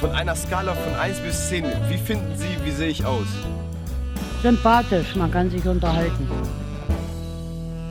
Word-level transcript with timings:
Von 0.00 0.10
einer 0.10 0.34
Skala 0.36 0.74
von 0.74 0.94
1 0.94 1.20
bis 1.20 1.48
10, 1.48 1.64
wie 1.88 1.96
finden 1.96 2.36
Sie, 2.36 2.56
wie 2.64 2.70
sehe 2.70 2.88
ich 2.88 3.04
aus? 3.04 3.26
Sympathisch, 4.42 5.16
man 5.16 5.30
kann 5.30 5.50
sich 5.50 5.66
unterhalten. 5.66 6.28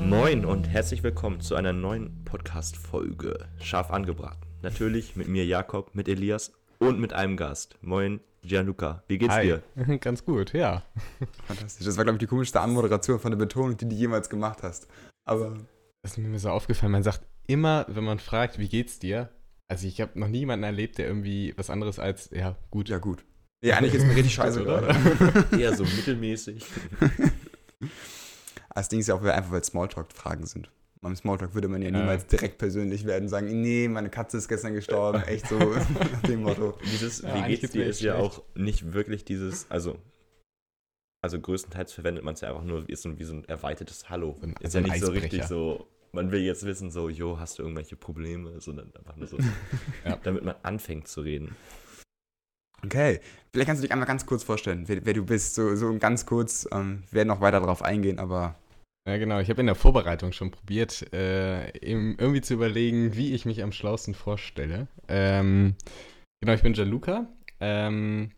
Moin 0.04 0.46
und 0.46 0.68
herzlich 0.70 1.02
willkommen 1.02 1.42
zu 1.42 1.56
einer 1.56 1.74
neuen 1.74 2.24
Podcast-Folge. 2.26 3.48
Scharf 3.60 3.90
angebraten. 3.90 4.40
Natürlich 4.62 5.16
mit 5.16 5.28
mir 5.28 5.46
Jakob, 5.46 5.96
mit 5.96 6.08
Elias 6.08 6.52
und 6.78 7.00
mit 7.00 7.14
einem 7.14 7.38
Gast. 7.38 7.76
Moin, 7.82 8.20
Gianluca. 8.44 9.04
Wie 9.08 9.18
geht's 9.18 9.34
Hi. 9.34 9.60
dir? 9.76 9.98
Ganz 10.00 10.24
gut, 10.24 10.54
ja. 10.54 10.84
Fantastisch. 11.48 11.88
Das 11.88 11.98
war, 11.98 12.04
glaube 12.04 12.18
ich, 12.18 12.20
die 12.20 12.28
komischste 12.28 12.62
Anmoderation 12.62 13.20
von 13.20 13.32
der 13.32 13.38
Betonung, 13.40 13.78
die 13.78 13.90
du 13.90 13.96
jemals 13.96 14.30
gemacht 14.30 14.62
hast. 14.62 14.88
Aber 15.26 15.56
Das 16.04 16.12
ist 16.12 16.18
mir 16.20 16.38
so 16.38 16.50
aufgefallen. 16.52 16.92
Man 16.92 17.04
sagt 17.04 17.22
immer, 17.48 17.86
wenn 17.90 18.04
man 18.04 18.20
fragt, 18.20 18.60
wie 18.60 18.70
geht's 18.70 19.00
dir? 19.00 19.30
Also 19.68 19.88
ich 19.88 20.00
habe 20.02 20.20
noch 20.20 20.28
nie 20.28 20.40
jemanden 20.40 20.64
erlebt, 20.64 20.98
der 20.98 21.08
irgendwie 21.08 21.54
was 21.58 21.70
anderes 21.70 21.98
als, 22.00 22.30
ja, 22.32 22.56
gut. 22.70 22.90
ja, 22.90 22.98
gut. 23.00 23.26
Nee, 23.64 23.72
eigentlich 23.72 23.96
ist 23.96 24.06
mir 24.06 24.16
richtig 24.16 24.34
scheiße 24.36 24.62
Oder? 24.62 24.82
gerade. 24.82 25.58
Eher 25.60 25.76
so 25.76 25.84
mittelmäßig. 25.84 26.64
Das 28.74 28.90
Ding 28.90 29.00
ist 29.00 29.08
ja 29.08 29.16
auch 29.16 29.24
einfach, 29.24 29.52
weil 29.52 29.64
Smalltalk-Fragen 29.64 30.46
sind. 30.46 30.70
Beim 31.02 31.16
Smalltalk 31.16 31.54
würde 31.54 31.68
man 31.68 31.82
ja 31.82 31.90
Ja. 31.90 32.00
niemals 32.00 32.26
direkt 32.28 32.58
persönlich 32.58 33.06
werden 33.06 33.24
und 33.26 33.30
sagen, 33.30 33.62
nee, 33.62 33.88
meine 33.88 34.10
Katze 34.10 34.38
ist 34.38 34.48
gestern 34.48 34.74
gestorben. 34.74 35.22
Echt 35.24 35.48
so 35.48 35.58
nach 35.60 36.22
dem 36.24 36.42
Motto. 36.44 36.78
Dieses 36.84 37.22
Ja, 37.22 37.36
Wie 37.48 37.56
geht's 37.56 37.72
dir 37.72 37.86
ist 37.86 38.02
ja 38.02 38.16
auch 38.16 38.44
nicht 38.56 38.94
wirklich 38.94 39.24
dieses, 39.26 39.70
also 39.70 39.98
also 41.22 41.40
größtenteils 41.40 41.92
verwendet 41.92 42.24
man 42.24 42.36
es 42.36 42.42
ja 42.42 42.50
einfach 42.50 42.64
nur 42.64 42.88
ist 42.88 43.02
so 43.02 43.18
wie 43.18 43.24
so 43.24 43.34
ein 43.34 43.46
erweitertes 43.46 44.10
Hallo. 44.10 44.36
So 44.40 44.46
ein- 44.48 44.56
ist 44.60 44.74
ja 44.76 44.80
ein 44.82 44.84
nicht 44.84 45.00
so 45.04 45.12
richtig 45.12 45.44
so, 45.46 45.88
man 46.16 46.32
will 46.32 46.42
jetzt 46.42 46.66
wissen 46.66 46.90
so, 46.92 47.10
jo, 47.10 47.40
hast 47.40 47.60
du 47.60 47.64
irgendwelche 47.64 47.96
Probleme, 47.96 48.60
sondern 48.60 48.92
einfach 48.96 49.16
nur 49.16 49.28
so, 49.28 49.38
Ja. 50.06 50.18
damit 50.24 50.44
man 50.44 50.56
anfängt 50.64 51.08
zu 51.08 51.22
reden. 51.22 51.56
Okay, 52.84 53.20
vielleicht 53.52 53.68
kannst 53.68 53.82
du 53.82 53.86
dich 53.88 53.92
einmal 53.92 54.08
ganz 54.08 54.26
kurz 54.26 54.44
vorstellen, 54.44 54.88
wer, 54.88 55.06
wer 55.06 55.14
du 55.14 55.26
bist. 55.26 55.56
So, 55.56 55.76
so 55.76 55.98
ganz 55.98 56.26
kurz. 56.26 56.68
Ähm, 56.72 57.04
wir 57.10 57.18
werden 57.18 57.30
noch 57.30 57.42
weiter 57.42 57.60
darauf 57.60 57.82
eingehen, 57.82 58.20
aber 58.20 58.56
Ja, 59.08 59.18
genau. 59.18 59.40
Ich 59.40 59.50
habe 59.50 59.62
in 59.62 59.66
der 59.68 59.76
Vorbereitung 59.76 60.32
schon 60.34 60.52
probiert, 60.52 61.12
äh, 61.14 61.76
eben 61.80 62.16
irgendwie 62.20 62.42
zu 62.42 62.54
überlegen, 62.54 63.16
wie 63.16 63.34
ich 63.34 63.46
mich 63.46 63.64
am 63.64 63.72
schlausten 63.72 64.14
vorstelle. 64.14 64.88
Ähm, 65.08 65.76
genau, 66.42 66.54
ich 66.54 66.62
bin 66.62 66.74
Gianluca. 66.74 67.28
Ähm, 67.60 68.32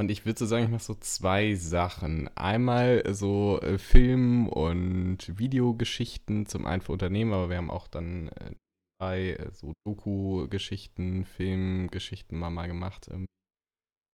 und 0.00 0.10
ich 0.10 0.24
würde 0.24 0.38
so 0.38 0.46
sagen, 0.46 0.64
ich 0.64 0.70
mache 0.70 0.82
so 0.82 0.94
zwei 0.94 1.54
Sachen. 1.54 2.28
Einmal 2.34 3.02
so 3.14 3.60
äh, 3.60 3.76
Film- 3.76 4.48
und 4.48 5.38
Videogeschichten 5.38 6.46
zum 6.46 6.64
einen 6.64 6.80
für 6.80 6.92
Unternehmen, 6.92 7.34
aber 7.34 7.50
wir 7.50 7.58
haben 7.58 7.70
auch 7.70 7.86
dann 7.86 8.28
äh, 8.28 8.54
bei 8.98 9.32
äh, 9.32 9.50
so 9.52 9.74
Doku-Geschichten, 9.86 11.26
Filmgeschichten 11.26 12.38
mal, 12.38 12.48
mal 12.48 12.66
gemacht. 12.66 13.08
Ähm, 13.12 13.26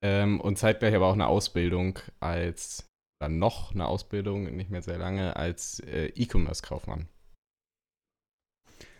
ähm, 0.04 0.40
und 0.40 0.58
zeitgleich 0.58 0.94
aber 0.94 1.06
auch 1.06 1.14
eine 1.14 1.28
Ausbildung 1.28 2.00
als 2.18 2.84
oder 3.22 3.28
noch 3.28 3.72
eine 3.72 3.86
Ausbildung, 3.86 4.56
nicht 4.56 4.70
mehr 4.70 4.82
sehr 4.82 4.98
lange, 4.98 5.36
als 5.36 5.80
E-Commerce-Kaufmann. 5.86 7.08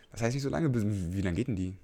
das 0.09 0.21
heißt 0.21 0.33
nicht 0.33 0.43
so 0.43 0.49
lange. 0.49 0.73
Wie 0.73 1.21
lange 1.21 1.35
geht 1.35 1.49
denn 1.49 1.55
die? 1.55 1.77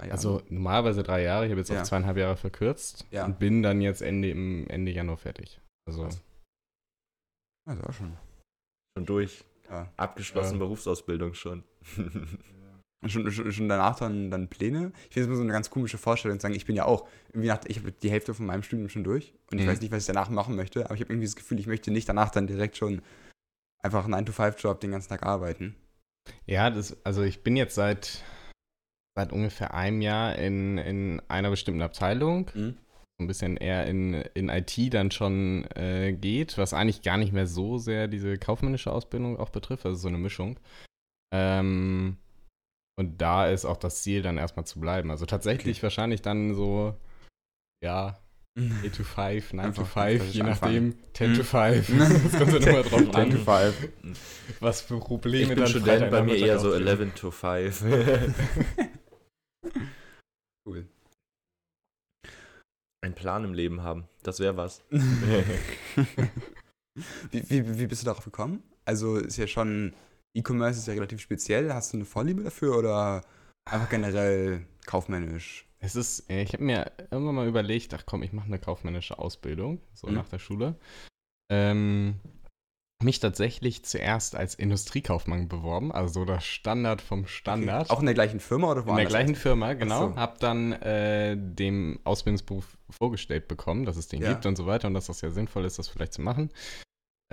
Drei 0.00 0.06
Jahre? 0.06 0.16
Also 0.16 0.42
normalerweise 0.48 1.02
drei 1.02 1.22
Jahre, 1.22 1.44
ich 1.46 1.50
habe 1.50 1.60
jetzt 1.60 1.70
Ja. 1.70 1.80
auf 1.82 1.86
zweieinhalb 1.88 2.16
Jahre 2.16 2.36
verkürzt 2.36 3.06
Ja. 3.10 3.24
und 3.26 3.38
bin 3.38 3.62
dann 3.62 3.80
jetzt 3.80 4.00
Ende, 4.02 4.30
im 4.30 4.66
Ende 4.68 4.92
Januar 4.92 5.18
fertig. 5.18 5.60
Also 5.86 6.04
Krass. 6.04 6.22
Also 7.68 7.82
auch 7.84 7.92
schon. 7.92 8.16
Schon 8.96 9.06
durch. 9.06 9.44
Ja. 9.68 9.92
Abgeschlossene 9.96 10.58
Ja. 10.58 10.64
Berufsausbildung 10.64 11.34
schon. 11.34 11.64
Und 13.02 13.08
schon, 13.10 13.30
schon, 13.30 13.52
schon 13.52 13.68
danach 13.68 13.98
dann, 13.98 14.30
dann 14.30 14.48
Pläne. 14.48 14.92
Ich 15.08 15.14
finde 15.14 15.20
es 15.20 15.26
immer 15.26 15.36
so 15.36 15.42
eine 15.42 15.52
ganz 15.52 15.70
komische 15.70 15.98
Vorstellung 15.98 16.38
zu 16.38 16.42
sagen, 16.42 16.54
ich 16.54 16.66
bin 16.66 16.76
ja 16.76 16.84
auch, 16.86 17.06
irgendwie 17.28 17.48
nach, 17.48 17.60
ich 17.66 17.78
habe 17.78 17.92
die 17.92 18.10
Hälfte 18.10 18.34
von 18.34 18.46
meinem 18.46 18.62
Studium 18.62 18.88
schon 18.88 19.04
durch 19.04 19.34
und 19.52 19.58
ich 19.58 19.64
Mhm. 19.66 19.70
weiß 19.70 19.80
nicht, 19.80 19.92
was 19.92 20.02
ich 20.02 20.06
danach 20.06 20.28
machen 20.30 20.56
möchte, 20.56 20.86
aber 20.86 20.94
ich 20.94 21.00
habe 21.00 21.12
irgendwie 21.12 21.26
das 21.26 21.36
Gefühl, 21.36 21.60
ich 21.60 21.66
möchte 21.66 21.90
nicht 21.90 22.08
danach 22.08 22.30
dann 22.30 22.46
direkt 22.46 22.76
schon 22.76 23.02
einfach 23.82 24.04
einen 24.04 24.14
9-to-5-Job 24.14 24.80
den 24.80 24.90
ganzen 24.92 25.08
Tag 25.10 25.22
arbeiten. 25.24 25.76
ja, 26.46 26.70
das, 26.70 26.96
also 27.04 27.22
ich 27.22 27.42
bin 27.42 27.56
jetzt 27.56 27.74
seit, 27.74 28.22
seit 29.20 29.32
ungefähr 29.32 29.74
einem 29.74 30.00
Jahr 30.00 30.36
in, 30.36 30.78
in 30.78 31.20
einer 31.28 31.50
bestimmten 31.50 31.82
Abteilung. 31.82 32.50
Mhm. 32.54 32.76
ein 33.20 33.26
bisschen 33.26 33.58
eher 33.58 33.86
in, 33.86 34.14
in 34.32 34.48
IT 34.48 34.94
dann 34.94 35.10
schon 35.10 35.66
äh, 35.76 36.14
geht, 36.14 36.56
was 36.56 36.72
eigentlich 36.72 37.02
gar 37.02 37.18
nicht 37.18 37.34
mehr 37.34 37.46
so 37.46 37.76
sehr 37.76 38.08
diese 38.08 38.38
kaufmännische 38.38 38.90
Ausbildung 38.90 39.38
auch 39.38 39.50
betrifft, 39.50 39.84
also 39.84 39.98
so 39.98 40.08
eine 40.08 40.16
Mischung. 40.16 40.58
Ähm, 41.34 42.16
und 42.98 43.20
da 43.20 43.46
ist 43.46 43.66
auch 43.66 43.76
das 43.76 44.02
Ziel, 44.02 44.22
dann 44.22 44.38
erstmal 44.38 44.64
zu 44.66 44.80
bleiben. 44.80 45.10
Also 45.10 45.26
tatsächlich 45.26 45.82
wahrscheinlich 45.82 46.22
dann 46.22 46.54
so, 46.54 46.94
ja, 47.84 48.18
8 48.58 48.94
to 48.96 49.04
5, 49.04 49.52
9 49.52 49.74
to 49.74 49.82
Einfach 49.82 49.86
5, 49.86 50.16
klassisch 50.16 50.34
je 50.34 50.42
nachdem, 50.42 50.94
10 51.12 51.34
to 51.34 51.40
Mhm. 51.40 51.44
5. 51.44 51.92
das 52.24 52.38
kommt 52.38 52.54
dann 52.54 52.62
immer 52.62 52.82
drauf 52.82 53.00
9 53.02 53.12
to 53.12 53.52
an, 53.52 53.72
5. 53.72 54.18
was 54.60 54.80
für 54.80 54.96
Ich 54.96 55.04
Probleme 55.04 55.48
bin 55.48 55.58
dann 55.58 55.68
Student, 55.68 56.10
bei 56.10 56.22
mir 56.22 56.36
eher 56.36 56.58
so 56.58 56.68
auftreten. 56.68 56.88
11 56.88 57.14
to 57.14 57.30
5. 57.30 57.84
Cool. 60.66 60.86
Ein 63.02 63.14
Plan 63.14 63.44
im 63.44 63.54
Leben 63.54 63.82
haben, 63.82 64.06
das 64.22 64.40
wäre 64.40 64.56
was. 64.58 64.84
wie, 67.30 67.48
wie, 67.50 67.78
wie 67.78 67.86
bist 67.86 68.02
du 68.02 68.06
darauf 68.06 68.24
gekommen? 68.24 68.62
Also 68.84 69.16
ist 69.16 69.38
ja 69.38 69.46
schon, 69.46 69.94
E-Commerce 70.36 70.78
ist 70.80 70.86
ja 70.86 70.92
relativ 70.94 71.20
speziell. 71.20 71.72
Hast 71.72 71.92
du 71.92 71.96
eine 71.96 72.04
Vorliebe 72.04 72.42
dafür 72.42 72.76
oder 72.76 73.22
einfach 73.64 73.88
generell 73.88 74.66
kaufmännisch? 74.84 75.66
Es 75.78 75.96
ist, 75.96 76.28
äh, 76.28 76.42
ich 76.42 76.52
habe 76.52 76.62
mir 76.64 76.92
irgendwann 77.10 77.36
mal 77.36 77.48
überlegt, 77.48 77.94
ach 77.94 78.04
komm, 78.04 78.22
ich 78.22 78.32
mache 78.34 78.46
eine 78.46 78.58
kaufmännische 78.58 79.18
Ausbildung, 79.18 79.80
so 79.94 80.08
Mhm. 80.08 80.14
nach 80.14 80.28
der 80.28 80.38
Schule. 80.38 80.74
Ähm, 81.50 82.20
mich 83.02 83.18
tatsächlich 83.20 83.84
zuerst 83.84 84.34
als 84.36 84.54
Industriekaufmann 84.54 85.48
beworben, 85.48 85.90
also 85.92 86.20
so 86.20 86.24
das 86.24 86.44
Standard 86.44 87.00
vom 87.00 87.26
Standard. 87.26 87.88
Auch 87.90 88.00
in 88.00 88.06
der 88.06 88.14
gleichen 88.14 88.40
Firma 88.40 88.70
oder 88.70 88.80
in 88.82 88.86
woanders? 88.86 89.02
der 89.12 89.18
gleichen 89.22 89.34
Firma, 89.34 89.72
genau. 89.74 90.10
so. 90.10 90.16
Hab 90.16 90.38
dann 90.40 90.72
äh, 90.72 91.36
dem 91.36 91.98
Ausbildungsberuf 92.04 92.76
vorgestellt 92.90 93.48
bekommen, 93.48 93.84
dass 93.84 93.96
es 93.96 94.08
den 94.08 94.20
Ja. 94.22 94.32
gibt 94.32 94.44
und 94.46 94.56
so 94.56 94.66
weiter 94.66 94.88
und 94.88 94.94
dass 94.94 95.06
das 95.06 95.20
ja 95.22 95.30
sinnvoll 95.30 95.64
ist, 95.64 95.78
das 95.78 95.88
vielleicht 95.88 96.12
zu 96.12 96.22
machen. 96.22 96.50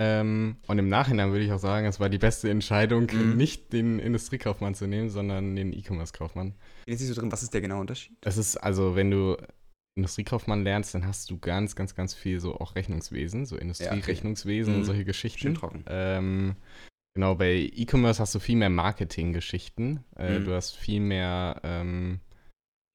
Ähm, 0.00 0.56
und 0.68 0.78
im 0.78 0.88
Nachhinein 0.88 1.32
würde 1.32 1.44
ich 1.44 1.52
auch 1.52 1.58
sagen, 1.58 1.84
es 1.86 1.98
war 1.98 2.08
die 2.08 2.18
beste 2.18 2.48
Entscheidung, 2.48 3.08
Mhm. 3.12 3.36
nicht 3.36 3.72
den 3.72 3.98
Industriekaufmann 3.98 4.74
zu 4.76 4.86
nehmen, 4.86 5.10
sondern 5.10 5.56
den 5.56 5.72
E-Commerce-Kaufmann. 5.72 6.54
Jetzt 6.86 7.00
nicht 7.00 7.08
so 7.08 7.20
drin, 7.20 7.32
was 7.32 7.42
ist 7.42 7.52
der 7.52 7.60
genaue 7.60 7.80
Unterschied? 7.80 8.16
Das 8.20 8.36
ist 8.36 8.56
also, 8.56 8.94
wenn 8.94 9.10
du 9.10 9.36
Industriekaufmann 9.98 10.62
lernst, 10.62 10.94
dann 10.94 11.04
hast 11.06 11.28
du 11.30 11.38
ganz, 11.38 11.74
ganz, 11.76 11.94
ganz 11.94 12.14
viel 12.14 12.38
so 12.40 12.54
auch 12.56 12.76
Rechnungswesen, 12.76 13.46
so 13.46 13.56
Industrierechnungswesen 13.56 14.72
Mhm. 14.74 14.78
und 14.80 14.84
solche 14.84 15.00
Schön 15.00 15.06
Geschichten. 15.06 15.54
trocken. 15.54 15.84
Ähm, 15.88 16.56
genau, 17.14 17.34
bei 17.34 17.54
E-Commerce 17.74 18.20
hast 18.20 18.34
du 18.34 18.38
viel 18.38 18.56
mehr 18.56 18.70
Marketinggeschichten. 18.70 20.04
Äh, 20.16 20.38
Mhm. 20.38 20.44
Du 20.44 20.54
hast 20.54 20.76
viel 20.76 21.00
mehr 21.00 21.60
ähm, 21.64 22.20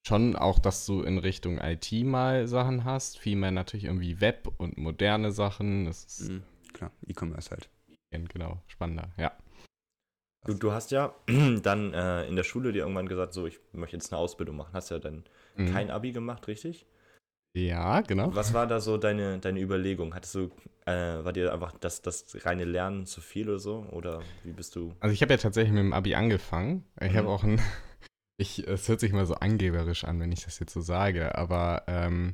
schon 0.08 0.36
auch, 0.38 0.59
dass 0.59 0.86
du 0.86 1.02
in 1.02 1.18
Richtung 1.18 1.59
IT 1.59 1.91
mal 2.06 2.47
Sachen 2.47 2.86
hast, 2.86 3.20
viel 3.20 3.35
mehr 3.35 3.52
natürlich 3.52 3.85
irgendwie 3.85 4.22
Web 4.22 4.50
und 4.58 4.78
moderne 4.78 5.31
Sachen. 5.31 5.85
Das 5.85 6.06
ist 6.06 6.30
Mhm. 6.30 6.44
Klar, 6.74 6.91
E-Commerce 7.06 7.52
halt. 7.52 7.70
genau 8.12 8.62
spannender, 8.68 9.12
ja. 9.18 9.31
Du, 10.46 10.53
du 10.53 10.72
hast 10.72 10.91
ja 10.91 11.14
dann 11.64 11.94
äh, 11.94 12.28
in 12.28 12.35
der 12.35 12.44
Schule 12.44 12.72
dir 12.72 12.80
irgendwann 12.84 13.08
gesagt, 13.08 13.34
so, 13.34 13.46
ich 13.47 13.59
möchte 13.74 13.96
jetzt 13.96 14.12
eine 14.12 14.20
Ausbildung 14.20 14.56
machen. 14.58 14.72
Hast 14.74 14.90
ja 14.90 15.00
dann 15.00 15.24
Mhm. 15.56 15.68
kein 15.68 15.91
Abi 15.91 16.12
gemacht, 16.12 16.47
richtig? 16.47 16.85
Ja, 17.56 18.02
genau. 18.02 18.34
Was 18.36 18.53
war 18.53 18.66
da 18.66 18.80
so 18.80 18.97
deine, 18.97 19.38
deine 19.40 19.62
Überlegung? 19.62 20.16
Hattest 20.16 20.34
du, 20.36 20.50
äh, 20.86 21.24
war 21.24 21.34
dir 21.34 21.53
einfach 21.53 21.74
das, 21.80 22.02
das 22.02 22.36
reine 22.46 22.66
Lernen 22.66 23.06
zu 23.06 23.22
viel 23.22 23.47
oder 23.50 23.59
so? 23.59 23.86
Oder 23.91 24.22
wie 24.44 24.53
bist 24.53 24.75
du? 24.75 24.96
Also 25.00 25.14
ich 25.14 25.22
habe 25.22 25.34
ja 25.34 25.38
tatsächlich 25.38 25.72
mit 25.74 25.84
dem 25.84 25.94
Abi 25.94 26.16
angefangen. 26.16 26.84
Ich 27.00 27.14
Mhm. 27.14 27.18
habe 27.18 27.30
auch 27.30 27.44
ein, 27.44 27.59
ich, 28.38 28.68
es 28.68 28.90
hört 28.90 29.00
sich 29.00 29.14
mal 29.14 29.28
so 29.28 29.36
angeberisch 29.36 30.03
an, 30.03 30.19
wenn 30.19 30.31
ich 30.31 30.46
das 30.46 30.58
jetzt 30.59 30.74
so 30.74 30.81
sage, 30.81 31.36
aber 31.38 31.84
ähm, 31.88 32.34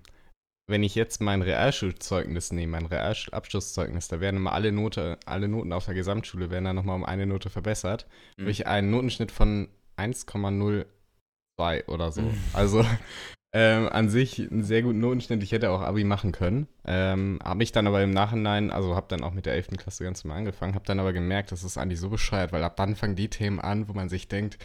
wenn 0.70 0.84
ich 0.84 0.96
jetzt 0.96 1.20
mein 1.20 1.42
Realschulzeugnis 1.42 2.54
nehme, 2.54 2.74
mein 2.80 2.86
Realschulabschlusszeugnis, 2.86 4.08
da 4.08 4.22
werden 4.22 4.38
immer 4.38 4.54
alle 4.54 4.72
Note, 4.72 5.18
alle 5.26 5.48
Noten 5.50 5.74
auf 5.74 5.86
der 5.86 5.96
Gesamtschule 5.96 6.50
werden 6.50 6.66
dann 6.66 6.76
nochmal 6.76 6.96
um 6.96 7.04
eine 7.04 7.26
Note 7.26 7.50
verbessert. 7.50 8.08
Mhm. 8.38 8.46
Durch 8.46 8.68
einen 8.68 8.90
Notenschnitt 8.92 9.32
von 9.32 9.68
1,02 9.98 11.88
oder 11.88 12.12
so. 12.12 12.22
Mhm. 12.22 12.38
Also 12.54 12.86
ähm, 13.54 13.90
an 13.90 14.10
sich 14.10 14.40
einen 14.40 14.64
sehr 14.64 14.84
guten 14.84 15.00
Notenschnitt. 15.00 15.42
Ich 15.42 15.52
hätte 15.52 15.72
auch 15.72 15.82
Abi 15.82 16.04
machen 16.04 16.32
können. 16.32 16.68
Ähm, 16.86 17.40
habe 17.44 17.64
ich 17.64 17.72
dann 17.72 17.88
aber 17.88 18.04
im 18.04 18.12
Nachhinein, 18.12 18.70
also 18.70 18.96
habe 18.96 19.08
dann 19.10 19.24
auch 19.24 19.34
mit 19.34 19.46
der 19.48 19.54
11. 19.54 19.70
Klasse 19.78 20.04
ganz 20.04 20.24
normal 20.24 20.40
angefangen, 20.40 20.76
habe 20.76 20.86
dann 20.86 21.00
aber 21.00 21.14
gemerkt, 21.14 21.52
das 21.52 21.64
ist 21.64 21.78
eigentlich 21.78 22.00
so 22.00 22.10
bescheuert, 22.10 22.52
weil 22.52 22.64
ab 22.64 22.76
dann 22.76 22.96
fangen 22.96 23.16
die 23.16 23.30
Themen 23.30 23.60
an, 23.60 23.88
wo 23.90 23.94
man 23.94 24.08
sich 24.10 24.28
denkt, 24.28 24.58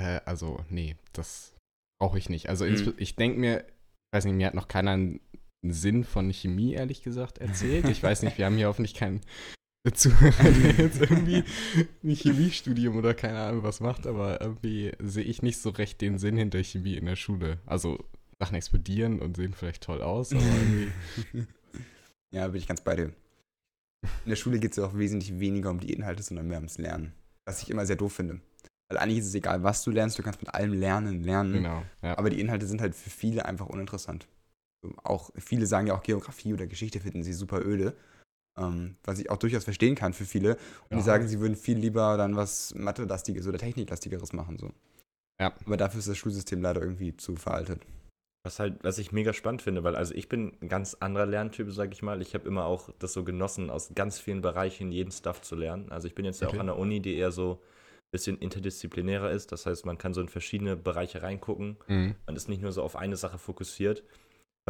äh, 0.00 0.20
also 0.24 0.64
nee, 0.68 0.96
das 1.12 1.54
brauche 2.00 2.18
ich 2.18 2.28
nicht. 2.28 2.48
Also 2.48 2.64
Mhm. 2.64 2.94
ich 2.96 3.14
denke 3.16 3.38
mir, 3.38 3.60
ich 3.60 4.16
weiß 4.16 4.24
nicht, 4.24 4.34
mir 4.34 4.46
hat 4.48 4.54
noch 4.54 4.68
keiner 4.68 4.92
einen 4.92 5.20
Sinn 5.62 6.02
von 6.04 6.32
Chemie, 6.32 6.72
ehrlich 6.72 7.02
gesagt, 7.02 7.38
erzählt. 7.38 7.88
Ich 7.88 8.02
weiß 8.02 8.22
nicht, 8.22 8.38
wir 8.38 8.46
haben 8.46 8.56
hier 8.56 8.66
hoffentlich 8.68 8.94
keinen 8.94 9.20
Zuhörer, 9.94 10.42
der 10.62 10.72
jetzt 10.72 11.00
irgendwie 11.00 11.42
ein 12.04 12.14
Chemiestudium 12.14 12.96
oder 12.96 13.14
keine 13.14 13.38
Ahnung 13.38 13.62
was 13.62 13.80
macht, 13.80 14.06
aber 14.06 14.40
irgendwie 14.40 14.92
sehe 14.98 15.24
ich 15.24 15.42
nicht 15.42 15.58
so 15.58 15.70
recht 15.70 16.00
den 16.00 16.18
Sinn 16.18 16.36
hinter 16.36 16.62
Chemie 16.62 16.96
in 16.96 17.06
der 17.06 17.16
Schule. 17.16 17.58
Also 17.64 17.98
Sachen 18.38 18.56
explodieren 18.56 19.20
und 19.20 19.36
sehen 19.36 19.54
vielleicht 19.54 19.82
toll 19.82 20.02
aus, 20.02 20.32
aber 20.32 20.42
irgendwie. 20.42 20.92
ja, 22.30 22.46
bin 22.48 22.58
ich 22.58 22.66
ganz 22.66 22.82
bei 22.82 22.96
dir. 22.96 23.12
In 24.24 24.28
der 24.30 24.36
Schule 24.36 24.58
geht 24.58 24.72
es 24.72 24.76
ja 24.76 24.84
auch 24.84 24.96
wesentlich 24.96 25.38
weniger 25.38 25.70
um 25.70 25.80
die 25.80 25.92
Inhalte, 25.92 26.22
sondern 26.22 26.48
mehr 26.48 26.58
ums 26.58 26.78
Lernen. 26.78 27.12
Was 27.46 27.62
ich 27.62 27.70
immer 27.70 27.86
sehr 27.86 27.96
doof 27.96 28.14
finde. 28.14 28.40
Weil 28.88 28.98
eigentlich 28.98 29.18
ist 29.18 29.26
es 29.26 29.34
egal, 29.34 29.62
was 29.62 29.84
du 29.84 29.90
lernst, 29.90 30.18
du 30.18 30.22
kannst 30.22 30.42
mit 30.42 30.52
allem 30.52 30.72
lernen, 30.72 31.22
lernen. 31.22 31.52
Genau. 31.52 31.82
Ja. 32.02 32.18
Aber 32.18 32.28
die 32.28 32.40
Inhalte 32.40 32.66
sind 32.66 32.80
halt 32.80 32.94
für 32.94 33.10
viele 33.10 33.44
einfach 33.44 33.66
uninteressant. 33.66 34.26
Auch 35.04 35.30
viele 35.36 35.66
sagen 35.66 35.86
ja 35.86 35.94
auch 35.94 36.02
Geografie 36.02 36.54
oder 36.54 36.66
Geschichte 36.66 37.00
finden 37.00 37.22
sie 37.22 37.32
super 37.32 37.64
öde. 37.64 37.96
Ähm, 38.58 38.96
was 39.04 39.18
ich 39.18 39.30
auch 39.30 39.36
durchaus 39.36 39.64
verstehen 39.64 39.94
kann 39.94 40.12
für 40.12 40.24
viele. 40.24 40.56
Und 40.88 40.92
Ja. 40.92 40.96
die 40.98 41.02
sagen, 41.02 41.28
sie 41.28 41.40
würden 41.40 41.56
viel 41.56 41.78
lieber 41.78 42.16
dann 42.16 42.36
was 42.36 42.74
Mathe-lastiges 42.74 43.46
oder 43.46 43.58
Techniklastigeres 43.58 44.32
machen. 44.32 44.58
So. 44.58 44.72
Ja. 45.40 45.54
Aber 45.64 45.76
dafür 45.76 46.00
ist 46.00 46.08
das 46.08 46.18
Schulsystem 46.18 46.60
leider 46.60 46.80
irgendwie 46.82 47.16
zu 47.16 47.36
veraltet. 47.36 47.82
Was 48.42 48.58
halt, 48.58 48.82
was 48.82 48.98
ich 48.98 49.12
mega 49.12 49.34
spannend 49.34 49.60
finde, 49.62 49.84
weil 49.84 49.94
also 49.94 50.14
ich 50.14 50.28
bin 50.28 50.56
ein 50.62 50.68
ganz 50.70 50.94
anderer 50.94 51.26
Lerntyp, 51.26 51.70
sag 51.70 51.92
ich 51.92 52.02
mal. 52.02 52.22
Ich 52.22 52.34
habe 52.34 52.48
immer 52.48 52.64
auch 52.64 52.88
das 52.98 53.12
so 53.12 53.22
genossen, 53.22 53.68
aus 53.70 53.90
ganz 53.94 54.18
vielen 54.18 54.40
Bereichen 54.40 54.90
jeden 54.92 55.12
Stuff 55.12 55.42
zu 55.42 55.56
lernen. 55.56 55.90
Also 55.92 56.08
ich 56.08 56.14
bin 56.14 56.24
jetzt 56.24 56.40
ja 56.40 56.48
Okay. 56.48 56.56
auch 56.56 56.60
an 56.60 56.66
der 56.66 56.78
Uni, 56.78 57.00
die 57.00 57.16
eher 57.16 57.32
so 57.32 57.60
ein 57.62 58.10
bisschen 58.12 58.38
interdisziplinärer 58.38 59.30
ist. 59.30 59.52
Das 59.52 59.66
heißt, 59.66 59.84
man 59.84 59.98
kann 59.98 60.14
so 60.14 60.22
in 60.22 60.28
verschiedene 60.28 60.74
Bereiche 60.76 61.22
reingucken. 61.22 61.76
Mhm. 61.86 62.14
Man 62.26 62.34
ist 62.34 62.48
nicht 62.48 62.62
nur 62.62 62.72
so 62.72 62.82
auf 62.82 62.96
eine 62.96 63.16
Sache 63.16 63.38
fokussiert. 63.38 64.02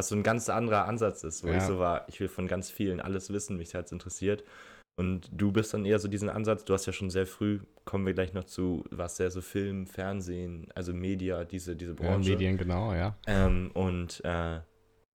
Was 0.00 0.08
so 0.08 0.16
ein 0.16 0.22
ganz 0.22 0.48
anderer 0.48 0.86
Ansatz 0.86 1.24
ist, 1.24 1.44
wo 1.44 1.48
Ja. 1.48 1.58
ich 1.58 1.62
so 1.62 1.78
war, 1.78 2.08
ich 2.08 2.18
will 2.20 2.28
von 2.28 2.48
ganz 2.48 2.70
vielen 2.70 3.02
alles 3.02 3.30
wissen, 3.34 3.58
mich 3.58 3.74
hat's 3.74 3.92
interessiert. 3.92 4.44
Und 4.96 5.28
du 5.30 5.52
bist 5.52 5.74
dann 5.74 5.84
eher 5.84 5.98
so 5.98 6.08
diesen 6.08 6.30
Ansatz, 6.30 6.64
du 6.64 6.72
hast 6.72 6.86
ja 6.86 6.94
schon 6.94 7.10
sehr 7.10 7.26
früh, 7.26 7.60
kommen 7.84 8.06
wir 8.06 8.14
gleich 8.14 8.32
noch 8.32 8.44
zu, 8.44 8.82
warst 8.90 9.16
sehr 9.16 9.30
so 9.30 9.42
Film, 9.42 9.86
Fernsehen, 9.86 10.68
also 10.74 10.94
Media, 10.94 11.44
diese, 11.44 11.76
diese 11.76 11.90
Ja, 11.92 11.96
Branche. 11.96 12.30
Medien, 12.30 12.56
genau, 12.56 12.94
ja. 12.94 13.14
Ähm, 13.26 13.72
und 13.74 14.22
äh, 14.24 14.60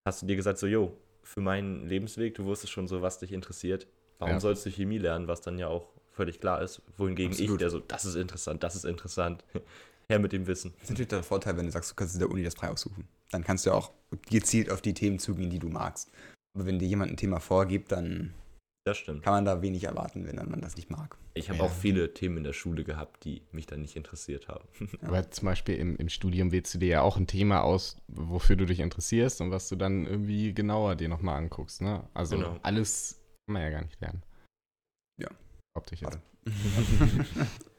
hast 0.06 0.22
du 0.22 0.28
dir 0.28 0.36
gesagt, 0.36 0.60
so, 0.60 0.68
jo, 0.68 0.96
für 1.24 1.42
meinen 1.42 1.88
Lebensweg, 1.88 2.36
du 2.36 2.46
wusstest 2.46 2.72
schon 2.72 2.88
so, 2.88 3.02
was 3.02 3.18
dich 3.18 3.32
interessiert. 3.32 3.88
Warum 4.20 4.36
Ja. 4.36 4.40
sollst 4.40 4.68
du 4.68 4.70
Chemie 4.70 5.00
lernen, 5.00 5.28
was 5.28 5.42
dann 5.42 5.58
ja 5.58 5.68
auch 5.68 5.88
völlig 6.12 6.40
klar 6.40 6.62
ist? 6.62 6.84
Wohingegen 6.96 7.32
ich, 7.34 7.40
Absolut. 7.40 7.62
der 7.62 7.72
so, 7.72 7.80
das 7.80 8.06
ist 8.06 8.18
interessant, 8.18 8.62
das 8.62 8.76
ist 8.76 8.86
interessant. 8.86 9.44
Her 10.08 10.20
mit 10.20 10.32
dem 10.34 10.46
Wissen. 10.48 10.72
Das 10.76 10.84
ist 10.84 10.90
natürlich 10.92 11.10
der 11.10 11.24
Vorteil, 11.24 11.58
wenn 11.58 11.66
du 11.66 11.72
sagst, 11.72 11.92
du 11.92 11.96
kannst 11.96 12.14
in 12.16 12.20
der 12.20 12.30
Uni 12.30 12.44
das 12.44 12.56
frei 12.56 12.70
aussuchen. 12.70 13.08
Dann 13.32 13.44
kannst 13.44 13.66
du 13.66 13.72
ja 13.72 13.76
auch 13.76 13.92
gezielt 14.30 14.70
auf 14.70 14.82
die 14.82 14.94
Themen 14.94 15.20
zugehen, 15.20 15.50
die 15.50 15.60
du 15.60 15.68
magst. 15.70 16.12
Aber 16.56 16.66
wenn 16.66 16.80
dir 16.80 16.88
jemand 16.88 17.12
ein 17.12 17.18
Thema 17.18 17.40
vorgibt, 17.40 17.92
dann 17.92 18.34
Das 18.86 18.98
stimmt. 18.98 19.24
kann 19.24 19.34
man 19.34 19.46
da 19.46 19.62
wenig 19.64 19.84
erwarten, 19.86 20.26
wenn 20.28 20.36
man 20.36 20.62
das 20.62 20.76
nicht 20.76 20.90
mag. 20.92 21.18
Ich 21.34 21.50
habe 21.50 21.60
Ja. 21.60 21.66
auch 21.66 21.74
viele 21.74 22.14
Themen 22.14 22.38
in 22.38 22.44
der 22.44 22.54
Schule 22.54 22.84
gehabt, 22.84 23.26
die 23.26 23.42
mich 23.52 23.66
dann 23.66 23.82
nicht 23.82 23.96
interessiert 23.96 24.48
haben. 24.48 24.66
Aber 25.02 25.30
zum 25.32 25.48
Beispiel 25.48 25.76
im, 25.76 25.98
im 25.98 26.08
Studium 26.08 26.52
wählst 26.52 26.74
du 26.76 26.78
dir 26.78 26.88
ja 26.88 27.02
auch 27.02 27.18
ein 27.18 27.28
Thema 27.28 27.62
aus, 27.64 27.98
wofür 28.08 28.56
du 28.56 28.66
dich 28.66 28.80
interessierst 28.80 29.42
und 29.42 29.50
was 29.52 29.68
du 29.70 29.76
dann 29.76 30.06
irgendwie 30.06 30.54
genauer 30.54 30.96
dir 30.96 31.10
nochmal 31.10 31.38
anguckst, 31.38 31.82
ne? 31.82 32.08
Also 32.14 32.38
Genau. 32.38 32.58
alles 32.62 33.20
kann 33.48 33.54
man 33.54 33.62
ja 33.64 33.70
gar 33.72 33.82
nicht 33.84 34.00
lernen. 34.00 34.24
Ja. 35.20 35.30
Optisch 35.74 36.02
jetzt. 36.02 36.20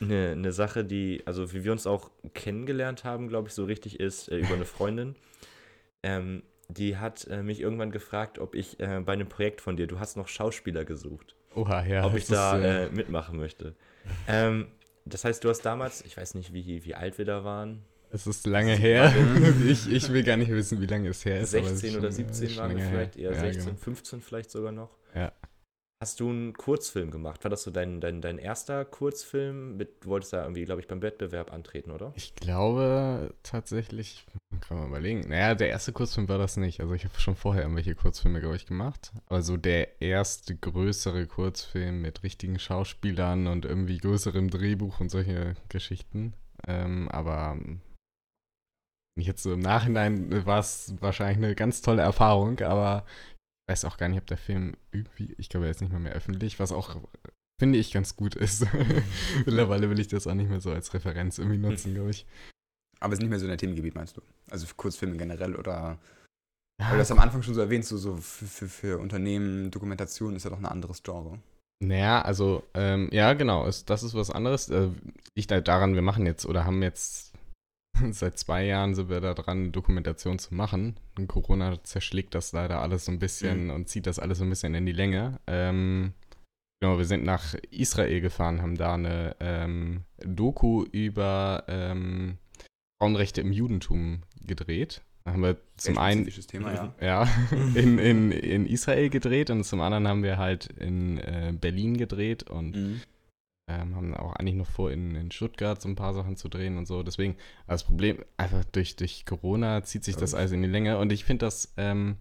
Eine, 0.00 0.30
eine 0.32 0.52
Sache, 0.52 0.84
die, 0.84 1.22
also 1.26 1.52
wie 1.52 1.64
wir 1.64 1.72
uns 1.72 1.86
auch 1.86 2.10
kennengelernt 2.34 3.04
haben, 3.04 3.28
glaube 3.28 3.48
ich, 3.48 3.54
so 3.54 3.64
richtig 3.64 3.98
ist, 4.00 4.28
äh, 4.28 4.36
über 4.38 4.54
eine 4.54 4.64
Freundin. 4.66 5.16
ähm, 6.02 6.42
die 6.68 6.96
hat 6.96 7.26
äh, 7.28 7.42
mich 7.44 7.60
irgendwann 7.60 7.92
gefragt, 7.92 8.40
ob 8.40 8.56
ich 8.56 8.80
äh, 8.80 9.00
bei 9.04 9.12
einem 9.12 9.28
Projekt 9.28 9.60
von 9.60 9.76
dir, 9.76 9.86
du 9.86 10.00
hast 10.00 10.16
noch 10.16 10.26
Schauspieler 10.26 10.84
gesucht, 10.84 11.36
Oha, 11.54 11.84
ja. 11.84 12.04
ob 12.04 12.16
ich 12.16 12.26
da 12.26 12.56
ist, 12.58 12.64
äh, 12.64 12.86
äh, 12.86 12.90
mitmachen 12.90 13.36
möchte. 13.38 13.74
Ähm, 14.26 14.66
das 15.04 15.24
heißt, 15.24 15.44
du 15.44 15.48
hast 15.48 15.60
damals, 15.62 16.04
ich 16.04 16.16
weiß 16.16 16.34
nicht, 16.34 16.52
wie, 16.52 16.84
wie 16.84 16.94
alt 16.96 17.18
wir 17.18 17.24
da 17.24 17.44
waren, 17.44 17.84
Es 18.10 18.26
ist 18.26 18.46
lange 18.48 18.74
her. 18.74 19.12
ich, 19.68 19.88
ich 19.90 20.12
will 20.12 20.24
gar 20.24 20.36
nicht 20.36 20.50
wissen, 20.50 20.80
wie 20.80 20.86
lange 20.86 21.08
es 21.10 21.24
her 21.24 21.40
ist. 21.40 21.54
aber 21.54 21.66
es 21.66 21.72
ist 21.74 21.80
16 21.82 21.90
schon, 21.92 22.00
oder 22.00 22.08
äh, 22.08 22.12
17 22.12 22.48
schon 22.50 22.58
waren 22.58 22.76
wir 22.76 22.84
vielleicht, 22.84 23.16
eher 23.16 23.30
Ja, 23.32 23.40
16, 23.40 23.64
genau. 23.66 23.76
15 23.78 24.20
vielleicht 24.20 24.50
sogar 24.50 24.72
noch. 24.72 24.90
Ja. 25.14 25.32
Hast 25.98 26.20
du 26.20 26.28
einen 26.28 26.52
Kurzfilm 26.52 27.10
gemacht? 27.10 27.42
War 27.42 27.50
das 27.50 27.62
so 27.62 27.70
dein, 27.70 28.02
dein, 28.02 28.20
dein 28.20 28.36
erster 28.36 28.84
Kurzfilm? 28.84 29.78
Mit, 29.78 30.04
du 30.04 30.10
wolltest 30.10 30.34
da 30.34 30.42
irgendwie, 30.42 30.66
glaube 30.66 30.82
ich, 30.82 30.88
beim 30.88 31.00
Wettbewerb 31.00 31.54
antreten, 31.54 31.90
oder? 31.90 32.12
Ich 32.16 32.34
glaube 32.34 33.34
tatsächlich, 33.42 34.26
kann 34.60 34.76
man 34.76 34.88
überlegen. 34.88 35.20
Naja, 35.26 35.54
der 35.54 35.70
erste 35.70 35.94
Kurzfilm 35.94 36.28
war 36.28 36.36
das 36.36 36.58
nicht. 36.58 36.80
Also 36.80 36.92
ich 36.92 37.04
habe 37.04 37.18
schon 37.18 37.34
vorher 37.34 37.62
irgendwelche 37.62 37.94
Kurzfilme, 37.94 38.40
glaube 38.40 38.56
ich, 38.56 38.66
gemacht. 38.66 39.10
Aber 39.24 39.40
so 39.40 39.56
der 39.56 40.02
erste 40.02 40.54
größere 40.54 41.26
Kurzfilm 41.26 42.02
mit 42.02 42.22
richtigen 42.22 42.58
Schauspielern 42.58 43.46
und 43.46 43.64
irgendwie 43.64 43.96
größerem 43.96 44.50
Drehbuch 44.50 45.00
und 45.00 45.10
solche 45.10 45.54
Geschichten. 45.70 46.34
Ähm, 46.66 47.08
aber 47.08 47.56
jetzt 49.18 49.42
so 49.42 49.54
im 49.54 49.60
Nachhinein 49.60 50.44
war 50.44 50.58
es 50.58 50.94
wahrscheinlich 51.00 51.38
eine 51.38 51.54
ganz 51.54 51.80
tolle 51.80 52.02
Erfahrung, 52.02 52.60
aber 52.60 53.06
weiß 53.68 53.84
auch 53.84 53.96
gar 53.96 54.08
nicht, 54.08 54.18
ob 54.18 54.26
der 54.26 54.36
Film 54.36 54.76
irgendwie, 54.92 55.34
ich 55.38 55.48
glaube, 55.48 55.66
er 55.66 55.70
ist 55.70 55.80
nicht 55.80 55.92
mal 55.92 55.98
mehr 55.98 56.12
öffentlich, 56.12 56.58
was 56.60 56.72
auch 56.72 56.96
finde 57.58 57.78
ich 57.78 57.92
ganz 57.92 58.16
gut 58.16 58.34
ist. 58.34 58.66
Mittlerweile 59.46 59.90
will 59.90 59.98
ich 59.98 60.08
das 60.08 60.26
auch 60.26 60.34
nicht 60.34 60.50
mehr 60.50 60.60
so 60.60 60.70
als 60.70 60.92
Referenz 60.94 61.38
irgendwie 61.38 61.58
nutzen, 61.58 61.94
glaube 61.94 62.10
ich. 62.10 62.26
Aber 63.00 63.12
es 63.12 63.18
ist 63.18 63.22
nicht 63.22 63.30
mehr 63.30 63.38
so 63.38 63.46
ein 63.46 63.58
Themengebiet, 63.58 63.94
meinst 63.94 64.16
du? 64.16 64.22
Also 64.50 64.66
für 64.66 64.74
Kurzfilme 64.74 65.16
generell 65.16 65.56
oder. 65.56 65.98
Ja, 66.80 66.88
Weil 66.88 66.92
du 66.92 66.98
das 66.98 67.10
am 67.10 67.18
Anfang 67.18 67.42
schon 67.42 67.54
so 67.54 67.60
erwähnt, 67.60 67.86
so, 67.86 67.96
so 67.96 68.16
für, 68.16 68.46
für, 68.46 68.68
für 68.68 68.98
Unternehmen, 68.98 69.70
Dokumentation 69.70 70.36
ist 70.36 70.44
ja 70.44 70.50
doch 70.50 70.58
ein 70.58 70.66
anderes 70.66 71.02
Genre. 71.02 71.38
Naja, 71.82 72.22
also, 72.22 72.62
ähm, 72.74 73.08
ja, 73.12 73.32
genau, 73.34 73.66
ist, 73.66 73.88
das 73.88 74.02
ist 74.02 74.14
was 74.14 74.30
anderes. 74.30 74.68
Äh, 74.68 74.90
liegt 75.34 75.52
halt 75.52 75.68
daran, 75.68 75.94
wir 75.94 76.02
machen 76.02 76.26
jetzt 76.26 76.46
oder 76.46 76.64
haben 76.64 76.82
jetzt 76.82 77.32
seit 78.10 78.38
zwei 78.38 78.64
Jahren 78.64 78.94
sind 78.94 79.08
wir 79.08 79.20
da 79.20 79.34
dran, 79.34 79.72
Dokumentation 79.72 80.38
zu 80.38 80.54
machen. 80.54 80.96
Und 81.18 81.28
Corona 81.28 81.82
zerschlägt 81.82 82.34
das 82.34 82.52
leider 82.52 82.80
alles 82.80 83.04
so 83.04 83.12
ein 83.12 83.18
bisschen 83.18 83.70
und 83.70 83.88
zieht 83.88 84.06
das 84.06 84.18
alles 84.18 84.38
so 84.38 84.44
ein 84.44 84.50
bisschen 84.50 84.74
in 84.74 84.86
die 84.86 84.92
Länge. 84.92 85.40
Ähm, 85.46 86.12
genau, 86.80 86.98
wir 86.98 87.04
sind 87.04 87.24
nach 87.24 87.54
Israel 87.70 88.20
gefahren, 88.20 88.62
haben 88.62 88.76
da 88.76 88.94
eine 88.94 89.36
ähm, 89.40 90.02
Doku 90.18 90.84
über 90.84 91.64
ähm, 91.68 92.38
Frauenrechte 93.00 93.40
im 93.40 93.52
Judentum 93.52 94.22
gedreht. 94.44 95.02
Da 95.24 95.32
haben 95.32 95.42
wir 95.42 95.56
zum 95.76 95.98
einen 95.98 96.26
Thema, 96.26 96.72
ja. 96.72 96.94
ja, 97.00 97.28
in, 97.74 97.98
in, 97.98 98.30
in 98.30 98.64
Israel 98.64 99.10
gedreht 99.10 99.50
und 99.50 99.64
zum 99.64 99.80
anderen 99.80 100.06
haben 100.06 100.22
wir 100.22 100.38
halt 100.38 100.66
in 100.66 101.18
äh, 101.18 101.52
Berlin 101.52 101.96
gedreht 101.96 102.44
und 102.44 102.76
Mhm. 102.76 103.00
Ähm, 103.68 103.96
haben 103.96 104.14
auch 104.14 104.34
eigentlich 104.34 104.54
noch 104.54 104.66
vor, 104.68 104.90
in, 104.92 105.14
in 105.16 105.30
Stuttgart 105.30 105.80
so 105.80 105.88
ein 105.88 105.96
paar 105.96 106.14
Sachen 106.14 106.36
zu 106.36 106.48
drehen 106.48 106.78
und 106.78 106.86
so. 106.86 107.02
Deswegen, 107.02 107.36
das 107.66 107.84
Problem, 107.84 108.24
einfach 108.36 108.64
durch, 108.66 108.96
durch 108.96 109.24
Corona 109.26 109.82
zieht 109.82 110.04
sich 110.04 110.16
das 110.16 110.34
alles 110.34 110.52
in 110.52 110.62
die 110.62 110.68
Länge 110.68 110.98
und 110.98 111.12
ich 111.12 111.24
finde 111.24 111.46
das, 111.46 111.72
ähm, 111.76 112.16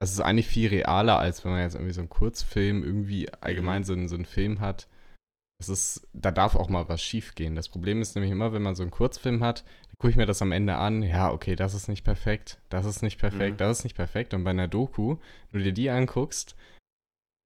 das 0.00 0.12
ist 0.12 0.20
eigentlich 0.20 0.48
viel 0.48 0.68
realer, 0.70 1.18
als 1.18 1.44
wenn 1.44 1.52
man 1.52 1.60
jetzt 1.60 1.74
irgendwie 1.74 1.92
so 1.92 2.00
einen 2.00 2.08
Kurzfilm 2.08 2.82
irgendwie 2.82 3.30
allgemein 3.42 3.84
so, 3.84 3.92
einen- 3.92 4.08
so 4.08 4.14
einen 4.14 4.24
Film 4.24 4.60
hat. 4.60 4.88
Das 5.60 5.68
ist, 5.68 6.08
da 6.14 6.30
darf 6.30 6.54
auch 6.56 6.70
mal 6.70 6.88
was 6.88 7.02
schief 7.02 7.34
gehen. 7.34 7.54
Das 7.54 7.68
Problem 7.68 8.00
ist 8.00 8.14
nämlich 8.14 8.32
immer, 8.32 8.54
wenn 8.54 8.62
man 8.62 8.74
so 8.74 8.82
einen 8.82 8.90
Kurzfilm 8.90 9.44
hat, 9.44 9.60
dann 9.88 9.96
gucke 9.98 10.08
ich 10.10 10.16
mir 10.16 10.24
das 10.24 10.40
am 10.40 10.52
Ende 10.52 10.76
an, 10.76 11.02
ja, 11.02 11.30
okay, 11.30 11.54
das 11.54 11.74
ist 11.74 11.86
nicht 11.88 12.02
perfekt, 12.02 12.62
das 12.70 12.86
ist 12.86 13.02
nicht 13.02 13.18
perfekt, 13.18 13.52
Mhm. 13.54 13.58
das 13.58 13.78
ist 13.80 13.84
nicht 13.84 13.94
perfekt. 13.96 14.32
Und 14.32 14.42
bei 14.44 14.50
einer 14.50 14.68
Doku, 14.68 15.18
wenn 15.50 15.58
du 15.60 15.64
dir 15.66 15.74
die 15.74 15.90
anguckst, 15.90 16.56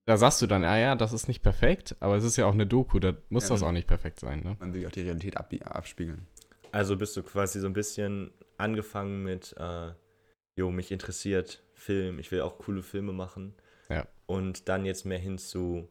da 0.07 0.17
sagst 0.17 0.43
du 0.43 0.47
dann, 0.47 0.65
ah 0.65 0.79
ja, 0.79 0.95
das 0.97 1.13
ist 1.13 1.29
nicht 1.29 1.43
perfekt, 1.43 1.97
aber 2.01 2.17
es 2.17 2.25
ist 2.25 2.37
ja 2.37 2.47
auch 2.47 2.53
eine 2.53 2.67
Doku, 2.67 2.99
da 2.99 3.15
muss 3.31 3.45
Ja. 3.45 3.51
das 3.51 3.63
auch 3.63 3.73
nicht 3.73 3.87
perfekt 3.89 4.21
sein, 4.21 4.41
ne? 4.41 4.57
Man 4.61 4.75
will 4.75 4.83
ja 4.83 4.89
auch 4.89 4.93
die 4.93 5.03
Realität 5.03 5.37
ab, 5.37 5.53
abspiegeln. 5.65 6.27
Also 6.73 6.97
bist 6.97 7.17
du 7.17 7.23
quasi 7.23 7.61
so 7.61 7.67
ein 7.67 7.73
bisschen 7.73 8.33
angefangen 8.59 9.23
mit, 9.23 9.55
äh, 9.59 9.93
jo, 10.57 10.71
mich 10.71 10.91
interessiert 10.93 11.63
Film, 11.75 12.19
ich 12.19 12.31
will 12.31 12.41
auch 12.43 12.59
coole 12.59 12.83
Filme 12.83 13.13
machen. 13.13 13.55
Ja. 13.89 14.07
Und 14.27 14.69
dann 14.69 14.85
jetzt 14.85 15.05
mehr 15.05 15.19
hin 15.19 15.39
zu 15.39 15.89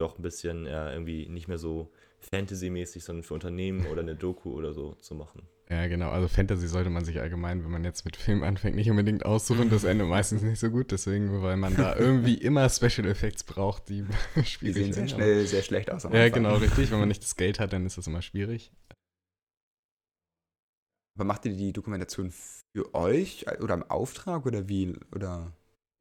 doch 0.00 0.18
ein 0.18 0.22
bisschen 0.22 0.66
äh, 0.66 0.92
irgendwie 0.92 1.28
nicht 1.28 1.46
mehr 1.48 1.58
so 1.58 1.92
Fantasy-mäßig, 2.32 3.04
sondern 3.04 3.22
für 3.22 3.34
Unternehmen 3.34 3.86
oder 3.86 4.00
eine 4.00 4.16
Doku 4.16 4.52
oder 4.52 4.72
so 4.72 4.94
zu 4.94 5.14
machen. 5.14 5.48
Ja, 5.72 5.86
genau. 5.86 6.10
Also 6.10 6.28
Fantasy 6.28 6.68
sollte 6.68 6.90
man 6.90 7.02
sich 7.02 7.18
allgemein, 7.18 7.64
wenn 7.64 7.70
man 7.70 7.82
jetzt 7.82 8.04
mit 8.04 8.16
Film 8.16 8.42
anfängt, 8.42 8.76
nicht 8.76 8.90
unbedingt 8.90 9.24
aussuchen. 9.24 9.70
Das 9.70 9.84
endet 9.84 10.06
meistens 10.06 10.42
nicht 10.42 10.60
so 10.60 10.68
gut. 10.70 10.90
Deswegen, 10.92 11.40
weil 11.40 11.56
man 11.56 11.74
da 11.74 11.96
irgendwie 11.96 12.34
immer 12.48 12.68
Special 12.68 13.06
Effects 13.06 13.42
braucht, 13.42 13.88
die 13.88 14.04
Die 14.36 14.44
schwierig 14.44 14.74
sehen 14.76 14.92
sehr 14.92 15.08
schnell 15.08 15.46
sehr 15.46 15.62
schlecht 15.62 15.90
aus. 15.90 16.02
Ja, 16.02 16.28
genau, 16.28 16.56
richtig. 16.56 16.90
Wenn 16.90 16.98
man 16.98 17.08
nicht 17.08 17.22
das 17.22 17.36
Geld 17.36 17.58
hat, 17.58 17.72
dann 17.72 17.86
ist 17.86 17.96
das 17.96 18.06
immer 18.06 18.20
schwierig. 18.20 18.70
Aber 21.16 21.24
macht 21.24 21.46
ihr 21.46 21.54
die 21.54 21.72
Dokumentation 21.72 22.30
für 22.76 22.94
euch 22.94 23.46
oder 23.62 23.74
im 23.74 23.82
Auftrag 23.84 24.44
oder 24.44 24.68
wie? 24.68 24.94
Oder 25.14 25.52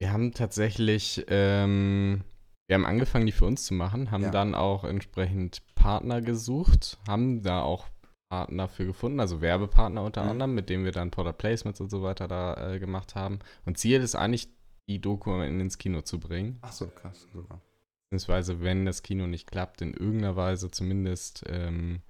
Wir 0.01 0.11
haben 0.11 0.33
tatsächlich, 0.33 1.25
ähm, 1.29 2.23
wir 2.67 2.75
haben 2.75 2.85
angefangen, 2.85 3.25
die 3.25 3.31
für 3.31 3.45
uns 3.45 3.63
zu 3.63 3.73
machen, 3.73 4.11
haben 4.11 4.23
Ja. 4.23 4.31
dann 4.31 4.53
auch 4.53 4.83
entsprechend 4.83 5.61
Partner 5.75 6.21
gesucht, 6.21 6.97
haben 7.07 7.41
da 7.41 7.61
auch 7.61 7.87
Partner 8.31 8.69
für 8.69 8.85
gefunden, 8.85 9.19
also 9.19 9.41
Werbepartner 9.41 10.03
unter 10.03 10.23
Mhm. 10.23 10.29
anderem, 10.29 10.55
mit 10.55 10.69
denen 10.69 10.85
wir 10.85 10.93
dann 10.93 11.11
Product 11.11 11.33
Placements 11.37 11.81
und 11.81 11.89
so 11.89 12.01
weiter 12.01 12.29
da 12.29 12.71
äh, 12.75 12.79
gemacht 12.79 13.13
haben. 13.13 13.39
Und 13.65 13.77
Ziel 13.77 13.99
ist 13.99 14.15
eigentlich, 14.15 14.47
die 14.89 14.99
Doku 15.01 15.33
in- 15.41 15.59
ins 15.59 15.77
Kino 15.77 16.01
zu 16.01 16.17
bringen. 16.17 16.57
ach 16.61 16.71
so, 16.71 16.87
krass, 16.87 17.27
super. 17.33 17.59
Beziehungsweise, 18.09 18.61
wenn 18.61 18.85
das 18.85 19.03
Kino 19.03 19.27
nicht 19.27 19.51
klappt, 19.51 19.81
in 19.81 19.93
irgendeiner 19.93 20.37
Weise 20.37 20.71
zumindest 20.71 21.43
ähm, 21.47 22.01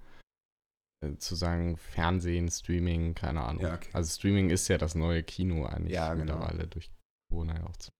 äh, 1.04 1.16
zu 1.16 1.34
sagen, 1.34 1.76
Fernsehen, 1.76 2.48
Streaming, 2.48 3.14
keine 3.16 3.42
Ahnung. 3.42 3.64
Ja, 3.64 3.74
okay. 3.74 3.88
Also 3.92 4.14
Streaming 4.14 4.50
ist 4.50 4.68
ja 4.68 4.78
das 4.78 4.94
neue 4.94 5.24
Kino 5.24 5.66
eigentlich 5.66 5.92
Ja, 5.94 6.14
genau. 6.14 6.36
mittlerweile 6.38 6.68
durch 6.68 6.88
Corona 7.30 7.56
ja 7.58 7.66
auch. 7.66 7.76
zu- 7.78 7.90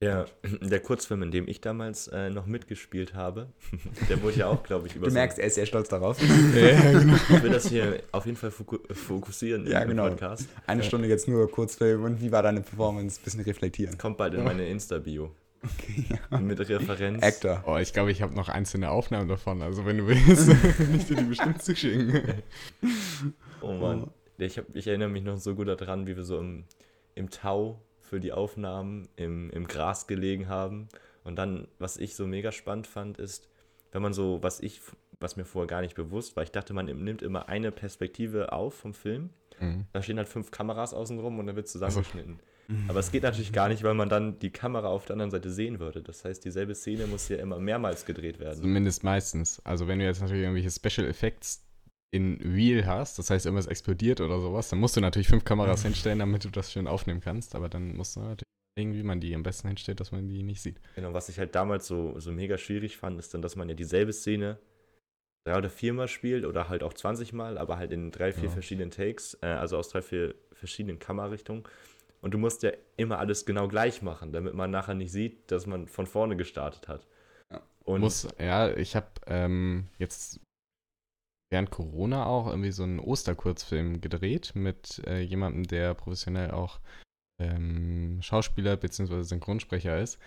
Der, 0.00 0.26
der 0.60 0.78
Kurzfilm, 0.78 1.24
in 1.24 1.32
dem 1.32 1.48
ich 1.48 1.60
damals 1.60 2.06
äh, 2.08 2.30
noch 2.30 2.46
mitgespielt 2.46 3.14
habe, 3.14 3.48
der 4.08 4.22
wurde 4.22 4.36
ja 4.36 4.46
auch, 4.46 4.62
glaube 4.62 4.86
ich, 4.86 4.94
über 4.94 5.08
Du 5.08 5.12
merkst, 5.12 5.40
er 5.40 5.46
ist 5.46 5.56
sehr 5.56 5.66
stolz 5.66 5.88
darauf. 5.88 6.20
ja, 6.54 6.92
genau. 6.92 7.14
Ich 7.14 7.42
will 7.42 7.50
das 7.50 7.68
hier 7.68 8.00
auf 8.12 8.24
jeden 8.24 8.36
Fall 8.36 8.52
foku 8.52 8.78
fokussieren 8.92 9.66
Ja, 9.66 9.80
im 9.80 9.88
genau. 9.88 10.08
Podcast. 10.08 10.48
Eine 10.68 10.84
Stunde 10.84 11.08
jetzt 11.08 11.26
nur 11.26 11.50
Kurzfilm 11.50 12.04
und 12.04 12.20
wie 12.20 12.30
war 12.30 12.44
deine 12.44 12.60
Performance? 12.60 13.20
Bisschen 13.22 13.40
reflektieren. 13.40 13.98
Kommt 13.98 14.18
bald 14.18 14.34
in 14.34 14.44
meine 14.44 14.68
Insta-Bio 14.68 15.32
Okay, 15.64 16.04
ja. 16.30 16.38
mit 16.38 16.60
Referenz. 16.60 17.22
Actor. 17.22 17.64
Oh, 17.66 17.76
ich 17.78 17.92
glaube, 17.92 18.12
ich 18.12 18.22
habe 18.22 18.34
noch 18.34 18.48
einzelne 18.48 18.90
Aufnahmen 18.90 19.28
davon. 19.28 19.62
Also 19.62 19.84
wenn 19.84 19.98
du 19.98 20.06
willst, 20.06 20.48
kann 20.76 20.94
ich 20.94 21.06
dir 21.06 21.16
die 21.16 21.24
bestimmt 21.24 21.60
zuschicken. 21.60 22.42
Oh 23.60 23.72
Mann. 23.72 24.10
Ich, 24.38 24.56
hab, 24.56 24.64
ich 24.76 24.86
erinnere 24.86 25.08
mich 25.08 25.24
noch 25.24 25.38
so 25.38 25.56
gut 25.56 25.66
daran, 25.66 26.06
wie 26.06 26.16
wir 26.16 26.22
so 26.22 26.38
im, 26.38 26.64
im 27.16 27.28
Tau 27.30 27.82
für 28.08 28.20
die 28.20 28.32
Aufnahmen 28.32 29.08
im, 29.16 29.50
im 29.50 29.66
Gras 29.66 30.06
gelegen 30.06 30.48
haben. 30.48 30.88
Und 31.24 31.36
dann, 31.36 31.68
was 31.78 31.96
ich 31.96 32.14
so 32.14 32.26
mega 32.26 32.52
spannend 32.52 32.86
fand, 32.86 33.18
ist, 33.18 33.48
wenn 33.92 34.02
man 34.02 34.12
so, 34.12 34.42
was 34.42 34.60
ich, 34.60 34.80
was 35.20 35.36
mir 35.36 35.44
vorher 35.44 35.66
gar 35.66 35.80
nicht 35.80 35.94
bewusst 35.94 36.36
war, 36.36 36.42
ich 36.42 36.52
dachte, 36.52 36.72
man 36.74 36.86
nimmt 36.86 37.22
immer 37.22 37.48
eine 37.48 37.70
Perspektive 37.70 38.52
auf 38.52 38.74
vom 38.74 38.94
Film. 38.94 39.30
Mhm. 39.60 39.86
Da 39.92 40.02
stehen 40.02 40.18
halt 40.18 40.28
fünf 40.28 40.50
Kameras 40.50 40.94
außenrum 40.94 41.38
und 41.38 41.46
dann 41.46 41.56
wird 41.56 41.68
zusammengeschnitten. 41.68 42.40
Aber 42.86 43.00
es 43.00 43.10
geht 43.10 43.22
natürlich 43.22 43.52
gar 43.52 43.70
nicht, 43.70 43.82
weil 43.82 43.94
man 43.94 44.10
dann 44.10 44.38
die 44.40 44.50
Kamera 44.50 44.88
auf 44.88 45.06
der 45.06 45.14
anderen 45.14 45.30
Seite 45.30 45.50
sehen 45.50 45.80
würde. 45.80 46.02
Das 46.02 46.24
heißt, 46.24 46.44
dieselbe 46.44 46.74
Szene 46.74 47.06
muss 47.06 47.28
ja 47.30 47.38
immer 47.38 47.58
mehrmals 47.58 48.04
gedreht 48.04 48.38
werden. 48.40 48.60
Zumindest 48.60 49.02
meistens. 49.04 49.60
Also 49.64 49.88
wenn 49.88 49.98
du 49.98 50.04
jetzt 50.04 50.20
natürlich 50.20 50.42
irgendwelche 50.42 50.70
Special 50.70 51.08
Effects 51.08 51.64
in 52.10 52.40
Real 52.42 52.86
hast, 52.86 53.18
das 53.18 53.30
heißt 53.30 53.46
irgendwas 53.46 53.66
explodiert 53.66 54.20
oder 54.20 54.40
sowas, 54.40 54.68
dann 54.70 54.78
musst 54.80 54.96
du 54.96 55.00
natürlich 55.00 55.28
fünf 55.28 55.44
Kameras 55.44 55.82
hinstellen, 55.82 56.18
damit 56.20 56.44
du 56.44 56.48
das 56.48 56.72
schön 56.72 56.86
aufnehmen 56.86 57.20
kannst. 57.20 57.54
Aber 57.54 57.68
dann 57.68 57.96
musst 57.96 58.16
du 58.16 58.20
natürlich 58.20 58.42
überlegen, 58.76 58.94
wie 58.98 59.02
man 59.02 59.20
die 59.20 59.34
am 59.34 59.42
besten 59.42 59.68
hinstellt, 59.68 60.00
dass 60.00 60.12
man 60.12 60.26
die 60.28 60.42
nicht 60.42 60.62
sieht. 60.62 60.80
Genau, 60.94 61.12
was 61.12 61.28
ich 61.28 61.38
halt 61.38 61.54
damals 61.54 61.86
so, 61.86 62.18
so 62.18 62.32
mega 62.32 62.56
schwierig 62.56 62.96
fand, 62.96 63.18
ist 63.18 63.34
dann, 63.34 63.42
dass 63.42 63.56
man 63.56 63.68
ja 63.68 63.74
dieselbe 63.74 64.12
Szene 64.12 64.58
drei 65.46 65.58
oder 65.58 65.70
viermal 65.70 66.08
spielt 66.08 66.44
oder 66.46 66.68
halt 66.68 66.82
auch 66.82 66.94
20 66.94 67.32
Mal, 67.32 67.58
aber 67.58 67.76
halt 67.76 67.92
in 67.92 68.10
drei, 68.10 68.32
vier 68.32 68.44
Ja. 68.44 68.50
verschiedenen 68.50 68.90
Takes, 68.90 69.34
äh, 69.42 69.46
also 69.46 69.76
aus 69.76 69.90
drei, 69.90 70.02
vier 70.02 70.34
verschiedenen 70.52 70.98
Kamerarichtungen. 70.98 71.64
Und 72.20 72.32
du 72.34 72.38
musst 72.38 72.62
ja 72.62 72.72
immer 72.96 73.18
alles 73.18 73.46
genau 73.46 73.68
gleich 73.68 74.02
machen, 74.02 74.32
damit 74.32 74.54
man 74.54 74.70
nachher 74.70 74.94
nicht 74.94 75.12
sieht, 75.12 75.50
dass 75.52 75.66
man 75.66 75.86
von 75.88 76.06
vorne 76.06 76.36
gestartet 76.36 76.88
hat. 76.88 77.06
Ja. 77.52 77.62
Und 77.84 78.00
Muss, 78.00 78.26
ja, 78.40 78.70
ich 78.76 78.96
habe 78.96 79.06
ähm, 79.26 79.88
jetzt 79.98 80.40
während 81.50 81.70
Corona 81.70 82.26
auch 82.26 82.46
irgendwie 82.46 82.72
so 82.72 82.82
einen 82.82 82.98
Osterkurzfilm 82.98 84.00
gedreht 84.00 84.52
mit 84.54 85.02
äh, 85.06 85.20
jemandem, 85.20 85.64
der 85.64 85.94
professionell 85.94 86.50
auch 86.50 86.80
ähm, 87.40 88.18
Schauspieler 88.20 88.76
bzw. 88.76 89.22
Synchronsprecher 89.22 89.98
ist. 90.00 90.18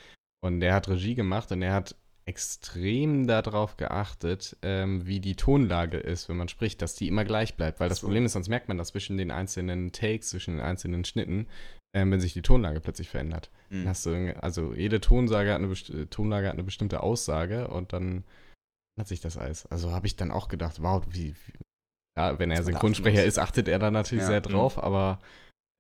Und 0.44 0.60
der 0.60 0.74
hat 0.74 0.88
Regie 0.88 1.16
gemacht 1.16 1.52
und 1.52 1.62
er 1.62 1.74
hat 1.74 1.96
extrem 2.26 3.28
darauf 3.28 3.78
geachtet, 3.78 4.56
ähm, 4.62 5.06
wie 5.06 5.20
die 5.20 5.36
Tonlage 5.36 5.98
ist, 5.98 6.30
wenn 6.30 6.38
man 6.38 6.48
spricht, 6.48 6.82
dass 6.82 6.96
die 6.96 7.08
immer 7.08 7.26
gleich 7.26 7.56
bleibt. 7.56 7.80
Weil 7.80 7.90
das 7.90 8.00
So. 8.00 8.08
Problem 8.08 8.26
ist, 8.26 8.34
sonst 8.34 8.48
merkt 8.48 8.68
man 8.68 8.78
das 8.78 8.90
zwischen 8.90 9.18
den 9.18 9.32
einzelnen 9.32 9.92
Takes, 9.92 10.30
zwischen 10.30 10.56
den 10.58 10.66
einzelnen 10.66 11.04
Schnitten, 11.04 11.48
ähm, 11.94 12.12
wenn 12.12 12.22
sich 12.22 12.34
die 12.34 12.42
Tonlage 12.42 12.80
plötzlich 12.80 13.10
verändert. 13.10 13.50
Mhm. 13.70 13.88
hast 13.88 14.06
du, 14.06 14.36
also 14.42 14.74
jede 14.74 15.02
Tonsage 15.02 15.52
hat 15.52 15.62
eine, 15.62 16.10
Tonlage 16.10 16.48
hat 16.48 16.54
eine 16.54 16.64
bestimmte 16.64 17.02
Aussage 17.02 17.68
und 17.68 17.92
dann 17.92 18.24
hat 19.00 19.08
sich 19.08 19.22
das 19.22 19.38
alles. 19.38 19.66
Also 19.68 19.92
habe 19.92 20.08
ich 20.08 20.16
dann 20.16 20.32
auch 20.32 20.48
gedacht, 20.48 20.82
wow, 20.82 21.04
wie, 21.10 21.36
wie 21.46 21.54
ja, 22.18 22.38
wenn 22.40 22.52
er 22.52 22.64
Synchronsprecher 22.64 23.24
ist, 23.24 23.40
achtet 23.40 23.68
er 23.68 23.80
da 23.80 23.90
natürlich 23.90 24.24
Ja, 24.24 24.28
sehr 24.28 24.40
mhm. 24.40 24.54
drauf, 24.54 24.82
aber 24.82 25.20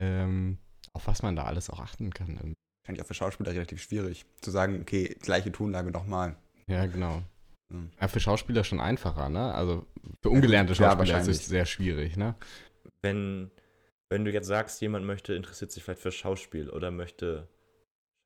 ähm, 0.01 0.57
auf 0.93 1.07
was 1.07 1.21
man 1.21 1.35
da 1.35 1.43
alles 1.43 1.69
auch 1.69 1.79
achten 1.79 2.11
kann. 2.11 2.39
ähm, 2.41 2.53
Fand 2.85 2.97
ich 2.97 3.03
auch 3.03 3.07
für 3.07 3.13
Schauspieler 3.13 3.51
relativ 3.51 3.81
schwierig. 3.81 4.25
Zu 4.41 4.49
sagen, 4.51 4.79
okay, 4.81 5.15
gleiche 5.21 5.51
Tonlage 5.51 5.91
nochmal. 5.91 6.35
Ja, 6.67 6.85
genau. 6.85 7.21
Mhm. 7.69 7.91
Ja, 7.99 8.07
für 8.07 8.19
Schauspieler 8.19 8.63
schon 8.63 8.79
einfacher, 8.79 9.29
ne? 9.29 9.53
Also 9.53 9.85
für 10.23 10.29
ungelernte 10.29 10.73
Schauspieler 10.73 11.03
ist 11.03 11.09
wahrscheinlich. 11.09 11.37
es 11.37 11.45
sehr 11.45 11.65
schwierig, 11.65 12.17
ne? 12.17 12.35
wenn, 13.01 13.51
wenn 14.09 14.25
du 14.25 14.31
jetzt 14.31 14.47
sagst, 14.47 14.81
jemand 14.81 15.05
möchte, 15.05 15.33
interessiert 15.33 15.71
sich 15.71 15.83
vielleicht 15.83 16.01
für 16.01 16.11
Schauspiel 16.11 16.69
oder 16.69 16.91
möchte 16.91 17.47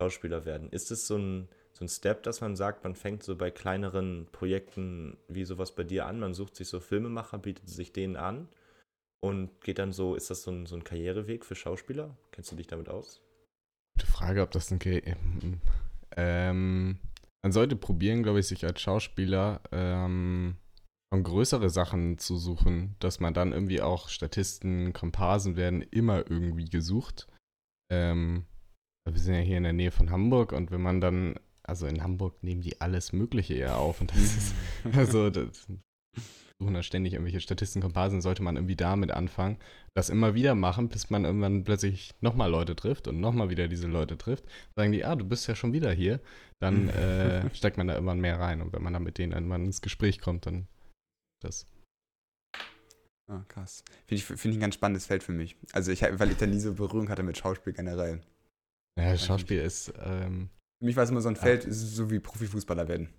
Schauspieler 0.02 0.46
werden, 0.46 0.70
ist 0.70 0.92
es 0.92 1.08
so 1.08 1.18
ein, 1.18 1.50
so 1.78 1.84
ein 1.84 1.90
Step, 1.90 2.24
dass 2.24 2.42
man 2.42 2.56
sagt, 2.56 2.84
man 2.84 2.96
fängt 2.96 3.24
so 3.24 3.36
bei 3.36 3.52
kleineren 3.52 4.28
Projekten 4.32 5.18
wie 5.28 5.44
sowas 5.44 5.76
bei 5.76 5.84
dir 5.84 6.06
an, 6.06 6.20
man 6.20 6.34
sucht 6.34 6.56
sich 6.56 6.70
so 6.70 6.80
Filmemacher, 6.80 7.38
bietet 7.38 7.70
sich 7.70 7.92
denen 7.92 8.16
an 8.16 8.48
und 9.22 9.62
geht 9.62 9.80
dann 9.80 9.92
so, 9.92 10.16
ist 10.16 10.30
das 10.30 10.44
so 10.44 10.52
ein, 10.52 10.66
so 10.66 10.76
ein 10.76 10.84
Karriereweg 10.86 11.44
für 11.44 11.56
Schauspieler? 11.56 12.16
Kennst 12.32 12.52
du 12.52 12.56
dich 12.56 12.68
damit 12.68 12.88
aus? 12.88 13.22
Gute 13.98 14.12
Frage, 14.12 14.42
ob 14.42 14.52
das 14.52 14.72
ein. 14.72 14.80
Ge 14.80 15.02
ähm, 16.16 17.00
man 17.44 17.52
sollte 17.52 17.76
probieren, 17.76 18.24
glaube 18.24 18.40
ich, 18.40 18.48
sich 18.48 18.66
als 18.66 18.82
Schauspieler 18.82 19.62
ähm, 19.72 20.56
schon 21.14 21.24
größere 21.24 21.70
Sachen 21.70 22.18
zu 22.18 22.38
suchen, 22.38 22.96
dass 23.00 23.20
man 23.20 23.34
dann 23.34 23.52
irgendwie 23.52 23.82
auch 23.82 24.10
Statisten, 24.10 24.94
Komparsen 24.94 25.56
werden 25.56 25.82
immer 25.82 26.30
irgendwie 26.30 26.66
gesucht. 26.66 27.28
Ähm, 27.92 28.46
wir 29.08 29.20
sind 29.20 29.36
ja 29.36 29.42
hier 29.42 29.58
in 29.58 29.64
der 29.64 29.74
Nähe 29.74 29.92
von 29.92 30.10
Hamburg 30.10 30.52
und 30.52 30.72
wenn 30.72 30.82
man 30.82 31.02
dann, 31.02 31.36
also 31.68 31.88
in 31.88 32.04
Hamburg 32.04 32.42
nehmen 32.44 32.62
die 32.62 32.82
alles 32.82 33.14
Mögliche 33.14 33.56
eher 33.56 33.78
auf 33.78 34.02
und 34.02 34.12
das 34.12 34.20
ist, 34.20 34.56
also 34.96 35.30
das 35.30 35.68
suchen 36.60 36.74
da 36.74 36.84
ständig 36.84 37.14
irgendwelche 37.14 37.42
Statisten, 37.42 37.82
Komparsen, 37.82 38.22
sollte 38.22 38.42
man 38.42 38.56
irgendwie 38.56 38.78
damit 38.78 39.12
anfangen, 39.12 39.58
das 39.94 40.10
immer 40.10 40.36
wieder 40.36 40.56
machen, 40.56 40.88
bis 40.88 41.10
man 41.10 41.26
irgendwann 41.26 41.64
plötzlich 41.64 42.14
nochmal 42.22 42.50
Leute 42.50 42.76
trifft 42.76 43.08
und 43.08 43.20
nochmal 43.20 43.50
wieder 43.50 43.68
diese 43.68 43.88
Leute 43.88 44.18
trifft. 44.18 44.46
Sagen 44.76 44.92
die, 44.92 45.04
ah, 45.04 45.16
du 45.16 45.26
bist 45.26 45.48
ja 45.48 45.56
schon 45.56 45.74
wieder 45.74 45.92
hier. 45.92 46.22
Dann 46.62 46.88
äh, 46.90 47.50
steigt 47.54 47.78
man 47.78 47.88
da 47.88 47.96
irgendwann 47.96 48.22
mehr 48.22 48.40
rein 48.40 48.62
und 48.62 48.72
wenn 48.72 48.84
man 48.84 48.94
dann 48.94 49.04
mit 49.04 49.18
denen 49.18 49.34
irgendwann 49.34 49.66
ins 49.66 49.82
Gespräch 49.82 50.22
kommt, 50.22 50.46
dann 50.46 50.68
das. 51.42 51.66
Ah, 53.28 53.44
krass. 53.48 53.84
Finde 54.08 54.16
ich, 54.16 54.24
find 54.24 54.46
ich 54.46 54.58
ein 54.58 54.62
ganz 54.62 54.76
spannendes 54.76 55.08
Feld 55.08 55.24
für 55.24 55.34
mich. 55.34 55.58
Also 55.74 55.92
ich, 55.92 56.04
weil 56.04 56.32
ich 56.32 56.38
da 56.38 56.46
nie 56.46 56.60
so 56.60 56.74
Berührung 56.74 57.10
hatte 57.10 57.24
mit 57.24 57.38
Schauspiel 57.38 57.74
generell. 57.74 58.22
Ja, 58.98 59.18
Schauspiel 59.18 59.60
ist, 59.60 59.92
ähm, 60.02 60.50
Für 60.86 60.88
mich 60.88 60.96
war 60.98 61.04
es 61.04 61.10
immer 61.10 61.22
so 61.22 61.30
ein. 61.30 61.36
Feld, 61.36 61.66
ist 61.66 61.96
so 61.96 62.12
wie 62.12 62.20
Profifußballer 62.20 62.88
werden. 62.88 63.10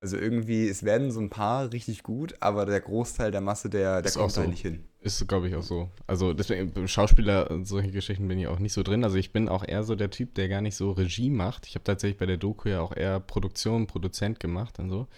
Also 0.00 0.16
irgendwie, 0.16 0.68
es 0.68 0.84
werden 0.84 1.10
so 1.10 1.18
ein 1.18 1.28
paar 1.28 1.72
richtig 1.72 2.04
gut, 2.04 2.36
aber 2.38 2.66
der 2.66 2.80
Großteil 2.80 3.32
der 3.32 3.40
Masse, 3.40 3.68
der, 3.68 4.02
der 4.02 4.10
Ist 4.10 4.16
kommt 4.16 4.36
da 4.36 4.44
so. 4.44 4.48
nicht 4.48 4.62
hin. 4.62 4.84
ist, 5.00 5.26
glaube 5.26 5.48
ich, 5.48 5.56
auch 5.56 5.64
so. 5.64 5.90
Also 6.06 6.34
deswegen, 6.34 6.70
beim 6.72 6.86
Schauspieler, 6.86 7.50
und 7.50 7.64
solche 7.64 7.90
Geschichten 7.90 8.28
bin 8.28 8.38
ich 8.38 8.46
auch 8.46 8.60
nicht 8.60 8.74
so 8.74 8.84
drin. 8.84 9.02
Also 9.02 9.16
ich 9.16 9.32
bin 9.32 9.48
auch 9.48 9.66
eher 9.66 9.82
so 9.82 9.96
der 9.96 10.10
Typ, 10.10 10.36
der 10.36 10.48
gar 10.48 10.60
nicht 10.60 10.76
so 10.76 10.92
Regie 10.92 11.30
macht. 11.30 11.66
Ich 11.66 11.74
habe 11.74 11.82
tatsächlich 11.82 12.18
bei 12.18 12.26
der 12.26 12.36
Doku 12.36 12.68
ja 12.68 12.80
auch 12.80 12.94
eher 12.94 13.18
Produktion, 13.18 13.88
Produzent 13.88 14.38
gemacht 14.38 14.78
und 14.78 14.88
so. 14.90 15.08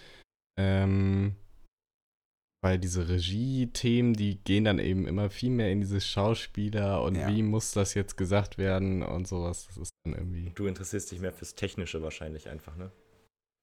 Ähm, 0.57 1.35
weil 2.61 2.77
diese 2.77 3.07
Regie-Themen, 3.07 4.13
die 4.13 4.39
gehen 4.43 4.65
dann 4.65 4.79
eben 4.79 5.07
immer 5.07 5.29
viel 5.29 5.49
mehr 5.49 5.71
in 5.71 5.79
dieses 5.81 6.05
Schauspieler 6.05 7.01
und 7.03 7.15
Ja. 7.15 7.27
wie 7.29 7.41
muss 7.43 7.71
das 7.71 7.93
jetzt 7.93 8.17
gesagt 8.17 8.57
werden 8.57 9.01
und 9.03 9.27
sowas. 9.27 9.67
Das 9.67 9.77
ist 9.77 9.91
dann 10.03 10.13
irgendwie 10.13 10.51
Du 10.55 10.65
interessierst 10.67 11.11
dich 11.11 11.19
mehr 11.19 11.31
fürs 11.33 11.55
Technische 11.55 12.01
wahrscheinlich 12.01 12.49
einfach, 12.49 12.75
ne? 12.75 12.91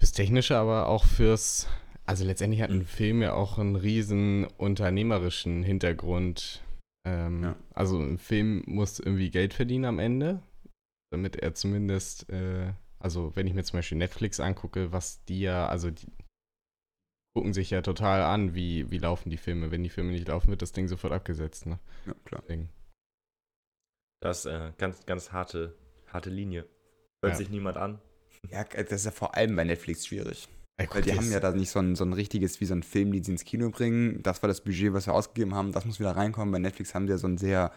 fürs 0.01 0.13
Technische, 0.13 0.57
aber 0.59 0.89
auch 0.89 1.05
fürs, 1.07 1.67
also 2.05 2.25
letztendlich 2.25 2.61
hat 2.63 2.71
ein 2.71 2.79
Mhm. 2.81 2.87
Film 2.87 3.23
ja 3.23 3.33
auch 3.35 3.59
einen 3.59 3.77
riesen 3.77 4.45
unternehmerischen 4.59 5.63
Hintergrund. 5.63 6.63
Ähm, 7.07 7.43
Ja. 7.43 7.57
Also 7.75 7.99
ein 7.99 8.19
Film 8.19 8.63
muss 8.67 8.99
irgendwie 9.01 9.31
Geld 9.31 9.55
verdienen 9.55 9.85
am 9.87 9.99
Ende, 9.99 10.43
damit 11.11 11.37
er 11.37 11.55
zumindest, 11.55 12.29
äh, 12.31 12.73
also 12.99 13.33
wenn 13.37 13.47
ich 13.47 13.55
mir 13.55 13.63
zum 13.65 13.79
Beispiel 13.79 13.99
Netflix 13.99 14.41
angucke, 14.41 14.93
was 14.93 15.25
die 15.25 15.41
ja, 15.41 15.67
also 15.69 15.91
die 15.91 16.07
gucken 17.37 17.53
sich 17.53 17.69
ja 17.69 17.83
total 17.83 18.23
an, 18.23 18.55
wie, 18.55 18.91
wie 18.91 18.97
laufen 18.97 19.29
die 19.29 19.37
Filme. 19.37 19.71
Wenn 19.71 19.83
die 19.83 19.91
Filme 19.91 20.11
nicht 20.13 20.27
laufen, 20.27 20.49
wird 20.49 20.63
das 20.63 20.73
Ding 20.73 20.89
sofort 20.89 21.13
abgesetzt. 21.13 21.67
Ne? 21.67 21.79
Ja, 22.07 22.15
klar. 22.25 22.41
Deswegen. 22.49 22.71
Das 24.23 24.39
ist 24.39 24.47
äh, 24.47 24.73
ganz, 24.79 25.05
ganz 25.05 25.33
harte, 25.33 25.75
harte 26.11 26.31
Linie. 26.31 26.63
Hört 27.23 27.35
Ja. 27.35 27.37
sich 27.37 27.51
niemand 27.51 27.77
an. 27.77 27.99
Ja, 28.51 28.65
das 28.65 28.91
ist 28.91 29.05
ja 29.05 29.11
vor 29.11 29.35
allem 29.35 29.55
bei 29.55 29.65
Netflix 29.65 30.07
schwierig. 30.07 30.49
Ey, 30.79 30.89
Weil 30.91 31.03
die 31.03 31.15
haben 31.15 31.31
ja 31.31 31.39
da 31.41 31.53
nicht 31.53 31.69
so 31.69 31.79
ein, 31.79 31.95
so 31.95 32.05
ein 32.07 32.15
richtiges, 32.15 32.59
wie 32.63 32.65
so 32.65 32.73
ein 32.75 32.83
Film, 32.83 33.13
die 33.13 33.23
sie 33.23 33.33
ins 33.33 33.45
Kino 33.45 33.69
bringen. 33.69 34.23
Das 34.23 34.43
war 34.43 34.49
das 34.49 34.63
Budget, 34.63 34.95
was 34.95 35.07
wir 35.07 35.13
ausgegeben 35.13 35.55
haben. 35.55 35.73
Das 35.73 35.85
muss 35.85 36.01
wieder 36.01 36.13
reinkommen. 36.17 36.53
Bei 36.53 36.59
Netflix 36.59 36.95
haben 36.95 37.07
sie 37.07 37.13
ja 37.13 37.19
so 37.19 37.29
ein 37.29 37.37
sehr 37.37 37.71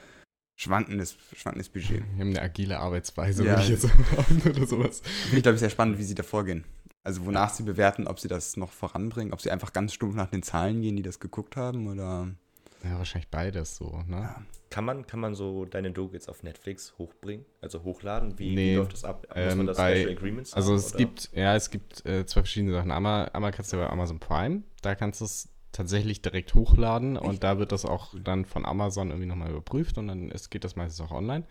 schwankendes, 0.57 1.17
schwankendes 1.35 1.67
Budget. 1.67 2.03
Wir 2.15 2.21
haben 2.25 2.29
eine 2.29 2.41
agile 2.41 2.79
Arbeitsweise, 2.79 3.43
Ja. 3.43 3.51
würde 3.57 3.63
ich 3.63 3.69
jetzt 3.69 3.81
sagen, 4.15 4.41
oder 4.49 4.65
sowas. 4.65 5.01
Finde 5.01 5.37
ich, 5.37 5.43
glaube 5.43 5.55
ich, 5.55 5.59
sehr 5.59 5.69
spannend, 5.69 5.97
wie 5.97 6.03
sie 6.03 6.15
da 6.15 6.23
vorgehen. 6.23 6.63
Also 7.03 7.25
wonach 7.25 7.49
sie 7.49 7.63
bewerten, 7.63 8.07
ob 8.07 8.19
sie 8.19 8.27
das 8.27 8.57
noch 8.57 8.71
voranbringen, 8.71 9.33
ob 9.33 9.41
sie 9.41 9.51
einfach 9.51 9.73
ganz 9.73 9.93
stumpf 9.93 10.15
nach 10.15 10.29
den 10.29 10.43
Zahlen 10.43 10.81
gehen, 10.81 10.95
die 10.95 11.01
das 11.03 11.19
geguckt 11.19 11.55
haben, 11.55 11.87
oder. 11.87 12.29
Ja, 12.83 12.97
wahrscheinlich 12.97 13.29
beides 13.29 13.75
so, 13.75 14.03
ne? 14.07 14.17
Ja. 14.21 14.41
Kann 14.69 14.85
man, 14.85 15.05
kann 15.07 15.19
man 15.19 15.33
so 15.33 15.65
deine 15.65 15.91
Doku 15.91 16.13
jetzt 16.13 16.29
auf 16.29 16.43
Netflix 16.43 16.93
hochbringen? 16.97 17.45
Also 17.61 17.83
hochladen? 17.83 18.37
Wie, 18.37 18.53
Nee, 18.55 18.71
wie 18.71 18.75
läuft 18.75 18.93
das 18.93 19.03
ab? 19.03 19.25
Muss 19.27 19.35
ähm, 19.51 19.57
man 19.57 19.67
das 19.67 19.77
bei- 19.77 19.95
Special 19.95 20.11
Agreements 20.15 20.53
Also 20.53 20.71
haben, 20.71 20.77
es 20.77 20.89
oder? 20.89 20.97
gibt, 20.97 21.29
ja, 21.33 21.55
es 21.55 21.71
gibt 21.71 22.05
äh, 22.05 22.25
zwei 22.25 22.41
verschiedene 22.41 22.73
Sachen. 22.73 22.91
Einmal, 22.91 23.29
einmal 23.33 23.51
kannst 23.51 23.73
du 23.73 23.77
bei 23.77 23.89
Amazon 23.89 24.19
Prime, 24.19 24.63
da 24.81 24.95
kannst 24.95 25.19
du 25.21 25.25
es 25.25 25.49
tatsächlich 25.71 26.21
direkt 26.21 26.53
hochladen 26.53 27.17
und 27.17 27.43
da 27.43 27.57
wird 27.59 27.71
das 27.71 27.83
auch 27.85 28.13
dann 28.23 28.45
von 28.45 28.65
Amazon 28.65 29.09
irgendwie 29.09 29.27
nochmal 29.27 29.49
überprüft 29.51 29.97
und 29.97 30.07
dann 30.07 30.29
ist, 30.31 30.49
geht 30.49 30.63
das 30.63 30.75
meistens 30.75 31.05
auch 31.05 31.11
online. 31.11 31.45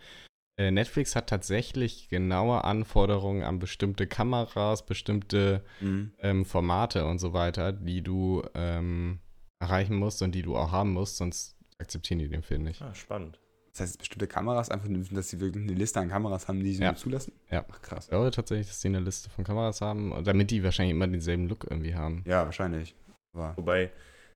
Äh, 0.59 0.71
Netflix 0.71 1.15
hat 1.15 1.27
tatsächlich 1.27 2.09
genaue 2.09 2.65
Anforderungen 2.65 3.43
an 3.43 3.59
bestimmte 3.59 4.07
Kameras, 4.07 4.85
bestimmte 4.85 5.63
Mhm. 5.79 6.11
ähm, 6.19 6.43
Formate 6.45 7.05
und 7.05 7.19
so 7.19 7.31
weiter, 7.31 7.71
die 7.71 8.01
du 8.01 8.43
ähm, 8.55 9.19
erreichen 9.61 9.95
musst 9.95 10.21
und 10.21 10.33
die 10.35 10.41
du 10.41 10.57
auch 10.57 10.73
haben 10.73 10.91
musst, 10.91 11.15
sonst 11.15 11.55
akzeptieren 11.77 12.19
die 12.19 12.27
den 12.27 12.43
Film 12.43 12.63
nicht. 12.63 12.81
Ah, 12.81 12.93
spannend. 12.93 13.39
Das 13.71 13.81
heißt, 13.81 13.99
bestimmte 13.99 14.27
Kameras, 14.27 14.69
einfach, 14.69 14.89
dass 15.11 15.29
sie 15.29 15.39
wirklich 15.39 15.63
eine 15.63 15.73
Liste 15.75 16.01
an 16.01 16.09
Kameras 16.09 16.49
haben, 16.49 16.59
die 16.61 16.73
sie 16.73 16.83
Ja. 16.83 16.93
zulassen? 16.95 17.31
Ja. 17.49 17.63
Ach, 17.71 17.81
krass. 17.81 18.05
Ich 18.05 18.09
glaube 18.09 18.29
tatsächlich, 18.31 18.67
dass 18.67 18.81
die 18.81 18.89
eine 18.89 18.99
Liste 18.99 19.29
von 19.29 19.45
Kameras 19.45 19.79
haben, 19.79 20.13
damit 20.25 20.51
die 20.51 20.61
wahrscheinlich 20.61 20.93
immer 20.93 21.07
denselben 21.07 21.47
Look 21.47 21.67
irgendwie 21.69 21.95
haben. 21.95 22.23
Ja, 22.27 22.43
wahrscheinlich. 22.43 22.95
Aber 23.33 23.55
Wobei 23.55 23.91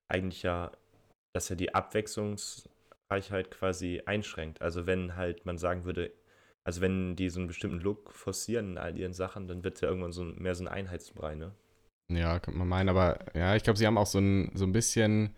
eigentlich 0.08 0.42
ja, 0.42 0.70
dass 1.34 1.50
ja 1.50 1.56
die 1.56 1.74
Abwechslungsreichheit 3.08 3.50
quasi 3.50 4.02
einschränkt. 4.06 4.62
Also 4.62 4.86
wenn 4.86 5.16
halt 5.16 5.46
man 5.46 5.58
sagen 5.58 5.84
würde, 5.84 6.12
also 6.64 6.80
wenn 6.80 7.16
die 7.16 7.28
so 7.28 7.40
einen 7.40 7.48
bestimmten 7.48 7.80
Look 7.80 8.12
forcieren 8.12 8.72
in 8.72 8.78
all 8.78 8.96
ihren 8.96 9.12
Sachen, 9.12 9.48
dann 9.48 9.64
wird 9.64 9.76
es 9.76 9.80
ja 9.82 9.88
irgendwann 9.88 10.12
so 10.12 10.22
ein, 10.22 10.36
mehr 10.36 10.54
so 10.54 10.64
ein 10.64 10.68
Einheitsbrei, 10.68 11.34
ne? 11.34 11.54
Ja, 12.12 12.38
könnte 12.38 12.58
man 12.58 12.68
meinen, 12.68 12.90
aber 12.90 13.18
ja, 13.34 13.56
ich 13.56 13.62
glaube, 13.62 13.78
sie 13.78 13.86
haben 13.86 13.98
auch 13.98 14.06
so 14.06 14.18
ein, 14.18 14.50
so 14.54 14.64
ein 14.64 14.72
bisschen 14.72 15.34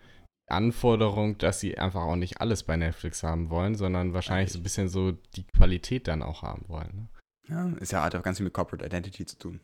Anforderung, 0.49 1.37
dass 1.37 1.59
sie 1.59 1.77
einfach 1.77 2.01
auch 2.01 2.15
nicht 2.15 2.41
alles 2.41 2.63
bei 2.63 2.75
Netflix 2.75 3.23
haben 3.23 3.49
wollen, 3.49 3.75
sondern 3.75 4.13
wahrscheinlich 4.13 4.51
so 4.51 4.59
ein 4.59 4.63
bisschen 4.63 4.89
so 4.89 5.13
die 5.35 5.45
Qualität 5.45 6.07
dann 6.07 6.23
auch 6.23 6.41
haben 6.41 6.67
wollen. 6.67 6.91
Ne? 6.93 7.07
ja, 7.49 7.69
ist 7.79 7.91
ja 7.91 8.03
hat 8.03 8.15
auch 8.15 8.23
ganz 8.23 8.37
viel 8.37 8.45
mit 8.45 8.53
Corporate 8.53 8.85
Identity 8.85 9.25
zu 9.25 9.37
tun. 9.37 9.59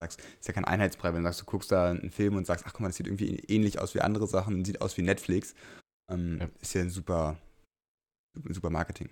Sagst, 0.00 0.20
ist 0.40 0.48
ja 0.48 0.54
kein 0.54 0.64
Einheitsbrei, 0.64 1.12
wenn 1.12 1.22
du 1.22 1.28
sagst, 1.28 1.42
du 1.42 1.44
guckst 1.44 1.70
da 1.70 1.90
einen 1.90 2.10
Film 2.10 2.36
und 2.36 2.46
sagst, 2.46 2.64
ach 2.66 2.72
guck 2.72 2.80
mal, 2.80 2.88
das 2.88 2.96
sieht 2.96 3.06
irgendwie 3.06 3.36
ähnlich 3.48 3.78
aus 3.78 3.94
wie 3.94 4.00
andere 4.00 4.26
Sachen, 4.26 4.64
sieht 4.64 4.80
aus 4.80 4.96
wie 4.96 5.02
Netflix. 5.02 5.54
Ähm, 6.10 6.38
Ja. 6.40 6.48
Ist 6.60 6.74
ja 6.74 6.82
ein 6.82 6.90
super, 6.90 7.36
super 8.48 8.70
Marketing. 8.70 9.10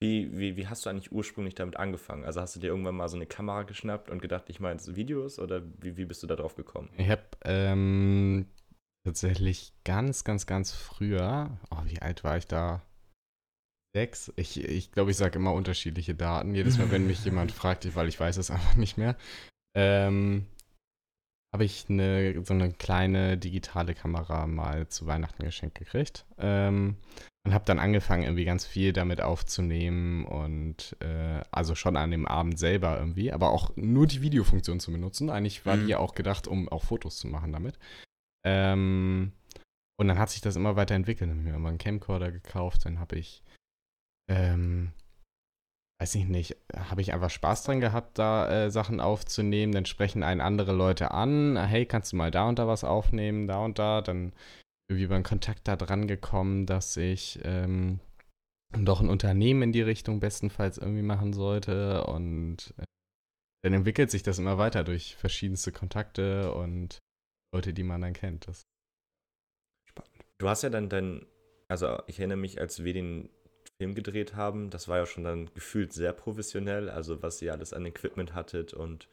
Wie, 0.00 0.36
wie, 0.36 0.56
wie 0.56 0.66
hast 0.66 0.84
du 0.84 0.90
eigentlich 0.90 1.12
ursprünglich 1.12 1.54
damit 1.54 1.76
angefangen? 1.76 2.24
Also 2.24 2.40
hast 2.40 2.56
du 2.56 2.60
dir 2.60 2.68
irgendwann 2.68 2.96
mal 2.96 3.08
so 3.08 3.16
eine 3.16 3.26
Kamera 3.26 3.62
geschnappt 3.62 4.10
und 4.10 4.20
gedacht, 4.20 4.44
ich 4.48 4.58
mache 4.58 4.72
jetzt 4.72 4.96
Videos 4.96 5.38
oder 5.38 5.62
wie, 5.78 5.96
wie 5.96 6.04
bist 6.04 6.22
du 6.24 6.26
da 6.26 6.34
drauf 6.34 6.56
gekommen? 6.56 6.88
Ich 6.96 7.08
habe 7.08 7.22
ähm, 7.44 8.46
tatsächlich 9.06 9.72
ganz, 9.84 10.24
ganz, 10.24 10.46
ganz 10.46 10.72
früher, 10.72 11.56
oh, 11.70 11.82
wie 11.84 12.02
alt 12.02 12.24
war 12.24 12.36
ich 12.36 12.48
da? 12.48 12.82
Sechs. 13.94 14.32
Ich 14.36 14.54
glaube, 14.54 14.72
ich, 14.72 14.92
glaub, 14.92 15.08
ich 15.08 15.16
sage 15.16 15.38
immer 15.38 15.52
unterschiedliche 15.52 16.16
Daten. 16.16 16.54
Jedes 16.54 16.78
Mal, 16.78 16.90
wenn 16.90 17.06
mich 17.06 17.24
jemand 17.24 17.52
fragt, 17.52 17.94
weil 17.94 18.08
ich 18.08 18.18
weiß 18.18 18.38
es 18.38 18.50
einfach 18.50 18.74
nicht 18.74 18.98
mehr, 18.98 19.16
ähm, 19.76 20.46
habe 21.52 21.64
ich 21.64 21.86
eine, 21.88 22.42
so 22.44 22.54
eine 22.54 22.72
kleine 22.72 23.36
digitale 23.36 23.94
Kamera 23.94 24.46
mal 24.46 24.88
zu 24.88 25.06
Weihnachten 25.06 25.44
geschenkt 25.44 25.78
gekriegt. 25.78 26.24
Ähm, 26.38 26.96
und 27.44 27.52
habe 27.54 27.64
dann 27.64 27.80
angefangen, 27.80 28.22
irgendwie 28.22 28.44
ganz 28.44 28.64
viel 28.64 28.92
damit 28.92 29.20
aufzunehmen 29.20 30.24
und 30.24 30.96
äh, 31.00 31.40
also 31.50 31.74
schon 31.74 31.96
an 31.96 32.12
dem 32.12 32.26
Abend 32.26 32.56
selber 32.58 32.96
irgendwie, 32.98 33.32
aber 33.32 33.50
auch 33.50 33.72
nur 33.74 34.06
die 34.06 34.22
Videofunktion 34.22 34.78
zu 34.78 34.92
benutzen. 34.92 35.28
Eigentlich 35.28 35.66
war 35.66 35.76
Mhm. 35.76 35.80
die 35.82 35.88
ja 35.88 35.98
auch 35.98 36.14
gedacht, 36.14 36.46
um 36.46 36.68
auch 36.68 36.84
Fotos 36.84 37.16
zu 37.16 37.26
machen 37.26 37.52
damit. 37.52 37.78
Ähm, 38.46 39.32
und 40.00 40.08
dann 40.08 40.18
hat 40.18 40.30
sich 40.30 40.40
das 40.40 40.54
immer 40.56 40.76
weiterentwickelt. 40.76 41.28
Dann 41.28 41.38
habe 41.38 41.46
ich 41.48 41.52
mir 41.52 41.56
immer 41.56 41.68
einen 41.68 41.78
Camcorder 41.78 42.30
gekauft, 42.30 42.84
dann 42.84 43.00
habe 43.00 43.16
ich, 43.16 43.42
ähm, 44.30 44.92
weiß 46.02 46.16
ich 46.16 46.26
nicht, 46.26 46.56
habe 46.74 47.00
ich 47.00 47.12
einfach 47.12 47.30
Spaß 47.30 47.62
dran 47.62 47.78
gehabt, 47.78 48.18
da 48.18 48.64
äh, 48.64 48.70
Sachen 48.72 48.98
aufzunehmen. 48.98 49.72
Dann 49.72 49.86
sprechen 49.86 50.24
einen 50.24 50.40
andere 50.40 50.72
Leute 50.72 51.12
an, 51.12 51.56
hey, 51.56 51.86
kannst 51.86 52.10
du 52.12 52.16
mal 52.16 52.32
da 52.32 52.48
und 52.48 52.58
da 52.58 52.66
was 52.66 52.82
aufnehmen, 52.82 53.46
da 53.46 53.64
und 53.64 53.78
da. 53.78 54.00
Dann 54.00 54.32
irgendwie 54.88 55.04
über 55.04 55.14
einen 55.14 55.22
Kontakt 55.22 55.68
da 55.68 55.76
dran 55.76 56.08
gekommen, 56.08 56.66
dass 56.66 56.96
ich 56.96 57.38
ähm, 57.44 58.00
doch 58.76 59.00
ein 59.00 59.08
Unternehmen 59.08 59.62
in 59.62 59.72
die 59.72 59.82
Richtung 59.82 60.18
bestenfalls 60.18 60.76
irgendwie 60.76 61.02
machen 61.02 61.32
sollte. 61.32 62.04
Und 62.04 62.74
äh, 62.78 62.84
dann 63.62 63.72
entwickelt 63.72 64.10
sich 64.10 64.24
das 64.24 64.40
immer 64.40 64.58
weiter 64.58 64.82
durch 64.82 65.14
verschiedenste 65.14 65.70
Kontakte 65.70 66.52
und 66.52 66.98
Leute, 67.54 67.72
die 67.72 67.84
man 67.84 68.00
dann 68.00 68.12
kennt. 68.12 68.48
Das 68.48 68.62
Spannend. 69.88 70.24
Du 70.38 70.48
hast 70.48 70.62
ja 70.62 70.70
dann 70.70 70.88
dein, 70.88 71.24
also 71.68 72.02
ich 72.08 72.18
erinnere 72.18 72.38
mich, 72.38 72.60
als 72.60 72.82
wir 72.82 72.92
den 72.92 73.30
Film 73.82 73.96
gedreht 73.96 74.36
haben, 74.36 74.70
das 74.70 74.86
war 74.86 74.98
ja 74.98 75.06
schon 75.06 75.24
dann 75.24 75.52
gefühlt 75.54 75.92
sehr 75.92 76.12
professionell, 76.12 76.88
also 76.88 77.20
was 77.20 77.42
ihr 77.42 77.52
alles 77.52 77.72
an 77.72 77.84
Equipment 77.84 78.32
hattet 78.32 78.72
und 78.72 79.08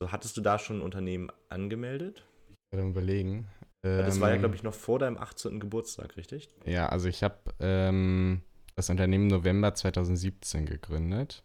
so. 0.00 0.12
Hattest 0.12 0.36
du 0.36 0.40
da 0.40 0.60
schon 0.60 0.78
ein 0.78 0.82
Unternehmen 0.82 1.30
angemeldet? 1.48 2.24
werde 2.70 2.88
überlegen. 2.88 3.48
Weil 3.82 4.04
Das 4.04 4.20
war 4.20 4.28
ja, 4.28 4.36
Ähm, 4.36 4.40
glaube 4.40 4.54
ich, 4.54 4.62
noch 4.62 4.72
vor 4.72 5.00
deinem 5.00 5.18
18. 5.18 5.58
Geburtstag, 5.58 6.16
richtig? 6.16 6.48
Ja, 6.64 6.88
also 6.90 7.08
ich 7.08 7.24
habe 7.24 7.38
ähm, 7.58 8.42
das 8.76 8.88
Unternehmen 8.88 9.26
November 9.26 9.74
2017 9.74 10.66
gegründet. 10.66 11.42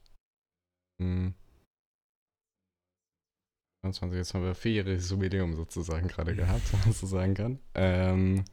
Hm. 1.02 1.34
22, 3.82 4.16
jetzt 4.16 4.34
haben 4.36 4.44
wir 4.44 4.54
vierjähriges 4.54 5.10
Jubiläum 5.10 5.56
sozusagen 5.56 6.08
gerade 6.08 6.36
gehabt, 6.36 6.62
wenn 6.74 6.82
man 6.82 6.94
so 6.94 7.08
sagen 7.08 7.34
kann. 7.34 7.60
Ähm, 7.74 8.46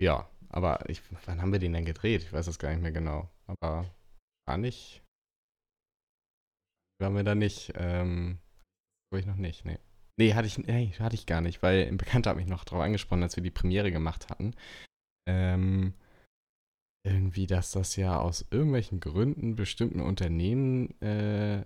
ja, 0.00 0.28
aber 0.54 0.88
ich, 0.88 1.02
wann 1.26 1.42
haben 1.42 1.52
wir 1.52 1.58
den 1.58 1.72
denn 1.72 1.84
gedreht? 1.84 2.22
Ich 2.22 2.32
weiß 2.32 2.46
das 2.46 2.58
gar 2.58 2.70
nicht 2.70 2.82
mehr 2.82 2.92
genau. 2.92 3.28
Aber 3.46 3.84
war 4.46 4.56
nicht. 4.56 5.02
Waren 7.00 7.16
wir 7.16 7.24
da 7.24 7.34
nicht. 7.34 7.72
Ähm, 7.76 8.38
glaube 9.10 9.20
ich 9.20 9.26
noch 9.26 9.36
nicht, 9.36 9.64
nee. 9.64 9.78
Nee, 10.16 10.34
hatte 10.34 10.46
ich, 10.46 10.58
nee, 10.58 10.92
hatte 10.98 11.16
ich 11.16 11.26
gar 11.26 11.40
nicht, 11.40 11.62
weil 11.62 11.86
ein 11.86 11.96
Bekannter 11.96 12.30
hat 12.30 12.36
mich 12.36 12.46
noch 12.46 12.64
drauf 12.64 12.80
angesprochen, 12.80 13.22
als 13.22 13.34
wir 13.36 13.42
die 13.42 13.50
Premiere 13.50 13.90
gemacht 13.90 14.30
hatten. 14.30 14.54
Ähm, 15.28 15.94
irgendwie, 17.04 17.46
dass 17.46 17.72
das 17.72 17.96
ja 17.96 18.18
aus 18.18 18.46
irgendwelchen 18.50 19.00
Gründen 19.00 19.56
bestimmten 19.56 20.00
Unternehmen 20.00 20.98
äh, 21.00 21.64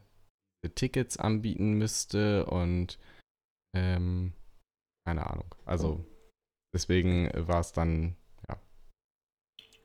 Tickets 0.75 1.17
anbieten 1.17 1.75
müsste 1.75 2.47
und 2.47 2.99
ähm, 3.77 4.33
keine 5.07 5.27
Ahnung. 5.27 5.55
Also 5.65 6.05
deswegen 6.75 7.31
war 7.35 7.61
es 7.61 7.73
dann. 7.73 8.17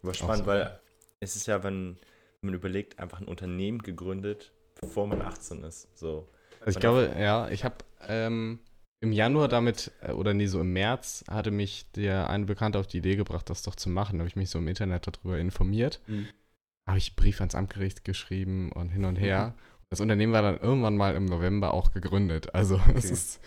War 0.04 0.14
spannend, 0.14 0.46
so. 0.46 0.48
weil 0.48 0.80
es 1.20 1.36
ist 1.36 1.48
ja, 1.48 1.64
wenn 1.64 1.98
man 2.42 2.54
überlegt, 2.54 3.00
einfach 3.00 3.20
ein 3.22 3.28
Unternehmen 3.28 3.80
gegründet, 3.80 4.52
bevor 4.80 5.08
man 5.08 5.22
18 5.22 5.64
ist. 5.64 5.88
So. 5.98 6.30
Also 6.60 6.78
ich 6.78 6.80
glaube, 6.82 7.14
ja, 7.18 7.50
ich 7.50 7.64
habe 7.64 7.76
ähm, 8.08 8.60
im 9.00 9.12
Januar 9.12 9.48
damit, 9.48 9.92
äh, 10.02 10.12
oder 10.12 10.34
nee, 10.34 10.48
so 10.48 10.62
im 10.62 10.74
März, 10.74 11.24
hatte 11.30 11.52
mich 11.52 11.90
der 11.92 12.30
eine 12.30 12.46
Bekannte 12.46 12.80
auf 12.80 12.88
die 12.88 12.98
Idee 12.98 13.16
gebracht, 13.16 13.50
das 13.50 13.62
doch 13.64 13.76
zu 13.76 13.90
machen. 13.90 14.18
Da 14.18 14.22
habe 14.24 14.30
ich 14.30 14.36
mich 14.36 14.50
so 14.50 14.60
im 14.60 14.68
Internet 14.68 15.08
darüber 15.08 15.38
informiert. 15.38 16.02
Mhm. 16.08 16.28
Habe 16.88 16.98
ich 16.98 17.10
einen 17.10 17.16
Brief 17.16 17.40
ans 17.40 17.56
Amtsgericht 17.56 18.04
geschrieben 18.04 18.72
und 18.72 18.90
hin 18.90 19.06
und 19.06 19.16
her. 19.16 19.56
Das 19.90 20.02
Unternehmen 20.02 20.34
war 20.34 20.42
dann 20.42 20.58
irgendwann 20.58 20.98
mal 20.98 21.16
im 21.16 21.26
November 21.26 21.74
auch 21.74 21.92
gegründet. 21.92 22.54
Also 22.54 22.76
es 22.96 23.06
Okay. 23.06 23.14
ist 23.14 23.42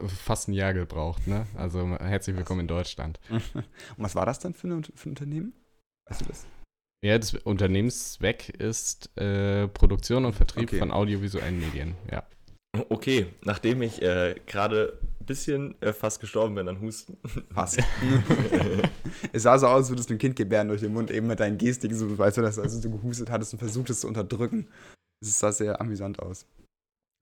fast 0.00 0.48
ein 0.48 0.52
Jahr 0.54 0.72
gebraucht, 0.74 1.26
ne? 1.28 1.46
Also 1.56 1.86
herzlich 1.98 2.36
willkommen 2.36 2.60
in 2.60 2.68
Deutschland. 2.68 3.20
Und 3.30 3.64
was 3.98 4.14
war 4.14 4.26
das 4.26 4.38
dann 4.40 4.54
für, 4.54 4.66
eine, 4.66 4.82
für 4.82 5.08
ein 5.08 5.10
Unternehmen? 5.10 5.52
Weißt 6.08 6.20
du 6.20 6.24
das? 6.26 6.46
Ja, 7.04 7.18
das 7.18 7.34
Unternehmenszweck 7.34 8.48
ist 8.60 9.16
äh, 9.18 9.66
Produktion 9.68 10.24
und 10.24 10.34
Vertrieb 10.34 10.68
Okay. 10.68 10.78
von 10.78 10.92
audiovisuellen 10.92 11.58
Medien, 11.58 11.96
ja. 12.10 12.24
Okay, 12.88 13.26
nachdem 13.42 13.82
ich 13.82 14.00
äh, 14.00 14.36
gerade 14.46 14.98
ein 15.20 15.26
bisschen 15.26 15.80
äh, 15.82 15.92
fast 15.92 16.20
gestorben 16.20 16.54
bin 16.54 16.68
an 16.68 16.80
Husten. 16.80 17.18
Passt. 17.54 17.80
es 19.32 19.42
sah 19.42 19.58
so 19.58 19.66
aus, 19.66 19.80
als 19.80 19.88
würdest 19.90 20.10
du 20.10 20.14
ein 20.14 20.18
Kind 20.18 20.36
gebären 20.36 20.68
durch 20.68 20.80
den 20.80 20.92
Mund, 20.92 21.10
eben 21.10 21.26
mit 21.26 21.40
deinen 21.40 21.58
Gestiken, 21.58 21.96
so, 21.96 22.16
weißt 22.16 22.38
du, 22.38 22.42
dass 22.42 22.58
also 22.58 22.80
du 22.80 22.96
gehustet 22.96 23.30
hattest 23.30 23.52
und 23.52 23.58
versucht 23.58 23.90
es 23.90 24.00
zu 24.00 24.08
unterdrücken. 24.08 24.68
Es 25.20 25.38
sah 25.38 25.52
sehr 25.52 25.80
amüsant 25.80 26.18
aus. 26.20 26.46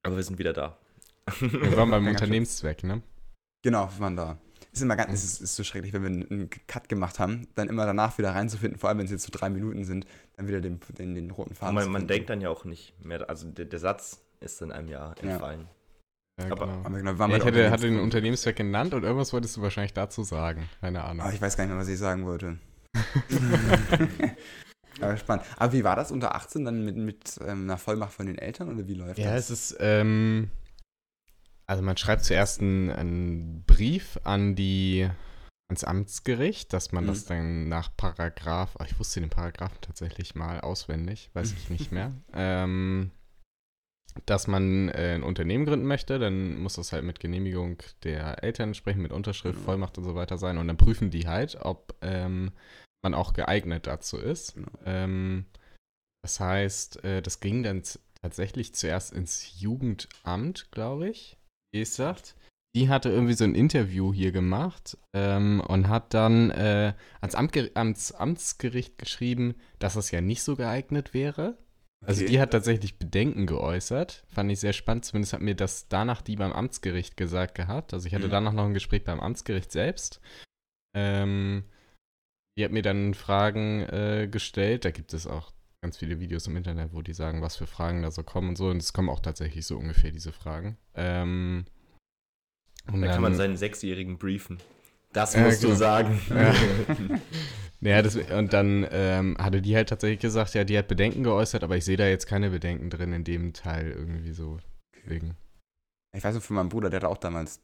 Aber 0.06 0.16
wir 0.16 0.22
sind 0.22 0.38
wieder 0.38 0.52
da. 0.52 0.78
Wir 1.40 1.76
waren 1.76 1.90
beim. 1.90 2.06
Unternehmenszweck, 2.06 2.84
ne? 2.84 3.02
Genau, 3.62 3.90
wir 3.92 4.00
waren 4.00 4.16
da. 4.16 4.38
Es 4.72 4.78
ist 4.78 4.82
immer 4.82 4.96
ganz, 4.96 5.12
es 5.12 5.24
ist, 5.24 5.40
ist 5.40 5.56
so 5.56 5.64
schrecklich, 5.64 5.92
wenn 5.92 6.02
wir 6.02 6.08
einen, 6.10 6.48
Cut 6.68 6.88
gemacht 6.88 7.18
haben, 7.18 7.48
dann 7.56 7.68
immer 7.68 7.86
danach 7.86 8.16
wieder 8.18 8.30
reinzufinden, 8.34 8.78
vor 8.78 8.88
allem 8.88 8.98
wenn 8.98 9.06
es 9.06 9.10
jetzt 9.10 9.24
so 9.24 9.30
drei 9.32 9.50
Minuten 9.50 9.84
sind, 9.84 10.06
dann 10.36 10.46
wieder 10.46 10.60
den, 10.60 10.78
den, 10.96 11.14
den 11.14 11.30
roten 11.32 11.54
Faden. 11.54 11.74
man, 11.74 11.84
zu 11.84 11.90
man 11.90 12.06
denkt 12.06 12.30
dann 12.30 12.40
ja 12.40 12.50
auch 12.50 12.64
nicht 12.64 12.94
mehr, 13.04 13.28
also 13.28 13.48
der, 13.50 13.64
der 13.64 13.78
Satz 13.80 14.20
ist 14.40 14.62
in 14.62 14.70
einem 14.70 14.88
Jahr 14.88 15.14
Ja. 15.22 15.30
entfallen. 15.32 15.66
Ja, 16.40 16.52
Aber- 16.52 16.66
genau. 16.66 16.80
Aber 16.84 16.96
genau, 16.98 17.18
waren 17.18 17.30
Ja, 17.32 17.36
ich 17.38 17.44
hatte, 17.44 17.86
den. 17.88 17.98
Unternehmenszweck 18.00 18.56
genannt 18.56 18.94
und 18.94 19.02
irgendwas 19.02 19.32
wolltest 19.32 19.56
du 19.56 19.62
wahrscheinlich 19.62 19.92
dazu 19.92 20.22
sagen. 20.22 20.68
Keine 20.80 21.02
Ahnung. 21.04 21.22
Aber 21.26 21.34
ich 21.34 21.42
weiß 21.42 21.56
gar 21.56 21.64
nicht 21.64 21.72
mehr, 21.72 21.80
was 21.80 21.88
ich 21.88 21.98
sagen 21.98 22.24
wollte. 22.24 22.58
Aber 25.00 25.16
spannend. 25.16 25.44
Aber 25.56 25.72
wie 25.72 25.84
war 25.84 25.96
das 25.96 26.10
unter 26.12 26.34
18 26.34 26.64
dann 26.64 26.84
mit, 26.84 26.96
mit 26.96 27.38
ähm, 27.46 27.62
einer 27.64 27.78
Vollmacht 27.78 28.12
von 28.12 28.26
den 28.26 28.38
Eltern 28.38 28.68
oder 28.72 28.86
wie 28.86 28.94
läuft 28.94 29.18
Ja, 29.18 29.32
das? 29.34 29.50
es 29.50 29.70
ist, 29.72 29.76
ähm, 29.80 30.50
also 31.70 31.84
man 31.84 31.96
schreibt 31.96 32.24
zuerst 32.24 32.60
einen, 32.60 32.90
einen 32.90 33.62
Brief 33.62 34.18
an 34.24 34.56
die, 34.56 35.08
ans 35.68 35.84
Amtsgericht, 35.84 36.72
dass 36.72 36.90
man 36.90 37.04
Mhm. 37.04 37.08
das 37.08 37.26
dann 37.26 37.68
nach 37.68 37.96
Paragraph, 37.96 38.74
ah, 38.80 38.84
ich 38.84 38.98
wusste 38.98 39.20
den 39.20 39.30
Paragraphen 39.30 39.78
tatsächlich 39.80 40.34
mal 40.34 40.60
auswendig, 40.60 41.30
weiß 41.32 41.52
ich 41.52 41.70
nicht 41.70 41.92
mehr. 41.92 42.12
ähm, 42.32 43.12
dass 44.26 44.48
man 44.48 44.88
äh, 44.88 45.14
ein 45.14 45.22
Unternehmen 45.22 45.64
gründen 45.64 45.86
möchte, 45.86 46.18
dann 46.18 46.58
muss 46.58 46.74
das 46.74 46.90
halt 46.92 47.04
mit 47.04 47.20
Genehmigung 47.20 47.80
der 48.02 48.42
Eltern 48.42 48.74
sprechen, 48.74 49.02
mit 49.02 49.12
Unterschrift, 49.12 49.54
Genau. 49.54 49.66
Vollmacht 49.66 49.96
und 49.96 50.02
so 50.02 50.16
weiter 50.16 50.38
sein. 50.38 50.58
Und 50.58 50.66
dann 50.66 50.76
prüfen 50.76 51.10
die 51.12 51.28
halt, 51.28 51.56
ob 51.60 51.94
ähm, 52.02 52.50
man 53.04 53.14
auch 53.14 53.32
geeignet 53.32 53.86
dazu 53.86 54.18
ist. 54.18 54.56
Genau. 54.56 54.72
Ähm, 54.84 55.46
das 56.24 56.40
heißt, 56.40 57.04
äh, 57.04 57.22
das 57.22 57.38
ging 57.38 57.62
dann 57.62 57.84
tatsächlich 58.20 58.74
zuerst 58.74 59.12
ins 59.12 59.60
Jugendamt, 59.60 60.72
glaube 60.72 61.08
ich, 61.08 61.36
wie 61.72 61.82
es 61.82 61.94
sagt. 61.96 62.36
Die 62.76 62.88
hatte 62.88 63.08
irgendwie 63.08 63.34
so 63.34 63.42
ein 63.44 63.56
Interview 63.56 64.12
hier 64.12 64.30
gemacht 64.30 64.96
ähm, 65.12 65.60
und 65.66 65.88
hat 65.88 66.14
dann 66.14 66.50
äh, 66.50 66.94
ans, 67.20 67.34
Amtger 67.34 67.68
ans 67.74 68.12
Amtsgericht 68.12 68.96
geschrieben, 68.96 69.56
dass 69.80 69.96
es 69.96 70.12
ja 70.12 70.20
nicht 70.20 70.42
so 70.44 70.54
geeignet 70.54 71.12
wäre. 71.12 71.58
Also 72.06 72.22
Okay. 72.22 72.30
die 72.30 72.40
hat 72.40 72.52
tatsächlich 72.52 72.98
Bedenken 72.98 73.46
geäußert. 73.46 74.24
Fand 74.28 74.50
ich 74.52 74.60
sehr 74.60 74.72
spannend. 74.72 75.04
Zumindest 75.04 75.32
hat 75.32 75.42
mir 75.42 75.56
das 75.56 75.88
danach 75.88 76.22
die 76.22 76.36
beim 76.36 76.52
Amtsgericht 76.52 77.16
gesagt 77.16 77.56
gehabt. 77.56 77.92
Also 77.92 78.06
ich 78.06 78.14
hatte 78.14 78.28
Mhm. 78.28 78.30
danach 78.30 78.52
noch 78.52 78.66
ein 78.66 78.74
Gespräch 78.74 79.04
beim 79.04 79.20
Amtsgericht 79.20 79.72
selbst. 79.72 80.20
Ähm, 80.96 81.64
die 82.56 82.64
hat 82.64 82.72
mir 82.72 82.82
dann 82.82 83.14
Fragen 83.14 83.82
äh, 83.82 84.28
gestellt. 84.30 84.84
Da 84.84 84.92
gibt 84.92 85.12
es 85.12 85.26
auch 85.26 85.52
ganz 85.82 85.96
viele 85.96 86.20
Videos 86.20 86.46
im 86.46 86.56
Internet, 86.56 86.92
wo 86.92 87.02
die 87.02 87.14
sagen, 87.14 87.40
was 87.42 87.56
für 87.56 87.66
Fragen 87.66 88.02
da 88.02 88.10
so 88.10 88.22
kommen 88.22 88.50
und 88.50 88.56
so. 88.56 88.68
Und 88.68 88.78
es 88.82 88.92
kommen 88.92 89.08
auch 89.08 89.20
tatsächlich 89.20 89.66
so 89.66 89.78
ungefähr 89.78 90.10
diese 90.10 90.32
Fragen. 90.32 90.76
Ähm, 90.94 91.64
und 92.92 93.00
Da 93.02 93.08
kann 93.08 93.22
man 93.22 93.32
dann- 93.32 93.38
seinen 93.38 93.56
Sechsjährigen 93.56 94.18
briefen. 94.18 94.58
Das 95.12 95.34
Ja, 95.34 95.42
musst 95.42 95.62
du 95.62 95.68
genau. 95.68 95.78
sagen. 95.78 96.20
Ja. 96.30 96.54
Ja, 97.82 98.02
das, 98.02 98.14
und 98.14 98.52
dann 98.52 98.86
ähm, 98.90 99.38
hatte 99.38 99.62
die 99.62 99.74
halt 99.74 99.88
tatsächlich 99.88 100.20
gesagt, 100.20 100.52
ja, 100.52 100.64
die 100.64 100.76
hat 100.76 100.86
Bedenken 100.86 101.22
geäußert, 101.22 101.64
aber 101.64 101.78
ich 101.78 101.84
sehe 101.86 101.96
da 101.96 102.06
jetzt 102.06 102.26
keine 102.26 102.50
Bedenken 102.50 102.90
drin 102.90 103.14
in 103.14 103.24
dem 103.24 103.54
Teil 103.54 103.90
irgendwie 103.92 104.32
so. 104.34 104.58
Deswegen. 104.94 105.34
Ich 106.14 106.22
weiß 106.22 106.34
noch 106.34 106.42
von 106.42 106.56
meinem 106.56 106.68
Bruder, 106.68 106.90
der 106.90 106.98
hat 107.00 107.04
auch 107.08 107.16
damals 107.16 107.62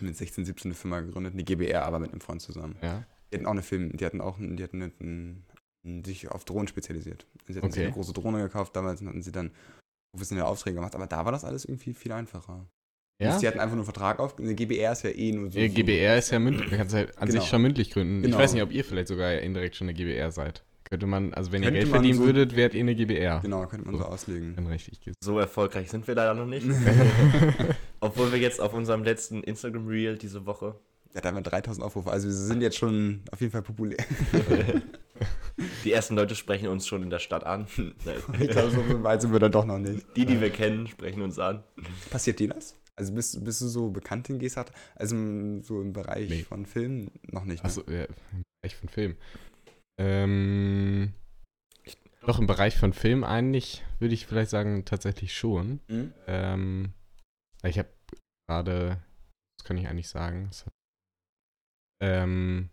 mit 0.00 0.16
16, 0.16 0.44
17 0.44 0.70
eine 0.72 0.74
Firma 0.74 0.98
gegründet, 1.02 1.34
eine 1.34 1.44
GBR, 1.44 1.84
aber 1.84 2.00
mit 2.00 2.10
einem 2.10 2.20
Freund 2.20 2.42
zusammen. 2.42 2.74
Ja. 2.82 3.04
Die 3.30 3.36
hatten 3.36 3.46
auch 3.46 3.52
eine 3.52 3.62
Film, 3.62 3.96
die 3.96 4.04
hatten 4.04 4.20
auch, 4.20 4.38
die 4.40 4.60
hatten 4.60 4.82
einen, 4.82 5.44
sich 6.04 6.28
auf 6.30 6.44
Drohnen 6.44 6.68
spezialisiert. 6.68 7.26
Sie 7.46 7.54
hatten 7.56 7.70
sich 7.70 7.80
Okay. 7.80 7.86
eine 7.86 7.92
große 7.94 8.12
Drohne 8.12 8.42
gekauft 8.42 8.74
damals 8.76 9.00
und 9.00 9.08
hatten 9.08 9.22
sie 9.22 9.32
dann 9.32 9.50
professionelle 10.12 10.46
Aufträge 10.46 10.76
gemacht, 10.76 10.94
aber 10.94 11.06
da 11.06 11.24
war 11.24 11.32
das 11.32 11.44
alles 11.44 11.64
irgendwie 11.64 11.92
viel 11.94 12.12
einfacher. 12.12 12.66
Ja? 13.20 13.38
Die 13.38 13.46
hatten 13.46 13.58
einfach 13.60 13.76
nur 13.76 13.84
einen 13.84 13.92
Vertrag 13.92 14.18
auf, 14.18 14.38
eine 14.38 14.54
GBR 14.54 14.92
ist 14.92 15.02
ja 15.04 15.10
eh 15.10 15.32
nur 15.32 15.50
so. 15.50 15.58
Ja, 15.58 15.68
GBR 15.68 16.18
ist 16.18 16.30
ja 16.30 16.38
mündlich. 16.38 16.68
Man 16.70 16.78
kann 16.78 16.86
es 16.88 16.94
halt 16.94 17.16
an 17.18 17.28
Genau. 17.28 17.40
sich 17.40 17.48
schon 17.48 17.62
mündlich 17.62 17.90
gründen. 17.90 18.18
Ich 18.18 18.24
Genau. 18.24 18.38
weiß 18.38 18.52
nicht, 18.54 18.62
ob 18.62 18.72
ihr 18.72 18.84
vielleicht 18.84 19.08
sogar 19.08 19.32
indirekt 19.38 19.76
schon 19.76 19.88
eine 19.88 19.94
GBR 19.94 20.30
seid. 20.32 20.64
Könnte 20.84 21.06
man, 21.06 21.32
also 21.32 21.50
wenn 21.52 21.62
Könnte 21.62 21.78
ihr 21.78 21.84
Geld 21.84 21.92
verdienen 21.94 22.18
so- 22.18 22.24
würdet, 22.26 22.56
wärt 22.56 22.74
ihr 22.74 22.80
eine 22.80 22.94
GBR. 22.94 23.40
Genau, 23.40 23.66
könnte 23.66 23.86
man 23.86 23.96
so 23.96 24.02
So. 24.02 24.08
auslegen. 24.08 24.58
Richtig. 24.68 25.00
So 25.20 25.38
erfolgreich 25.38 25.90
sind 25.90 26.06
wir 26.06 26.14
leider 26.14 26.34
noch 26.34 26.46
nicht. 26.46 26.66
Obwohl 28.00 28.32
wir 28.32 28.38
jetzt 28.38 28.60
auf 28.60 28.74
unserem 28.74 29.02
letzten 29.04 29.42
Instagram-Reel 29.42 30.18
diese 30.18 30.44
Woche 30.46 30.74
Ja, 31.14 31.20
da 31.20 31.28
haben 31.28 31.36
wir 31.36 31.42
3000 31.42 31.84
Aufrufe, 31.86 32.10
also 32.10 32.26
wir 32.28 32.34
sind 32.34 32.60
jetzt 32.60 32.76
schon 32.76 33.22
auf 33.30 33.40
jeden 33.40 33.52
Fall 33.52 33.62
populär. 33.62 33.96
Die 35.84 35.92
ersten 35.92 36.16
Leute 36.16 36.34
sprechen 36.34 36.68
uns 36.68 36.86
schon 36.86 37.02
in 37.02 37.10
der 37.10 37.18
Stadt 37.18 37.44
an. 37.44 37.66
Ich 38.40 38.48
glaube, 38.50 38.70
so 38.70 39.02
weit 39.02 39.22
sind 39.22 39.32
wir 39.32 39.38
dann 39.40 39.52
doch 39.52 39.64
noch 39.64 39.78
nicht. 39.78 40.06
Die, 40.16 40.26
die 40.26 40.40
wir 40.40 40.50
kennen, 40.50 40.86
sprechen 40.86 41.22
uns 41.22 41.38
an. 41.38 41.62
Passiert 42.10 42.40
dir 42.40 42.48
das? 42.48 42.76
Also 42.96 43.12
bist, 43.12 43.42
bist 43.44 43.60
du 43.60 43.66
so 43.68 43.90
bekannt 43.90 44.30
in 44.30 44.38
Gesart? 44.38 44.70
Also 44.94 45.16
im- 45.16 45.62
so 45.62 45.80
im 45.80 45.92
Bereich 45.92 46.28
Nee. 46.30 46.42
von 46.44 46.64
Filmen 46.66 47.10
noch 47.30 47.44
nicht. 47.44 47.62
Ne? 47.62 47.68
Achso, 47.68 47.82
ja, 47.90 48.04
im 48.04 48.42
Bereich 48.62 48.76
von 48.76 48.88
Film. 48.88 49.16
Ähm, 50.00 51.12
doch, 52.26 52.38
im 52.38 52.46
Bereich 52.46 52.76
von 52.76 52.92
Film 52.92 53.22
eigentlich, 53.24 53.84
würde 53.98 54.14
ich 54.14 54.26
vielleicht 54.26 54.50
sagen, 54.50 54.84
tatsächlich 54.84 55.34
schon. 55.36 55.80
Hm? 55.88 56.12
Ähm, 56.26 56.92
ich 57.64 57.78
habe 57.78 57.88
gerade, 58.48 59.02
das 59.58 59.66
kann 59.66 59.76
ich 59.76 59.88
eigentlich 59.88 60.08
sagen, 60.08 60.48
hat, 60.64 60.72
ähm, 62.02 62.70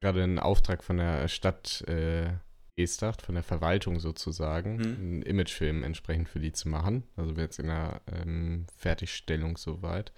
gerade 0.00 0.22
einen 0.22 0.38
Auftrag 0.38 0.82
von 0.82 0.96
der 0.96 1.28
Stadt 1.28 1.82
äh, 1.88 2.32
Geesthacht, 2.76 3.20
von 3.22 3.34
der 3.34 3.44
Verwaltung 3.44 4.00
sozusagen, 4.00 4.76
Mhm. 4.76 4.82
einen 4.96 5.22
Imagefilm 5.22 5.82
entsprechend 5.82 6.28
für 6.28 6.40
die 6.40 6.52
zu 6.52 6.68
machen. 6.68 7.04
Also 7.16 7.36
wir 7.36 7.44
jetzt 7.44 7.58
in 7.58 7.66
der 7.66 8.00
ähm, 8.10 8.66
Fertigstellung 8.76 9.56
soweit. 9.58 10.12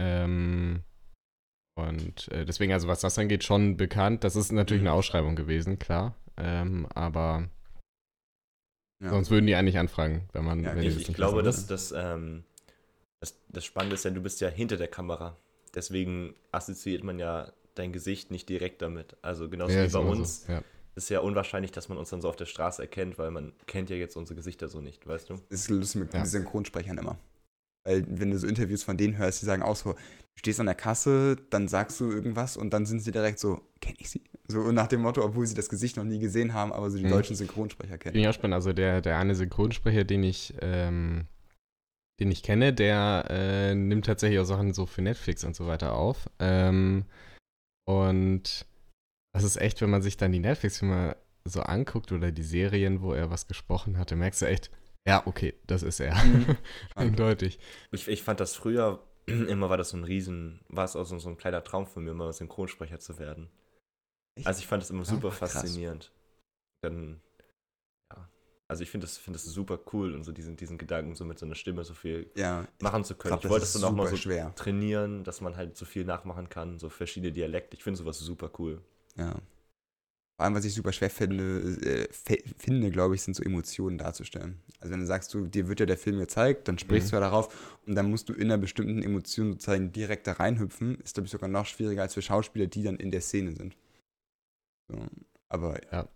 Ähm, 0.00 0.82
und 1.76 2.28
äh, 2.28 2.44
deswegen, 2.44 2.72
also 2.72 2.88
was 2.88 3.00
das 3.00 3.18
angeht, 3.18 3.44
schon 3.44 3.76
bekannt. 3.76 4.24
Das 4.24 4.36
ist 4.36 4.50
natürlich 4.52 4.82
Mhm. 4.82 4.88
eine 4.88 4.96
Ausschreibung 4.96 5.36
gewesen, 5.36 5.78
klar. 5.78 6.14
Ähm, 6.36 6.86
aber 6.94 7.48
Ja. 9.02 9.10
sonst 9.10 9.30
würden 9.30 9.46
die 9.46 9.54
eigentlich 9.54 9.78
anfragen, 9.78 10.28
wenn 10.32 10.44
man. 10.44 10.64
Ja, 10.64 10.74
wenn 10.74 10.82
Ich, 10.82 11.08
ich 11.08 11.14
glaube, 11.14 11.42
dass 11.42 11.66
das, 11.66 11.92
ähm, 11.92 12.44
das, 13.20 13.38
das 13.48 13.64
Spannende 13.64 13.94
ist 13.94 14.04
ja, 14.04 14.10
du 14.10 14.22
bist 14.22 14.40
ja 14.40 14.48
hinter 14.48 14.76
der 14.78 14.88
Kamera. 14.88 15.36
Deswegen 15.74 16.34
assoziiert 16.52 17.04
man 17.04 17.18
ja 17.18 17.52
dein 17.80 17.92
Gesicht 17.92 18.30
nicht 18.30 18.48
direkt 18.48 18.82
damit. 18.82 19.16
Also 19.22 19.48
genauso 19.48 19.74
Ja, 19.74 19.86
wie 19.86 19.92
bei 19.92 19.98
uns 19.98 20.46
So. 20.46 20.52
Ja. 20.52 20.62
ist 20.94 21.10
ja 21.10 21.20
unwahrscheinlich, 21.20 21.72
dass 21.72 21.88
man 21.88 21.98
uns 21.98 22.10
dann 22.10 22.20
so 22.20 22.28
auf 22.28 22.36
der 22.36 22.46
Straße 22.46 22.82
erkennt, 22.82 23.18
weil 23.18 23.30
man 23.30 23.52
kennt 23.66 23.90
ja 23.90 23.96
jetzt 23.96 24.16
unsere 24.16 24.36
Gesichter 24.36 24.68
so 24.68 24.80
nicht, 24.80 25.06
weißt 25.06 25.30
du? 25.30 25.34
Das 25.48 25.60
ist 25.60 25.70
lustig 25.70 26.02
mit 26.02 26.14
Ja. 26.14 26.24
Synchronsprechern 26.24 26.98
immer. 26.98 27.18
Weil 27.84 28.04
wenn 28.08 28.30
du 28.30 28.38
so 28.38 28.46
Interviews 28.46 28.82
von 28.82 28.96
denen 28.98 29.16
hörst, 29.16 29.40
die 29.40 29.46
sagen 29.46 29.62
auch 29.62 29.74
so, 29.76 29.92
du 29.94 29.98
stehst 30.36 30.60
an 30.60 30.66
der 30.66 30.74
Kasse, 30.74 31.36
dann 31.48 31.66
sagst 31.66 31.98
du 32.00 32.10
irgendwas 32.10 32.56
und 32.58 32.70
dann 32.74 32.84
sind 32.84 33.00
sie 33.00 33.10
direkt 33.10 33.38
so, 33.38 33.62
kenne 33.80 33.96
ich 33.98 34.10
sie? 34.10 34.22
So 34.48 34.70
nach 34.72 34.86
dem 34.88 35.00
Motto, 35.00 35.24
obwohl 35.24 35.46
sie 35.46 35.54
das 35.54 35.68
Gesicht 35.70 35.96
noch 35.96 36.04
nie 36.04 36.18
gesehen 36.18 36.52
haben, 36.52 36.72
aber 36.72 36.90
so 36.90 36.98
die 36.98 37.04
Mhm. 37.04 37.10
deutschen 37.10 37.36
Synchronsprecher 37.36 37.96
kennen. 37.98 38.12
Bin 38.12 38.22
ich 38.22 38.28
auch 38.28 38.34
spannend. 38.34 38.54
Also 38.54 38.72
der, 38.74 39.00
der 39.00 39.16
eine 39.16 39.34
Synchronsprecher, 39.34 40.04
den 40.04 40.22
ich, 40.24 40.54
ähm, 40.60 41.26
den 42.20 42.30
ich 42.30 42.42
kenne, 42.42 42.74
der 42.74 43.24
äh, 43.30 43.74
nimmt 43.74 44.04
tatsächlich 44.04 44.38
auch 44.40 44.44
Sachen 44.44 44.74
so 44.74 44.84
für 44.84 45.00
Netflix 45.00 45.42
und 45.44 45.56
so 45.56 45.66
weiter 45.66 45.94
auf. 45.94 46.28
Ähm, 46.38 47.06
und 47.90 48.66
das 49.32 49.44
ist 49.44 49.56
echt, 49.56 49.80
wenn 49.80 49.90
man 49.90 50.02
sich 50.02 50.16
dann 50.16 50.32
die 50.32 50.40
Netflix-Filme 50.40 51.16
so 51.44 51.62
anguckt 51.62 52.12
oder 52.12 52.30
die 52.32 52.42
Serien, 52.42 53.00
wo 53.02 53.12
er 53.12 53.30
was 53.30 53.46
gesprochen 53.46 53.98
hatte, 53.98 54.16
merkst 54.16 54.42
du 54.42 54.46
echt, 54.46 54.70
ja, 55.06 55.26
okay, 55.26 55.54
das 55.66 55.82
ist 55.82 56.00
er. 56.00 56.14
Mhm. 56.24 56.56
Eindeutig. 56.94 57.58
Ich, 57.92 58.08
ich 58.08 58.22
fand 58.22 58.40
das 58.40 58.54
früher, 58.54 59.02
immer 59.26 59.70
war 59.70 59.76
das 59.76 59.90
so 59.90 59.96
ein 59.96 60.04
Riesen, 60.04 60.60
war 60.68 60.84
es 60.84 60.96
auch 60.96 61.04
so, 61.04 61.18
so 61.18 61.28
ein 61.28 61.38
kleiner 61.38 61.64
Traum 61.64 61.86
von 61.86 62.04
mir, 62.04 62.14
mal 62.14 62.32
Synchronsprecher 62.32 63.00
zu 63.00 63.18
werden. 63.18 63.50
Also 64.44 64.60
ich 64.60 64.66
fand 64.66 64.82
das 64.82 64.90
immer 64.90 65.04
Ja, 65.04 65.06
super 65.06 65.30
krass. 65.30 65.52
faszinierend. 65.52 66.12
Dann, 66.82 67.14
ja, 67.14 67.20
also 68.70 68.82
ich 68.82 68.90
finde 68.90 69.06
das, 69.06 69.18
find 69.18 69.34
das 69.34 69.44
super 69.44 69.78
cool 69.92 70.14
und 70.14 70.24
so 70.24 70.32
diesen, 70.32 70.56
diesen 70.56 70.78
Gedanken, 70.78 71.14
so 71.14 71.24
mit 71.24 71.38
so 71.38 71.46
einer 71.46 71.54
Stimme 71.54 71.84
so 71.84 71.94
viel 71.94 72.30
Ja, 72.36 72.66
machen 72.80 73.04
zu 73.04 73.14
können. 73.14 73.34
glaube, 73.34 73.42
Ich 73.42 73.44
das 73.44 73.50
wollte 73.50 73.64
ist 73.64 73.74
es 73.74 73.80
dann 73.80 73.84
auch 73.84 73.94
mal 73.96 74.04
super 74.04 74.16
so 74.16 74.22
schwer. 74.22 74.54
trainieren, 74.56 75.24
dass 75.24 75.40
man 75.40 75.56
halt 75.56 75.76
so 75.76 75.84
viel 75.84 76.04
nachmachen 76.04 76.48
kann, 76.48 76.78
so 76.78 76.88
verschiedene 76.88 77.32
Dialekte. 77.32 77.76
Ich 77.76 77.82
finde 77.84 77.98
sowas 77.98 78.18
super 78.18 78.50
cool. 78.58 78.80
Ja. 79.16 79.40
Vor 80.36 80.44
allem, 80.46 80.54
was 80.54 80.64
ich 80.64 80.72
super 80.74 80.92
schwer 80.92 81.10
finde, 81.10 82.08
äh, 82.08 82.08
finde, 82.56 82.90
glaube 82.90 83.14
ich, 83.14 83.22
sind 83.22 83.34
so 83.34 83.42
Emotionen 83.42 83.98
darzustellen. 83.98 84.58
Also 84.80 84.92
wenn 84.92 85.00
du 85.00 85.06
sagst, 85.06 85.34
du, 85.34 85.46
dir 85.46 85.68
wird 85.68 85.80
ja 85.80 85.86
der 85.86 85.98
Film 85.98 86.18
gezeigt, 86.18 86.66
dann 86.66 86.78
sprichst 86.78 87.08
Mhm. 87.08 87.12
du 87.12 87.16
ja 87.16 87.20
darauf 87.20 87.78
und 87.86 87.94
dann 87.94 88.10
musst 88.10 88.28
du 88.30 88.32
in 88.32 88.44
einer 88.44 88.56
bestimmten 88.56 89.02
Emotion 89.02 89.52
sozusagen 89.52 89.92
direkt 89.92 90.26
da 90.26 90.32
reinhüpfen, 90.32 90.94
ist, 91.00 91.14
glaube 91.14 91.26
ich, 91.26 91.32
sogar 91.32 91.48
noch 91.50 91.66
schwieriger 91.66 92.02
als 92.02 92.14
für 92.14 92.22
Schauspieler, 92.22 92.66
die 92.68 92.82
dann 92.82 92.96
in 92.96 93.10
der 93.10 93.20
Szene 93.20 93.52
sind. 93.52 93.76
So. 94.88 95.06
Aber 95.48 95.80
Ja. 95.92 96.08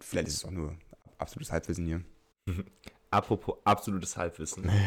vielleicht 0.00 0.28
ist 0.28 0.34
es 0.36 0.44
auch 0.44 0.50
nur 0.50 0.76
absolutes 1.20 1.52
Halbwissen 1.52 1.86
hier. 1.86 2.02
Apropos 3.10 3.56
absolutes 3.64 4.16
Halbwissen. 4.16 4.70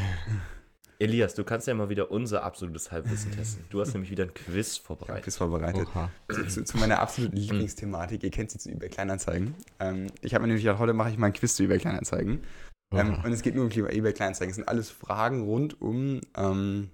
Elias, 0.99 1.35
du 1.35 1.43
kannst 1.43 1.67
ja 1.67 1.73
mal 1.73 1.89
wieder 1.89 2.11
unser 2.11 2.43
absolutes 2.43 2.91
Halbwissen 2.91 3.31
testen. 3.35 3.65
Du 3.69 3.81
hast 3.81 3.93
nämlich 3.93 4.11
wieder 4.11 4.23
ein 4.23 4.33
Quiz 4.33 4.77
vorbereitet. 4.77 5.23
Quiz 5.23 5.37
vorbereitet. 5.37 5.87
Zu, 6.29 6.47
zu, 6.47 6.63
zu 6.63 6.77
meiner 6.77 6.99
absoluten 6.99 7.35
Lieblingsthematik. 7.35 8.23
Ihr 8.23 8.31
kennt 8.31 8.51
sie 8.51 8.59
zu 8.59 8.69
eBay 8.69 8.89
Kleinanzeigen. 8.89 9.55
Ähm, 9.79 10.07
ich 10.21 10.33
habe 10.33 10.43
mir 10.43 10.47
nämlich 10.47 10.63
gedacht, 10.63 10.79
heute 10.79 10.93
mache 10.93 11.09
ich 11.09 11.17
mal 11.17 11.27
ein 11.27 11.33
Quiz 11.33 11.55
zu 11.55 11.63
eBay 11.63 11.79
Kleinanzeigen. 11.79 12.43
Ähm, 12.93 13.21
und 13.23 13.31
es 13.33 13.41
geht 13.41 13.55
nur 13.55 13.65
um 13.65 13.71
eBay 13.71 14.13
Kleinanzeigen. 14.13 14.51
Es 14.51 14.55
sind 14.55 14.67
alles 14.67 14.91
Fragen 14.91 15.41
rund 15.41 15.81
um, 15.81 16.21
ähm, 16.37 16.89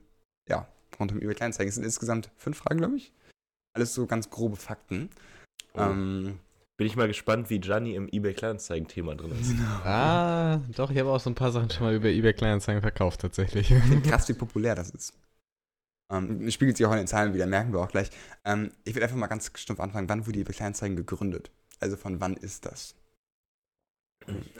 ja, 0.47 0.67
rund 0.99 1.12
um 1.12 1.19
eBay 1.19 1.36
Kleinanzeigen. 1.36 1.69
Es 1.69 1.75
sind 1.75 1.84
insgesamt 1.84 2.32
fünf 2.38 2.58
Fragen, 2.58 2.80
glaube 2.80 2.95
ich. 2.95 3.13
Alles 3.73 3.93
so 3.93 4.08
ganz 4.08 4.30
grobe 4.30 4.56
Fakten. 4.56 5.10
Oh. 5.73 5.82
Ähm, 5.82 6.39
Bin 6.79 6.87
ich 6.87 6.95
mal 6.95 7.07
gespannt, 7.07 7.49
wie 7.49 7.59
Gianni 7.59 7.93
im 7.95 8.07
eBay 8.07 8.33
Kleinanzeigen-Thema 8.33 9.13
drin 9.15 9.33
ist. 9.37 9.51
Ah, 9.83 10.61
doch, 10.77 10.89
ich 10.91 10.97
habe 10.97 11.09
auch 11.09 11.19
so 11.19 11.29
ein 11.29 11.35
paar 11.35 11.51
Sachen 11.51 11.69
schon 11.69 11.85
mal 11.85 11.93
über 11.93 12.07
eBay 12.07 12.31
Kleinanzeigen 12.31 12.81
verkauft, 12.81 13.19
tatsächlich. 13.19 13.69
ich 13.69 13.83
finde 13.83 14.09
krass, 14.09 14.29
wie 14.29 14.33
populär 14.33 14.75
das 14.75 14.89
ist. 14.91 15.13
Ähm, 16.09 16.49
spiegelt 16.49 16.77
sich 16.77 16.85
auch 16.85 16.91
in 16.93 16.99
den 16.99 17.07
Zahlen 17.07 17.33
wieder, 17.33 17.47
merken 17.47 17.73
wir 17.73 17.81
auch 17.81 17.89
gleich. 17.89 18.11
Ähm, 18.45 18.71
ich 18.85 18.95
will 18.95 19.03
einfach 19.03 19.17
mal 19.17 19.27
ganz 19.27 19.51
stumpf 19.55 19.81
anfangen. 19.81 20.07
Wann 20.07 20.25
wurde 20.25 20.39
eBay 20.39 20.53
Kleinanzeigen 20.55 20.95
gegründet? 20.95 21.51
Also 21.81 21.97
von 21.97 22.21
wann 22.21 22.37
ist 22.37 22.65
das? 22.65 22.95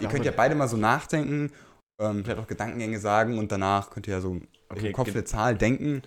Ihr 0.01 0.10
könnt 0.10 0.25
ja 0.25 0.34
beide 0.36 0.55
mal 0.55 0.67
so 0.67 0.75
nachdenken, 0.75 1.53
ähm, 2.01 2.25
vielleicht 2.25 2.39
auch 2.39 2.47
Gedankengänge 2.47 2.99
sagen 2.99 3.38
und 3.38 3.49
danach 3.53 3.91
könnt 3.91 4.08
ihr 4.08 4.15
ja 4.15 4.21
so 4.21 4.41
Okay, 4.67 4.88
im 4.88 4.93
Kopf 4.93 5.12
eine 5.12 5.23
Zahl 5.23 5.55
denken. 5.55 6.01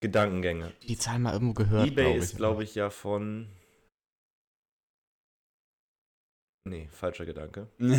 Gedankengänge. 0.00 0.72
Die 0.86 0.96
Zahl 0.96 1.18
mal 1.18 1.32
irgendwo 1.32 1.54
gehört, 1.54 1.88
eBay 1.88 2.12
glaub 2.12 2.22
ist, 2.22 2.36
glaube 2.36 2.62
ich, 2.62 2.76
ja 2.76 2.88
von. 2.88 3.48
Nee, 6.66 6.88
falscher 6.90 7.24
Gedanke. 7.24 7.68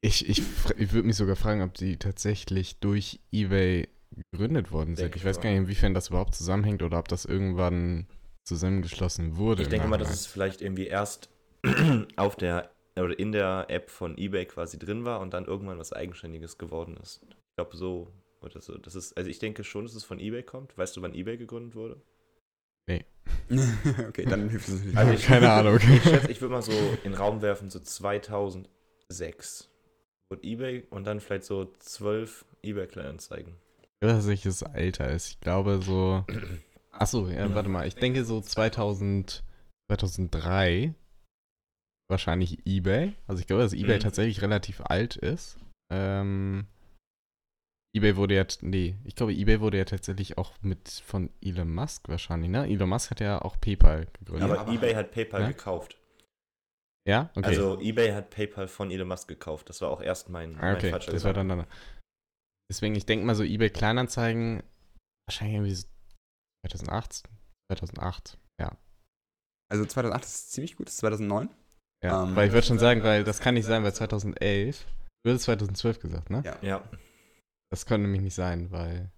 Ich, 0.00 0.28
ich, 0.28 0.42
ich 0.76 0.92
würde 0.92 1.08
mich 1.08 1.16
sogar 1.16 1.34
fragen, 1.34 1.60
ob 1.60 1.74
die 1.74 1.96
tatsächlich 1.96 2.78
durch 2.78 3.18
eBay 3.32 3.88
gegründet 4.30 4.70
worden 4.70 4.94
sind. 4.94 5.06
Denke 5.06 5.18
Ich 5.18 5.24
weiß 5.24 5.40
gar 5.40 5.50
nicht, 5.50 5.58
inwiefern 5.58 5.92
das 5.92 6.08
überhaupt 6.08 6.36
zusammenhängt 6.36 6.82
oder 6.84 7.00
ob 7.00 7.08
das 7.08 7.24
irgendwann 7.24 8.06
zusammengeschlossen 8.44 9.36
wurde. 9.36 9.62
Ich 9.62 9.68
denke 9.68 9.88
mal, 9.88 9.98
dass 9.98 10.12
es 10.12 10.26
vielleicht 10.26 10.62
irgendwie 10.62 10.86
erst 10.86 11.30
auf 12.16 12.36
der 12.36 12.70
oder 12.96 13.18
in 13.18 13.32
der 13.32 13.66
App 13.68 13.90
von 13.90 14.16
eBay 14.16 14.46
quasi 14.46 14.78
drin 14.78 15.04
war 15.04 15.20
und 15.20 15.34
dann 15.34 15.46
irgendwann 15.46 15.78
was 15.78 15.92
Eigenständiges 15.92 16.58
geworden 16.58 16.96
ist. 17.02 17.20
Ich 17.28 17.56
glaube 17.56 17.76
so 17.76 18.12
oder 18.40 18.60
so. 18.60 18.78
Das 18.78 18.94
ist, 18.94 19.16
also 19.16 19.28
ich 19.28 19.40
denke 19.40 19.64
schon, 19.64 19.84
dass 19.84 19.94
es 19.94 20.04
von 20.04 20.20
eBay 20.20 20.44
kommt. 20.44 20.78
Weißt 20.78 20.96
du, 20.96 21.02
wann 21.02 21.14
eBay 21.14 21.36
gegründet 21.36 21.74
wurde? 21.74 22.00
okay, 24.08 24.24
dann 24.24 24.48
hilft 24.48 24.68
es 24.68 24.74
natürlich. 24.74 24.96
Also 24.96 25.10
nicht. 25.12 25.20
ich- 25.20 25.26
Keine 25.26 25.50
Ahnung. 25.52 25.76
Ich 25.76 26.02
schätze, 26.02 26.30
ich 26.30 26.40
würde 26.40 26.52
mal 26.54 26.62
so 26.62 26.72
in 26.72 27.12
den 27.12 27.14
Raum 27.14 27.42
werfen, 27.42 27.70
so 27.70 27.78
2006 27.78 29.70
wurde 30.30 30.42
eBay 30.42 30.86
und 30.90 31.04
dann 31.04 31.20
vielleicht 31.20 31.44
so 31.44 31.72
12 31.78 32.44
eBay-Kleinanzeigen. 32.62 33.54
Ich 34.00 34.08
weiß 34.08 34.16
nicht, 34.16 34.26
welches 34.44 34.62
Alter 34.62 35.10
ist. 35.10 35.28
Ich 35.30 35.40
glaube 35.40 35.80
so. 35.82 36.24
Achso, 36.92 37.28
ja, 37.28 37.52
warte 37.54 37.68
mal. 37.68 37.86
Ich 37.86 37.94
denke 37.94 38.24
so 38.24 38.40
2000, 38.40 39.42
2003 39.90 40.94
wahrscheinlich 42.10 42.66
eBay. 42.66 43.14
Also 43.26 43.40
ich 43.40 43.46
glaube, 43.46 43.62
dass 43.62 43.72
eBay 43.72 43.96
Mhm. 43.96 44.00
tatsächlich 44.02 44.42
relativ 44.42 44.80
alt 44.82 45.16
ist. 45.16 45.58
Ähm, 45.92 46.66
eBay 47.96 48.16
wurde 48.16 48.34
ja, 48.34 48.44
nee, 48.60 48.96
ich 49.04 49.14
glaube, 49.16 49.32
eBay 49.32 49.60
wurde 49.60 49.78
ja 49.78 49.84
tatsächlich 49.84 50.36
auch 50.38 50.52
mit 50.60 50.88
von 50.88 51.30
Elon 51.40 51.72
Musk 51.74 52.08
wahrscheinlich, 52.08 52.50
ne? 52.50 52.66
Elon 52.68 52.88
Musk 52.88 53.10
hat 53.10 53.20
ja 53.20 53.40
auch 53.40 53.58
PayPal 53.60 54.06
gegründet. 54.18 54.50
Aber 54.50 54.60
aber- 54.60 54.72
eBay 54.72 54.94
hat 54.94 55.10
PayPal 55.10 55.40
Ja? 55.42 55.48
gekauft. 55.48 55.96
ja, 57.08 57.30
okay. 57.34 57.46
Also 57.46 57.80
eBay 57.80 58.12
hat 58.12 58.30
PayPal 58.30 58.68
von 58.68 58.90
Elon 58.90 59.08
Musk 59.08 59.28
gekauft. 59.28 59.68
Das 59.70 59.80
war 59.80 59.88
auch 59.90 60.02
erst 60.02 60.28
mein, 60.28 60.54
Ah, 60.56 60.60
mein 60.60 60.76
okay, 60.76 60.90
falscher 60.90 61.12
das 61.12 61.24
war 61.24 61.32
dann 61.32 61.48
dann. 61.48 61.66
Deswegen, 62.70 62.94
ich 62.94 63.06
denke 63.06 63.24
mal 63.24 63.34
so 63.34 63.42
eBay 63.44 63.70
Kleinanzeigen, 63.70 64.62
wahrscheinlich 65.26 65.56
irgendwie 65.56 65.74
so 65.74 65.86
2008, 66.66 67.22
2008, 67.72 68.38
ja. 68.60 68.76
Also 69.72 69.86
2008 69.86 70.24
ist 70.24 70.52
ziemlich 70.52 70.76
gut, 70.76 70.86
das 70.88 70.94
ist 70.94 71.00
2009. 71.00 71.48
Ja, 72.04 72.24
Ähm, 72.24 72.36
weil 72.36 72.48
ich 72.48 72.52
würde 72.52 72.66
schon 72.66 72.78
sagen, 72.78 73.02
weil 73.02 73.24
das 73.24 73.40
kann 73.40 73.54
nicht 73.54 73.64
sein, 73.64 73.82
weil 73.82 73.94
2011, 73.94 74.86
du 75.24 75.32
hast 75.32 75.42
2012 75.44 75.98
gesagt, 76.00 76.28
ne? 76.30 76.42
Ja. 76.44 76.58
Ja, 76.62 76.88
Das 77.70 77.86
könnte 77.86 78.02
nämlich 78.06 78.22
nicht 78.22 78.34
sein, 78.34 78.70
weil 78.70 79.10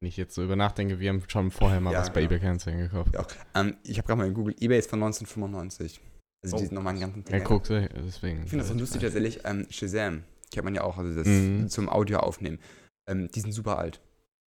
wenn 0.00 0.08
ich 0.08 0.16
jetzt 0.16 0.34
so 0.34 0.42
über 0.42 0.56
nachdenke, 0.56 0.98
wir 1.00 1.08
haben 1.10 1.22
schon 1.28 1.50
vorher 1.50 1.80
mal 1.80 1.92
Ja, 1.92 2.00
was 2.00 2.08
bei 2.12 2.20
genau. 2.20 2.26
eBay 2.30 2.38
Kleinanzeigen 2.40 2.80
gekauft. 2.80 3.14
Ja. 3.14 3.26
Ähm, 3.54 3.76
ich 3.84 3.98
habe 3.98 4.06
gerade 4.06 4.18
mal 4.18 4.26
in 4.28 4.34
Google, 4.34 4.54
eBay 4.60 4.78
ist 4.78 4.90
von 4.90 5.00
1995. 5.02 6.00
Also 6.44 6.56
die 6.56 6.62
Oh. 6.62 6.66
sind 6.66 6.72
nochmal 6.74 6.92
einen 6.94 7.00
ganzen 7.00 7.24
Ja, 7.32 7.40
guck, 7.40 7.64
deswegen. 7.64 8.42
Ich 8.44 8.50
finde 8.50 8.64
das 8.64 8.68
so 8.68 8.74
lustig 8.74 9.00
tatsächlich, 9.00 9.40
ähm, 9.44 9.66
Shazam, 9.70 10.24
kennt 10.52 10.64
man 10.64 10.74
ja 10.74 10.82
auch, 10.82 10.98
also 10.98 11.14
das 11.14 11.26
Mhm. 11.28 11.68
zum 11.68 11.88
Audio 11.88 12.18
aufnehmen. 12.18 12.58
Ähm, 13.08 13.28
die 13.32 13.40
sind 13.40 13.52
super 13.52 13.78
alt. 13.78 14.00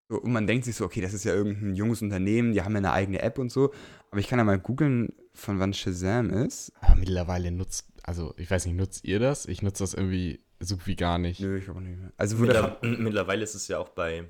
So, 0.09 0.21
und 0.21 0.31
man 0.31 0.45
denkt 0.45 0.65
sich 0.65 0.75
so, 0.75 0.85
okay, 0.85 1.01
das 1.01 1.13
ist 1.13 1.23
ja 1.23 1.33
irgendein 1.33 1.73
junges 1.75 2.01
Unternehmen, 2.01 2.53
die 2.53 2.61
haben 2.61 2.73
ja 2.73 2.77
eine 2.77 2.91
eigene 2.91 3.21
App 3.21 3.39
und 3.39 3.51
so. 3.51 3.73
Aber 4.11 4.19
ich 4.19 4.27
kann 4.27 4.39
ja 4.39 4.45
mal 4.45 4.59
googeln, 4.59 5.13
von 5.33 5.59
wann 5.59 5.73
Shazam 5.73 6.29
ist. 6.29 6.71
Aber 6.81 6.95
mittlerweile 6.95 7.51
nutzt, 7.51 7.85
also 8.03 8.33
ich 8.37 8.51
weiß 8.51 8.65
nicht, 8.65 8.75
nutzt 8.75 9.03
ihr 9.05 9.19
das? 9.19 9.45
Ich 9.47 9.61
nutze 9.61 9.83
das 9.83 9.93
irgendwie 9.93 10.41
so 10.59 10.77
wie 10.85 10.95
gar 10.95 11.17
nicht. 11.17 11.39
Nö, 11.39 11.57
ich 11.57 11.65
glaube 11.65 11.81
nicht 11.81 11.99
mehr. 11.99 12.11
Also 12.17 12.37
Mittler 12.37 12.77
mittlerweile 12.81 13.43
ist 13.43 13.55
es 13.55 13.67
ja 13.67 13.79
auch 13.79 13.89
bei 13.89 14.25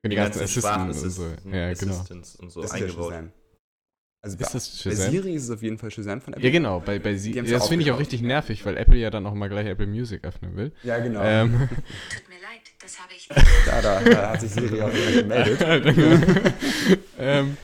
Für 0.00 0.08
die 0.08 0.16
ganzen 0.16 0.42
Assistenten 0.42 0.90
und 0.90 1.10
so. 1.10 1.24
Ja, 1.50 1.72
genau. 1.72 1.92
Assistants 1.92 2.36
und 2.36 2.50
so 2.50 2.62
das 2.62 2.72
ist 2.72 2.78
ja 2.78 2.86
eingebaut. 2.86 3.12
Shazam. 3.12 3.32
Also 4.24 4.36
Ist 4.36 4.46
bei, 4.46 4.52
das 4.52 4.82
bei 4.84 4.90
Shazam? 4.90 5.10
Siri 5.10 5.34
ist 5.34 5.42
es 5.44 5.50
auf 5.50 5.62
jeden 5.62 5.78
Fall 5.78 5.90
Shazam 5.90 6.20
von 6.20 6.34
Apple. 6.34 6.44
Ja, 6.44 6.52
genau, 6.52 6.78
bei, 6.78 7.00
bei 7.00 7.16
Sie. 7.16 7.32
Das 7.32 7.50
ja 7.50 7.58
finde 7.60 7.84
ich 7.84 7.90
auch 7.90 7.98
richtig 7.98 8.22
nervig, 8.22 8.64
weil 8.64 8.76
Apple 8.76 8.96
ja 8.96 9.10
dann 9.10 9.26
auch 9.26 9.34
mal 9.34 9.48
gleich 9.48 9.66
Apple 9.66 9.88
Music 9.88 10.22
öffnen 10.24 10.54
will. 10.56 10.72
Ja, 10.84 11.00
genau. 11.00 11.22
Ähm, 11.24 11.52
Tut 11.68 12.28
mir 12.28 12.40
leid, 12.40 12.60
das 12.80 13.00
habe 13.00 13.12
ich 13.16 13.28
Da, 13.66 13.80
da, 13.82 14.00
da 14.00 14.30
hat 14.30 14.40
sich 14.40 14.52
Siri 14.52 14.80
auch 14.80 14.92
wieder 14.92 15.22
gemeldet. 15.22 15.60
ähm, 17.18 17.56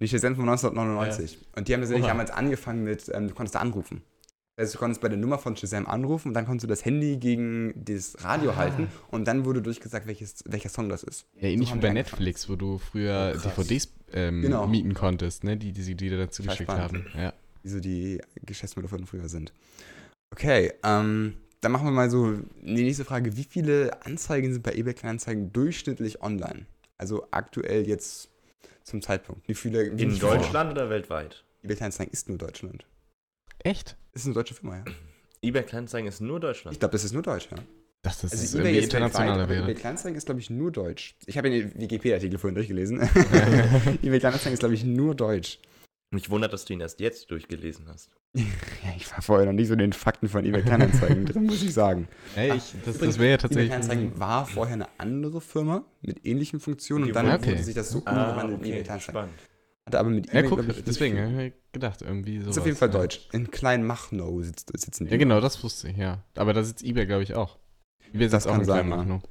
Die 0.00 0.08
Shazam 0.08 0.36
von 0.36 0.48
1999. 0.48 1.38
Und 1.54 1.68
die 1.68 1.74
haben 1.74 1.80
tatsächlich 1.82 2.04
Oha. 2.04 2.12
damals 2.12 2.30
angefangen 2.30 2.84
mit, 2.84 3.10
ähm, 3.12 3.28
du 3.28 3.34
konntest 3.34 3.54
da 3.54 3.60
anrufen. 3.60 4.02
Das 4.56 4.64
heißt, 4.68 4.74
du 4.74 4.78
konntest 4.78 5.00
bei 5.02 5.08
der 5.10 5.18
Nummer 5.18 5.38
von 5.38 5.54
Shazam 5.54 5.86
anrufen 5.86 6.28
und 6.28 6.34
dann 6.34 6.46
konntest 6.46 6.64
du 6.64 6.68
das 6.68 6.84
Handy 6.84 7.18
gegen 7.18 7.74
das 7.76 8.16
Radio 8.24 8.52
Ah. 8.52 8.56
halten 8.56 8.88
und 9.10 9.26
dann 9.28 9.44
wurde 9.44 9.60
durchgesagt, 9.60 10.06
welches, 10.06 10.42
welcher 10.46 10.70
Song 10.70 10.88
das 10.88 11.02
ist. 11.02 11.26
ja, 11.38 11.48
ähnlich 11.48 11.68
So 11.68 11.74
wie 11.74 11.80
bei 11.80 11.92
Netflix, 11.92 12.48
wo 12.48 12.56
du 12.56 12.78
früher 12.78 13.34
Oh, 13.34 13.38
krass. 13.38 13.54
DVDs 13.54 13.92
ähm, 14.12 14.40
Genau. 14.40 14.66
mieten 14.66 14.94
konntest, 14.94 15.44
ne? 15.44 15.56
Die, 15.58 15.72
die 15.72 15.82
sie 15.82 15.94
dir 15.94 16.16
dazu 16.16 16.42
Total 16.42 16.54
geschickt 16.56 16.70
spannend. 16.72 17.14
haben. 17.14 17.20
Ja. 17.22 17.32
Wie 17.62 17.68
so 17.68 17.80
die 17.80 18.20
Geschäftsmodelle 18.46 18.88
von 18.88 19.06
früher 19.06 19.28
sind. 19.28 19.52
Okay, 20.32 20.72
ähm, 20.84 21.34
dann 21.60 21.72
machen 21.72 21.84
wir 21.86 21.90
mal 21.92 22.08
so 22.10 22.32
die 22.62 22.82
nächste 22.82 23.04
Frage. 23.04 23.36
Wie 23.36 23.44
viele 23.44 24.04
Anzeigen 24.06 24.52
sind 24.52 24.62
bei 24.62 24.72
eBay 24.74 24.94
Kleinanzeigen 24.94 25.52
durchschnittlich 25.52 26.22
online? 26.22 26.64
Also 26.96 27.26
aktuell 27.30 27.86
jetzt 27.86 28.30
zum 28.84 29.02
Zeitpunkt. 29.02 29.46
Wie 29.48 29.54
viele? 29.54 29.98
Wie 29.98 30.02
In 30.04 30.18
Deutschland 30.18 30.70
oder 30.72 30.88
weltweit? 30.88 31.44
eBay 31.62 31.76
Kleinanzeigen 31.76 32.12
ist 32.12 32.28
nur 32.30 32.38
Deutschland. 32.38 32.86
Echt? 33.58 33.96
Das 34.16 34.22
ist 34.22 34.28
eine 34.28 34.34
deutsche 34.34 34.54
Firma, 34.54 34.76
ja. 34.78 34.84
eBay 35.42 35.62
Kleinanzeigen 35.62 36.08
ist 36.08 36.22
nur 36.22 36.40
Deutschland. 36.40 36.72
Ich 36.74 36.78
glaube, 36.80 36.92
das 36.92 37.04
ist 37.04 37.12
nur 37.12 37.20
Deutsch, 37.20 37.48
ja. 37.50 37.58
Das, 38.00 38.22
das 38.22 38.32
ist 38.32 38.40
Also 38.40 38.58
irgendwie 38.60 38.70
eBay 38.78 38.84
ist 38.86 38.92
weltweit, 38.94 39.10
internationaler 39.10 39.42
aber 39.42 39.52
eBay 39.52 39.66
wäre. 39.66 39.74
Kleinanzeigen 39.78 40.16
ist, 40.16 40.24
glaube 40.24 40.40
ich, 40.40 40.48
nur 40.48 40.72
Deutsch. 40.72 41.16
Ich 41.26 41.36
habe 41.36 41.50
ja 41.50 41.58
den 41.60 41.78
Wikipedia-Artikel 41.78 42.38
vorhin 42.38 42.54
durchgelesen. 42.54 43.00
eBay 44.02 44.18
Kleinanzeigen 44.18 44.54
ist, 44.54 44.60
glaube 44.60 44.74
ich, 44.74 44.84
nur 44.84 45.14
Deutsch. 45.14 45.58
Mich 46.14 46.30
wundert, 46.30 46.54
dass 46.54 46.64
du 46.64 46.72
ihn 46.72 46.80
erst 46.80 46.98
jetzt 47.00 47.30
durchgelesen 47.30 47.88
hast. 47.88 48.08
Ja, 48.32 48.42
ich 48.96 49.10
war 49.12 49.20
vorher 49.20 49.44
noch 49.44 49.52
nicht 49.52 49.66
so 49.68 49.74
in 49.74 49.80
den 49.80 49.92
Fakten 49.92 50.30
von 50.30 50.46
eBay 50.46 50.62
Kleinanzeigen 50.62 51.26
drin, 51.26 51.44
muss 51.44 51.62
ich 51.62 51.74
sagen. 51.74 52.08
Ey, 52.36 52.54
ich, 52.56 52.72
das, 52.86 52.96
das 52.96 53.18
wäre 53.18 53.28
ja 53.30 53.34
eBay 53.34 53.38
tatsächlich. 53.38 53.68
Kleinanzeigen 53.68 54.18
war 54.18 54.46
vorher 54.46 54.74
eine 54.76 54.88
andere 54.96 55.42
Firma 55.42 55.84
mit 56.00 56.24
ähnlichen 56.24 56.58
Funktionen 56.58 57.04
und 57.04 57.12
dann 57.14 57.26
Okay. 57.30 57.50
wurde 57.50 57.62
sich 57.62 57.74
das 57.74 57.90
so 57.90 57.98
umgewandelt 57.98 58.60
in 58.62 58.66
eBay 58.66 58.82
Kleinanzeigen. 58.82 59.00
spannend. 59.00 59.34
Hatte 59.86 60.00
aber 60.00 60.10
mit 60.10 60.32
Ja, 60.32 60.42
guck, 60.42 60.66
ich, 60.68 60.82
deswegen 60.82 61.20
habe 61.20 61.44
ich 61.44 61.52
gedacht, 61.72 62.02
irgendwie 62.02 62.40
so. 62.40 62.50
Ist 62.50 62.58
auf 62.58 62.66
jeden 62.66 62.76
Fall 62.76 62.90
deutsch. 62.90 63.28
In 63.32 63.50
Kleinmachnow 63.50 64.42
sitzt, 64.42 64.72
sitzen 64.76 65.06
die. 65.06 65.12
Ja, 65.12 65.16
genau, 65.16 65.40
das 65.40 65.62
wusste 65.62 65.88
ich, 65.88 65.96
ja. 65.96 66.24
Aber 66.34 66.52
da 66.52 66.64
sitzt 66.64 66.82
eBay, 66.84 67.06
glaube 67.06 67.22
ich, 67.22 67.34
auch. 67.34 67.56
eBay 68.12 68.28
Das 68.28 68.42
sitzt 68.42 68.46
auch 68.48 68.50
kann 68.52 68.60
mit 68.60 68.66
sein, 68.66 68.86
Kleinmachnow. 68.86 69.22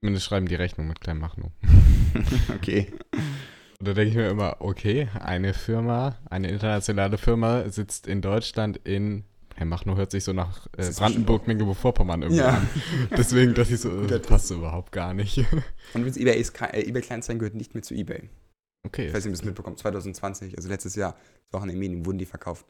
Zumindest 0.00 0.26
schreiben 0.26 0.46
die 0.46 0.54
Rechnung 0.54 0.86
mit 0.86 1.00
Kleinmachnow. 1.00 1.50
okay. 2.54 2.92
Und 3.80 3.88
da 3.88 3.94
denke 3.94 4.10
ich 4.10 4.14
mir 4.14 4.28
immer, 4.28 4.56
okay, 4.60 5.08
eine 5.18 5.52
Firma, 5.54 6.16
eine 6.30 6.48
internationale 6.48 7.18
Firma 7.18 7.68
sitzt 7.68 8.06
in 8.06 8.20
Deutschland 8.22 8.76
in. 8.84 9.24
Herr 9.54 9.66
Machnow 9.66 9.98
hört 9.98 10.12
sich 10.12 10.24
so 10.24 10.32
nach 10.32 10.66
Das 10.72 10.96
äh, 10.96 11.00
Brandenburg, 11.00 11.46
Mecklenburg-Vorpommern 11.46 12.22
irgendwie 12.22 12.40
Ja. 12.40 12.48
an. 12.50 12.68
Deswegen 13.16 13.52
dachte 13.54 13.74
ich 13.74 13.80
so, 13.80 13.90
Guter 13.90 14.18
das 14.20 14.26
passt 14.26 14.50
überhaupt 14.50 14.92
gar 14.92 15.12
nicht. 15.12 15.38
Und 15.38 15.46
übrigens, 15.94 16.16
eBay, 16.16 16.40
ist, 16.40 16.58
äh, 16.62 16.80
eBay 16.88 17.02
Kleinanzeigen 17.02 17.38
gehört 17.40 17.54
nicht 17.54 17.74
mehr 17.74 17.82
zu 17.82 17.94
eBay. 17.94 18.30
Okay. 18.84 19.06
Ich 19.06 19.14
weiß 19.14 19.24
nicht, 19.24 19.26
ob 19.26 19.34
ihr 19.34 19.38
das 19.38 19.44
mitbekommen 19.44 19.76
2020, 19.76 20.56
also 20.56 20.68
letztes 20.68 20.94
Jahr, 20.96 21.16
das 21.50 21.64
Medien, 21.64 22.04
wurden 22.04 22.18
die 22.18 22.26
verkauft. 22.26 22.66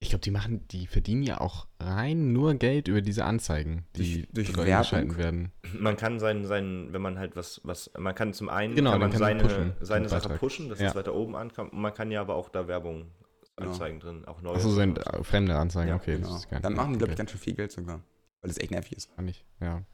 Ich 0.00 0.08
glaube, 0.08 0.22
die 0.22 0.30
machen, 0.32 0.66
die 0.68 0.88
verdienen 0.88 1.22
ja 1.22 1.40
auch 1.40 1.68
rein 1.78 2.32
nur 2.32 2.54
Geld 2.54 2.88
über 2.88 3.02
diese 3.02 3.24
Anzeigen, 3.24 3.86
die 3.94 4.22
Durch- 4.32 4.48
durch 4.52 4.56
Werbung? 4.56 4.78
geschalten 4.82 5.16
werden. 5.16 5.52
Man 5.78 5.96
kann 5.96 6.18
seinen, 6.18 6.44
seinen, 6.44 6.92
wenn 6.92 7.02
man 7.02 7.18
halt 7.20 7.36
was, 7.36 7.60
was, 7.62 7.88
man 7.96 8.12
kann 8.14 8.32
zum 8.32 8.48
einen 8.48 8.74
Genau, 8.74 8.90
kann 8.90 9.00
man 9.00 9.10
man 9.10 9.12
kann 9.12 9.20
seine, 9.20 9.42
pushen, 9.42 9.72
seine 9.80 10.08
Sache 10.08 10.22
Beitrag. 10.22 10.40
pushen, 10.40 10.68
dass 10.68 10.80
Ja. 10.80 10.88
es 10.88 10.94
weiter 10.96 11.14
oben 11.14 11.36
ankommt. 11.36 11.72
Und 11.72 11.80
man 11.80 11.94
kann 11.94 12.10
ja 12.10 12.20
aber 12.20 12.34
auch 12.34 12.48
da 12.48 12.66
Werbung 12.66 13.12
Genau. 13.56 13.70
anzeigen 13.70 14.00
drin, 14.00 14.24
auch 14.24 14.40
neue. 14.42 14.54
Achso, 14.56 14.70
sind 14.70 14.98
äh, 14.98 15.22
fremde 15.22 15.54
Anzeigen, 15.56 15.90
Ja, 15.90 15.96
okay. 15.96 16.16
Genau. 16.16 16.28
Das 16.30 16.36
ist 16.38 16.50
gar 16.50 16.58
Dann 16.60 16.74
machen 16.74 16.94
die, 16.94 16.98
glaube 16.98 17.12
ich, 17.12 17.18
ganz 17.18 17.30
schön 17.30 17.38
viel 17.40 17.54
Geld 17.54 17.70
sogar. 17.70 17.98
Weil 18.40 18.48
das 18.48 18.58
echt 18.58 18.70
nervig 18.72 18.94
ist. 18.96 19.14
Kann 19.14 19.28
ich, 19.28 19.44
ja. 19.60 19.84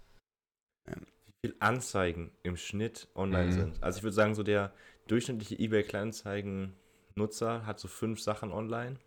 Wie 0.86 1.48
viel 1.48 1.56
Anzeigen 1.60 2.30
im 2.44 2.56
Schnitt 2.56 3.08
online 3.14 3.48
Mhm. 3.48 3.52
sind. 3.52 3.82
Also 3.82 3.98
ich 3.98 4.02
würde 4.04 4.14
sagen, 4.14 4.34
so 4.34 4.42
der 4.42 4.72
durchschnittliche 5.08 5.58
eBay 5.58 5.82
Kleinanzeigen-Nutzer 5.82 7.66
hat 7.66 7.80
so 7.80 7.88
fünf 7.88 8.20
Sachen 8.20 8.52
online. 8.52 8.98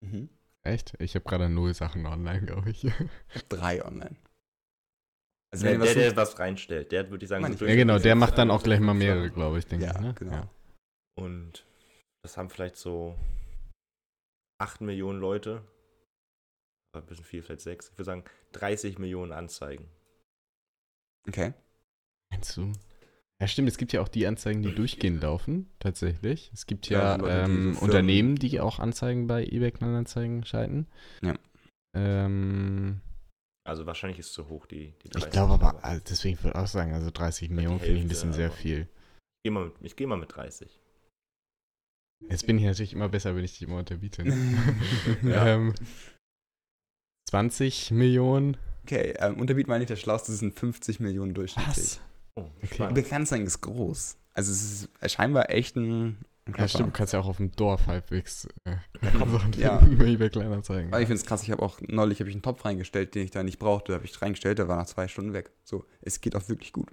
Mhm. 0.00 0.28
Echt? 0.62 0.94
Ich 1.00 1.14
habe 1.14 1.24
gerade 1.24 1.48
null 1.48 1.74
Sachen 1.74 2.06
online, 2.06 2.46
glaube 2.46 2.70
ich. 2.70 2.86
Drei 3.48 3.84
online. 3.84 4.16
Also 5.52 5.64
Der, 5.64 5.78
der, 5.78 5.80
was 5.80 5.94
der 5.94 6.16
was 6.16 6.38
reinstellt, 6.38 6.92
der 6.92 7.10
würde 7.10 7.24
ich 7.24 7.28
sagen, 7.28 7.56
so 7.56 7.66
ja, 7.66 7.74
genau, 7.74 7.98
der 7.98 8.14
macht 8.14 8.38
dann 8.38 8.50
auch 8.50 8.62
gleich 8.62 8.78
mal 8.78 8.94
mehrere, 8.94 9.30
glaube 9.30 9.58
ich, 9.58 9.66
denke 9.66 9.86
Ja, 9.86 9.92
ich. 9.92 10.00
Ne? 10.00 10.14
genau. 10.14 10.48
Und 11.16 11.66
das 12.22 12.36
haben 12.36 12.50
vielleicht 12.50 12.76
so 12.76 13.18
8 14.60 14.80
Millionen 14.82 15.18
Leute. 15.18 15.64
Ein 16.92 17.06
bisschen 17.06 17.24
viel, 17.24 17.42
vielleicht 17.42 17.62
6. 17.62 17.88
Ich 17.90 17.92
würde 17.94 18.04
sagen 18.04 18.24
30 18.52 18.98
Millionen 18.98 19.32
Anzeigen. 19.32 19.88
Okay. 21.26 21.54
Meinst 22.30 22.56
du? 22.56 22.72
Ja, 23.40 23.46
stimmt, 23.46 23.68
es 23.68 23.78
gibt 23.78 23.92
ja 23.94 24.02
auch 24.02 24.08
die 24.08 24.26
Anzeigen, 24.26 24.62
die 24.62 24.74
durchgehend 24.74 25.22
laufen, 25.22 25.70
tatsächlich. 25.78 26.50
Es 26.52 26.66
gibt 26.66 26.90
ja, 26.90 27.00
Ja, 27.00 27.16
Leute, 27.16 27.50
die 27.50 27.62
so 27.62 27.70
ähm, 27.70 27.78
Unternehmen, 27.78 28.36
die 28.36 28.60
auch 28.60 28.78
Anzeigen 28.78 29.26
bei 29.26 29.44
eBay 29.46 29.70
Kleinanzeigen 29.70 30.44
schalten. 30.44 30.86
Ja. 31.22 31.34
Ähm, 31.96 33.00
Also 33.66 33.86
wahrscheinlich 33.86 34.18
ist 34.18 34.26
es 34.26 34.32
zu 34.34 34.48
hoch, 34.50 34.66
die, 34.66 34.92
die 35.02 35.06
ich 35.06 35.10
30, 35.12 35.30
glaube 35.30 35.54
aber, 35.54 35.82
also 35.82 36.02
deswegen 36.08 36.36
würde 36.38 36.50
ich 36.50 36.54
auch 36.56 36.66
sagen, 36.66 36.92
also 36.92 37.10
30 37.10 37.48
Millionen 37.48 37.80
finde 37.80 37.94
ich 37.96 38.02
ein 38.04 38.08
bisschen 38.08 38.32
sehr 38.34 38.50
viel. 38.50 38.80
Ich 38.82 39.44
gehe 39.44 39.52
mal, 39.52 39.64
mit- 39.64 39.74
ich 39.80 39.96
geh 39.96 40.04
mal 40.06 40.18
mit 40.18 40.36
30. 40.36 40.78
Jetzt 42.28 42.46
bin 42.46 42.58
ich 42.58 42.64
natürlich 42.64 42.92
immer 42.92 43.08
besser, 43.08 43.34
wenn 43.34 43.44
ich 43.44 43.52
dich 43.52 43.62
immer 43.62 43.78
unterbiete. 43.78 44.22
Ja. 45.24 45.46
ähm, 45.46 45.74
20 47.30 47.90
Millionen 47.92 48.56
Okay, 48.84 49.14
ähm, 49.18 49.38
Unterbiet 49.40 49.68
meine 49.68 49.84
ich, 49.84 49.88
der 49.88 49.96
Schlauste 49.96 50.32
sind 50.32 50.58
50 50.58 51.00
Millionen 51.00 51.32
durchschnittlich. 51.32 52.00
Oh, 52.40 52.50
Okay. 52.62 53.02
Kleinanzeigen 53.02 53.46
ist 53.46 53.60
groß. 53.60 54.16
Also 54.34 54.52
es 54.52 54.88
ist 55.00 55.12
scheinbar 55.12 55.50
echt 55.50 55.76
ein, 55.76 56.18
ein 56.46 56.54
Ja, 56.56 56.68
stimmt, 56.68 56.88
du 56.88 56.92
kannst 56.92 57.12
ja 57.12 57.20
auch 57.20 57.26
auf 57.26 57.38
dem 57.38 57.50
Dorf 57.52 57.86
halbwegs 57.86 58.48
äh, 58.64 58.76
Sachen 59.28 59.52
Ja. 59.54 59.80
eBay 60.00 60.30
Kleinanzeigen. 60.30 60.92
Aber 60.92 61.00
ich 61.00 61.06
finde 61.08 61.20
es 61.20 61.26
krass, 61.26 61.42
ich 61.42 61.50
habe 61.50 61.62
auch 61.62 61.80
neulich 61.88 62.20
hab 62.20 62.28
ich 62.28 62.34
einen 62.34 62.42
Topf 62.42 62.64
reingestellt, 62.64 63.14
den 63.14 63.24
ich 63.24 63.30
da 63.30 63.42
nicht 63.42 63.58
brauchte, 63.58 63.92
habe 63.94 64.04
ich 64.04 64.22
reingestellt, 64.22 64.58
der 64.58 64.68
war 64.68 64.76
nach 64.76 64.86
zwei 64.86 65.08
Stunden 65.08 65.32
weg. 65.32 65.50
So, 65.64 65.84
es 66.00 66.20
geht 66.20 66.36
auch 66.36 66.48
wirklich 66.48 66.72
gut. 66.72 66.88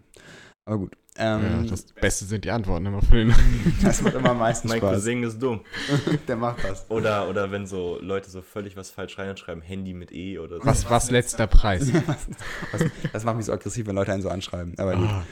Aber 0.67 0.79
gut. 0.79 0.97
ja, 1.17 1.37
Ähm, 1.37 1.67
das 1.69 1.83
Beste 1.93 2.25
sind 2.25 2.43
die 2.43 2.51
Antworten 2.51 2.85
immer 2.87 3.01
von 3.01 3.17
den. 3.17 3.33
das 3.81 4.01
macht 4.01 4.15
immer 4.15 4.31
am 4.31 4.39
meisten 4.39 4.67
Mein 4.67 4.79
Spaß. 4.79 4.95
Cousin 4.95 5.23
ist 5.23 5.41
dumm. 5.41 5.61
Der 6.27 6.35
macht 6.35 6.61
das. 6.63 6.85
Oder, 6.91 7.29
oder 7.29 7.49
wenn 7.51 7.65
so 7.65 7.97
Leute 8.01 8.29
so 8.29 8.41
völlig 8.41 8.75
was 8.75 8.91
falsch 8.91 9.17
reinschreiben, 9.17 9.61
Handy 9.63 9.93
mit 9.93 10.11
E 10.11 10.37
oder 10.39 10.57
so. 10.57 10.65
Was, 10.65 10.89
was 10.89 11.09
letzter 11.09 11.47
Preis? 11.47 11.89
Das, 12.73 12.83
das 13.13 13.23
macht 13.23 13.37
mich 13.37 13.45
so 13.45 13.53
aggressiv, 13.53 13.87
wenn 13.87 13.95
Leute 13.95 14.11
einen 14.11 14.21
so 14.21 14.29
anschreiben. 14.29 14.77
Aber 14.77 14.95
gut. 14.97 15.07
Ah, 15.07 15.23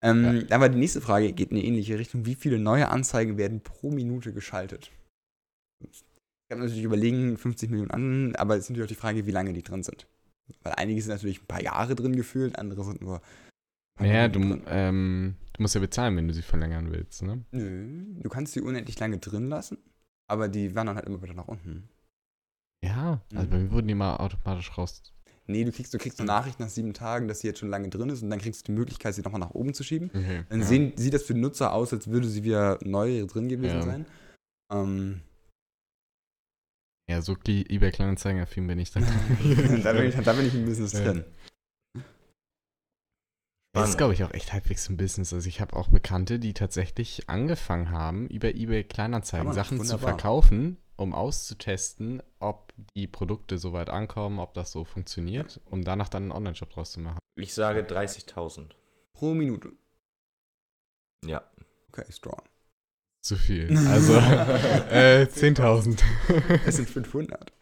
Ähm, 0.00 0.46
Aber 0.50 0.68
die 0.68 0.78
nächste 0.78 1.00
Frage 1.00 1.32
geht 1.32 1.50
in 1.50 1.56
eine 1.56 1.66
ähnliche 1.66 1.98
Richtung. 1.98 2.24
Wie 2.24 2.36
viele 2.36 2.60
neue 2.60 2.88
Anzeigen 2.88 3.36
werden 3.36 3.62
pro 3.62 3.90
Minute 3.90 4.32
geschaltet? 4.32 4.92
Ich 5.90 6.04
kann 6.48 6.60
natürlich 6.60 6.84
überlegen, 6.84 7.36
50 7.36 7.68
Millionen 7.70 7.90
an, 7.90 8.36
aber 8.36 8.54
es 8.54 8.60
ist 8.64 8.70
natürlich 8.70 8.84
auch 8.86 8.94
die 8.94 9.00
Frage, 9.00 9.26
wie 9.26 9.32
lange 9.32 9.52
die 9.52 9.62
drin 9.64 9.82
sind. 9.82 10.06
Weil 10.62 10.74
einige 10.76 11.02
sind 11.02 11.10
natürlich 11.10 11.42
ein 11.42 11.46
paar 11.46 11.62
Jahre 11.62 11.96
drin 11.96 12.14
gefühlt, 12.14 12.58
andere 12.58 12.84
sind 12.84 13.00
nur. 13.02 13.20
Naja, 14.00 14.28
du, 14.28 14.60
ähm, 14.66 15.36
du 15.52 15.62
musst 15.62 15.74
ja 15.74 15.80
bezahlen, 15.80 16.16
wenn 16.16 16.28
du 16.28 16.34
sie 16.34 16.42
verlängern 16.42 16.90
willst, 16.90 17.22
ne? 17.22 17.44
Nö, 17.52 18.04
du 18.20 18.28
kannst 18.28 18.52
sie 18.54 18.60
unendlich 18.60 18.98
lange 18.98 19.18
drin 19.18 19.48
lassen, 19.48 19.78
aber 20.28 20.48
die 20.48 20.74
wandern 20.74 20.96
halt 20.96 21.06
immer 21.06 21.22
wieder 21.22 21.34
nach 21.34 21.48
unten. 21.48 21.88
Ja, 22.84 23.22
also 23.34 23.46
Mhm. 23.46 23.50
bei 23.50 23.58
mir 23.58 23.70
wurden 23.72 23.88
die 23.88 23.94
mal 23.94 24.16
automatisch 24.16 24.76
raus. 24.76 25.02
Nee, 25.46 25.64
du 25.64 25.72
kriegst, 25.72 25.92
du 25.92 25.98
kriegst 25.98 26.18
eine 26.20 26.26
Nachricht 26.26 26.58
nach 26.58 26.68
sieben 26.70 26.94
Tagen, 26.94 27.28
dass 27.28 27.40
sie 27.40 27.46
jetzt 27.48 27.58
schon 27.60 27.68
lange 27.68 27.88
drin 27.90 28.08
ist 28.08 28.22
und 28.22 28.30
dann 28.30 28.38
kriegst 28.40 28.62
du 28.62 28.72
die 28.72 28.78
Möglichkeit, 28.78 29.14
sie 29.14 29.20
nochmal 29.22 29.40
nach 29.40 29.50
oben 29.50 29.74
zu 29.74 29.84
schieben. 29.84 30.10
Okay. 30.14 30.44
Dann 30.48 30.60
ja. 30.60 30.66
sehen, 30.66 30.92
sieht 30.96 31.12
das 31.12 31.22
für 31.24 31.34
den 31.34 31.42
Nutzer 31.42 31.72
aus, 31.72 31.92
als 31.92 32.08
würde 32.08 32.28
sie 32.28 32.44
wieder 32.44 32.78
neu 32.82 33.26
drin 33.26 33.48
gewesen 33.48 33.76
Ja. 33.76 33.82
sein. 33.82 34.06
Ähm, 34.72 35.20
ja, 37.10 37.20
so 37.20 37.34
die 37.34 37.68
eBay 37.70 37.90
Kleinanzeigen 37.90 38.40
affin 38.40 38.66
bin 38.66 38.78
ich 38.78 38.90
dann. 38.90 39.04
da, 39.82 39.92
bin 39.92 40.06
ich, 40.08 40.14
da 40.16 40.32
bin 40.32 40.46
ich 40.46 40.54
im 40.54 40.64
Business 40.64 40.92
Ja. 40.94 41.04
drin. 41.12 41.24
Das 43.74 43.90
ist, 43.90 43.98
glaube 43.98 44.14
ich, 44.14 44.24
auch 44.24 44.32
echt 44.32 44.52
halbwegs 44.52 44.88
ein 44.88 44.96
Business. 44.96 45.32
Also 45.32 45.48
ich 45.48 45.60
habe 45.60 45.74
auch 45.76 45.88
Bekannte, 45.88 46.38
die 46.38 46.54
tatsächlich 46.54 47.28
angefangen 47.28 47.90
haben, 47.90 48.28
über 48.28 48.54
eBay 48.54 48.84
Kleinanzeigen 48.84 49.46
Aber 49.48 49.54
Sachen 49.54 49.78
zu 49.78 49.84
wunderbar. 49.84 50.10
verkaufen, 50.10 50.78
um 50.96 51.12
auszutesten, 51.12 52.22
ob 52.38 52.72
die 52.96 53.06
Produkte 53.06 53.58
so 53.58 53.72
weit 53.72 53.90
ankommen, 53.90 54.38
ob 54.38 54.54
das 54.54 54.70
so 54.72 54.84
funktioniert, 54.84 55.60
um 55.66 55.82
danach 55.84 56.08
dann 56.08 56.24
einen 56.24 56.32
Online-Shop 56.32 56.70
draus 56.70 56.92
zu 56.92 57.00
machen. 57.00 57.18
Ich 57.36 57.52
sage 57.54 57.80
30.000. 57.82 58.70
Pro 59.12 59.34
Minute. 59.34 59.72
Ja. 61.24 61.42
Okay, 61.88 62.04
strong. 62.10 62.42
Zu 63.22 63.36
viel. 63.36 63.76
Also 63.88 64.14
äh, 64.14 65.24
10.000. 65.24 66.00
Es 66.66 66.76
sind 66.76 66.88
500. 66.88 67.52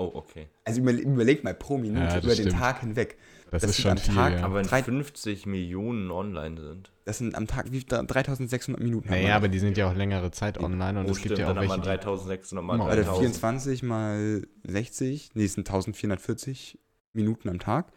Oh, 0.00 0.10
okay. 0.14 0.48
Also 0.64 0.80
überle 0.80 0.98
überleg 1.00 1.44
mal 1.44 1.52
pro 1.54 1.76
Minute 1.76 2.00
Ja, 2.00 2.14
das 2.14 2.24
über 2.24 2.34
den 2.34 2.46
stimmt. 2.46 2.58
Tag 2.60 2.80
hinweg. 2.80 3.18
Das, 3.50 3.62
Das 3.62 3.72
ist 3.72 3.80
schon 3.82 3.90
am 3.92 3.98
viel. 3.98 4.14
Tag 4.14 4.32
ja. 4.34 4.44
Aber 4.44 4.54
wenn 4.54 4.66
Drei- 4.66 4.82
50 4.82 5.44
Millionen 5.44 6.10
online 6.10 6.60
sind. 6.60 6.92
Das 7.04 7.18
sind 7.18 7.34
am 7.34 7.46
Tag 7.48 7.70
wie 7.72 7.84
3600 7.84 8.80
Minuten. 8.82 9.08
haben 9.08 9.14
wir 9.16 9.22
Naja, 9.22 9.28
noch. 9.30 9.36
aber 9.36 9.48
die 9.48 9.58
sind 9.58 9.76
ja 9.76 9.90
auch 9.90 9.94
längere 9.94 10.30
Zeit 10.30 10.58
online 10.58 11.00
und 11.00 11.06
oh, 11.06 11.10
es 11.10 11.16
gibt 11.16 11.26
stimmt, 11.34 11.38
ja 11.40 11.44
auch 11.46 11.48
dann 11.50 11.56
welche, 11.62 11.68
man 11.68 11.80
die 11.82 11.86
3600 11.88 12.64
mal 12.64 12.78
Mal 12.78 12.84
Warte, 12.86 13.02
3000. 13.02 13.18
24 13.36 13.82
mal 13.82 14.46
60, 14.64 15.30
nee, 15.34 15.44
es 15.44 15.54
sind 15.54 15.68
1440 15.68 16.78
Minuten 17.12 17.48
am 17.48 17.58
Tag. 17.58 17.88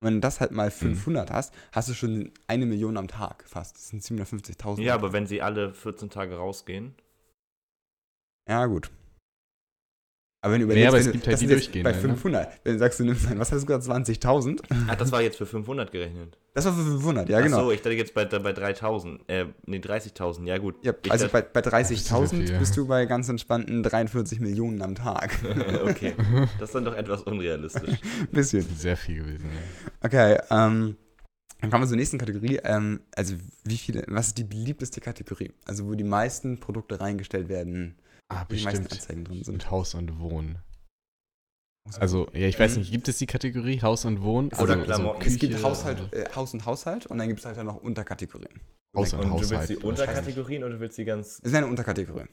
Und 0.00 0.06
wenn 0.06 0.14
du 0.14 0.20
das 0.20 0.40
halt 0.40 0.50
mal 0.50 0.70
500 0.70 1.30
hast, 1.30 1.54
hast 1.72 1.88
du 1.90 1.94
schon 1.94 2.32
eine 2.48 2.66
Million 2.66 2.96
am 2.96 3.06
Tag 3.06 3.44
fast. 3.46 3.76
Das 3.76 3.88
sind 3.90 4.02
750.000. 4.02 4.80
Ja, 4.80 4.94
aber 4.94 5.12
wenn 5.12 5.26
sie 5.26 5.42
alle 5.42 5.74
14 5.74 6.08
Tage 6.10 6.36
rausgehen. 6.36 6.94
Ja, 8.48 8.66
gut. 8.66 8.90
Aber 10.44 10.54
wenn 10.54 10.60
du 10.62 10.66
Nee, 10.66 10.72
überlegst, 10.72 10.88
aber 10.88 10.98
es 10.98 11.04
wenn 11.06 11.12
du- 11.12 11.18
gibt 11.18 11.26
halt 11.28 11.32
das 11.34 11.40
die 11.40 11.46
sind 11.46 11.54
jetzt 11.56 11.66
durchgehenden, 11.66 11.92
Bei 11.92 11.96
ne? 11.96 12.02
500, 12.02 12.60
wenn 12.64 12.72
du 12.72 12.78
sagst, 12.80 12.98
du 13.00 13.04
nimmst 13.04 13.26
ein, 13.28 13.38
was 13.38 13.52
hast 13.52 13.62
du 13.62 13.66
gesagt, 13.66 13.84
20.000? 13.84 14.60
Ah, 14.88 14.96
das 14.96 15.12
war 15.12 15.22
jetzt 15.22 15.36
für 15.38 15.46
500 15.46 15.92
gerechnet. 15.92 16.36
Das 16.54 16.64
war 16.64 16.72
für 16.72 16.82
500, 16.82 17.28
ja, 17.28 17.40
genau. 17.40 17.58
Ach 17.58 17.62
so, 17.62 17.70
ich 17.70 17.80
dachte 17.80 17.94
jetzt 17.96 18.12
bei, 18.12 18.24
bei 18.24 18.52
3000. 18.52 19.20
Äh, 19.28 19.46
nee, 19.66 19.78
30.000. 19.78 20.44
Ja, 20.48 20.58
gut. 20.58 20.84
Ja, 20.84 20.94
also 21.08 21.26
dachte- 21.28 21.48
bei, 21.52 21.60
bei 21.62 21.70
Das 21.70 21.90
ist 21.92 22.06
so 22.08 22.16
30.000 22.16 22.46
viel. 22.48 22.58
bist 22.58 22.76
du 22.76 22.86
bei 22.88 23.06
ganz 23.06 23.28
entspannten 23.28 23.84
43 23.84 24.40
Millionen 24.40 24.82
am 24.82 24.96
Tag. 24.96 25.38
okay. 25.84 26.14
Das 26.58 26.70
ist 26.70 26.74
dann 26.74 26.84
doch 26.86 26.96
etwas 26.96 27.22
unrealistisch. 27.22 28.00
Bisschen. 28.32 28.62
sehr 28.76 28.96
viel 28.96 29.22
gewesen. 29.22 29.46
Ja. 29.54 29.90
Okay, 30.02 30.38
ähm, 30.50 30.96
dann 31.60 31.70
kommen 31.70 31.84
wir 31.84 31.88
zur 31.88 31.96
nächsten 31.96 32.18
Kategorie. 32.18 32.58
Ähm, 32.64 32.98
also, 33.14 33.36
wie 33.62 33.76
viele, 33.78 34.02
was 34.08 34.26
ist 34.28 34.38
die 34.38 34.44
beliebteste 34.44 35.00
Kategorie? 35.00 35.52
Also, 35.66 35.86
wo 35.86 35.94
die 35.94 36.02
meisten 36.02 36.58
Produkte 36.58 37.00
reingestellt 37.00 37.48
werden, 37.48 37.94
Ah, 38.34 38.46
wo 38.48 38.54
die 38.54 38.62
meisten 38.64 38.82
bestimmt. 38.84 38.92
Anzeigen 39.02 39.24
drin 39.24 39.44
sind. 39.44 39.54
Mit 39.54 39.70
Haus 39.70 39.94
und 39.94 40.18
Wohnen. 40.20 40.58
Also, 41.98 42.28
ja, 42.32 42.46
ich 42.46 42.58
weiß 42.60 42.76
nicht, 42.76 42.92
gibt 42.92 43.08
es 43.08 43.18
die 43.18 43.26
Kategorie 43.26 43.80
Haus 43.82 44.04
und 44.04 44.22
Wohnen? 44.22 44.48
Oder 44.52 44.74
also, 44.74 44.84
Klamotten. 44.84 45.22
es 45.26 45.36
gibt 45.38 45.52
Küche 45.54 45.64
Haushalt, 45.64 46.00
und- 46.00 46.12
äh, 46.12 46.28
Haus 46.34 46.54
und 46.54 46.64
Haushalt 46.64 47.06
und 47.06 47.18
dann 47.18 47.26
gibt 47.26 47.40
es 47.40 47.46
halt 47.46 47.56
dann 47.56 47.66
noch 47.66 47.82
Unterkategorien. 47.82 48.60
Haus 48.96 49.12
und 49.14 49.20
Und 49.20 49.28
du 49.30 49.34
willst 49.40 49.52
Haushalt. 49.52 49.68
die. 49.70 49.76
Unterkategorien 49.78 50.62
oder 50.64 50.78
willst 50.78 50.96
du 50.98 51.02
die 51.02 51.06
ganz. 51.06 51.40
Es 51.42 51.50
ist 51.50 51.54
eine 51.54 51.66
Unterkategorie. 51.66 52.26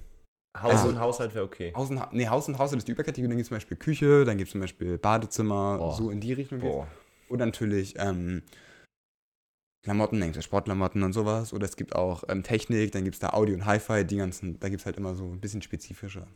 Haus 0.57 0.71
Also- 0.71 0.89
und 0.89 0.99
Haushalt 0.99 1.33
wäre 1.33 1.45
okay. 1.45 1.73
Haus 1.75 1.89
und, 1.89 1.99
nee, 2.13 2.27
Haus 2.27 2.47
und 2.47 2.59
Haushalt 2.59 2.77
ist 2.79 2.87
die 2.87 2.91
Überkategorie, 2.91 3.27
dann 3.29 3.37
gibt 3.37 3.45
es 3.45 3.47
zum 3.49 3.55
Beispiel 3.57 3.77
Küche, 3.77 4.23
dann 4.25 4.37
gibt 4.37 4.49
es 4.49 4.51
zum 4.51 4.61
Beispiel 4.61 4.97
Badezimmer, 4.99 5.77
Boah. 5.79 5.95
so 5.95 6.11
in 6.11 6.19
die 6.21 6.33
Richtung. 6.33 6.59
Boah. 6.59 6.87
Und 7.29 7.39
natürlich 7.39 7.95
ähm, 7.97 8.43
Klamotten, 9.83 10.19
denkst 10.19 10.35
du, 10.37 10.41
Sportklamotten 10.41 11.03
und 11.03 11.13
sowas. 11.13 11.53
Oder 11.53 11.65
es 11.65 11.75
gibt 11.77 11.95
auch 11.95 12.23
ähm, 12.27 12.43
Technik, 12.43 12.91
dann 12.91 13.03
gibt 13.05 13.15
es 13.15 13.19
da 13.19 13.29
Audio 13.29 13.55
und 13.55 13.65
Hi-Fi, 13.65 14.05
die 14.05 14.17
ganzen, 14.17 14.59
da 14.59 14.69
gibt 14.69 14.81
es 14.81 14.85
halt 14.85 14.97
immer 14.97 15.15
so 15.15 15.25
ein 15.31 15.39
bisschen 15.39 15.61
spezifischer. 15.61 16.27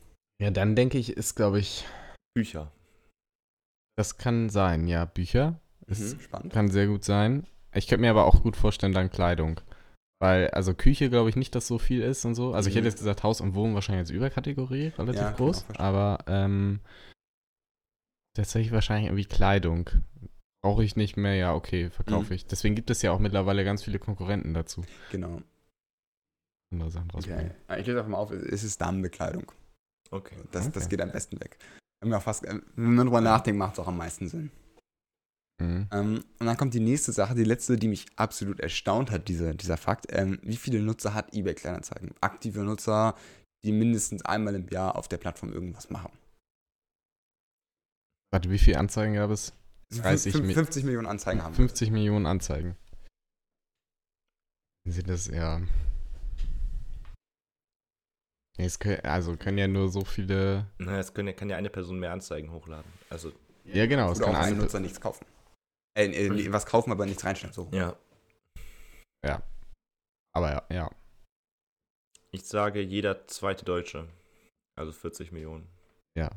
Ja, 0.41 0.49
dann 0.49 0.75
denke 0.75 0.97
ich, 0.97 1.11
ist, 1.15 1.35
glaube 1.35 1.59
ich, 1.59 1.85
Bücher. 2.35 2.71
das 3.97 4.17
kann 4.17 4.49
sein, 4.49 4.87
ja, 4.87 5.05
Bücher. 5.05 5.59
Das 5.87 5.99
Mhm, 5.99 6.19
spannend. 6.21 6.53
kann 6.53 6.71
sehr 6.71 6.87
gut 6.87 7.03
sein. 7.03 7.45
Ich 7.75 7.87
könnte 7.87 8.01
mir 8.01 8.09
aber 8.11 8.25
auch 8.25 8.41
gut 8.41 8.55
vorstellen, 8.55 8.93
dann 8.93 9.09
Kleidung. 9.11 9.59
Weil, 10.21 10.49
also 10.51 10.73
Küche 10.73 11.09
glaube 11.09 11.29
ich 11.29 11.35
nicht, 11.35 11.53
dass 11.53 11.67
so 11.67 11.77
viel 11.77 12.01
ist 12.01 12.23
und 12.23 12.35
so. 12.35 12.53
Also 12.53 12.69
ich 12.69 12.75
Mhm. 12.75 12.77
hätte 12.79 12.87
jetzt 12.89 12.99
gesagt, 12.99 13.23
Haus 13.23 13.41
und 13.41 13.55
Wohnen 13.55 13.73
wahrscheinlich 13.75 13.99
als 14.01 14.09
Überkategorie, 14.09 14.93
relativ 14.97 15.21
Ja, 15.21 15.31
ich 15.31 15.35
groß. 15.37 15.65
Aber 15.77 16.19
ähm, 16.27 16.79
tatsächlich 18.35 18.71
wahrscheinlich 18.71 19.07
irgendwie 19.07 19.25
Kleidung. 19.25 19.89
Brauche 20.63 20.83
ich 20.83 20.95
nicht 20.95 21.17
mehr, 21.17 21.35
ja, 21.35 21.53
okay, 21.53 21.89
verkaufe 21.89 22.27
Mhm. 22.27 22.33
ich. 22.33 22.45
Deswegen 22.45 22.73
gibt 22.75 22.89
es 22.89 23.01
ja 23.01 23.11
auch 23.11 23.19
mittlerweile 23.19 23.65
ganz 23.65 23.83
viele 23.83 23.99
Konkurrenten 23.99 24.53
dazu. 24.53 24.85
Genau. 25.11 25.41
Andere 26.71 26.89
Sachen 26.89 27.09
Okay. 27.09 27.17
rausbringen. 27.31 27.53
Ja, 27.69 27.77
Ich 27.77 27.85
lese 27.85 27.97
einfach 27.99 28.09
mal 28.11 28.17
auf, 28.17 28.31
es 28.31 28.63
ist 28.63 28.79
Damenbekleidung. 28.79 29.51
Okay. 30.09 30.37
Das, 30.51 30.71
das 30.71 30.83
Okay. 30.85 30.91
geht 30.91 31.01
am 31.01 31.11
besten 31.11 31.39
weg. 31.41 31.57
Wenn 32.01 32.09
man, 32.09 32.21
fast, 32.21 32.43
wenn 32.43 32.63
man 32.75 33.05
drüber 33.05 33.21
nachdenkt, 33.21 33.59
macht 33.59 33.73
es 33.73 33.79
auch 33.79 33.87
am 33.87 33.97
meisten 33.97 34.27
Sinn. 34.29 34.51
Mhm. 35.61 35.87
Ähm, 35.91 36.23
und 36.39 36.45
dann 36.45 36.57
kommt 36.57 36.73
die 36.73 36.79
nächste 36.79 37.11
Sache, 37.11 37.35
die 37.35 37.43
letzte, 37.43 37.75
die 37.77 37.87
mich 37.87 38.05
absolut 38.15 38.59
erstaunt 38.59 39.11
hat, 39.11 39.27
diese, 39.27 39.55
dieser 39.55 39.77
Fakt. 39.77 40.07
Ähm, 40.09 40.39
wie 40.43 40.55
viele 40.57 40.81
Nutzer 40.81 41.13
hat 41.13 41.33
eBay 41.33 41.53
Kleinanzeigen? 41.55 42.13
Aktive 42.21 42.63
Nutzer, 42.63 43.15
die 43.65 43.71
mindestens 43.73 44.23
einmal 44.25 44.55
im 44.55 44.67
Jahr 44.69 44.95
auf 44.95 45.07
der 45.09 45.17
Plattform 45.17 45.51
irgendwas 45.53 45.89
machen. 45.89 46.11
Warte, 48.31 48.49
wie 48.49 48.57
viele 48.59 48.79
Anzeigen 48.79 49.13
gab 49.13 49.29
es? 49.29 49.53
30 50.01 50.33
Fünf- 50.33 50.47
Mi- 50.47 50.53
50 50.53 50.83
Millionen 50.83 51.07
Anzeigen 51.07 51.41
haben. 51.43 51.53
50 51.53 51.91
Millionen 51.91 52.25
Anzeigen. 52.25 52.75
Sind 54.85 55.09
das 55.09 55.27
ja. 55.27 55.61
Es 58.57 58.77
können, 58.77 59.01
also 59.01 59.35
können 59.35 59.57
ja 59.57 59.67
nur 59.67 59.89
so 59.89 60.03
viele. 60.05 60.67
Na, 60.77 60.99
es 60.99 61.13
können, 61.13 61.29
ja- 61.29 61.33
kann 61.33 61.49
ja 61.49 61.57
eine 61.57 61.69
Person 61.69 61.99
mehr 61.99 62.11
Anzeigen 62.11 62.51
hochladen. 62.51 62.91
Also, 63.09 63.31
Ja, 63.65 63.85
genau. 63.87 64.11
Es 64.11 64.19
kann 64.19 64.35
auch 64.35 64.39
ein 64.39 64.57
Nutzer 64.57 64.79
nichts 64.79 64.99
kaufen. 65.01 65.25
Äh, 65.97 66.05
äh, 66.07 66.51
was 66.51 66.65
kaufen, 66.65 66.91
aber 66.91 67.05
nichts 67.05 67.23
reinstellen. 67.23 67.53
So. 67.53 67.69
ja. 67.71 67.97
aber 70.35 70.51
ja, 70.51 70.65
ja. 70.71 70.91
Ich 72.31 72.45
sage 72.45 72.81
jeder 72.81 73.27
zweite 73.27 73.63
Deutsche. 73.63 74.07
Also 74.75 74.91
40 74.91 75.31
Millionen. 75.31 75.67
Ja. 76.17 76.31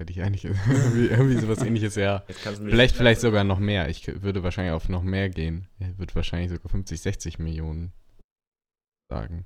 Hätte 0.00 0.14
ich 0.14 0.22
eigentlich 0.22 0.44
irgendwie, 0.46 1.08
irgendwie 1.08 1.38
sowas 1.38 1.60
ähnliches, 1.60 1.94
ja. 1.94 2.24
Vielleicht, 2.26 2.96
vielleicht 2.96 3.20
sogar 3.20 3.44
noch 3.44 3.58
mehr. 3.58 3.90
Ich 3.90 4.06
würde 4.22 4.42
wahrscheinlich 4.42 4.72
auf 4.72 4.88
noch 4.88 5.02
mehr 5.02 5.28
gehen. 5.28 5.68
Ich 5.78 5.98
würde 5.98 6.14
wahrscheinlich 6.14 6.50
sogar 6.50 6.70
50, 6.70 7.02
60 7.02 7.38
Millionen 7.38 7.92
sagen. 9.10 9.44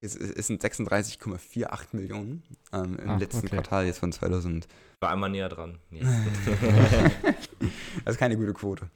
Es, 0.00 0.16
es 0.16 0.32
es 0.32 0.48
sind 0.48 0.64
36,48 0.64 1.68
Millionen 1.92 2.42
ähm, 2.72 2.98
im 2.98 3.08
Ah, 3.08 3.18
letzten 3.18 3.46
okay. 3.46 3.50
Quartal 3.50 3.86
jetzt 3.86 4.00
von 4.00 4.10
2000. 4.10 4.66
War 5.00 5.12
einmal 5.12 5.30
näher 5.30 5.48
dran. 5.48 5.78
Nee. 5.90 6.00
das 8.04 8.14
ist 8.14 8.18
keine 8.18 8.36
gute 8.36 8.52
Quote. 8.52 8.90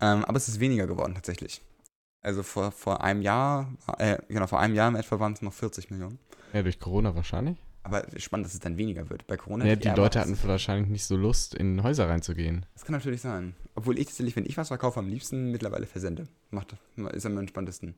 Ähm, 0.00 0.24
aber 0.24 0.38
es 0.38 0.48
ist 0.48 0.58
weniger 0.58 0.86
geworden 0.86 1.14
tatsächlich. 1.14 1.60
Also 2.22 2.42
vor, 2.42 2.72
vor 2.72 3.04
einem 3.04 3.20
Jahr, 3.20 3.70
äh, 3.98 4.16
genau, 4.28 4.46
vor 4.46 4.60
einem 4.60 4.74
Jahr 4.74 4.88
in 4.88 4.96
etwa 4.96 5.20
waren 5.20 5.34
es 5.34 5.42
noch 5.42 5.52
40 5.52 5.90
Millionen. 5.90 6.18
Ja, 6.54 6.62
durch 6.62 6.80
Corona 6.80 7.14
wahrscheinlich. 7.14 7.58
Aber 7.82 8.04
spannend, 8.16 8.46
dass 8.46 8.54
es 8.54 8.60
dann 8.60 8.76
weniger 8.76 9.08
wird. 9.08 9.26
Bei 9.26 9.36
Corona. 9.36 9.64
Ja, 9.64 9.76
die 9.76 9.88
eher 9.88 9.96
Leute 9.96 10.20
hatten 10.20 10.38
wahrscheinlich 10.44 10.88
nicht 10.90 11.04
so 11.04 11.16
Lust, 11.16 11.54
in 11.54 11.82
Häuser 11.82 12.08
reinzugehen. 12.08 12.66
Das 12.74 12.84
kann 12.84 12.94
natürlich 12.94 13.22
sein. 13.22 13.54
Obwohl 13.74 13.98
ich 13.98 14.06
tatsächlich, 14.06 14.36
wenn 14.36 14.46
ich 14.46 14.56
was 14.56 14.68
verkaufe, 14.68 15.00
am 15.00 15.08
liebsten 15.08 15.50
mittlerweile 15.50 15.86
versende. 15.86 16.28
Macht, 16.50 16.76
ist 17.12 17.26
am 17.26 17.38
entspanntesten. 17.38 17.94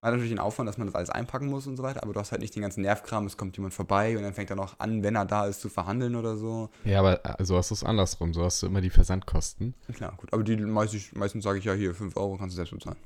Hat 0.00 0.12
natürlich 0.12 0.30
den 0.30 0.38
Aufwand, 0.38 0.68
dass 0.68 0.78
man 0.78 0.86
das 0.86 0.94
alles 0.94 1.10
einpacken 1.10 1.48
muss 1.48 1.66
und 1.66 1.76
so 1.76 1.82
weiter, 1.82 2.04
aber 2.04 2.12
du 2.12 2.20
hast 2.20 2.30
halt 2.30 2.40
nicht 2.40 2.54
den 2.54 2.62
ganzen 2.62 2.82
Nervkram, 2.82 3.26
es 3.26 3.36
kommt 3.36 3.56
jemand 3.56 3.74
vorbei 3.74 4.16
und 4.16 4.22
dann 4.22 4.32
fängt 4.32 4.48
er 4.48 4.54
noch 4.54 4.78
an, 4.78 5.02
wenn 5.02 5.16
er 5.16 5.24
da 5.24 5.46
ist, 5.46 5.60
zu 5.60 5.68
verhandeln 5.68 6.14
oder 6.14 6.36
so. 6.36 6.70
Ja, 6.84 7.00
aber 7.00 7.24
äh, 7.24 7.44
so 7.44 7.56
hast 7.56 7.70
du 7.70 7.74
es 7.74 7.82
andersrum. 7.82 8.32
So 8.32 8.44
hast 8.44 8.62
du 8.62 8.68
immer 8.68 8.80
die 8.80 8.90
Versandkosten. 8.90 9.74
Klar, 9.92 10.14
gut. 10.16 10.32
Aber 10.32 10.44
die 10.44 10.56
meistens, 10.56 11.12
meistens 11.14 11.42
sage 11.42 11.58
ich 11.58 11.64
ja 11.64 11.72
hier, 11.72 11.96
5 11.96 12.16
Euro 12.16 12.36
kannst 12.36 12.54
du 12.54 12.56
selbst 12.56 12.70
bezahlen. 12.70 12.96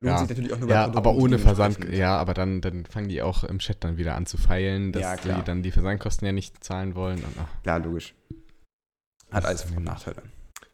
Lohnt 0.00 0.12
Ja. 0.12 0.18
sich 0.18 0.28
natürlich 0.28 0.52
auch 0.52 0.58
nur 0.58 0.68
Ja, 0.68 0.84
Produkten, 0.84 0.98
aber 0.98 1.14
ohne 1.16 1.38
Versand. 1.38 1.78
Ja, 1.92 2.16
aber 2.18 2.34
dann, 2.34 2.60
dann 2.60 2.84
fangen 2.84 3.08
die 3.08 3.22
auch 3.22 3.44
im 3.44 3.58
Chat 3.60 3.82
dann 3.82 3.96
wieder 3.96 4.14
an 4.14 4.26
zu 4.26 4.36
feilen, 4.36 4.92
dass 4.92 5.02
Ja, 5.02 5.16
die 5.16 5.42
dann 5.44 5.62
die 5.62 5.70
Versandkosten 5.70 6.26
ja 6.26 6.32
nicht 6.32 6.62
zahlen 6.62 6.94
wollen. 6.94 7.18
Und, 7.18 7.32
ach, 7.40 7.62
Klar, 7.62 7.78
logisch. 7.80 8.14
Hat 9.30 9.44
alles 9.46 9.62
Vor- 9.62 9.76
und 9.78 9.84
Nachteile. 9.84 10.22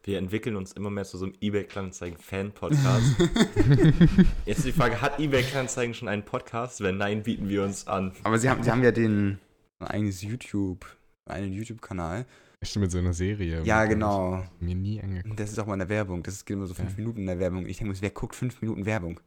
Wir 0.05 0.17
entwickeln 0.17 0.57
uns 0.57 0.73
immer 0.73 0.89
mehr 0.89 1.05
zu 1.05 1.17
so 1.17 1.23
einem 1.25 1.35
eBay-Kleinanzeigen-Fan-Podcast. 1.39 3.15
Jetzt 4.45 4.57
ist 4.59 4.67
die 4.67 4.71
Frage, 4.73 4.99
hat 5.01 5.17
eBay-Kleinanzeigen 5.19 5.93
schon 5.93 6.09
einen 6.09 6.23
Podcast? 6.23 6.81
Wenn 6.81 6.97
nein, 6.97 7.23
bieten 7.23 7.47
wir 7.47 7.63
uns 7.63 7.87
an. 7.87 8.11
Aber 8.23 8.37
sie 8.37 8.49
haben, 8.49 8.61
sie 8.63 8.71
haben 8.71 8.83
ja 8.83 8.91
den 8.91 9.39
ein 9.79 9.87
eigenes 9.87 10.21
YouTube, 10.21 10.85
einen 11.25 11.53
YouTube-Kanal. 11.53 12.25
Echt 12.63 12.75
mit 12.77 12.91
so 12.91 12.97
einer 12.97 13.13
Serie. 13.13 13.61
Ja, 13.63 13.83
ich 13.83 13.89
genau. 13.91 14.43
Mir 14.59 14.75
nie 14.75 15.01
angeguckt. 15.01 15.39
Das 15.39 15.51
ist 15.51 15.59
auch 15.59 15.67
mal 15.67 15.73
in 15.73 15.79
der 15.79 15.89
Werbung. 15.89 16.23
Das 16.23 16.33
ist 16.33 16.49
immer 16.49 16.65
so 16.65 16.73
fünf 16.73 16.91
Ja. 16.91 16.97
Minuten 16.97 17.19
in 17.21 17.27
der 17.27 17.39
Werbung. 17.39 17.67
Ich 17.67 17.77
denke 17.77 17.93
mir, 17.93 18.01
wer 18.01 18.09
guckt 18.09 18.35
fünf 18.35 18.61
Minuten 18.61 18.85
Werbung? 18.85 19.19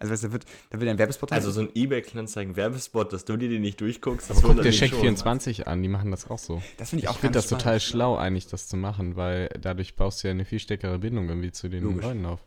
Also, 0.00 0.12
weißt 0.12 0.22
du, 0.22 0.26
da 0.28 0.32
wird, 0.34 0.44
da 0.70 0.80
wird 0.80 0.90
ein 0.90 0.98
Werbespot 0.98 1.32
Also 1.32 1.50
so 1.50 1.60
ein 1.60 1.70
eBay-Kleinanzeigen-Werbespot, 1.74 3.12
dass 3.12 3.24
du 3.24 3.36
dir 3.36 3.48
den 3.48 3.62
nicht 3.62 3.80
durchguckst, 3.80 4.30
das 4.30 4.38
Aber 4.38 4.48
guck 4.54 4.56
dir 4.62 4.68
mich 4.68 4.78
Check 4.78 4.90
schon. 4.90 5.00
24 5.00 5.66
an, 5.66 5.82
die 5.82 5.88
machen 5.88 6.10
das 6.12 6.30
auch 6.30 6.38
so. 6.38 6.62
Das 6.76 6.90
finde 6.90 7.00
ich 7.00 7.04
Ich, 7.04 7.08
auch 7.10 7.18
finde 7.18 7.34
ganz 7.34 7.48
das 7.48 7.58
total 7.58 7.80
spannend. 7.80 7.82
schlau, 7.82 8.16
eigentlich, 8.16 8.46
das 8.46 8.68
zu 8.68 8.76
machen, 8.76 9.16
weil 9.16 9.48
dadurch 9.60 9.96
baust 9.96 10.22
du 10.22 10.28
ja 10.28 10.32
eine 10.32 10.44
viel 10.44 10.60
stärkere 10.60 10.98
Bindung 11.00 11.28
irgendwie 11.28 11.50
zu 11.50 11.68
den 11.68 11.82
Logisch. 11.82 12.04
Leuten 12.04 12.26
auf. 12.26 12.46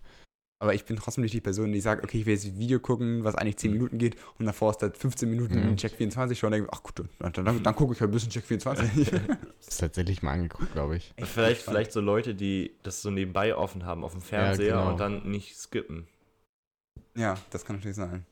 Aber 0.62 0.76
ich 0.76 0.86
bin 0.86 0.96
trotzdem 0.96 1.24
nicht 1.24 1.34
die 1.34 1.42
Person, 1.42 1.72
die 1.72 1.82
sagt, 1.82 2.04
okay, 2.04 2.20
ich 2.20 2.28
will 2.28 2.36
jetzt 2.36 2.46
ein 2.46 2.60
Video 2.60 2.80
gucken, 2.80 3.24
was 3.24 3.34
eigentlich 3.34 3.58
10 3.58 3.72
Minuten 3.72 3.98
geht 3.98 4.16
und 4.38 4.46
davor 4.46 4.70
ist 4.70 4.78
das 4.78 4.92
15 4.96 5.28
Minuten 5.28 5.56
Mhm. 5.56 5.70
in 5.70 5.78
Check 5.78 5.94
24 5.94 6.38
schon 6.38 6.48
und 6.48 6.52
denke, 6.52 6.70
ach 6.72 6.84
gut, 6.84 7.04
dann, 7.18 7.34
dann, 7.34 7.64
dann 7.64 7.76
gucke 7.76 7.94
ich 7.96 8.00
halt 8.00 8.12
ein 8.12 8.14
bisschen 8.14 8.30
Check 8.30 8.46
24. 8.46 9.10
Das 9.10 9.22
ist 9.68 9.80
tatsächlich 9.80 10.22
mal 10.22 10.34
angeguckt, 10.34 10.72
glaube 10.74 10.98
ich. 10.98 11.14
Echt 11.16 11.30
Vielleicht, 11.30 11.64
vielleicht 11.64 11.92
so 11.92 12.00
Leute, 12.00 12.36
die 12.36 12.76
das 12.84 13.02
so 13.02 13.10
nebenbei 13.10 13.56
offen 13.56 13.88
haben 13.88 14.04
auf 14.04 14.12
dem 14.12 14.22
Fernseher 14.22 14.76
genau. 14.76 14.92
und 14.92 15.00
dann 15.00 15.32
nicht 15.32 15.58
skippen. 15.58 16.08
Ja, 17.16 17.40
das 17.50 17.66
kann 17.66 17.78
natürlich 17.78 17.98
sein. 17.98 18.28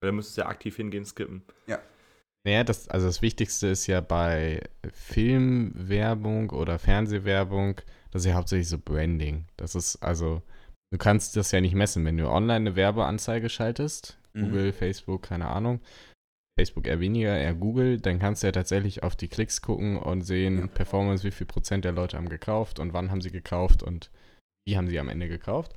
Weil 0.00 0.08
da 0.08 0.12
müsstest 0.12 0.38
du 0.38 0.40
ja 0.40 0.48
aktiv 0.48 0.74
hingehen, 0.76 1.04
skippen. 1.04 1.42
Naja, 2.44 2.64
das, 2.64 2.88
also 2.88 3.06
das 3.06 3.20
Wichtigste 3.20 3.68
ist 3.68 3.86
ja 3.86 4.00
bei 4.00 4.62
Filmwerbung 4.92 6.50
oder 6.50 6.78
Fernsehwerbung, 6.78 7.80
das 8.10 8.22
ist 8.22 8.26
ja 8.26 8.34
hauptsächlich 8.34 8.68
so 8.68 8.78
Branding. 8.78 9.44
Das 9.56 9.74
ist 9.74 9.96
also, 10.02 10.42
du 10.92 10.98
kannst 10.98 11.36
das 11.36 11.50
ja 11.50 11.60
nicht 11.60 11.74
messen, 11.74 12.04
wenn 12.04 12.16
du 12.18 12.28
online 12.28 12.54
eine 12.54 12.76
Werbeanzeige 12.76 13.48
schaltest, 13.48 14.18
Mhm. 14.34 14.42
Google, 14.44 14.72
Facebook, 14.72 15.22
keine 15.22 15.48
Ahnung, 15.48 15.80
Facebook 16.58 16.86
eher 16.86 17.00
weniger, 17.00 17.36
eher 17.36 17.54
Google, 17.54 17.98
dann 18.00 18.18
kannst 18.18 18.42
du 18.42 18.46
ja 18.46 18.52
tatsächlich 18.52 19.02
auf 19.02 19.16
die 19.16 19.28
Klicks 19.28 19.60
gucken 19.62 19.96
und 19.98 20.22
sehen, 20.22 20.58
Ja. 20.58 20.66
Performance, 20.68 21.24
wie 21.24 21.30
viel 21.32 21.46
Prozent 21.46 21.84
der 21.84 21.92
Leute 21.92 22.16
haben 22.16 22.28
gekauft 22.28 22.78
und 22.78 22.92
wann 22.92 23.10
haben 23.10 23.20
sie 23.20 23.30
gekauft 23.30 23.82
und 23.82 24.10
wie 24.66 24.76
haben 24.76 24.88
sie 24.88 24.98
am 25.00 25.08
Ende 25.08 25.28
gekauft 25.28 25.74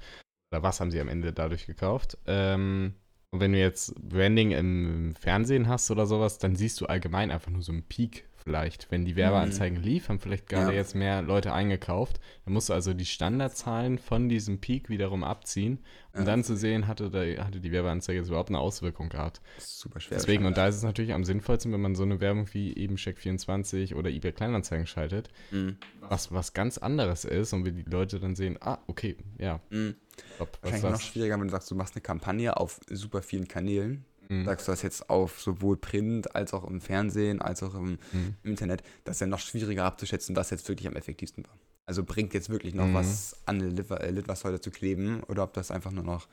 oder 0.54 0.64
was 0.64 0.80
haben 0.80 0.92
sie 0.92 1.00
am 1.02 1.10
Ende 1.10 1.34
dadurch 1.34 1.66
gekauft. 1.66 2.18
Ähm, 2.28 2.94
und 3.32 3.40
wenn 3.42 3.52
du 3.54 3.60
jetzt 3.60 3.94
Branding 3.96 4.52
im 4.52 5.16
Fernsehen 5.16 5.68
hast 5.68 5.92
oder 5.92 6.06
sowas, 6.06 6.38
dann 6.38 6.56
siehst 6.56 6.80
du 6.80 6.86
allgemein 6.86 7.32
einfach 7.32 7.52
nur 7.52 7.62
so 7.62 7.72
einen 7.74 7.84
Peak 7.84 8.26
vielleicht. 8.50 8.92
Wenn 8.92 9.06
die 9.06 9.16
Werbeanzeigen 9.16 9.82
lief, 9.82 10.08
haben 10.08 10.20
vielleicht 10.20 10.48
gerade 10.48 10.72
Ja. 10.72 10.78
jetzt 10.78 10.94
mehr 10.94 11.22
Leute 11.24 11.52
eingekauft. 11.52 12.20
Dann 12.46 12.54
musst 12.54 12.70
du 12.70 12.74
also 12.74 12.94
die 12.94 13.06
Standardzahlen 13.06 13.98
von 13.98 14.30
diesem 14.30 14.62
Peak 14.62 14.88
wiederum 14.88 15.24
abziehen, 15.24 15.80
um 16.14 16.20
Ja. 16.20 16.26
dann 16.26 16.44
zu 16.44 16.56
sehen, 16.56 16.88
hatte, 16.88 17.10
da, 17.10 17.22
hatte 17.44 17.60
die 17.60 17.72
Werbeanzeige 17.72 18.20
jetzt 18.20 18.28
überhaupt 18.28 18.50
eine 18.50 18.60
Auswirkung 18.60 19.10
gehabt. 19.10 19.42
Das 19.56 19.66
ist 19.66 19.80
super 19.80 20.00
schwer. 20.00 20.18
Deswegen, 20.20 20.46
und 20.46 20.58
da 20.58 20.68
ist 20.68 20.76
es 20.76 20.84
natürlich 20.84 21.14
am 21.14 21.24
sinnvollsten, 21.24 21.74
wenn 21.74 21.82
man 21.82 21.96
so 21.96 22.04
eine 22.04 22.22
Werbung 22.22 22.48
wie 22.54 22.76
eben 22.78 22.96
Check24 22.98 23.96
oder 23.96 24.12
eBay 24.12 24.32
Kleinanzeigen 24.32 24.86
schaltet, 24.86 25.30
Mhm. 25.50 25.78
was 26.02 26.32
was 26.32 26.54
ganz 26.54 26.78
anderes 26.78 27.26
ist 27.26 27.52
und 27.52 27.66
wir 27.66 27.72
die 27.72 27.82
Leute 27.90 28.20
dann 28.20 28.36
sehen, 28.36 28.58
ah, 28.62 28.78
okay, 28.86 29.18
ja, 29.40 29.60
Mhm. 29.72 29.96
top, 30.38 30.60
Wahrscheinlich 30.62 30.86
ist 30.86 30.92
noch 30.92 31.02
schwieriger, 31.02 31.40
wenn 31.40 31.48
du 31.48 31.52
sagst, 31.52 31.72
du 31.72 31.76
machst 31.76 31.96
eine 31.96 32.02
Kampagne 32.04 32.56
auf 32.58 32.80
super 32.92 33.24
vielen 33.24 33.48
Kanälen. 33.48 34.06
Mhm. 34.30 34.46
Sagst 34.46 34.68
du 34.68 34.72
das 34.72 34.82
jetzt 34.82 35.10
auf 35.10 35.40
sowohl 35.42 35.78
Print 35.78 36.36
als 36.36 36.54
auch 36.54 36.64
im 36.66 36.82
Fernsehen, 36.82 37.42
als 37.42 37.62
auch 37.64 37.76
im, 37.76 37.98
Mhm. 38.12 38.36
im 38.44 38.50
Internet. 38.52 38.84
Das 39.04 39.18
ist 39.18 39.22
ja 39.22 39.28
noch 39.28 39.40
schwieriger 39.40 39.86
abzuschätzen, 39.86 40.36
was 40.36 40.50
jetzt 40.50 40.68
wirklich 40.68 40.88
am 40.88 40.96
effektivsten 40.96 41.44
war. 41.46 41.58
Also 41.88 42.04
bringt 42.04 42.34
jetzt 42.34 42.50
wirklich 42.50 42.74
noch 42.74 42.88
Mhm. 42.88 42.94
was 42.96 43.36
an 43.46 43.62
äh, 43.62 44.10
Litfaßsäule 44.12 44.60
zu 44.60 44.72
kleben 44.72 45.22
oder 45.24 45.44
ob 45.44 45.54
das 45.54 45.70
einfach 45.72 45.92
nur 45.92 46.04
noch, 46.04 46.28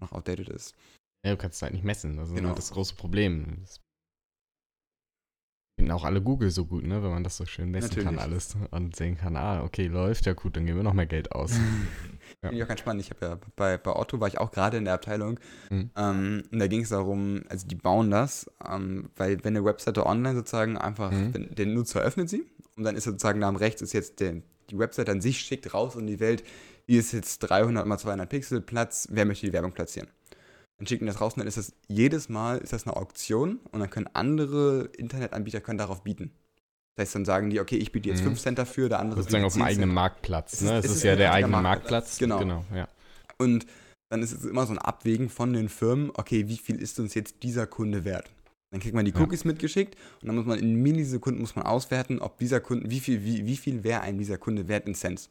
noch 0.00 0.12
outdated 0.12 0.48
ist. 0.48 0.74
Ja, 1.24 1.32
du 1.32 1.36
kannst 1.36 1.56
es 1.56 1.62
halt 1.62 1.74
nicht 1.74 1.84
messen. 1.84 2.16
Das 2.16 2.28
ist 2.30 2.34
Genau. 2.34 2.48
halt 2.48 2.58
das 2.58 2.70
große 2.70 2.94
Problem. 2.94 3.58
Das 3.62 3.80
finden 5.80 5.92
auch 5.92 6.04
alle 6.04 6.20
Google 6.20 6.50
so 6.50 6.66
gut, 6.66 6.84
ne? 6.84 7.02
Wenn 7.02 7.10
man 7.10 7.24
das 7.24 7.38
so 7.38 7.46
schön 7.46 7.70
messen 7.70 7.90
kann 7.90 8.14
Natürlich. 8.16 8.20
alles 8.20 8.56
und 8.70 8.94
sehen 8.94 9.16
kann, 9.16 9.34
ah, 9.36 9.62
okay, 9.62 9.86
läuft, 9.86 10.26
ja 10.26 10.34
gut, 10.34 10.56
dann 10.56 10.66
geben 10.66 10.78
wir 10.78 10.82
noch 10.82 10.92
mehr 10.92 11.06
Geld 11.06 11.32
aus. 11.32 11.52
Ja. 12.42 12.48
Finde 12.48 12.56
ich 12.58 12.62
auch 12.64 12.68
ganz 12.68 12.80
spannend. 12.80 13.02
Ich 13.02 13.10
habe 13.10 13.26
ja 13.26 13.38
bei, 13.56 13.76
bei 13.76 13.94
Otto 13.94 14.20
war 14.20 14.28
ich 14.28 14.38
auch 14.38 14.50
gerade 14.52 14.76
in 14.78 14.84
der 14.84 14.94
Abteilung. 14.94 15.38
Mhm. 15.68 15.90
Ähm, 15.96 16.42
und 16.50 16.58
da 16.58 16.68
ging 16.68 16.82
es 16.82 16.88
darum, 16.90 17.42
also 17.48 17.66
die 17.66 17.74
bauen 17.74 18.10
das, 18.10 18.48
ähm, 18.66 19.10
weil 19.16 19.42
wenn 19.44 19.56
eine 19.56 19.64
Webseite 19.66 20.06
online 20.06 20.36
sozusagen 20.36 20.78
einfach, 20.78 21.10
Mhm. 21.10 21.34
wenn, 21.34 21.54
der 21.54 21.66
Nutzer 21.66 22.00
öffnet 22.00 22.30
sie 22.30 22.46
und 22.76 22.84
dann 22.84 22.94
ist 22.96 23.04
sozusagen 23.04 23.40
da 23.40 23.48
am 23.48 23.56
rechts 23.56 23.82
ist 23.82 23.92
jetzt 23.92 24.20
der, 24.20 24.36
die 24.70 24.78
Webseite 24.78 25.10
an 25.10 25.20
sich 25.20 25.40
schickt 25.40 25.74
raus 25.74 25.96
in 25.96 26.06
die 26.06 26.20
Welt, 26.20 26.44
hier 26.86 27.00
ist 27.00 27.12
jetzt 27.12 27.40
300 27.40 27.84
mal 27.84 27.98
200 27.98 28.28
Pixel 28.30 28.60
Platz, 28.60 29.08
wer 29.10 29.26
möchte 29.26 29.46
die 29.46 29.52
Werbung 29.52 29.72
platzieren? 29.72 30.08
Dann 30.80 30.86
schicken 30.86 31.04
die 31.04 31.12
das 31.12 31.20
raus 31.20 31.34
und 31.34 31.40
dann 31.40 31.46
ist 31.46 31.58
das 31.58 31.74
jedes 31.88 32.28
Mal 32.30 32.56
ist 32.58 32.72
das 32.72 32.86
eine 32.86 32.96
Auktion 32.96 33.60
und 33.70 33.80
dann 33.80 33.90
können 33.90 34.08
andere 34.14 34.88
Internetanbieter 34.96 35.60
können 35.60 35.76
darauf 35.78 36.02
bieten. 36.02 36.32
Das 36.96 37.04
heißt, 37.06 37.14
dann 37.16 37.24
sagen 37.26 37.50
die, 37.50 37.60
okay, 37.60 37.76
ich 37.76 37.92
biete 37.92 38.08
jetzt 38.08 38.20
Mhm. 38.22 38.28
5 38.28 38.40
Cent 38.40 38.58
dafür, 38.58 38.88
der 38.88 38.98
andere 38.98 39.20
Sozusagen 39.20 39.44
auf 39.44 39.52
dem 39.52 39.58
10 39.60 39.66
eigenen 39.66 39.88
Cent. 39.90 39.94
Marktplatz. 39.94 40.52
Es 40.54 40.60
Ne? 40.62 40.78
ist- 40.78 40.84
Es 40.86 40.90
es 40.92 40.96
ist, 40.98 41.02
ja 41.04 41.16
der 41.16 41.32
eigene 41.32 41.52
Marktplatz. 41.52 41.90
Marktplatz. 41.92 42.18
Genau. 42.18 42.38
genau 42.38 42.64
ja. 42.74 42.88
Und 43.38 43.66
dann 44.08 44.22
ist 44.22 44.32
es 44.32 44.44
immer 44.44 44.64
so 44.66 44.72
ein 44.72 44.78
Abwägen 44.78 45.28
von 45.28 45.52
den 45.52 45.68
Firmen, 45.68 46.10
okay, 46.14 46.48
wie 46.48 46.56
viel 46.56 46.80
ist 46.80 46.98
uns 46.98 47.12
jetzt 47.14 47.42
dieser 47.42 47.66
Kunde 47.66 48.04
wert? 48.06 48.28
Dann 48.70 48.80
kriegt 48.80 48.94
man 48.94 49.04
die 49.04 49.12
Ja. 49.12 49.20
Cookies 49.20 49.44
mitgeschickt 49.44 49.96
und 50.22 50.28
dann 50.28 50.36
muss 50.36 50.46
man 50.46 50.58
in 50.58 50.76
Millisekunden 50.76 51.40
muss 51.42 51.56
man 51.56 51.66
auswerten, 51.66 52.20
ob 52.20 52.38
dieser 52.38 52.60
Kunde, 52.60 52.90
wie 52.90 53.00
viel, 53.00 53.22
wie, 53.24 53.44
wie 53.46 53.56
viel 53.56 53.84
wäre 53.84 54.00
ein 54.00 54.16
dieser 54.18 54.38
Kunde 54.38 54.66
wert 54.68 54.86
in 54.86 54.94
Cents. 54.94 55.28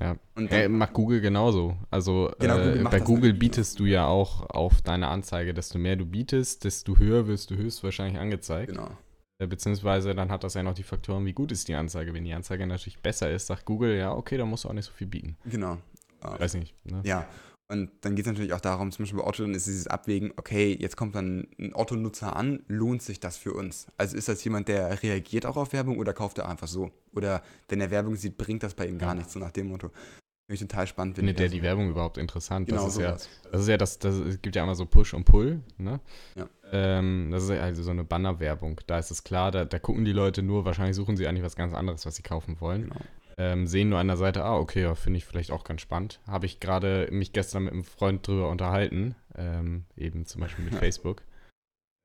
Ja. 0.00 0.16
Und 0.36 0.52
dann, 0.52 0.72
macht 0.72 0.92
Google 0.92 1.20
genauso. 1.20 1.76
Also 1.90 2.30
Genau, 2.38 2.56
Google 2.56 2.76
äh, 2.76 2.82
macht 2.82 2.92
bei 2.92 3.00
Google 3.00 3.32
bietest 3.34 3.80
du 3.80 3.86
ja 3.86 4.06
auch 4.06 4.48
auf 4.50 4.80
deine 4.82 5.08
Anzeige, 5.08 5.52
desto 5.54 5.78
mehr 5.78 5.96
du 5.96 6.06
bietest, 6.06 6.64
desto 6.64 6.96
höher 6.98 7.26
wirst 7.26 7.50
du 7.50 7.56
höchstwahrscheinlich 7.56 8.20
angezeigt. 8.20 8.72
genau. 8.72 8.90
Äh, 9.38 9.46
Beziehungsweise 9.46 10.14
dann 10.14 10.30
hat 10.30 10.44
das 10.44 10.54
ja 10.54 10.62
noch 10.62 10.74
die 10.74 10.82
Faktoren, 10.82 11.24
wie 11.26 11.32
gut 11.32 11.52
ist 11.52 11.68
die 11.68 11.74
Anzeige. 11.74 12.14
Wenn 12.14 12.24
die 12.24 12.32
Anzeige 12.34 12.66
natürlich 12.66 13.00
besser 13.00 13.30
ist, 13.30 13.46
sagt 13.46 13.64
Google, 13.64 13.96
ja, 13.96 14.12
okay, 14.12 14.36
dann 14.36 14.48
musst 14.48 14.64
du 14.64 14.68
auch 14.68 14.72
nicht 14.72 14.86
so 14.86 14.92
viel 14.92 15.06
bieten. 15.06 15.36
Genau. 15.44 15.78
Weiß 16.20 16.54
nicht. 16.54 16.74
Ne? 16.84 17.00
Ja. 17.04 17.26
Und 17.70 17.90
dann 18.00 18.16
geht 18.16 18.24
es 18.24 18.32
natürlich 18.32 18.54
auch 18.54 18.60
darum, 18.62 18.90
zum 18.92 19.02
Beispiel 19.04 19.20
bei 19.20 19.26
Otto, 19.26 19.42
dann 19.42 19.52
ist 19.54 19.66
dieses 19.66 19.86
Abwägen, 19.88 20.32
okay, 20.36 20.74
jetzt 20.80 20.96
kommt 20.96 21.14
dann 21.14 21.46
ein 21.58 21.74
Otto-Nutzer 21.74 22.34
an, 22.34 22.60
lohnt 22.66 23.02
sich 23.02 23.20
das 23.20 23.36
für 23.36 23.52
uns? 23.52 23.86
Also 23.98 24.16
ist 24.16 24.26
das 24.28 24.42
jemand, 24.42 24.68
der 24.68 25.02
reagiert 25.02 25.44
auch 25.44 25.58
auf 25.58 25.74
Werbung 25.74 25.98
oder 25.98 26.14
kauft 26.14 26.38
er 26.38 26.48
einfach 26.48 26.66
so? 26.68 26.90
Oder 27.14 27.42
wenn 27.68 27.80
er 27.82 27.90
Werbung 27.90 28.16
sieht, 28.16 28.38
bringt 28.38 28.62
das 28.62 28.72
bei 28.72 28.86
ihm 28.86 28.96
gar 28.98 29.10
Ja. 29.10 29.14
nichts, 29.16 29.34
so 29.34 29.38
nach 29.38 29.50
dem 29.50 29.68
Motto. 29.68 29.88
Finde 29.88 30.54
ich 30.54 30.60
total 30.60 30.86
spannend. 30.86 31.16
Findet 31.16 31.38
der 31.38 31.48
da 31.48 31.52
die 31.52 31.58
so- 31.58 31.62
Werbung 31.64 31.90
überhaupt 31.90 32.16
interessant? 32.16 32.68
Genau 32.68 32.86
das 32.86 32.94
ist 32.96 33.02
ja, 33.02 33.12
das 33.52 33.60
ist 33.60 33.68
ja 33.68 33.76
das, 33.76 33.98
das 33.98 34.14
es 34.14 34.40
gibt 34.40 34.56
ja 34.56 34.62
immer 34.62 34.74
so 34.74 34.86
Push 34.86 35.12
und 35.12 35.24
Pull, 35.24 35.60
ne? 35.76 36.00
Ja. 36.36 36.48
Ähm, 36.72 37.28
das 37.30 37.42
ist 37.42 37.50
ja 37.50 37.60
also 37.60 37.82
so 37.82 37.90
eine 37.90 38.02
Bannerwerbung. 38.04 38.80
Da 38.86 38.98
ist 38.98 39.10
es 39.10 39.24
klar, 39.24 39.50
da, 39.50 39.66
da 39.66 39.78
gucken 39.78 40.06
die 40.06 40.12
Leute 40.12 40.42
nur, 40.42 40.64
wahrscheinlich 40.64 40.96
suchen 40.96 41.18
sie 41.18 41.26
eigentlich 41.28 41.44
was 41.44 41.54
ganz 41.54 41.74
anderes, 41.74 42.06
was 42.06 42.16
sie 42.16 42.22
kaufen 42.22 42.58
wollen. 42.62 42.84
Genau. 42.84 42.96
Ähm, 43.40 43.68
sehen 43.68 43.88
nur 43.88 44.00
an 44.00 44.08
der 44.08 44.16
Seite, 44.16 44.44
ah, 44.44 44.56
okay, 44.56 44.82
ja, 44.82 44.96
finde 44.96 45.18
ich 45.18 45.24
vielleicht 45.24 45.52
auch 45.52 45.62
ganz 45.62 45.80
spannend. 45.80 46.20
Habe 46.26 46.46
ich 46.46 46.58
gerade 46.58 47.06
mich 47.12 47.32
gestern 47.32 47.64
mit 47.64 47.72
einem 47.72 47.84
Freund 47.84 48.26
drüber 48.26 48.50
unterhalten, 48.50 49.14
ähm, 49.36 49.84
eben 49.96 50.26
zum 50.26 50.40
Beispiel 50.40 50.64
mit 50.64 50.74
Ja. 50.74 50.80
Facebook. 50.80 51.22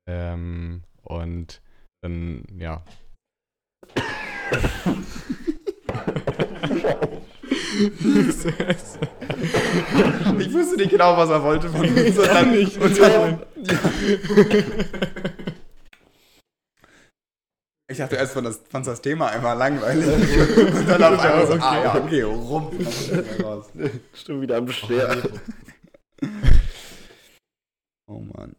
Ähm, 0.08 0.84
und 1.02 1.60
dann, 2.02 2.44
ja. 2.56 2.84
Ich 10.38 10.52
wusste 10.52 10.76
nicht 10.76 10.90
genau, 10.90 11.16
was 11.16 11.30
er 11.30 11.42
wollte 11.42 11.68
von 11.68 11.80
uns. 11.80 12.18
Und 12.18 12.28
dann. 12.28 12.54
Und 12.54 12.98
dann, 13.00 13.42
ja. 13.56 13.78
Ich 17.94 17.98
dachte 17.98 18.16
erst, 18.16 18.32
fand 18.32 18.44
das, 18.44 18.60
fand 18.68 18.84
das 18.88 19.00
Thema 19.00 19.28
einfach 19.28 19.56
langweilig. 19.56 20.08
Und 20.56 20.88
dann 20.88 21.14
auf 21.14 21.20
einmal 21.20 21.46
so, 21.46 21.52
ah 21.52 21.80
ja, 21.80 21.94
okay, 21.94 22.22
rum. 22.22 22.76
Schon 24.12 24.40
wieder 24.42 24.56
am 24.56 24.68
Sterben. 24.68 25.40
Oh 28.06 28.18
Mann. 28.18 28.54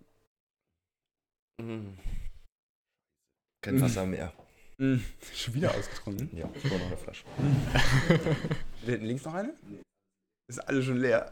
Kein 3.61 3.79
Wasser 3.79 4.05
mehr. 4.07 4.33
Mm, 4.79 4.95
Schon 5.33 5.53
wieder 5.53 5.69
ausgetrunken. 5.75 6.35
Ja, 6.35 6.49
ich 6.55 6.63
brauche 6.63 6.79
noch 6.79 6.87
eine 6.87 6.97
Flasche. 6.97 7.25
Da 8.81 8.91
hinten 8.91 9.05
links 9.05 9.23
noch 9.25 9.35
eine? 9.35 9.53
Ist 10.49 10.59
alle 10.67 10.81
schon 10.81 10.97
leer. 10.97 11.29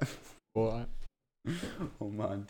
Boah. 0.54 0.88
Oh 1.98 2.10
Mann. 2.10 2.48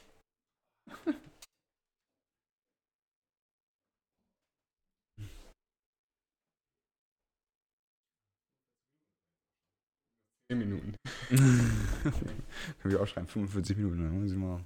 Zehn 10.54 10.60
Minuten. 10.60 10.94
Können 11.30 12.94
wir 12.94 13.02
auch 13.02 13.08
schreiben, 13.08 13.28
45 13.28 13.76
Minuten, 13.76 14.04
dann 14.04 14.22
muss 14.22 14.32
ich 14.32 14.38
mal 14.38 14.60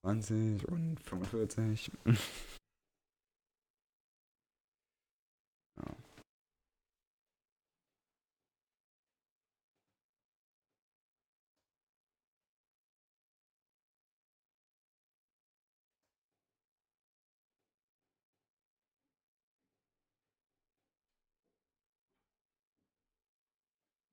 20 0.00 0.66
und 0.68 0.98
45. 1.00 1.90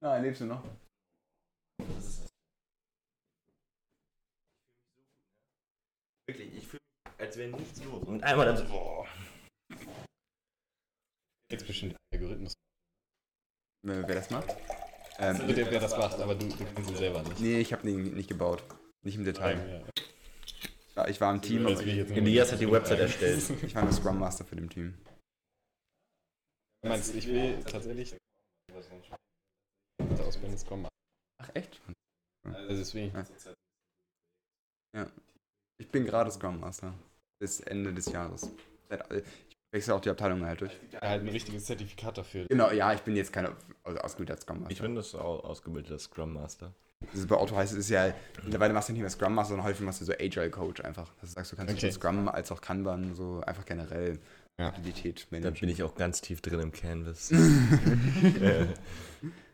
Nein, 0.05 0.21
lebst 0.21 0.41
du 0.41 0.45
noch? 0.45 0.63
Wirklich, 6.27 6.53
ich 6.53 6.67
fühle 6.67 6.79
mich, 7.07 7.19
als 7.19 7.37
wäre 7.37 7.49
nichts 7.49 7.83
los. 7.83 8.03
Und 8.03 8.21
einmal 8.21 8.45
dann 8.45 8.57
so, 8.57 8.65
boah. 8.65 9.07
Jetzt 11.51 11.65
bestimmt 11.65 11.95
Algorithmus. 12.13 12.53
Wer, 13.81 14.03
das 14.03 14.29
macht? 14.29 14.55
Ähm, 15.17 15.41
Wer, 15.47 15.71
wer 15.71 15.79
das 15.79 15.97
macht, 15.97 16.19
aber 16.19 16.35
du, 16.35 16.49
du 16.49 16.55
kennst 16.55 16.91
ihn 16.91 16.97
selber 16.97 17.23
nicht. 17.23 17.39
nee, 17.39 17.59
ich 17.59 17.73
habe 17.73 17.81
den 17.81 18.13
nicht 18.13 18.29
gebaut. 18.29 18.63
Nicht 19.03 19.15
im 19.15 19.25
Detail. 19.25 19.57
Ja. 19.57 20.03
Ich 20.87 20.95
war, 20.95 21.09
ich 21.09 21.21
war 21.21 21.33
im 21.33 21.41
Team, 21.41 21.63
nicht 21.63 21.81
Elias 21.81 22.51
hat 22.51 22.59
die 22.59 22.69
Website 22.69 22.99
erstellt. 22.99 23.49
ich 23.63 23.73
war 23.73 23.81
nur 23.81 23.91
Scrum 23.91 24.19
Master 24.19 24.45
für 24.45 24.55
dem 24.55 24.69
Team. 24.69 24.93
Du 26.83 26.89
meinst, 26.89 27.15
ich 27.15 27.25
will 27.25 27.59
tatsächlich 27.63 28.15
Ausbildung 30.35 30.67
kommen. 30.67 30.87
Ach 31.41 31.49
echt? 31.53 31.81
Also 32.43 32.67
deswegen. 32.69 33.13
Ja. 34.95 35.07
Ich 35.81 35.89
bin 35.89 36.05
gerade 36.05 36.31
Scrum 36.31 36.59
Master. 36.59 36.93
Bis 37.39 37.59
Ende 37.59 37.93
des 37.93 38.05
Jahres. 38.11 38.49
Seit- 38.89 39.11
Ich 39.11 39.23
wechsle 39.73 39.93
auch 39.95 39.99
die 40.01 40.09
Abteilung 40.09 40.45
halt 40.45 40.61
durch. 40.61 40.71
halt 41.01 41.21
ein 41.23 41.27
richtiges 41.27 41.65
Zertifikat 41.65 42.17
dafür. 42.17 42.45
Genau, 42.47 42.71
ja, 42.71 42.93
ich 42.93 43.01
bin 43.01 43.15
jetzt 43.17 43.33
kein 43.33 43.49
also 43.83 43.99
ausgebildeter 43.99 44.39
Scrum 44.41 44.59
Master. 44.59 44.71
Ich 44.71 44.81
bin 44.81 44.95
das 44.95 45.13
au- 45.15 45.39
ausgebildeter 45.41 45.99
Scrum 45.99 46.33
Master. 46.33 46.73
Das 47.01 47.15
ist 47.15 47.27
bei 47.27 47.35
Auto 47.35 47.55
heißt 47.57 47.73
es 47.73 47.79
ist 47.79 47.89
ja, 47.89 48.13
mittlerweile 48.43 48.73
machst 48.73 48.87
du 48.87 48.93
nicht 48.93 49.01
mehr 49.01 49.09
Scrum 49.09 49.35
Master, 49.35 49.49
sondern 49.49 49.67
häufig 49.67 49.85
machst 49.85 49.99
du 49.99 50.05
so 50.05 50.13
Agile 50.13 50.49
Coach 50.49 50.79
einfach. 50.81 51.13
Das 51.19 51.33
sagst 51.33 51.51
du, 51.51 51.57
kannst 51.57 51.73
Okay. 51.73 51.91
sowohl 51.91 51.91
Scrum 51.91 52.29
als 52.29 52.51
auch 52.53 52.61
Kanban, 52.61 53.13
so 53.15 53.41
einfach 53.41 53.65
generell 53.65 54.17
Ja. 54.57 54.69
Agilität 54.69 55.27
Da 55.29 55.35
managen. 55.37 55.59
bin 55.59 55.69
ich 55.69 55.83
auch 55.83 55.95
ganz 55.95 56.21
tief 56.21 56.41
drin 56.41 56.61
im 56.61 56.71
Canvas. 56.71 57.31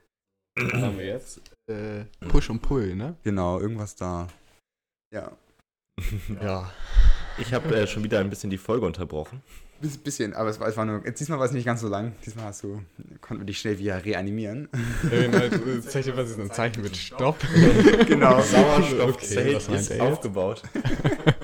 Was 0.55 0.81
haben 0.81 0.97
wir 0.97 1.05
jetzt? 1.05 1.41
Äh, 1.67 2.05
Push 2.27 2.49
und 2.49 2.61
Pull, 2.61 2.95
ne? 2.95 3.15
Genau, 3.23 3.59
irgendwas 3.59 3.95
da. 3.95 4.27
Ja. 5.13 5.31
ja. 6.41 6.71
Ich 7.37 7.53
habe 7.53 7.73
äh, 7.75 7.87
schon 7.87 8.03
wieder 8.03 8.19
ein 8.19 8.29
bisschen 8.29 8.49
die 8.49 8.57
Folge 8.57 8.85
unterbrochen. 8.85 9.41
Bis, 9.79 9.97
bisschen, 9.97 10.33
aber 10.33 10.49
es 10.49 10.59
war, 10.59 10.67
es 10.67 10.77
war 10.77 10.85
nur. 10.85 10.99
Diesmal 10.99 11.39
war 11.39 11.45
es 11.45 11.53
nicht 11.53 11.65
ganz 11.65 11.81
so 11.81 11.87
lang. 11.87 12.13
Diesmal 12.23 12.45
hast 12.45 12.63
du, 12.63 12.83
konnten 13.19 13.41
wir 13.41 13.47
dich 13.47 13.59
schnell 13.59 13.79
wieder 13.79 14.03
reanimieren. 14.05 14.69
Zeichen, 15.87 16.15
was 16.17 16.29
ist 16.29 16.39
ein 16.39 16.51
Zeichen 16.51 16.83
mit 16.83 16.95
Stopp? 16.95 17.39
genau. 18.07 18.41
Sauerstoffzelt 18.41 19.55
was 19.55 19.69
meint 19.69 19.81
ist 19.81 19.89
jetzt? 19.89 20.01
aufgebaut. 20.01 20.61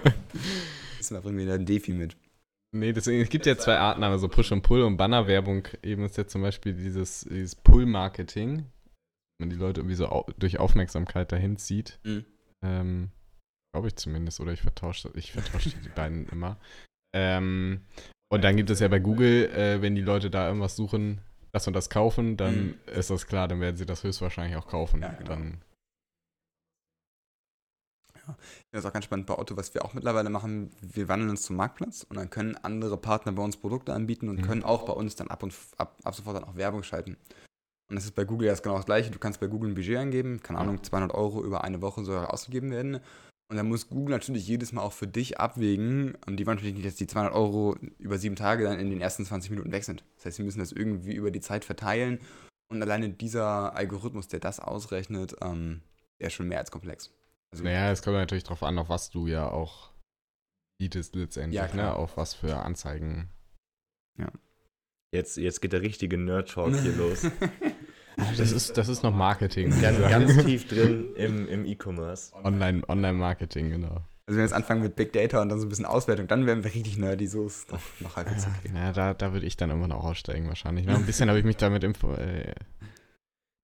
Diesmal 0.99 1.21
bringen 1.21 1.37
wir 1.37 1.45
wieder 1.45 1.55
ein 1.55 1.65
Defi 1.65 1.93
mit. 1.93 2.15
Nee, 2.73 2.93
deswegen, 2.93 3.21
es 3.21 3.29
gibt 3.29 3.45
ja 3.47 3.57
zwei 3.57 3.77
Arten, 3.77 4.03
aber 4.03 4.19
so 4.19 4.27
Push 4.27 4.51
und 4.51 4.61
Pull 4.61 4.83
und 4.83 4.97
Bannerwerbung 4.97 5.67
eben 5.81 6.03
ist 6.03 6.17
jetzt 6.17 6.31
zum 6.31 6.43
Beispiel 6.43 6.73
dieses, 6.73 7.21
dieses 7.21 7.55
Pull-Marketing, 7.55 8.65
man 9.39 9.49
die 9.49 9.55
Leute 9.55 9.81
irgendwie 9.81 9.95
so 9.95 10.07
au 10.09 10.25
durch 10.37 10.59
Aufmerksamkeit 10.59 11.31
dahin 11.31 11.57
zieht. 11.57 11.99
Mhm. 12.03 12.25
Ähm, 12.63 13.11
Glaube 13.73 13.89
ich 13.89 13.95
zumindest, 13.97 14.39
oder 14.39 14.53
ich 14.53 14.61
vertausche 14.61 15.11
ich 15.13 15.31
vertausche 15.31 15.69
die 15.69 15.89
beiden 15.89 16.27
immer. 16.31 16.57
Ähm, 17.15 17.81
und 18.29 18.43
dann 18.43 18.57
gibt 18.57 18.69
es 18.69 18.79
ja 18.79 18.87
bei 18.87 18.99
Google, 18.99 19.49
äh, 19.51 19.81
wenn 19.81 19.95
die 19.95 20.01
Leute 20.01 20.29
da 20.29 20.47
irgendwas 20.47 20.75
suchen, 20.75 21.21
das 21.53 21.67
und 21.67 21.73
das 21.73 21.89
kaufen, 21.89 22.37
dann 22.37 22.67
Mhm. 22.67 22.75
ist 22.87 23.09
das 23.09 23.27
klar, 23.27 23.47
dann 23.47 23.59
werden 23.61 23.77
sie 23.77 23.85
das 23.85 24.03
höchstwahrscheinlich 24.03 24.57
auch 24.57 24.67
kaufen. 24.67 25.01
Ja, 25.01 25.09
genau. 25.13 25.29
Dann, 25.29 25.61
Das 28.71 28.81
ist 28.83 28.85
auch 28.85 28.91
ganz 28.93 29.05
spannend 29.05 29.25
bei 29.27 29.37
Otto, 29.37 29.55
was 29.55 29.73
wir 29.73 29.85
auch 29.85 29.93
mittlerweile 29.93 30.29
machen. 30.29 30.71
Wir 30.81 31.07
wandeln 31.07 31.29
uns 31.29 31.43
zum 31.43 31.55
Marktplatz 31.55 32.03
und 32.09 32.17
dann 32.17 32.29
können 32.29 32.55
andere 32.57 32.97
Partner 32.97 33.31
bei 33.31 33.41
uns 33.41 33.55
Produkte 33.55 33.93
anbieten 33.93 34.27
und 34.27 34.39
Mhm. 34.39 34.41
können 34.41 34.63
auch 34.63 34.83
bei 34.85 34.91
uns 34.93 35.15
dann 35.15 35.29
ab 35.29 35.43
und 35.43 35.53
ab, 35.77 35.97
ab 36.03 36.13
sofort 36.15 36.35
dann 36.35 36.43
auch 36.43 36.55
Werbung 36.57 36.83
schalten. 36.83 37.15
Und 37.89 37.95
das 37.95 38.05
ist 38.05 38.15
bei 38.15 38.25
Google 38.25 38.47
erst 38.47 38.63
genau 38.63 38.75
das 38.75 38.85
gleiche. 38.85 39.11
Du 39.11 39.19
kannst 39.19 39.39
bei 39.39 39.47
Google 39.47 39.69
ein 39.71 39.75
Budget 39.75 39.97
eingeben, 39.97 40.41
keine 40.43 40.59
Ahnung, 40.59 40.83
200 40.83 41.13
Euro 41.13 41.43
über 41.43 41.63
eine 41.63 41.81
Woche 41.81 42.03
soll 42.03 42.25
ausgegeben 42.25 42.69
werden. 42.71 42.99
Und 43.49 43.55
dann 43.55 43.69
muss 43.69 43.87
Google 43.87 44.13
natürlich 44.13 44.45
jedes 44.45 44.73
Mal 44.73 44.81
auch 44.81 44.91
für 44.91 45.07
dich 45.07 45.39
abwägen. 45.39 46.15
Und 46.25 46.35
die 46.37 46.45
wollen 46.45 46.57
natürlich 46.57 46.75
nicht, 46.75 46.85
dass 46.85 46.95
die 46.95 47.07
200 47.07 47.33
Euro 47.33 47.77
über 47.97 48.17
sieben 48.17 48.35
Tage 48.35 48.65
dann 48.65 48.77
in 48.77 48.89
den 48.89 48.99
ersten 48.99 49.23
20 49.25 49.51
Minuten 49.51 49.71
weg 49.71 49.85
sind. 49.85 50.03
Das 50.17 50.25
heißt, 50.25 50.37
sie 50.37 50.43
müssen 50.43 50.59
das 50.59 50.73
irgendwie 50.73 51.13
über 51.13 51.31
die 51.31 51.39
Zeit 51.39 51.63
verteilen. 51.63 52.19
Und 52.69 52.81
alleine 52.81 53.09
dieser 53.09 53.73
Algorithmus, 53.73 54.27
der 54.27 54.41
das 54.41 54.59
ausrechnet, 54.59 55.37
ähm, 55.41 55.81
der 56.19 56.27
ist 56.27 56.33
schon 56.33 56.49
mehr 56.49 56.59
als 56.59 56.71
komplex. 56.71 57.13
Also, 57.53 57.63
naja, 57.63 57.89
es 57.91 58.01
kommt 58.01 58.17
natürlich 58.17 58.43
drauf 58.43 58.63
an, 58.63 58.77
auf 58.77 58.89
was 58.89 59.09
du 59.11 59.27
ja 59.27 59.49
auch 59.49 59.91
bietest 60.77 61.15
letztendlich, 61.15 61.55
Ja, 61.61 61.73
ne? 61.73 61.95
Auf 61.95 62.17
was 62.17 62.33
für 62.33 62.57
Anzeigen. 62.57 63.29
Jetzt, 65.13 65.37
jetzt 65.37 65.61
geht 65.61 65.71
der 65.71 65.81
richtige 65.81 66.17
Nerd-Talk 66.17 66.75
hier 66.75 66.91
los. 66.97 67.25
Das 68.37 68.51
ist, 68.51 68.77
das 68.77 68.89
ist 68.89 69.03
noch 69.03 69.13
Marketing. 69.13 69.69
Ganz, 69.79 69.99
ganz 69.99 70.45
tief 70.45 70.67
drin 70.67 71.13
im, 71.15 71.47
im 71.47 71.65
E-Commerce. 71.65 72.33
Online, 72.43 72.81
Online-Marketing, 72.87 73.69
genau. 73.69 74.01
Also 74.27 74.35
wenn 74.35 74.37
wir 74.37 74.43
jetzt 74.43 74.53
anfangen 74.53 74.81
mit 74.81 74.95
Big 74.95 75.13
Data 75.13 75.41
und 75.41 75.49
dann 75.49 75.59
so 75.59 75.65
ein 75.65 75.69
bisschen 75.69 75.85
Auswertung, 75.85 76.27
dann 76.27 76.45
werden 76.45 76.63
wir 76.63 76.73
richtig 76.73 76.97
nerdy, 76.97 77.27
so 77.27 77.45
ist 77.45 77.71
doch 77.71 77.79
noch 78.01 78.17
halbwegs 78.17 78.43
Ja, 78.43 78.51
okay. 78.59 78.71
ja, 78.75 78.91
da, 78.91 79.13
da 79.13 79.33
würde 79.33 79.45
ich 79.45 79.55
dann 79.55 79.69
irgendwann 79.69 79.93
auch 79.93 80.03
aussteigen 80.03 80.47
wahrscheinlich. 80.47 80.87
Ein 80.89 81.05
bisschen 81.05 81.29
habe 81.29 81.39
ich 81.39 81.45
mich 81.45 81.55
damit 81.57 81.83
info 81.83 82.13
äh, 82.13 82.53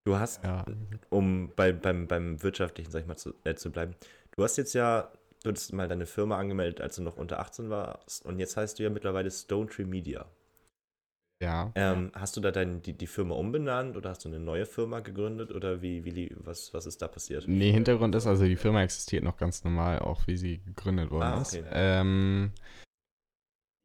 Du 0.06 0.18
hast, 0.18 0.44
ja. 0.44 0.66
um 1.10 1.52
bei, 1.56 1.72
beim, 1.72 2.08
beim 2.08 2.44
Wirtschaftlichen, 2.44 2.92
sag 2.92 3.02
ich 3.02 3.08
mal, 3.08 3.16
zu, 3.16 3.34
äh, 3.46 3.56
zu 3.56 3.72
bleiben, 3.72 3.96
du 4.36 4.44
hast 4.44 4.58
jetzt 4.58 4.74
ja, 4.74 5.12
du 5.44 5.52
hast 5.52 5.72
mal 5.74 5.88
deine 5.88 6.06
Firma 6.06 6.38
angemeldet, 6.38 6.82
als 6.82 6.98
du 6.98 7.04
noch 7.04 7.18
unter 7.18 7.40
18 7.40 7.70
warst 7.70 8.26
und 8.26 8.40
jetzt 8.40 8.56
heißt 8.56 8.80
du 8.80 8.84
ja 8.84 8.90
mittlerweile 8.90 9.32
Stone 9.32 9.68
Tree 9.70 9.86
Media. 9.86 10.26
Ja. 11.44 11.72
Ähm, 11.76 12.12
hast 12.14 12.38
du 12.38 12.42
da 12.42 12.52
dein, 12.52 12.82
die, 12.82 12.94
die 12.94 13.08
Firma 13.08 13.36
umbenannt 13.36 13.98
oder 13.98 14.12
hast 14.12 14.24
du 14.24 14.30
eine 14.30 14.40
neue 14.40 14.66
Firma 14.66 15.02
gegründet 15.02 15.52
oder 15.52 15.82
wie, 15.82 16.06
wie 16.06 16.34
was, 16.38 16.74
was 16.74 16.86
ist 16.86 17.02
da 17.02 17.08
passiert? 17.10 17.48
Nee, 17.48 17.72
Hintergrund 17.72 18.16
ist, 18.16 18.28
also 18.28 18.46
die 18.46 18.56
Firma 18.56 18.82
existiert 18.82 19.24
noch 19.24 19.36
ganz 19.36 19.64
normal, 19.66 20.00
auch 20.00 20.26
wie 20.28 20.38
sie 20.38 20.60
gegründet 20.60 21.12
worden 21.12 21.34
Ah, 21.34 21.42
ist. 21.42 21.54
okay. 21.56 21.66
Ähm, 21.72 22.52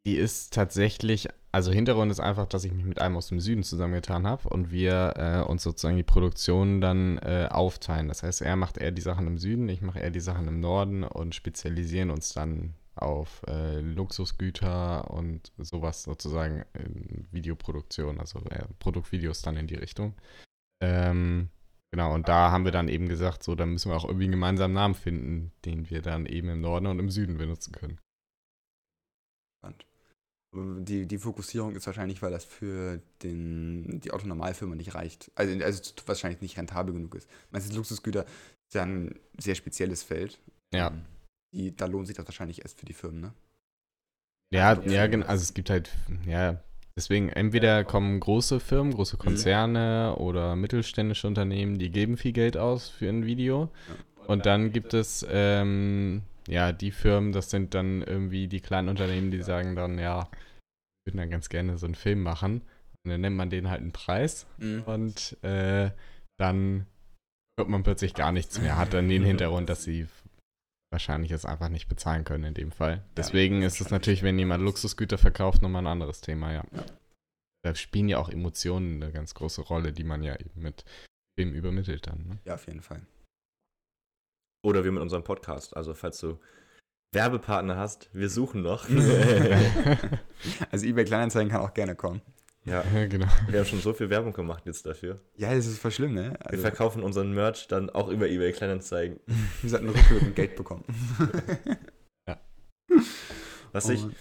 die 0.07 0.15
ist 0.17 0.55
tatsächlich, 0.55 1.29
also 1.51 1.73
Hintergrund 1.73 2.13
ist 2.13 2.21
einfach, 2.21 2.47
dass 2.47 2.65
ich 2.65 2.73
mich 2.73 2.85
mit 2.85 3.01
einem 3.01 3.17
aus 3.17 3.29
dem 3.29 3.41
Süden 3.41 3.65
zusammengetan 3.65 4.27
habe 4.27 4.49
und 4.49 4.71
wir 4.71 5.15
äh, 5.17 5.43
uns 5.51 5.65
sozusagen 5.65 5.97
die 5.97 6.03
Produktion 6.05 6.81
dann 6.81 7.19
äh, 7.19 7.49
aufteilen. 7.51 8.07
Das 8.07 8.23
heißt, 8.23 8.41
er 8.43 8.55
macht 8.55 8.79
eher 8.79 8.93
die 8.93 9.03
Sachen 9.03 9.27
im 9.27 9.39
Süden, 9.39 9.69
ich 9.69 9.83
mache 9.83 9.99
eher 9.99 10.11
die 10.13 10.21
Sachen 10.21 10.47
im 10.47 10.61
Norden 10.61 11.03
und 11.03 11.35
spezialisieren 11.35 12.11
uns 12.11 12.33
dann 12.33 12.75
auf 13.03 13.43
äh, 13.47 13.81
Luxusgüter 13.81 15.11
und 15.11 15.53
sowas 15.59 16.03
sozusagen 16.03 16.65
in 16.75 17.27
Videoproduktion, 17.31 18.21
also 18.21 18.41
äh, 18.51 18.65
Produktvideos 18.79 19.43
dann 19.43 19.57
in 19.57 19.67
die 19.67 19.77
Richtung. 19.77 20.15
Ähm, 20.81 21.49
genau, 21.91 22.15
und 22.15 22.29
da 22.29 22.51
haben 22.51 22.65
wir 22.65 22.73
dann 22.73 22.89
eben 22.89 23.09
gesagt, 23.09 23.43
so, 23.43 23.55
da 23.55 23.67
müssen 23.67 23.91
wir 23.91 23.97
auch 23.97 24.05
irgendwie 24.05 24.25
einen 24.25 24.33
gemeinsamen 24.33 24.75
Namen 24.75 24.95
finden, 24.95 25.53
den 25.65 25.91
wir 25.91 26.03
dann 26.03 26.27
eben 26.27 26.49
im 26.49 26.61
Norden 26.61 26.87
und 26.87 26.99
im 26.99 27.11
Süden 27.11 27.39
benutzen 27.39 27.73
können. 27.73 27.99
Die, 30.55 31.07
die 31.07 31.19
Fokussierung 31.19 31.77
ist 31.77 31.87
wahrscheinlich, 31.87 32.23
weil 32.23 32.31
das 32.31 32.45
für 32.45 33.03
den, 33.23 34.01
die 34.01 34.13
Autonormalfirma 34.13 34.77
nicht 34.77 34.95
reicht. 34.95 35.31
Also, 35.35 35.63
also 35.63 35.93
wahrscheinlich 36.07 36.41
nicht 36.41 36.57
rentabel 36.57 36.95
genug 36.95 37.15
ist. 37.15 37.29
Meinst 37.51 37.71
du, 37.71 37.77
Luxusgüter 37.77 38.25
ist 38.25 38.75
ja 38.75 38.83
ein 38.83 39.19
sehr 39.37 39.55
spezielles 39.55 40.03
Feld. 40.03 40.39
Ja. 40.73 40.93
Die, 41.53 41.75
da 41.75 41.87
lohnt 41.87 42.07
sich 42.07 42.17
das 42.17 42.27
wahrscheinlich 42.27 42.63
erst 42.63 42.79
für 42.79 42.87
die 42.87 42.93
Firmen, 42.93 43.21
ne? 43.21 43.33
Ja, 44.53 44.81
ja, 44.83 45.07
genau. 45.07 45.27
Also 45.27 45.43
es 45.43 45.55
gibt 45.55 45.71
halt, 45.71 45.91
ja, 46.27 46.63
deswegen 46.97 47.29
entweder 47.29 47.85
kommen 47.85 48.19
große 48.19 48.61
Firmen, 48.61 48.95
große 48.95 49.19
Konzerne 49.19 50.17
oder 50.17 50.57
mittelständische 50.57 51.27
Unternehmen, 51.27 51.79
die 51.79 51.91
geben 51.91 52.17
viel 52.17 52.33
Geld 52.33 52.57
aus 52.57 52.89
für 52.89 53.09
ein 53.09 53.27
Video. 53.27 53.71
Und 54.27 54.47
dann 54.47 54.73
gibt 54.73 54.95
es, 54.95 55.27
ähm, 55.31 56.23
ja, 56.49 56.73
die 56.73 56.93
Firmen, 56.93 57.33
das 57.33 57.51
sind 57.51 57.75
dann 57.75 58.03
irgendwie 58.03 58.47
die 58.49 58.61
kleinen 58.61 58.89
Unternehmen, 58.89 59.31
die 59.31 59.43
sagen 59.43 59.77
dann, 59.77 59.99
ja, 59.99 60.29
würden 61.07 61.19
dann 61.19 61.31
ganz 61.31 61.49
gerne 61.49 61.79
so 61.79 61.87
einen 61.87 61.95
Film 61.95 62.23
machen. 62.23 62.63
Und 63.05 63.11
dann 63.11 63.21
nennt 63.21 63.37
man 63.37 63.51
den 63.51 63.71
halt 63.71 63.81
einen 63.81 63.93
Preis. 63.93 64.47
Mhm. 64.59 64.83
Und 64.83 65.43
äh, 65.43 65.91
dann 66.39 66.87
hört 67.59 67.69
man 67.69 67.83
plötzlich 67.83 68.15
gar 68.15 68.33
nichts 68.33 68.61
mehr. 68.61 68.77
Hat 68.77 68.93
dann 68.93 69.09
den 69.09 69.25
Hintergrund, 69.25 69.69
dass 69.69 69.83
sie 69.83 70.07
wahrscheinlich 70.91 71.33
es 71.33 71.45
einfach 71.45 71.69
nicht 71.69 71.89
bezahlen 71.89 72.25
können 72.25 72.45
in 72.45 72.55
dem 72.55 72.73
Fall. 72.73 73.05
Deswegen 73.17 73.63
ist 73.63 73.81
es 73.81 73.91
natürlich, 73.91 74.23
wenn 74.23 74.39
jemand 74.39 74.65
Luxusgüter 74.65 75.19
verkauft, 75.19 75.63
nochmal 75.63 75.83
ein 75.83 75.93
anderes 75.93 76.21
Thema, 76.21 76.53
ja. 76.53 76.65
Ja. 76.73 76.85
Da 77.65 77.75
spielen 77.75 78.09
ja 78.09 78.19
auch 78.19 78.29
Emotionen 78.29 79.03
eine 79.03 79.13
ganz 79.13 79.35
große 79.35 79.63
Rolle, 79.63 79.93
die 79.93 80.05
man 80.05 80.23
ja 80.23 80.37
eben 80.37 80.63
mit 80.63 80.85
Film 81.39 81.53
übermittelt 81.53 82.07
dann. 82.07 82.27
Ne? 82.27 82.39
Ja, 82.45 82.55
auf 82.55 82.67
jeden 82.67 82.83
Fall. 82.83 83.03
Oder 84.65 84.85
wir 84.85 84.93
mit 84.93 85.03
unserem 85.03 85.25
Podcast. 85.25 85.77
Also, 85.77 85.95
falls 85.95 86.19
du 86.19 86.39
Werbepartner 87.13 87.77
hast, 87.77 88.11
wir 88.13 88.29
suchen 88.29 88.63
noch. 88.63 88.89
Also 90.71 90.87
eBay 90.87 91.05
Kleinanzeigen 91.05 91.51
kann 91.51 91.63
auch 91.63 91.75
gerne 91.75 91.97
kommen. 91.97 92.23
Ja, 92.69 92.85
Ja, 92.95 93.07
genau. 93.07 93.27
wir 93.49 93.59
haben 93.61 93.67
schon 93.67 93.81
so 93.81 93.93
viel 93.93 94.11
Werbung 94.11 94.33
gemacht 94.33 94.65
jetzt 94.67 94.85
dafür. 94.87 95.21
Ja, 95.37 95.55
das 95.55 95.67
ist 95.67 95.79
voll 95.79 95.91
schlimm, 95.91 96.15
ne? 96.15 96.33
Wir 96.39 96.47
Also, 96.51 96.63
verkaufen 96.63 97.03
unseren 97.03 97.33
Merch 97.33 97.67
dann 97.69 97.91
auch 97.91 98.09
über 98.09 98.29
eBay 98.29 98.53
Kleinanzeigen. 98.53 99.21
wir 99.63 99.71
sollten 99.71 99.89
rückwirkend 99.89 100.35
Geld 100.37 100.57
bekommen. 100.57 100.85
Was 103.73 103.89
ich, 103.89 104.03
Und- 104.03 104.15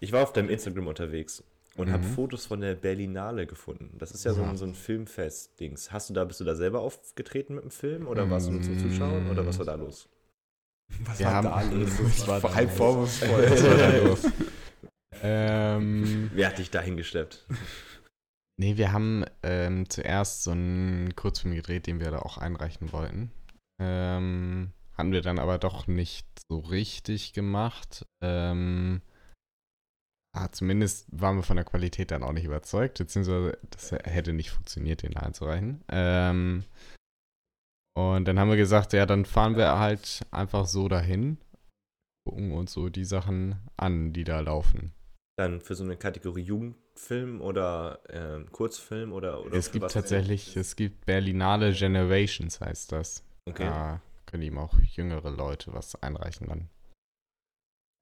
ich 0.00 0.12
war 0.12 0.22
auf 0.22 0.32
deinem 0.32 0.48
Instagram 0.48 0.86
unterwegs 0.86 1.44
und 1.76 1.90
habe 1.92 2.04
Mhm. 2.04 2.12
Fotos 2.14 2.46
von 2.46 2.60
der 2.60 2.74
Berlinale 2.74 3.46
gefunden. 3.46 3.96
Das 3.98 4.12
ist 4.12 4.24
ja 4.24 4.32
so 4.32 4.42
Ja. 4.42 4.48
ein, 4.50 4.56
so 4.56 4.64
ein 4.64 4.74
Filmfest-Dings. 4.74 5.92
Hast 5.92 6.08
du 6.10 6.14
da, 6.14 6.24
bist 6.24 6.40
du 6.40 6.44
da 6.44 6.54
selber 6.54 6.80
aufgetreten 6.80 7.54
mit 7.54 7.64
dem 7.64 7.70
Film 7.70 8.06
oder 8.06 8.28
warst 8.30 8.48
du 8.48 8.52
nur 8.52 8.62
zum 8.62 8.78
Zuschauen 8.78 9.28
oder 9.30 9.44
was 9.46 9.58
war 9.58 9.66
da 9.66 9.74
los? 9.74 10.08
Was 11.04 11.18
Wir 11.18 11.26
war 11.26 11.34
haben- 11.34 11.44
da 11.44 11.60
los? 11.62 11.90
Was 12.00 12.28
war 12.28 12.40
da 12.40 12.54
halb 12.54 12.70
vorwurfsvoll. 12.70 13.50
Was 13.50 13.64
war 13.64 13.76
da 13.76 13.96
los? 13.98 14.20
ähm, 15.22 16.30
Wer 16.34 16.48
hat 16.48 16.58
dich 16.58 16.70
dahin 16.70 16.96
geschleppt? 16.96 17.46
Nee, 18.56 18.76
wir 18.76 18.92
haben 18.92 19.24
ähm, 19.42 19.88
zuerst 19.88 20.44
so 20.44 20.52
einen 20.52 21.14
Kurzfilm 21.16 21.54
gedreht, 21.54 21.86
den 21.86 22.00
wir 22.00 22.10
da 22.10 22.18
auch 22.20 22.38
einreichen 22.38 22.92
wollten. 22.92 23.30
Ähm, 23.80 24.72
hatten 24.96 25.12
wir 25.12 25.22
dann 25.22 25.38
aber 25.38 25.58
doch 25.58 25.86
nicht 25.86 26.26
so 26.48 26.58
richtig 26.58 27.32
gemacht. 27.32 28.06
Ähm, 28.22 29.02
ah, 30.34 30.50
zumindest 30.52 31.06
waren 31.10 31.36
wir 31.36 31.42
von 31.42 31.56
der 31.56 31.64
Qualität 31.64 32.10
dann 32.10 32.22
auch 32.22 32.32
nicht 32.32 32.44
überzeugt, 32.44 32.98
beziehungsweise 32.98 33.58
das 33.70 33.92
hätte 33.92 34.32
nicht 34.32 34.50
funktioniert, 34.50 35.02
den 35.02 35.16
einzureichen. 35.16 35.82
Ähm, 35.88 36.64
und 37.96 38.26
dann 38.26 38.38
haben 38.38 38.50
wir 38.50 38.56
gesagt, 38.56 38.92
ja, 38.92 39.06
dann 39.06 39.24
fahren 39.24 39.56
wir 39.56 39.78
halt 39.78 40.22
einfach 40.30 40.66
so 40.66 40.88
dahin, 40.88 41.38
gucken 42.26 42.52
uns 42.52 42.72
so 42.72 42.88
die 42.88 43.04
Sachen 43.04 43.56
an, 43.76 44.12
die 44.12 44.24
da 44.24 44.40
laufen. 44.40 44.92
Dann 45.36 45.60
für 45.60 45.74
so 45.74 45.84
eine 45.84 45.96
Kategorie 45.96 46.44
Jugendfilm 46.94 47.40
oder 47.40 48.00
ähm, 48.08 48.50
Kurzfilm 48.52 49.12
oder, 49.12 49.44
oder 49.44 49.56
es 49.56 49.72
gibt 49.72 49.90
tatsächlich, 49.90 50.56
es 50.56 50.76
gibt 50.76 51.04
Berlinale 51.06 51.72
Generations, 51.72 52.60
heißt 52.60 52.92
das. 52.92 53.24
Okay. 53.46 53.64
Da 53.64 54.00
können 54.26 54.42
eben 54.42 54.58
auch 54.58 54.78
jüngere 54.80 55.30
Leute 55.30 55.72
was 55.72 56.00
einreichen 56.02 56.48
dann. 56.48 56.70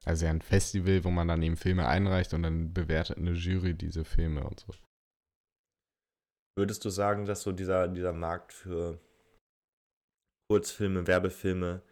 Also 0.04 0.24
ja, 0.24 0.30
ein 0.30 0.42
Festival, 0.42 1.04
wo 1.04 1.10
man 1.10 1.28
dann 1.28 1.42
eben 1.42 1.56
Filme 1.56 1.86
einreicht 1.86 2.34
und 2.34 2.42
dann 2.42 2.72
bewertet 2.72 3.18
eine 3.18 3.32
Jury 3.32 3.74
diese 3.74 4.04
Filme 4.04 4.44
und 4.44 4.60
so. 4.60 4.74
Würdest 6.56 6.84
du 6.84 6.90
sagen, 6.90 7.24
dass 7.24 7.42
so 7.42 7.52
dieser, 7.52 7.88
dieser 7.88 8.12
Markt 8.12 8.52
für 8.52 9.00
Kurzfilme, 10.50 11.06
Werbefilme 11.06 11.82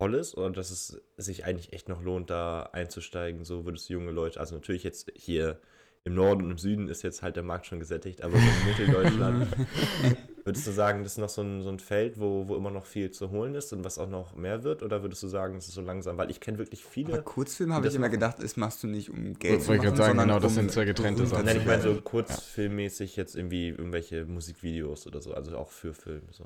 voll 0.00 0.14
ist 0.14 0.36
oder 0.36 0.50
dass 0.50 0.70
es 0.70 1.02
sich 1.16 1.44
eigentlich 1.44 1.72
echt 1.72 1.88
noch 1.88 2.00
lohnt, 2.00 2.30
da 2.30 2.70
einzusteigen? 2.72 3.44
So 3.44 3.66
würdest 3.66 3.88
du 3.88 3.94
junge 3.94 4.12
Leute, 4.12 4.40
also 4.40 4.54
natürlich 4.54 4.84
jetzt 4.84 5.10
hier 5.16 5.60
im 6.06 6.14
Norden 6.14 6.44
und 6.44 6.50
im 6.50 6.58
Süden 6.58 6.88
ist 6.88 7.02
jetzt 7.02 7.22
halt 7.22 7.36
der 7.36 7.42
Markt 7.42 7.66
schon 7.66 7.78
gesättigt, 7.78 8.22
aber 8.22 8.36
so 8.36 8.38
in 8.38 8.68
Mitteldeutschland 8.68 9.48
würdest 10.44 10.66
du 10.66 10.70
sagen, 10.70 11.02
das 11.02 11.12
ist 11.12 11.18
noch 11.18 11.30
so 11.30 11.40
ein, 11.40 11.62
so 11.62 11.70
ein 11.70 11.78
Feld, 11.78 12.20
wo, 12.20 12.46
wo 12.46 12.56
immer 12.56 12.70
noch 12.70 12.84
viel 12.84 13.10
zu 13.10 13.30
holen 13.30 13.54
ist 13.54 13.72
und 13.72 13.84
was 13.84 13.98
auch 13.98 14.08
noch 14.08 14.36
mehr 14.36 14.62
wird? 14.62 14.82
Oder 14.82 15.02
würdest 15.02 15.22
du 15.22 15.28
sagen, 15.28 15.56
es 15.56 15.66
ist 15.66 15.74
so 15.74 15.80
langsam? 15.80 16.18
Weil 16.18 16.30
ich 16.30 16.40
kenne 16.40 16.58
wirklich 16.58 16.82
Aber 16.82 16.92
viele. 16.92 17.22
Kurzfilm 17.22 17.72
habe 17.72 17.88
ich 17.88 17.94
immer 17.94 18.10
gedacht, 18.10 18.36
das 18.42 18.58
machst 18.58 18.82
du 18.82 18.86
nicht 18.86 19.08
um 19.08 19.38
Geld 19.38 19.62
zu 19.62 19.68
Wollte 19.68 19.84
ich 19.86 19.90
machen, 19.90 19.96
gerade 19.96 19.96
sagen, 19.96 20.18
sondern 20.18 20.28
genau, 20.28 20.40
das 20.40 20.52
um 20.52 20.54
sind 20.56 20.72
zwei 20.72 20.84
getrennte 20.84 21.26
Sachen. 21.26 21.46
Nein, 21.46 21.56
ich 21.56 21.66
meine 21.66 21.82
so 21.82 21.98
kurzfilmmäßig 21.98 23.16
jetzt 23.16 23.34
irgendwie 23.34 23.68
irgendwelche 23.68 24.26
Musikvideos 24.26 25.06
oder 25.06 25.22
so, 25.22 25.32
also 25.32 25.56
auch 25.56 25.70
für 25.70 25.94
Film. 25.94 26.22
So. 26.30 26.44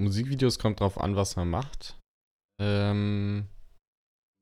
Musikvideos 0.00 0.58
kommt 0.58 0.80
drauf 0.80 0.98
an, 0.98 1.14
was 1.14 1.36
man 1.36 1.50
macht. 1.50 1.98
Ähm, 2.58 3.48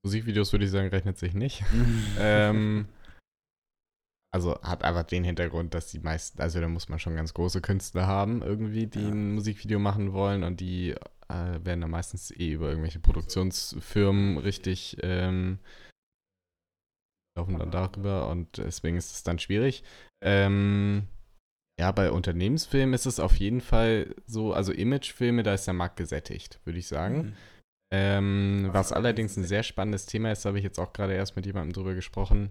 Musikvideos 0.05 0.53
würde 0.53 0.67
ich 0.67 0.71
sagen, 0.71 0.89
rechnet 0.89 1.19
sich 1.19 1.35
nicht. 1.35 1.65
ähm, 2.21 2.87
also 4.37 4.61
hat 4.61 4.85
einfach 4.85 5.05
den 5.05 5.25
Hintergrund, 5.25 5.73
dass 5.73 5.91
die 5.91 5.99
meisten, 5.99 6.43
also 6.43 6.61
da 6.61 6.69
muss 6.69 6.91
man 6.91 6.99
schon 6.99 7.17
ganz 7.17 7.33
große 7.33 7.63
Künstler 7.63 8.07
haben, 8.07 8.43
irgendwie, 8.43 8.87
die 8.87 9.01
Ja. 9.01 9.09
ein 9.09 9.35
Musikvideo 9.35 9.79
machen 9.79 10.13
wollen 10.13 10.45
und 10.45 10.61
die 10.61 10.91
äh, 10.91 11.65
werden 11.65 11.81
dann 11.81 11.91
meistens 11.91 12.31
eh 12.31 12.53
über 12.53 12.69
irgendwelche 12.69 13.01
Produktionsfirmen 13.01 14.37
richtig 14.37 14.99
ähm, 15.03 15.59
laufen 17.39 17.59
dann 17.59 17.71
darüber 17.71 18.29
und 18.29 18.59
deswegen 18.59 18.99
ist 18.99 19.13
es 19.13 19.23
dann 19.23 19.39
schwierig. 19.39 19.83
Ähm, 20.23 21.09
ja, 21.81 21.93
bei 21.93 22.11
Unternehmensfilmen 22.11 22.95
ist 22.95 23.07
es 23.07 23.19
auf 23.21 23.37
jeden 23.37 23.63
Fall 23.63 24.15
so, 24.27 24.53
also 24.53 24.73
Imagefilme, 24.73 25.43
da 25.43 25.55
ist 25.55 25.67
der 25.67 25.75
Markt 25.75 25.97
gesättigt, 25.97 26.61
würde 26.65 26.79
ich 26.79 26.89
sagen. 26.89 27.17
Mhm. 27.17 27.33
Ähm, 27.91 28.69
was 28.73 28.93
allerdings 28.93 29.37
ein 29.37 29.45
sehr 29.45 29.63
spannendes 29.63 30.05
Thema 30.07 30.33
ist, 30.33 30.45
da 30.45 30.49
habe 30.49 30.59
ich 30.59 30.65
jetzt 30.65 30.79
auch 30.79 30.93
gerade 30.93 31.15
erst 31.15 31.37
mit 31.37 31.47
jemandem 31.47 31.73
drüber 31.73 31.95
gesprochen, 31.95 32.51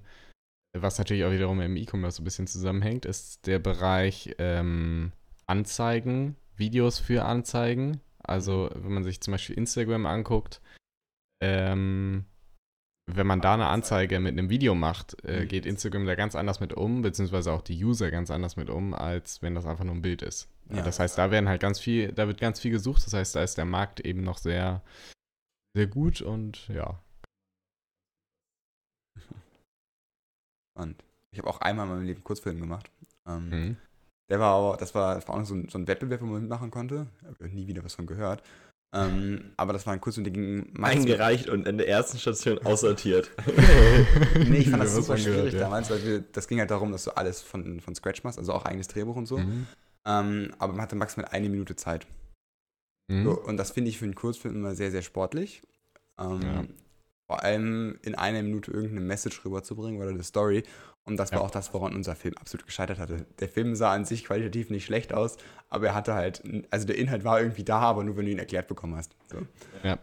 was 0.75 0.97
natürlich 0.97 1.23
auch 1.23 1.31
wiederum 1.31 1.61
im 1.61 1.77
E-Commerce 1.77 2.17
so 2.17 2.21
ein 2.21 2.25
bisschen 2.25 2.47
zusammenhängt, 2.47 3.05
ist 3.05 3.47
der 3.47 3.59
Bereich 3.59 4.35
ähm, 4.37 5.11
Anzeigen, 5.47 6.35
Videos 6.55 6.99
für 6.99 7.25
Anzeigen. 7.25 8.01
Also 8.19 8.69
wenn 8.73 8.93
man 8.93 9.03
sich 9.03 9.21
zum 9.21 9.31
Beispiel 9.33 9.57
Instagram 9.57 10.05
anguckt, 10.05 10.61
ähm, 11.41 12.25
wenn 13.07 13.27
man 13.27 13.39
da 13.41 13.53
eine 13.53 13.67
Anzeige 13.67 14.19
mit 14.19 14.31
einem 14.31 14.49
Video 14.49 14.73
macht, 14.73 15.23
äh, 15.23 15.41
Mhm. 15.41 15.47
geht 15.47 15.65
Instagram 15.67 16.05
da 16.07 16.15
ganz 16.15 16.35
anders 16.35 16.59
mit 16.59 16.73
um, 16.73 17.03
beziehungsweise 17.03 17.51
auch 17.51 17.61
die 17.61 17.83
User 17.83 18.09
ganz 18.09 18.31
anders 18.31 18.55
mit 18.55 18.69
um, 18.69 18.95
als 18.95 19.43
wenn 19.43 19.53
das 19.53 19.65
einfach 19.67 19.83
nur 19.83 19.93
ein 19.93 20.01
Bild 20.01 20.23
ist. 20.23 20.49
Ja. 20.73 20.81
Das 20.81 20.99
heißt, 20.99 21.17
da 21.17 21.29
werden 21.29 21.47
halt 21.47 21.61
ganz 21.61 21.79
viel, 21.79 22.11
da 22.11 22.25
wird 22.27 22.39
ganz 22.39 22.59
viel 22.59 22.71
gesucht, 22.71 23.05
das 23.05 23.13
heißt, 23.13 23.35
da 23.35 23.43
ist 23.43 23.57
der 23.59 23.65
Markt 23.65 23.99
eben 23.99 24.23
noch 24.23 24.39
sehr, 24.39 24.81
sehr 25.75 25.85
gut 25.85 26.21
und 26.21 26.67
ja. 26.69 26.99
Spannend. 30.75 31.03
Ich 31.31 31.39
habe 31.39 31.49
auch 31.49 31.61
einmal 31.61 31.85
in 31.87 31.93
meinem 31.93 32.05
Leben 32.05 32.23
Kurzfilm 32.23 32.59
gemacht. 32.59 32.91
Ähm, 33.27 33.49
Mhm. 33.49 33.77
Der 34.29 34.39
war 34.39 34.55
aber, 34.55 34.77
das 34.77 34.95
war, 34.95 35.15
das 35.15 35.27
war 35.27 35.35
auch 35.35 35.39
noch 35.39 35.45
so 35.45 35.53
ein, 35.53 35.69
so 35.69 35.77
ein 35.77 35.87
Wettbewerb, 35.87 36.19
wo 36.21 36.25
man 36.25 36.41
mitmachen 36.41 36.71
konnte. 36.71 37.07
Habe 37.23 37.47
nie 37.49 37.67
wieder 37.67 37.83
was 37.83 37.93
von 37.93 38.07
gehört. 38.07 38.41
Ähm, 38.93 39.51
aber 39.55 39.71
das 39.73 39.85
war 39.85 39.93
ein 39.93 40.01
Kurzfilm, 40.01 40.23
der 40.23 40.33
ging 40.33 40.69
meistens- 40.73 41.03
Eingereicht 41.05 41.47
und 41.49 41.67
in 41.67 41.77
der 41.77 41.87
ersten 41.87 42.17
Station 42.17 42.57
aussortiert. 42.65 43.29
Nee, 44.47 44.57
ich 44.59 44.69
fand 44.69 44.81
das 44.83 44.95
super 44.95 45.17
schwierig 45.17 45.53
ja. 45.53 45.59
damals, 45.61 45.89
weil 45.91 46.03
wir, 46.03 46.19
das 46.21 46.47
ging 46.47 46.59
halt 46.59 46.71
darum, 46.71 46.91
dass 46.91 47.03
du 47.03 47.11
alles 47.15 47.41
von, 47.41 47.79
von 47.81 47.93
Scratch 47.95 48.23
machst, 48.23 48.39
also 48.39 48.53
auch 48.53 48.65
eigenes 48.65 48.87
Drehbuch 48.87 49.15
und 49.15 49.25
so. 49.27 49.37
Mhm. 49.37 49.67
Ähm, 50.05 50.53
aber 50.59 50.73
man 50.73 50.81
hatte 50.81 50.95
maximal 50.95 51.29
eine 51.31 51.49
Minute 51.49 51.75
Zeit. 51.75 52.07
Mhm. 53.07 53.25
So, 53.25 53.31
und 53.41 53.57
das 53.57 53.71
finde 53.71 53.89
ich 53.89 53.99
für 53.99 54.05
einen 54.05 54.15
Kurzfilm 54.15 54.55
immer 54.55 54.73
sehr, 54.75 54.89
sehr 54.91 55.01
sportlich. 55.03 55.61
Ähm, 56.19 56.41
Ja. 56.41 56.63
Vor 57.27 57.41
allem 57.43 57.97
in 58.03 58.13
einer 58.15 58.43
Minute 58.43 58.71
irgendeine 58.71 59.01
Message 59.01 59.43
rüberzubringen 59.43 59.99
oder 59.99 60.09
eine 60.11 60.23
Story. 60.23 60.63
Und 61.05 61.17
das 61.17 61.31
war 61.31 61.39
Ja. 61.39 61.45
auch 61.45 61.51
das, 61.51 61.73
woran 61.73 61.95
unser 61.95 62.15
Film 62.15 62.35
absolut 62.37 62.65
gescheitert 62.65 62.99
hatte. 62.99 63.25
Der 63.39 63.49
Film 63.49 63.75
sah 63.75 63.93
an 63.93 64.05
sich 64.05 64.25
qualitativ 64.25 64.69
nicht 64.69 64.85
schlecht 64.85 65.13
aus, 65.13 65.37
aber 65.69 65.87
er 65.87 65.95
hatte 65.95 66.13
halt, 66.13 66.43
also 66.71 66.85
der 66.87 66.97
Inhalt 66.97 67.23
war 67.23 67.39
irgendwie 67.41 67.63
da, 67.63 67.79
aber 67.79 68.03
nur 68.03 68.17
wenn 68.17 68.25
du 68.25 68.31
ihn 68.31 68.39
erklärt 68.39 68.67
bekommen 68.67 68.95
hast. 68.95 69.15
So. 69.31 69.37
Ja. 69.83 69.97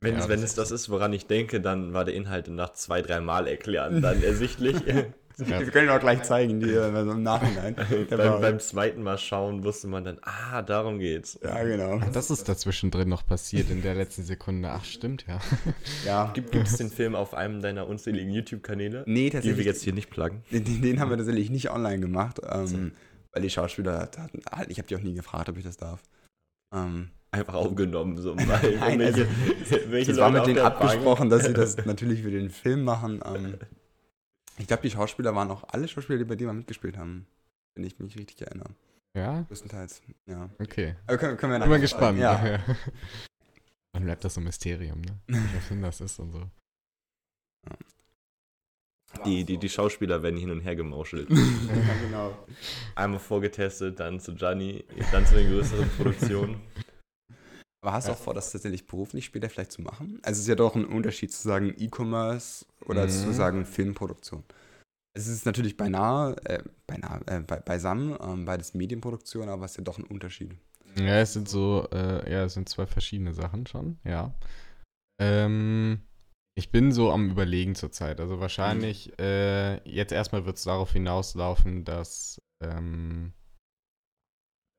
Wenn, 0.00 0.14
Ja, 0.14 0.20
es, 0.20 0.28
wenn 0.28 0.40
das 0.40 0.50
es 0.50 0.56
das 0.56 0.70
ist, 0.70 0.90
woran 0.90 1.12
ich 1.12 1.26
denke, 1.26 1.60
dann 1.60 1.92
war 1.92 2.04
der 2.04 2.14
Inhalt 2.14 2.48
nach 2.48 2.72
zwei, 2.72 3.02
drei 3.02 3.20
Mal 3.20 3.46
erklären 3.48 4.02
dann 4.02 4.22
ersichtlich. 4.22 4.76
Ja. 5.38 5.60
Wir 5.60 5.70
können 5.70 5.88
ihn 5.88 5.94
auch 5.94 6.00
gleich 6.00 6.22
zeigen, 6.22 6.60
die 6.60 6.70
äh, 6.70 7.04
so 7.04 7.10
im 7.10 7.22
Nachhinein. 7.22 7.76
War- 8.10 8.16
beim, 8.16 8.40
beim 8.40 8.58
zweiten 8.60 9.02
Mal 9.02 9.18
schauen 9.18 9.64
wusste 9.64 9.86
man 9.86 10.02
dann, 10.02 10.18
ah, 10.22 10.62
darum 10.62 10.98
geht's. 10.98 11.38
ja, 11.42 11.62
genau. 11.62 12.00
Ach, 12.02 12.10
das 12.10 12.30
ist 12.30 12.48
dazwischen 12.48 12.90
drin 12.90 13.10
noch 13.10 13.26
passiert 13.26 13.68
in 13.70 13.82
der 13.82 13.94
letzten 13.94 14.22
Sekunde. 14.24 14.70
Ach, 14.70 14.84
stimmt, 14.84 15.26
ja. 15.28 15.38
Ja. 16.06 16.30
Gibt, 16.32 16.52
gibt 16.52 16.66
es 16.68 16.76
den 16.78 16.88
Film 16.90 17.14
auf 17.14 17.34
einem 17.34 17.60
deiner 17.60 17.86
unzähligen 17.86 18.30
YouTube-Kanäle? 18.32 19.04
Nee, 19.06 19.14
Die 19.14 19.22
wir 19.24 19.30
tatsächlich. 19.32 19.66
jetzt 19.66 19.82
hier 19.82 19.92
nicht 19.92 20.08
pluggen. 20.08 20.42
Den, 20.50 20.64
den, 20.64 20.80
den 20.80 21.00
haben 21.00 21.10
wir 21.10 21.18
tatsächlich 21.18 21.50
nicht 21.50 21.70
online 21.70 22.00
gemacht, 22.00 22.40
ähm, 22.50 22.92
weil 23.32 23.42
die 23.42 23.50
Schauspieler 23.50 23.98
hatten, 24.00 24.40
halt, 24.50 24.70
ich 24.70 24.78
habe 24.78 24.88
die 24.88 24.96
auch 24.96 25.00
nie 25.02 25.12
gefragt, 25.14 25.50
ob 25.50 25.58
ich 25.58 25.64
das 25.64 25.76
darf. 25.76 26.00
Ähm, 26.74 27.10
Einfach 27.32 27.54
aufgenommen, 27.54 28.16
so 28.16 28.34
weil 28.38 28.76
Nein, 28.80 29.02
also, 29.02 29.20
irgendwelche- 29.20 29.90
welche 29.90 30.12
das 30.12 30.20
war 30.20 30.30
Leute 30.30 30.52
mit 30.52 30.58
auf 30.60 30.70
denen 30.70 30.86
abgesprochen, 30.88 31.28
dass 31.28 31.44
sie 31.44 31.52
das 31.52 31.76
natürlich 31.84 32.22
für 32.22 32.30
den 32.30 32.48
Film 32.48 32.84
machen. 32.84 33.20
Ähm, 33.22 33.54
ich 34.58 34.66
glaube, 34.66 34.82
die 34.82 34.90
Schauspieler 34.90 35.34
waren 35.34 35.50
auch 35.50 35.64
alle 35.68 35.88
Schauspieler, 35.88 36.18
die 36.18 36.24
bei 36.24 36.36
dir 36.36 36.46
mal 36.46 36.54
mitgespielt 36.54 36.96
haben, 36.96 37.26
wenn 37.74 37.84
ich 37.84 37.98
mich 37.98 38.16
richtig 38.18 38.40
erinnere. 38.42 38.70
Ja, 39.14 39.42
Größtenteils, 39.42 40.02
ja. 40.26 40.50
okay. 40.58 40.94
Aber 41.06 41.16
können, 41.16 41.36
können 41.36 41.52
wir 41.52 41.58
Bin 41.58 41.68
mal 41.68 41.76
nachher 41.76 41.80
gespannt. 41.80 42.18
sagen. 42.18 42.46
Ja. 42.46 42.58
Dann 43.92 44.04
bleibt 44.04 44.24
das 44.24 44.34
so 44.34 44.40
ein 44.40 44.44
Mysterium, 44.44 45.00
ne? 45.00 45.18
Welcher 45.26 45.60
Film 45.62 45.82
das 45.82 46.00
ist 46.02 46.18
und 46.18 46.32
so. 46.32 46.42
Die, 49.24 49.44
die, 49.44 49.56
die 49.56 49.68
Schauspieler 49.68 50.22
werden 50.22 50.38
hin 50.38 50.50
und 50.50 50.60
her 50.60 50.76
gemauschelt. 50.76 51.28
Ja, 51.30 51.94
genau. 52.02 52.46
Einmal 52.94 53.18
vorgetestet, 53.20 53.98
dann 54.00 54.20
zu 54.20 54.34
Gianni, 54.34 54.84
dann 55.12 55.24
zu 55.26 55.36
den 55.36 55.50
größeren 55.50 55.88
Produktionen. 55.90 56.60
Aber 57.82 57.92
hast 57.92 58.08
du 58.08 58.12
auch 58.12 58.18
vor, 58.18 58.34
das 58.34 58.50
tatsächlich 58.52 58.86
beruflich 58.86 59.24
später 59.26 59.48
vielleicht 59.48 59.72
zu 59.72 59.82
machen? 59.82 60.18
Also 60.22 60.38
es 60.38 60.42
ist 60.42 60.48
ja 60.48 60.54
doch 60.54 60.74
ein 60.74 60.84
Unterschied 60.84 61.32
zu 61.32 61.42
sagen 61.46 61.74
E-Commerce 61.76 62.66
oder 62.86 63.04
Mhm. 63.04 63.10
zu 63.10 63.32
sagen 63.32 63.64
Filmproduktion. 63.64 64.42
Es 65.14 65.28
ist 65.28 65.46
natürlich 65.46 65.76
beinahe, 65.76 66.36
äh, 66.44 66.62
beinahe, 66.86 67.22
äh, 67.26 67.40
be 67.40 67.62
beisammen, 67.64 68.16
ähm, 68.20 68.44
beides 68.44 68.74
Medienproduktion, 68.74 69.48
aber 69.48 69.64
es 69.64 69.72
ist 69.72 69.78
ja 69.78 69.84
doch 69.84 69.98
ein 69.98 70.04
Unterschied. 70.04 70.54
Ja, 70.96 71.20
es 71.20 71.32
sind 71.32 71.48
so, 71.48 71.86
äh, 71.92 72.30
ja, 72.30 72.44
es 72.44 72.54
sind 72.54 72.68
zwei 72.68 72.86
verschiedene 72.86 73.32
Sachen 73.34 73.66
schon, 73.66 73.98
ja. 74.04 74.34
Ähm, 75.20 76.00
ich 76.54 76.70
bin 76.70 76.92
so 76.92 77.10
am 77.12 77.30
Überlegen 77.30 77.74
zurzeit. 77.74 78.20
Also 78.20 78.40
wahrscheinlich, 78.40 79.18
äh, 79.18 79.76
jetzt 79.88 80.12
erstmal 80.12 80.46
wird 80.46 80.56
es 80.56 80.64
darauf 80.64 80.92
hinauslaufen, 80.92 81.84
dass, 81.84 82.38
ähm, 82.62 83.32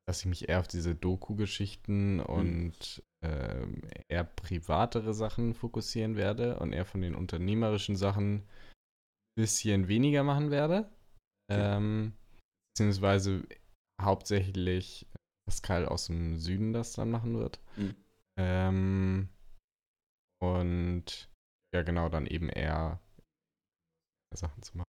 dass 0.07 0.21
ich 0.21 0.25
mich 0.25 0.47
eher 0.47 0.59
auf 0.59 0.67
diese 0.67 0.95
Doku-Geschichten 0.95 2.21
und 2.21 3.03
ähm, 3.23 3.81
eher 4.07 4.23
privatere 4.23 5.13
Sachen 5.13 5.53
fokussieren 5.53 6.15
werde 6.15 6.59
und 6.59 6.71
eher 6.71 6.85
von 6.85 7.01
den 7.01 7.13
unternehmerischen 7.13 7.97
Sachen 7.97 8.35
ein 8.35 8.47
bisschen 9.35 9.87
weniger 9.87 10.23
machen 10.23 10.49
werde. 10.49 10.89
Ähm, 11.51 12.13
beziehungsweise 12.73 13.47
hauptsächlich 14.01 15.07
Pascal 15.47 15.85
aus 15.85 16.07
dem 16.07 16.37
Süden 16.37 16.73
das 16.73 16.93
dann 16.93 17.11
machen 17.11 17.37
wird. 17.37 17.59
Mhm. 17.75 17.95
Ähm, 18.39 19.29
und 20.41 21.29
ja, 21.73 21.81
genau, 21.81 22.09
dann 22.09 22.27
eben 22.27 22.49
eher 22.49 23.01
Sachen 24.33 24.61
zu 24.61 24.77
machen. 24.77 24.87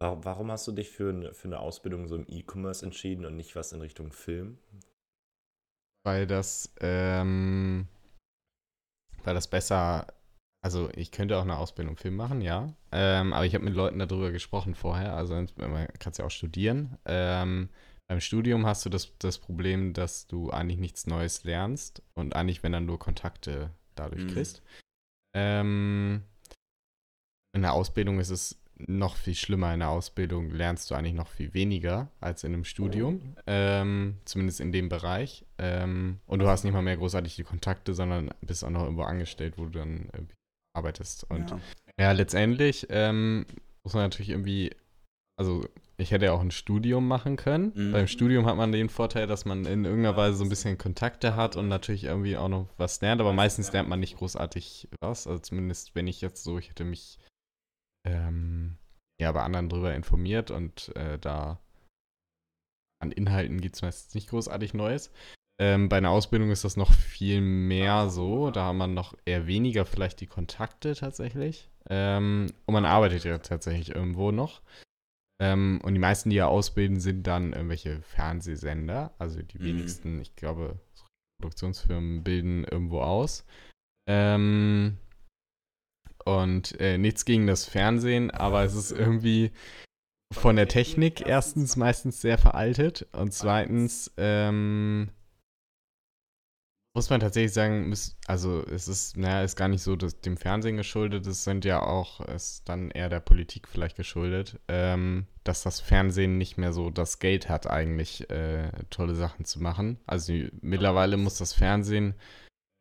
Warum, 0.00 0.24
warum 0.24 0.50
hast 0.50 0.66
du 0.66 0.72
dich 0.72 0.88
für 0.88 1.10
eine, 1.10 1.34
für 1.34 1.48
eine 1.48 1.60
Ausbildung 1.60 2.08
so 2.08 2.16
im 2.16 2.24
E-Commerce 2.26 2.84
entschieden 2.84 3.26
und 3.26 3.36
nicht 3.36 3.54
was 3.54 3.72
in 3.72 3.80
Richtung 3.80 4.12
Film? 4.12 4.58
Weil 6.04 6.26
das, 6.26 6.72
ähm, 6.80 7.86
weil 9.22 9.34
das 9.34 9.48
besser, 9.48 10.06
also 10.64 10.88
ich 10.94 11.12
könnte 11.12 11.36
auch 11.36 11.42
eine 11.42 11.58
Ausbildung 11.58 11.98
Film 11.98 12.16
machen, 12.16 12.40
ja. 12.40 12.74
Ähm, 12.92 13.34
aber 13.34 13.44
ich 13.44 13.54
habe 13.54 13.64
mit 13.64 13.74
Leuten 13.74 13.98
darüber 13.98 14.30
gesprochen 14.30 14.74
vorher, 14.74 15.14
also 15.14 15.34
man 15.34 15.88
kann 15.98 16.12
es 16.12 16.18
ja 16.18 16.24
auch 16.24 16.30
studieren. 16.30 16.96
Ähm, 17.04 17.68
beim 18.08 18.20
Studium 18.20 18.64
hast 18.64 18.86
du 18.86 18.88
das, 18.88 19.16
das 19.18 19.38
Problem, 19.38 19.92
dass 19.92 20.26
du 20.26 20.50
eigentlich 20.50 20.78
nichts 20.78 21.06
Neues 21.06 21.44
lernst 21.44 22.02
und 22.14 22.34
eigentlich, 22.34 22.62
wenn 22.62 22.72
dann 22.72 22.86
nur 22.86 22.98
Kontakte 22.98 23.70
dadurch 23.94 24.24
Mhm. 24.24 24.28
kriegst. 24.28 24.62
Ähm, 25.36 26.24
in 27.54 27.62
der 27.62 27.74
Ausbildung 27.74 28.18
ist 28.18 28.30
es 28.30 28.59
noch 28.86 29.16
viel 29.16 29.34
schlimmer. 29.34 29.72
In 29.72 29.80
der 29.80 29.90
Ausbildung 29.90 30.50
lernst 30.50 30.90
du 30.90 30.94
eigentlich 30.94 31.14
noch 31.14 31.28
viel 31.28 31.54
weniger 31.54 32.10
als 32.20 32.44
in 32.44 32.52
einem 32.52 32.64
Studium, 32.64 33.34
ähm, 33.46 34.16
zumindest 34.24 34.60
in 34.60 34.72
dem 34.72 34.88
Bereich. 34.88 35.44
Ähm, 35.58 36.20
und 36.26 36.40
du 36.40 36.46
hast 36.46 36.64
nicht 36.64 36.72
mal 36.72 36.82
mehr 36.82 36.96
großartig 36.96 37.36
die 37.36 37.44
Kontakte, 37.44 37.94
sondern 37.94 38.30
bist 38.40 38.64
auch 38.64 38.70
noch 38.70 38.82
irgendwo 38.82 39.02
angestellt, 39.02 39.54
wo 39.56 39.64
du 39.64 39.78
dann 39.78 40.08
arbeitest. 40.74 41.24
Und 41.30 41.50
ja. 41.50 41.60
ja, 41.98 42.12
letztendlich 42.12 42.86
ähm, 42.90 43.46
muss 43.82 43.94
man 43.94 44.04
natürlich 44.04 44.30
irgendwie, 44.30 44.70
also 45.36 45.64
ich 45.96 46.10
hätte 46.10 46.26
ja 46.26 46.32
auch 46.32 46.40
ein 46.40 46.50
Studium 46.50 47.06
machen 47.06 47.36
können. 47.36 47.72
Mhm. 47.74 47.92
Beim 47.92 48.06
Studium 48.06 48.46
hat 48.46 48.56
man 48.56 48.72
den 48.72 48.88
Vorteil, 48.88 49.26
dass 49.26 49.44
man 49.44 49.66
in 49.66 49.84
irgendeiner 49.84 50.16
Weise 50.16 50.38
so 50.38 50.44
ein 50.44 50.48
bisschen 50.48 50.78
Kontakte 50.78 51.36
hat 51.36 51.56
und 51.56 51.68
natürlich 51.68 52.04
irgendwie 52.04 52.36
auch 52.36 52.48
noch 52.48 52.68
was 52.78 53.00
lernt, 53.00 53.20
aber 53.20 53.32
meistens 53.32 53.72
lernt 53.72 53.88
man 53.88 54.00
nicht 54.00 54.16
großartig 54.16 54.88
was. 55.00 55.26
Also 55.26 55.38
zumindest 55.40 55.94
wenn 55.94 56.06
ich 56.06 56.20
jetzt 56.20 56.42
so, 56.42 56.58
ich 56.58 56.70
hätte 56.70 56.84
mich 56.84 57.18
ähm, 58.06 58.76
ja 59.20 59.32
bei 59.32 59.42
anderen 59.42 59.68
drüber 59.68 59.94
informiert 59.94 60.50
und 60.50 60.94
äh, 60.96 61.18
da 61.18 61.60
an 63.02 63.12
Inhalten 63.12 63.60
gibt 63.60 63.76
es 63.76 63.82
meistens 63.82 64.14
nicht 64.14 64.28
großartig 64.28 64.74
Neues. 64.74 65.10
Ähm, 65.60 65.88
bei 65.88 65.98
einer 65.98 66.10
Ausbildung 66.10 66.50
ist 66.50 66.64
das 66.64 66.76
noch 66.76 66.90
viel 66.92 67.40
mehr 67.40 68.08
so. 68.08 68.50
Da 68.50 68.66
hat 68.68 68.74
man 68.74 68.94
noch 68.94 69.14
eher 69.26 69.46
weniger 69.46 69.84
vielleicht 69.84 70.20
die 70.20 70.26
Kontakte 70.26 70.94
tatsächlich. 70.94 71.68
Ähm, 71.88 72.46
und 72.66 72.72
man 72.72 72.86
arbeitet 72.86 73.24
ja 73.24 73.38
tatsächlich 73.38 73.94
irgendwo 73.94 74.32
noch. 74.32 74.62
Ähm, 75.42 75.80
und 75.82 75.94
die 75.94 76.00
meisten, 76.00 76.30
die 76.30 76.36
ja 76.36 76.46
ausbilden, 76.46 77.00
sind 77.00 77.26
dann 77.26 77.52
irgendwelche 77.52 78.02
Fernsehsender. 78.02 79.14
Also 79.18 79.42
die 79.42 79.58
Mhm. 79.58 79.64
wenigsten, 79.64 80.20
ich 80.20 80.34
glaube, 80.36 80.78
Produktionsfirmen 81.40 82.22
bilden 82.22 82.64
irgendwo 82.64 83.00
aus. 83.00 83.46
Ähm, 84.08 84.98
und 86.24 86.78
äh, 86.80 86.98
nichts 86.98 87.24
gegen 87.24 87.46
das 87.46 87.64
Fernsehen, 87.64 88.30
aber 88.30 88.64
es 88.64 88.74
ist 88.74 88.92
irgendwie 88.92 89.52
von 90.32 90.56
der 90.56 90.68
Technik 90.68 91.26
erstens 91.26 91.76
meistens 91.76 92.20
sehr 92.20 92.38
veraltet 92.38 93.06
und 93.12 93.32
zweitens 93.32 94.12
ähm, 94.16 95.10
muss 96.94 97.08
man 97.08 97.20
tatsächlich 97.20 97.52
sagen, 97.52 97.94
also 98.26 98.64
es 98.66 98.88
ist, 98.88 99.16
naja, 99.16 99.42
ist 99.42 99.56
gar 99.56 99.68
nicht 99.68 99.82
so 99.82 99.94
dass 99.94 100.20
dem 100.20 100.36
Fernsehen 100.36 100.76
geschuldet, 100.76 101.26
es 101.26 101.44
sind 101.44 101.64
ja 101.64 101.82
auch, 101.82 102.20
ist 102.20 102.68
dann 102.68 102.90
eher 102.90 103.08
der 103.08 103.20
Politik 103.20 103.68
vielleicht 103.68 103.96
geschuldet, 103.96 104.58
ähm, 104.68 105.26
dass 105.44 105.62
das 105.62 105.80
Fernsehen 105.80 106.36
nicht 106.36 106.58
mehr 106.58 106.72
so 106.72 106.90
das 106.90 107.20
Geld 107.20 107.48
hat, 107.48 107.68
eigentlich 107.68 108.28
äh, 108.30 108.70
tolle 108.90 109.14
Sachen 109.14 109.44
zu 109.44 109.60
machen. 109.60 109.98
Also 110.06 110.32
mittlerweile 110.62 111.16
muss 111.16 111.38
das 111.38 111.52
Fernsehen 111.52 112.14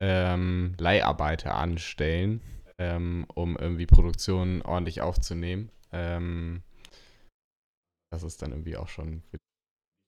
ähm, 0.01 0.75
Leiharbeiter 0.79 1.53
anstellen, 1.55 2.41
ähm, 2.79 3.25
um 3.35 3.57
irgendwie 3.57 3.85
Produktionen 3.85 4.61
ordentlich 4.63 5.01
aufzunehmen. 5.01 5.69
Ähm, 5.91 6.63
das 8.11 8.23
ist 8.23 8.41
dann 8.41 8.51
irgendwie 8.51 8.77
auch 8.77 8.87
schon 8.87 9.21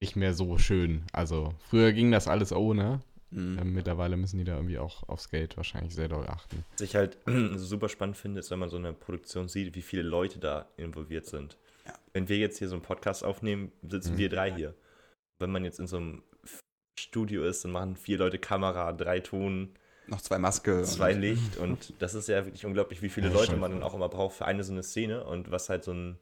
nicht 0.01 0.15
mehr 0.15 0.33
so 0.33 0.57
schön. 0.57 1.03
Also 1.13 1.53
früher 1.69 1.91
ging 1.93 2.11
das 2.11 2.27
alles 2.27 2.51
ohne. 2.51 3.01
Mhm. 3.29 3.59
Ähm, 3.59 3.73
mittlerweile 3.73 4.17
müssen 4.17 4.39
die 4.39 4.43
da 4.43 4.55
irgendwie 4.55 4.79
auch 4.79 5.07
aufs 5.07 5.29
Geld 5.29 5.55
wahrscheinlich 5.57 5.93
sehr 5.93 6.07
doll 6.07 6.27
achten. 6.27 6.65
Was 6.73 6.81
ich 6.81 6.95
halt 6.95 7.17
super 7.55 7.87
spannend 7.89 8.17
finde, 8.17 8.39
ist, 8.39 8.49
wenn 8.51 8.59
man 8.59 8.69
so 8.69 8.77
eine 8.77 8.93
Produktion 8.93 9.47
sieht, 9.47 9.75
wie 9.75 9.81
viele 9.81 10.01
Leute 10.01 10.39
da 10.39 10.67
involviert 10.77 11.27
sind. 11.27 11.57
Ja. 11.85 11.93
Wenn 12.13 12.29
wir 12.29 12.37
jetzt 12.37 12.57
hier 12.57 12.67
so 12.67 12.75
einen 12.75 12.83
Podcast 12.83 13.23
aufnehmen, 13.23 13.71
sitzen 13.87 14.13
Mhm. 14.13 14.17
wir 14.17 14.29
drei 14.29 14.51
hier. 14.53 14.73
Wenn 15.39 15.51
man 15.51 15.63
jetzt 15.63 15.79
in 15.79 15.87
so 15.87 15.97
einem 15.97 16.23
Studio 16.99 17.43
ist, 17.43 17.63
dann 17.63 17.71
machen 17.71 17.95
vier 17.95 18.17
Leute 18.17 18.37
Kamera, 18.39 18.91
drei 18.93 19.19
Ton, 19.19 19.73
Noch 20.11 20.21
zwei 20.21 20.37
Maske. 20.37 20.83
zwei 20.83 21.15
und- 21.15 21.21
Licht 21.21 21.57
und 21.57 21.93
das 21.99 22.13
ist 22.13 22.27
ja 22.27 22.45
wirklich 22.45 22.65
unglaublich, 22.65 23.01
wie 23.01 23.09
viele 23.09 23.29
Ja, 23.29 23.33
Leute 23.33 23.55
man 23.55 23.71
dann 23.71 23.81
auch 23.83 23.93
immer 23.95 24.09
braucht 24.09 24.35
für 24.35 24.45
eine 24.45 24.63
so 24.63 24.71
eine 24.73 24.83
Szene 24.83 25.23
und 25.23 25.49
was 25.49 25.69
halt 25.69 25.83
so 25.83 25.93
ein 25.93 26.19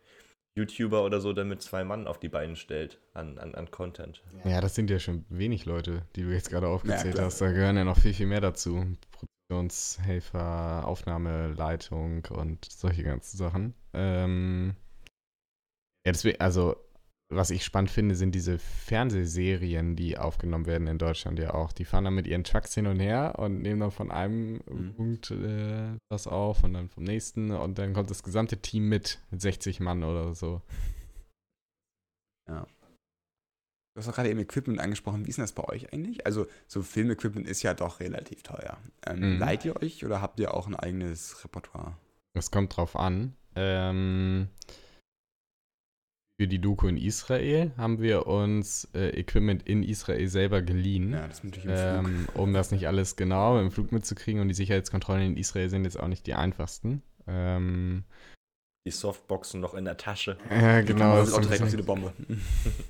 YouTuber 0.55 1.03
oder 1.03 1.21
so 1.21 1.33
dann 1.33 1.47
mit 1.49 1.61
zwei 1.61 1.83
Mann 1.83 2.05
auf 2.07 2.19
die 2.19 2.29
Beine 2.29 2.55
stellt 2.55 2.99
an, 3.13 3.37
an, 3.39 3.55
an 3.55 3.71
Content. 3.71 4.23
Ja, 4.45 4.61
das 4.61 4.75
sind 4.75 4.89
ja 4.89 4.99
schon 4.99 5.25
wenig 5.29 5.65
Leute, 5.65 6.03
die 6.15 6.21
du 6.23 6.29
jetzt 6.29 6.49
gerade 6.49 6.67
aufgezählt 6.67 7.15
klar. 7.15 7.25
hast. 7.25 7.39
Da 7.41 7.51
gehören 7.51 7.77
ja 7.77 7.83
noch 7.83 7.97
viel, 7.97 8.13
viel 8.13 8.25
mehr 8.27 8.41
dazu. 8.41 8.85
Produktionshelfer, 9.49 10.83
Aufnahmeleitung 10.85 12.25
und 12.29 12.65
solche 12.65 13.03
ganzen 13.03 13.37
Sachen. 13.37 13.73
Ähm, 13.93 14.75
ja, 16.05 16.11
deswegen, 16.11 16.39
also, 16.41 16.75
was 17.31 17.51
ich 17.51 17.63
spannend 17.63 17.91
finde, 17.91 18.15
sind 18.15 18.33
diese 18.33 18.57
Fernsehserien, 18.57 19.95
die 19.95 20.17
aufgenommen 20.17 20.65
werden 20.65 20.87
in 20.87 20.97
Deutschland 20.97 21.37
ja 21.37 21.53
auch. 21.53 21.71
Die 21.71 21.85
fahren 21.85 22.05
dann 22.05 22.15
mit 22.15 22.25
ihren 22.25 22.43
Trucks 22.43 22.73
hin 22.73 22.87
und 22.87 22.99
her 22.99 23.35
und 23.37 23.61
nehmen 23.61 23.79
dann 23.79 23.91
von 23.91 24.09
einem 24.11 24.61
Mhm. 24.67 24.93
Punkt 24.95 25.31
äh, 25.31 25.95
was 26.09 26.25
auf 26.27 26.63
und 26.63 26.73
dann 26.73 26.89
vom 26.89 27.03
nächsten 27.03 27.51
und 27.51 27.77
dann 27.77 27.93
kommt 27.93 28.09
das 28.09 28.23
gesamte 28.23 28.57
Team 28.57 28.89
mit, 28.89 29.19
mit 29.29 29.41
60 29.41 29.79
Mann 29.79 30.03
oder 30.03 30.33
so. 30.33 30.61
Du 32.47 34.01
hast 34.01 34.07
auch 34.09 34.15
gerade 34.15 34.29
eben 34.29 34.39
Equipment 34.39 34.79
angesprochen. 34.79 35.25
Wie 35.25 35.29
ist 35.29 35.37
denn 35.37 35.43
das 35.43 35.51
bei 35.51 35.63
euch 35.65 35.91
eigentlich? 35.93 36.25
Also, 36.25 36.47
so 36.67 36.81
Filmequipment 36.81 37.47
ist 37.47 37.63
ja 37.63 37.73
doch 37.73 37.99
relativ 37.99 38.43
teuer. 38.43 38.77
Ähm, 39.05 39.33
Mhm. 39.35 39.39
Leiht 39.39 39.65
ihr 39.65 39.75
euch 39.81 40.05
oder 40.05 40.21
habt 40.21 40.39
ihr 40.39 40.53
auch 40.53 40.67
ein 40.67 40.75
eigenes 40.75 41.43
Repertoire? 41.43 41.97
Es 42.33 42.49
kommt 42.49 42.75
drauf 42.77 42.95
an. 42.95 43.35
Ähm, 43.55 44.47
für 46.39 46.47
die 46.47 46.59
Doku 46.59 46.87
in 46.87 46.95
Israel 46.95 47.71
haben 47.75 47.99
wir 48.01 48.25
uns 48.25 48.87
äh, 48.95 49.09
Equipment 49.19 49.63
in 49.67 49.83
Israel 49.83 50.25
selber 50.29 50.61
geliehen, 50.61 51.11
Ja, 51.11 51.27
das 51.27 51.39
ist 51.39 51.43
natürlich 51.43 51.65
im 51.65 51.75
Flug. 51.75 52.07
ähm, 52.13 52.27
um 52.33 52.53
das 52.53 52.71
nicht 52.71 52.87
alles 52.87 53.17
genau 53.17 53.59
im 53.59 53.71
Flug 53.71 53.91
mitzukriegen. 53.91 54.39
Und 54.41 54.47
die 54.47 54.53
Sicherheitskontrollen 54.53 55.33
in 55.33 55.35
Israel 55.37 55.69
sind 55.69 55.83
jetzt 55.83 55.99
auch 55.99 56.07
nicht 56.07 56.25
die 56.27 56.35
einfachsten. 56.35 57.01
Ähm, 57.27 58.05
Die 58.87 58.91
Softboxen 58.91 59.59
noch 59.59 59.73
in 59.73 59.83
der 59.83 59.97
Tasche. 59.97 60.37
ja, 60.49 60.79
genau. 60.79 61.17
das 61.17 61.19
das 61.19 61.27
ist 61.27 61.33
auch 61.33 61.39
ist 61.41 61.49
direkt 61.49 61.61
ein 61.61 61.71
wie 61.73 61.75
bisschen- 61.75 62.03
eine 62.29 62.37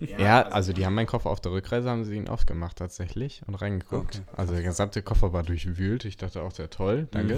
Bombe. 0.04 0.16
ja, 0.20 0.44
also 0.44 0.72
die 0.72 0.86
haben 0.86 0.94
meinen 0.94 1.08
Koffer 1.08 1.32
auf 1.32 1.42
der 1.42 1.52
Rückreise, 1.52 1.90
haben 1.90 2.06
sie 2.06 2.18
ihn 2.18 2.28
aufgemacht 2.30 2.78
tatsächlich 2.78 3.42
und 3.48 3.56
reingeguckt. 3.56 4.22
Okay. 4.28 4.38
Also 4.38 4.54
der 4.54 4.62
gesamte 4.62 5.02
Koffer 5.02 5.34
war 5.34 5.42
durchwühlt. 5.42 6.06
Ich 6.06 6.18
dachte 6.18 6.44
auch, 6.44 6.52
sehr 6.52 6.70
toll, 6.70 7.08
danke. 7.10 7.38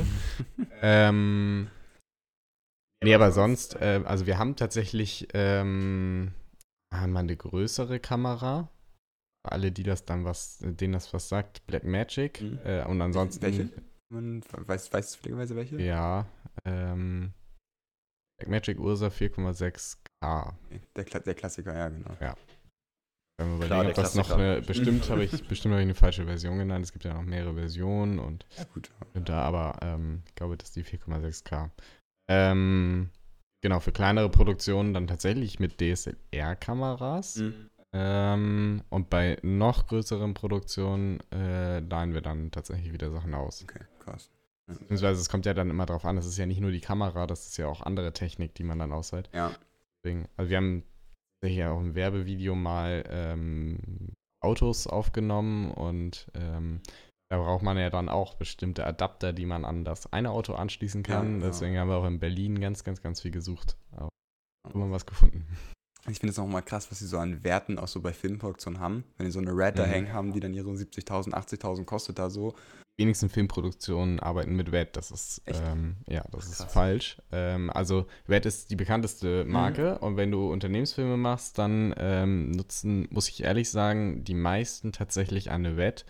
Mhm. 0.58 0.68
Ähm, 0.82 1.68
nee, 3.04 3.14
aber 3.14 3.32
sonst, 3.32 3.76
äh, 3.76 4.02
also 4.06 4.26
wir 4.26 4.38
haben 4.38 4.56
tatsächlich 4.56 5.28
ähm, 5.34 6.34
haben 6.94 7.14
wir 7.14 7.20
eine 7.20 7.36
größere 7.38 8.00
Kamera. 8.00 8.70
Für 9.46 9.54
Alle, 9.54 9.72
die 9.72 9.84
das 9.84 10.06
dann 10.06 10.24
was, 10.24 10.60
denen 10.62 10.94
das 10.94 11.14
was 11.14 11.30
sagt, 11.30 11.66
Black 11.66 11.84
Magic. 11.84 12.42
Mhm. 12.42 12.60
Äh, 12.64 12.86
und 12.86 13.02
ansonsten. 13.02 13.42
Welche? 13.42 13.70
Man 14.10 14.44
weiß, 14.52 14.92
weiß 14.92 15.12
zufälligerweise 15.12 15.56
welche? 15.56 15.82
Ja. 15.82 16.28
Ähm, 16.66 17.34
Blackmagic 18.42 18.80
Ursa 18.80 19.08
4,6K. 19.08 20.54
Der, 20.96 21.04
Kla 21.06 21.20
der 21.20 21.36
Klassiker, 21.36 21.76
ja, 21.76 21.90
genau. 21.90 22.10
Wenn 23.38 23.60
wir 23.60 23.66
Klar, 23.66 23.84
überlegen, 23.84 23.90
ob 23.90 23.94
der 23.96 24.04
das 24.04 24.16
noch 24.16 24.32
eine, 24.32 24.62
bestimmt 24.62 25.10
habe 25.10 25.24
ich, 25.24 25.48
bestimmt 25.48 25.74
habe 25.74 25.82
ich 25.82 25.86
eine 25.88 25.96
falsche 25.96 26.26
Version 26.26 26.58
genannt. 26.58 26.86
Es 26.86 26.92
gibt 26.92 27.06
ja 27.06 27.14
noch 27.14 27.22
mehrere 27.22 27.54
Versionen 27.54 28.20
und 28.20 28.46
Ja, 28.58 28.64
gut. 28.74 28.92
da, 29.14 29.42
aber 29.44 29.78
ähm, 29.82 30.24
ich 30.28 30.36
glaube, 30.36 30.58
das 30.58 30.70
ist 30.70 30.76
die 30.76 30.84
4,6K. 30.84 31.70
Ähm, 32.32 33.10
genau, 33.62 33.80
für 33.80 33.92
kleinere 33.92 34.30
Produktionen 34.30 34.94
dann 34.94 35.08
tatsächlich 35.08 35.60
mit 35.60 35.80
DSLR-Kameras. 35.80 37.38
Mhm. 37.38 37.70
Ähm, 37.94 38.84
und 38.90 39.10
bei 39.10 39.38
noch 39.42 39.88
größeren 39.88 40.34
Produktionen 40.34 41.20
äh, 41.34 41.80
leihen 41.80 42.14
wir 42.14 42.22
dann 42.22 42.52
tatsächlich 42.52 42.94
wieder 42.94 43.12
Sachen 43.12 43.34
aus. 43.34 43.64
Okay, 43.64 43.84
krass. 44.00 44.30
Beziehungsweise 44.68 45.20
es 45.20 45.28
kommt 45.28 45.46
ja 45.46 45.54
dann 45.54 45.70
immer 45.70 45.86
drauf 45.86 46.06
an, 46.06 46.18
es 46.18 46.26
ist 46.26 46.38
ja 46.38 46.46
nicht 46.46 46.62
nur 46.62 46.72
die 46.72 46.80
Kamera, 46.80 47.28
das 47.28 47.48
ist 47.48 47.58
ja 47.58 47.68
auch 47.68 47.82
andere 47.82 48.14
Technik, 48.14 48.56
die 48.56 48.64
man 48.64 48.80
dann 48.80 48.94
ausleiht. 48.94 49.30
Ja. 49.34 49.52
Deswegen, 49.98 50.30
also 50.38 50.50
wir 50.50 50.58
haben 50.58 50.84
tatsächlich 51.42 51.66
auch 51.66 51.82
im 51.82 51.96
Werbevideo 51.96 52.56
mal 52.56 53.04
ähm, 53.10 54.14
Autos 54.40 54.88
aufgenommen 54.88 55.72
und 55.72 56.32
ähm, 56.34 56.80
da 57.32 57.38
braucht 57.38 57.64
man 57.64 57.78
ja 57.78 57.90
dann 57.90 58.10
auch 58.10 58.34
bestimmte 58.34 58.86
Adapter, 58.86 59.32
die 59.32 59.46
man 59.46 59.64
an 59.64 59.86
das 59.86 60.12
eine 60.12 60.32
Auto 60.32 60.54
anschließen 60.54 61.02
kann. 61.02 61.36
Ja, 61.40 61.46
ja. 61.46 61.48
Deswegen 61.48 61.78
haben 61.78 61.88
wir 61.88 61.96
auch 61.96 62.06
in 62.06 62.20
Berlin 62.20 62.60
ganz, 62.60 62.84
ganz, 62.84 63.02
ganz 63.02 63.22
viel 63.22 63.32
gesucht. 63.32 63.78
Aber 63.96 64.10
haben 64.68 64.80
wir 64.82 64.92
was 64.92 65.06
gefunden. 65.06 65.48
Ich 66.10 66.20
finde 66.20 66.32
es 66.32 66.40
auch 66.40 66.48
mal 66.48 66.62
krass, 66.62 66.92
was 66.92 67.00
sie 67.00 67.08
so 67.08 67.20
an 67.20 67.42
Werten 67.46 67.80
auch 67.80 67.88
so 67.88 68.02
bei 68.02 68.12
Filmproduktionen 68.12 68.82
haben. 68.82 69.06
Wenn 69.18 69.28
die 69.28 69.32
so 69.32 69.40
eine 69.40 69.52
Red 69.52 69.80
da 69.80 69.86
Mhm. 69.86 69.92
hängen 69.92 70.14
haben, 70.14 70.34
die 70.34 70.42
dann 70.42 70.54
ihre 70.54 70.70
70.000, 70.76 71.34
80.000 71.34 71.86
kostet 71.86 72.20
da 72.20 72.30
so. 72.30 72.54
Die 73.00 73.04
wenigsten 73.06 73.30
Filmproduktionen 73.30 74.20
arbeiten 74.20 74.54
mit 74.56 74.74
WED. 74.74 74.98
Das 74.98 75.10
ist, 75.12 75.42
ähm, 75.48 75.98
ja, 76.10 76.26
das 76.32 76.48
ist 76.48 76.58
Krass. 76.58 76.74
falsch. 76.74 77.22
Ähm, 77.32 77.70
also 77.70 78.08
WED 78.28 78.46
ist 78.46 78.72
die 78.72 78.76
bekannteste 78.76 79.46
Marke 79.46 80.00
und 80.00 80.18
wenn 80.18 80.32
du 80.32 80.52
Unternehmensfilme 80.52 81.16
machst, 81.16 81.58
dann 81.58 81.94
ähm, 81.98 82.52
nutzen, 82.52 83.08
muss 83.10 83.30
ich 83.30 83.42
ehrlich 83.44 83.70
sagen, 83.70 84.26
die 84.26 84.34
meisten 84.34 84.92
tatsächlich 84.92 85.50
eine 85.50 85.78
WED, 85.78 86.06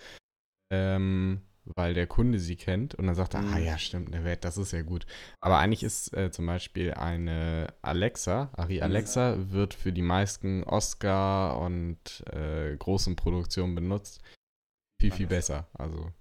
ähm, 0.72 1.42
weil 1.76 1.94
der 1.94 2.08
Kunde 2.08 2.40
sie 2.40 2.56
kennt 2.56 2.96
und 2.96 3.06
dann 3.06 3.14
sagt 3.16 3.36
er, 3.36 3.42
Mhm. 3.44 3.54
ah 3.54 3.60
ja, 3.60 3.78
stimmt, 3.78 4.14
eine 4.14 4.26
WED, 4.26 4.44
das 4.44 4.58
ist 4.58 4.72
ja 4.72 4.82
gut. 4.82 5.06
Aber 5.42 5.60
eigentlich 5.60 5.84
ist 5.84 6.12
äh, 6.18 6.32
zum 6.32 6.48
Beispiel 6.48 6.94
eine 6.96 7.72
Alexa, 7.84 8.50
Ari 8.54 8.78
Mhm. 8.78 8.84
Alexa, 8.84 9.36
wird 9.52 9.76
für 9.76 9.94
die 9.94 10.02
meisten 10.02 10.64
Oscar 10.64 11.60
und 11.60 12.24
äh, 12.34 12.76
großen 12.76 13.16
Produktionen 13.16 13.76
benutzt. 13.76 14.22
Viel, 15.00 15.12
viel 15.12 15.28
besser. 15.28 15.68
Also 15.74 16.12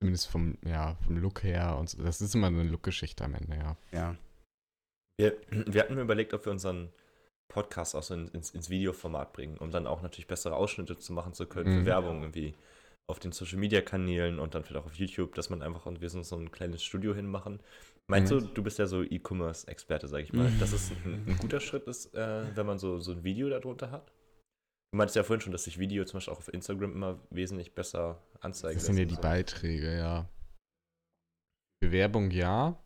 zumindest 0.00 0.28
vom, 0.28 0.58
ja, 0.66 0.96
vom 1.06 1.16
Look 1.16 1.42
her 1.44 1.76
und 1.78 1.88
so. 1.88 2.02
Das 2.02 2.20
ist 2.20 2.34
immer 2.34 2.48
eine 2.48 2.64
Look-Geschichte 2.64 3.24
am 3.24 3.34
Ende, 3.34 3.56
ja. 3.56 3.76
Ja. 3.92 4.16
Wir, 5.18 5.36
wir 5.50 5.80
hatten 5.82 5.94
mir 5.94 6.02
überlegt, 6.02 6.34
ob 6.34 6.44
wir 6.44 6.52
unseren 6.52 6.90
Podcast 7.48 7.94
auch 7.94 8.02
so 8.02 8.14
in, 8.14 8.28
ins, 8.28 8.50
ins 8.50 8.70
Videoformat 8.70 9.32
bringen, 9.32 9.58
um 9.58 9.70
dann 9.70 9.86
auch 9.86 10.02
natürlich 10.02 10.26
bessere 10.26 10.56
Ausschnitte 10.56 10.98
zu 10.98 11.12
machen 11.12 11.32
zu 11.34 11.46
können 11.46 11.70
Mhm. 11.72 11.78
für 11.80 11.86
Werbung 11.86 12.22
irgendwie 12.22 12.54
auf 13.12 13.20
den 13.20 13.30
Social 13.32 13.58
Media 13.58 13.80
Kanälen 13.80 14.40
und 14.40 14.54
dann 14.54 14.64
vielleicht 14.64 14.82
auch 14.82 14.86
auf 14.86 14.94
YouTube, 14.96 15.34
dass 15.36 15.50
man 15.50 15.62
einfach 15.62 15.86
und 15.86 16.00
wir 16.00 16.08
so 16.10 16.22
so 16.22 16.36
ein 16.36 16.50
kleines 16.50 16.82
Studio 16.82 17.14
hinmachen. 17.14 17.60
Meinst 18.10 18.32
Mhm. 18.32 18.40
du, 18.40 18.46
du 18.48 18.62
bist 18.62 18.78
ja 18.78 18.86
so 18.86 19.02
E-Commerce-Experte, 19.02 20.08
sag 20.08 20.22
ich 20.22 20.32
mal, 20.32 20.50
dass 20.58 20.72
es 20.72 20.90
ein, 20.90 21.24
ein 21.26 21.36
guter 21.38 21.60
Schritt 21.60 21.84
ist, 21.86 22.14
äh, 22.14 22.56
wenn 22.56 22.66
man 22.66 22.78
so, 22.78 22.98
so 22.98 23.12
ein 23.12 23.22
Video 23.22 23.48
darunter 23.48 23.90
hat? 23.90 24.12
Du 24.92 24.98
meintest 24.98 25.16
ja 25.16 25.22
vorhin 25.22 25.40
schon, 25.40 25.52
dass 25.52 25.64
sich 25.64 25.78
Video 25.78 26.04
zum 26.04 26.18
Beispiel 26.18 26.34
auch 26.34 26.38
auf 26.38 26.52
Instagram 26.52 26.92
immer 26.92 27.20
wesentlich 27.30 27.74
besser 27.74 28.22
anzeigen 28.40 28.78
Das 28.78 28.86
sind 28.86 28.98
ja 28.98 29.04
die 29.04 29.14
Beiträge, 29.14 29.96
ja. 29.96 30.28
Bewerbung 31.80 32.30
ja. 32.30 32.78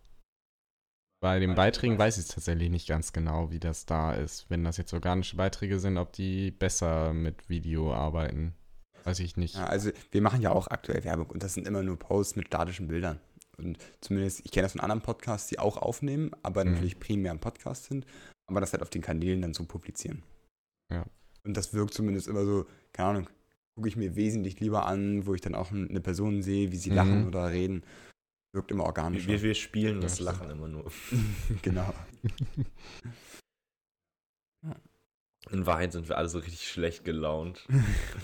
Bei 1.22 1.39
den 1.41 1.55
Beiträgen 1.55 1.99
weiß 1.99 2.18
ich 2.18 2.24
es 2.24 2.29
tatsächlich 2.29 2.70
nicht 2.70 2.87
ganz 2.87 3.12
genau, 3.12 3.51
wie 3.51 3.59
das 3.59 3.87
da 3.87 4.12
ist. 4.12 4.49
Wenn 4.51 4.64
das 4.64 4.77
jetzt 4.77 4.93
organische 4.93 5.37
Beiträge 5.37 5.79
sind, 5.79 5.97
ob 5.97 6.12
die 6.12 6.51
besser 6.51 7.12
mit 7.14 7.49
Video 7.49 7.93
arbeiten. 7.93 8.55
Weiß 9.07 9.20
ich 9.20 9.36
nicht. 9.36 9.54
ja. 9.54 9.66
Also 9.66 9.90
wir 10.11 10.20
machen 10.20 10.42
ja 10.42 10.50
auch 10.50 10.66
aktuell 10.68 11.04
Werbung 11.04 11.30
und 11.30 11.42
das 11.42 11.54
sind 11.54 11.66
immer 11.66 11.82
nur 11.82 11.98
Posts 11.98 12.36
mit 12.36 12.48
statischen 12.48 12.88
Bildern. 12.88 13.20
Und 13.57 13.78
zumindest, 14.02 14.42
ich 14.44 14.50
kenne 14.50 14.64
das 14.64 14.72
von 14.72 14.80
anderen 14.82 15.00
Podcasts, 15.00 15.48
die 15.48 15.59
auch 15.59 15.78
aufnehmen, 15.78 16.30
aber 16.42 16.64
Mhm. 16.64 16.72
natürlich 16.72 16.98
primär 16.98 17.32
ein 17.32 17.38
Podcast 17.40 17.84
sind, 17.86 18.04
aber 18.46 18.61
das 18.61 18.72
halt 18.72 18.82
auf 18.82 18.90
den 18.90 19.02
Kanälen 19.02 19.40
dann 19.42 19.54
so 19.54 19.64
publizieren. 19.64 20.22
Ja. 20.92 21.07
Und 21.44 21.57
das 21.57 21.72
wirkt 21.72 21.94
zumindest 21.94 22.28
immer 22.28 22.44
so, 22.44 22.66
keine 22.92 23.09
Ahnung, 23.11 23.30
gucke 23.76 23.88
ich 23.88 23.96
mir 23.96 24.16
wesentlich 24.16 24.59
lieber 24.61 24.86
an, 24.86 25.26
wo 25.26 25.34
ich 25.34 25.40
dann 25.40 25.54
auch 25.54 25.70
eine 25.70 26.00
Person 26.00 26.42
sehe, 26.42 26.72
wie 26.72 26.76
sie 26.76 26.90
Mhm. 26.90 26.96
lachen 26.96 27.26
oder 27.28 27.50
reden. 27.50 27.82
Wirkt 28.52 28.70
immer 28.70 28.84
Wir, 28.84 28.88
organischer. 28.88 29.28
wir, 29.28 29.42
wir 29.42 29.54
spielen 29.54 30.00
das 30.00 30.18
Ja, 30.18 30.26
Lachen 30.26 30.50
immer 30.50 30.68
nur. 30.68 30.90
genau. 31.62 31.92
In 35.51 35.64
Wahrheit 35.64 35.92
sind 35.92 36.09
wir 36.09 36.18
alle 36.18 36.28
so 36.28 36.38
richtig 36.38 36.68
schlecht 36.68 37.05
gelaunt. 37.05 37.66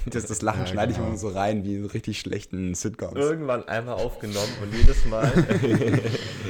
Das, 0.07 0.27
das 0.27 0.43
Lachen 0.43 0.63
Ja, 0.63 0.67
schneide 0.67 0.91
ich 0.91 0.99
genau. 0.99 1.11
immer 1.11 1.19
so 1.19 1.29
rein, 1.29 1.65
wie 1.65 1.77
in 1.77 1.87
richtig 1.87 2.19
schlechten 2.19 2.75
Sitcoms. 2.75 3.15
Irgendwann 3.17 3.69
einmal 3.69 3.95
aufgenommen 3.95 4.53
und 4.61 4.75
jedes 4.75 5.05
Mal 5.07 5.31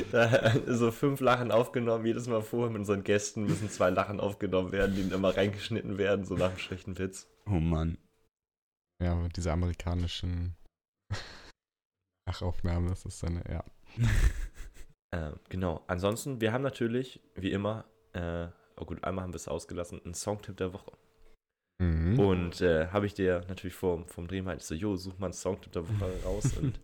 da, 0.13 0.55
so 0.67 0.91
fünf 0.91 1.21
Lachen 1.21 1.51
aufgenommen, 1.53 2.07
jedes 2.07 2.27
Mal 2.29 2.41
vorher 2.41 2.71
mit 2.71 2.79
unseren 2.81 3.05
Gästen 3.05 3.45
müssen 3.45 3.69
zwei 3.69 3.91
Lachen 3.91 4.21
aufgenommen 4.21 4.73
werden, 4.73 4.95
die 4.97 5.03
dann 5.03 5.19
immer 5.19 5.37
reingeschnitten 5.37 5.99
werden, 5.99 6.25
so 6.25 6.35
nach 6.35 6.51
einem 6.51 6.59
schlechten 6.59 6.99
Witz. 6.99 7.29
Oh 7.47 7.51
Mann. 7.61 7.99
Ja, 9.03 9.15
mit 9.17 9.37
dieser 9.37 9.53
amerikanischen 9.53 10.57
Nachaufnahme, 12.27 12.89
das 12.89 13.05
ist 13.05 13.23
dann, 13.23 13.43
ja. 13.51 13.65
Äh, 15.11 15.33
genau. 15.51 15.85
Ansonsten, 15.89 16.41
wir 16.41 16.53
haben 16.53 16.63
natürlich, 16.63 17.21
wie 17.35 17.53
immer, 17.53 17.85
äh, 18.15 18.47
oh 18.83 18.85
gut, 18.85 19.03
einmal 19.05 19.25
haben 19.25 19.33
wir 19.33 19.37
es 19.37 19.49
ausgelassen, 19.49 20.01
einen 20.05 20.15
Songtipp 20.15 20.57
der 20.57 20.73
Woche. 20.73 20.93
Mhm. 21.81 22.19
Und 22.19 22.61
äh, 22.61 22.89
habe 22.89 23.07
ich 23.07 23.15
dir 23.15 23.43
natürlich 23.49 23.75
vor, 23.75 24.07
vom 24.07 24.29
Dreh 24.29 24.43
meinte 24.43 24.65
so, 24.65 24.75
jo, 24.75 24.97
such 24.97 25.19
mal 25.19 25.27
einen 25.27 25.33
Songtipp 25.35 25.73
der 25.73 25.89
Woche 25.89 26.23
raus. 26.25 26.57
und 26.61 26.81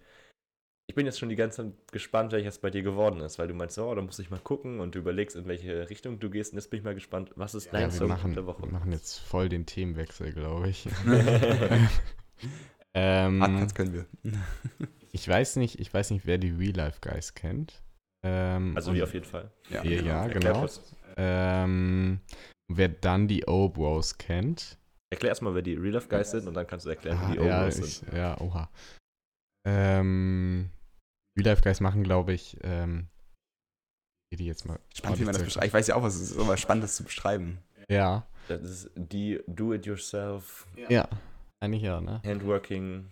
ich 0.88 0.94
bin 0.94 1.05
jetzt 1.05 1.18
schon 1.18 1.28
die 1.28 1.36
ganze 1.36 1.64
Zeit 1.64 1.92
gespannt, 1.92 2.32
welches 2.32 2.59
bei 2.59 2.70
dir 2.70 2.82
geworden 2.82 3.20
ist, 3.20 3.38
weil 3.38 3.49
du 3.49 3.55
meinst, 3.55 3.78
oh, 3.78 3.94
da 3.94 4.01
muss 4.01 4.18
ich 4.18 4.30
mal 4.30 4.40
gucken 4.40 4.80
und 4.80 4.94
du 4.94 5.01
überlegst, 5.01 5.36
in 5.36 5.46
welche 5.46 5.90
Richtung 5.90 6.18
du 6.18 6.30
gehst. 6.30 6.53
Und 6.53 6.59
jetzt 6.59 6.70
bin 6.70 6.78
ich 6.78 6.84
mal 6.84 6.94
gespannt, 6.94 7.30
was 7.36 7.55
ist 7.55 7.72
dein 7.72 7.82
Ja, 7.82 7.86
wir 7.88 7.92
Songtipp 7.92 8.09
machen, 8.09 8.34
der 8.34 8.46
Woche? 8.46 8.62
wir 8.62 8.72
machen 8.72 8.92
jetzt 8.92 9.18
voll 9.18 9.49
den 9.49 9.66
Themenwechsel, 9.66 10.32
glaube 10.32 10.68
ich. 10.70 10.88
Ähm, 12.94 13.68
können 13.74 13.92
wir. 13.92 14.07
ich 15.12 15.28
weiß 15.28 15.57
nicht, 15.57 15.78
ich 15.78 15.92
weiß 15.92 16.11
nicht, 16.11 16.26
wer 16.26 16.38
die 16.38 16.51
Real 16.51 16.74
Life 16.74 16.99
Guys 17.01 17.34
kennt. 17.34 17.82
Ähm, 18.24 18.72
Also 18.74 18.94
wie 18.94 19.03
auf 19.03 19.14
jeden 19.14 19.26
Fall. 19.26 19.53
Ja, 19.70 19.84
Ja, 19.84 20.03
ja, 20.03 20.26
genau. 20.26 20.66
Ähm, 21.19 22.21
wer 22.73 22.89
dann 22.89 23.27
die 23.29 23.45
O-Bros 23.47 24.16
kennt. 24.19 24.79
Erklär 25.12 25.31
erstmal, 25.31 25.55
wer 25.55 25.62
die 25.62 25.75
Real 25.75 25.95
Life 25.95 26.09
Guys 26.09 26.31
sind 26.31 26.47
und 26.47 26.55
dann 26.55 26.66
kannst 26.66 26.87
du 26.87 26.91
erklären, 26.91 27.19
Ah, 27.21 27.29
wie 27.33 27.39
die 27.39 27.45
ja, 27.45 27.61
Obros 27.61 27.79
ich, 27.79 27.97
sind. 27.99 28.12
ja, 28.12 28.41
oha. 28.41 28.71
Ähm, 29.66 30.71
Real 31.39 31.47
Life 31.51 31.62
Guys 31.62 31.81
machen, 31.81 32.03
glaube 32.05 32.33
ich, 32.33 32.57
ähm, 32.62 33.09
die 34.33 34.47
jetzt 34.47 34.66
mal. 34.66 34.79
Spannend, 34.95 35.21
wie 35.21 35.25
man 35.25 35.35
das 35.35 35.43
beschreibt. 35.43 35.66
Ich 35.66 35.73
weiß 35.73 35.87
ja 35.89 35.95
auch, 35.97 36.03
was 36.03 36.14
es 36.16 36.31
ist, 36.33 36.39
aber 36.39 36.57
spannend, 36.57 36.85
das 36.85 36.97
zu 36.97 37.05
beschreiben. 37.05 37.59
Ja, 37.89 38.27
Das 38.49 38.61
ist 38.62 38.91
die 38.95 39.41
Do-It-Yourself, 39.47 40.66
ja. 40.89 41.09
Eigentlich 41.61 41.83
ja, 41.83 42.01
ne? 42.01 42.21
Handworking. 42.25 43.07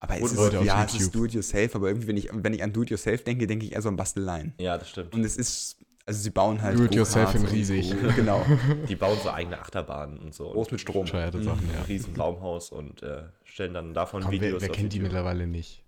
Aber 0.00 0.16
es 0.20 0.32
ist, 0.32 0.52
ja, 0.64 0.84
es 0.84 0.94
ist. 0.94 1.14
Do-it-yourself, 1.14 1.74
aber 1.76 1.88
irgendwie, 1.88 2.08
wenn 2.08 2.16
ich, 2.16 2.28
wenn 2.32 2.52
ich 2.52 2.62
an 2.62 2.72
Do-it-yourself 2.72 3.24
denke, 3.24 3.46
denke 3.46 3.64
ich 3.66 3.72
eher 3.72 3.82
so 3.82 3.88
an 3.88 3.96
Basteleien. 3.96 4.54
Ja, 4.58 4.76
das 4.76 4.90
stimmt. 4.90 5.14
Und 5.14 5.24
es 5.24 5.36
ist, 5.36 5.78
also 6.08 6.20
sie 6.22 6.30
bauen 6.30 6.60
halt 6.62 6.78
Do-it-yourself 6.78 7.34
in 7.34 7.42
Go-Karts 7.42 7.52
und 7.52 7.58
riesig. 7.58 7.90
Co. 8.00 8.08
Genau. 8.16 8.44
Die 8.88 8.96
bauen 8.96 9.18
so 9.22 9.30
eigene 9.30 9.58
Achterbahnen 9.60 10.18
und 10.18 10.34
so. 10.34 10.50
Groß 10.52 10.70
mit 10.72 10.80
Strom. 10.80 11.02
Bescheuerte 11.02 11.38
Mhm. 11.38 11.42
Sachen, 11.44 11.68
ein 11.68 11.74
ja. 11.74 11.82
riesen 11.82 12.14
Baumhaus 12.14 12.70
und 12.72 13.02
äh, 13.02 13.24
stellen 13.44 13.74
dann 13.74 13.92
davon 13.94 14.22
Komm, 14.22 14.32
wer, 14.32 14.40
Videos 14.40 14.62
wer 14.62 14.70
auf 14.70 14.76
kennt 14.76 14.92
die 14.94 14.96
YouTube. 14.96 15.12
mittlerweile 15.12 15.46
nicht? 15.46 15.84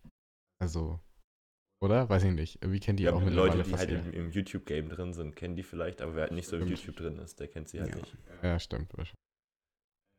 Also, 0.62 1.01
oder? 1.83 2.09
Weiß 2.11 2.23
ich 2.25 2.33
nicht. 2.33 2.62
Irgendwie 2.62 2.81
kennt 2.81 2.99
die 3.01 3.05
Ja, 3.05 3.12
auch 3.12 3.23
Leute, 3.23 3.31
mittlerweile 3.31 3.62
die 3.64 3.71
fast 3.71 3.89
halt 3.89 4.07
im, 4.07 4.12
im 4.12 4.31
YouTube-Game 4.31 4.91
drin 4.91 5.14
sind, 5.14 5.35
kennen 5.37 5.57
die 5.57 5.62
vielleicht, 5.62 6.03
aber 6.03 6.14
wer 6.14 6.23
halt 6.25 6.33
nicht 6.33 6.47
so 6.49 6.57
im 6.57 6.64
Stimmt. 6.66 6.79
YouTube 6.81 6.97
drin 6.97 7.18
ist, 7.18 7.41
der 7.41 7.49
kennt 7.49 7.68
sie 7.71 7.81
halt 7.81 7.91
Ja. 7.91 7.97
nicht. 7.97 8.16
Ja, 8.43 8.59
stimmt. 8.61 8.89
wahrscheinlich. 8.97 9.14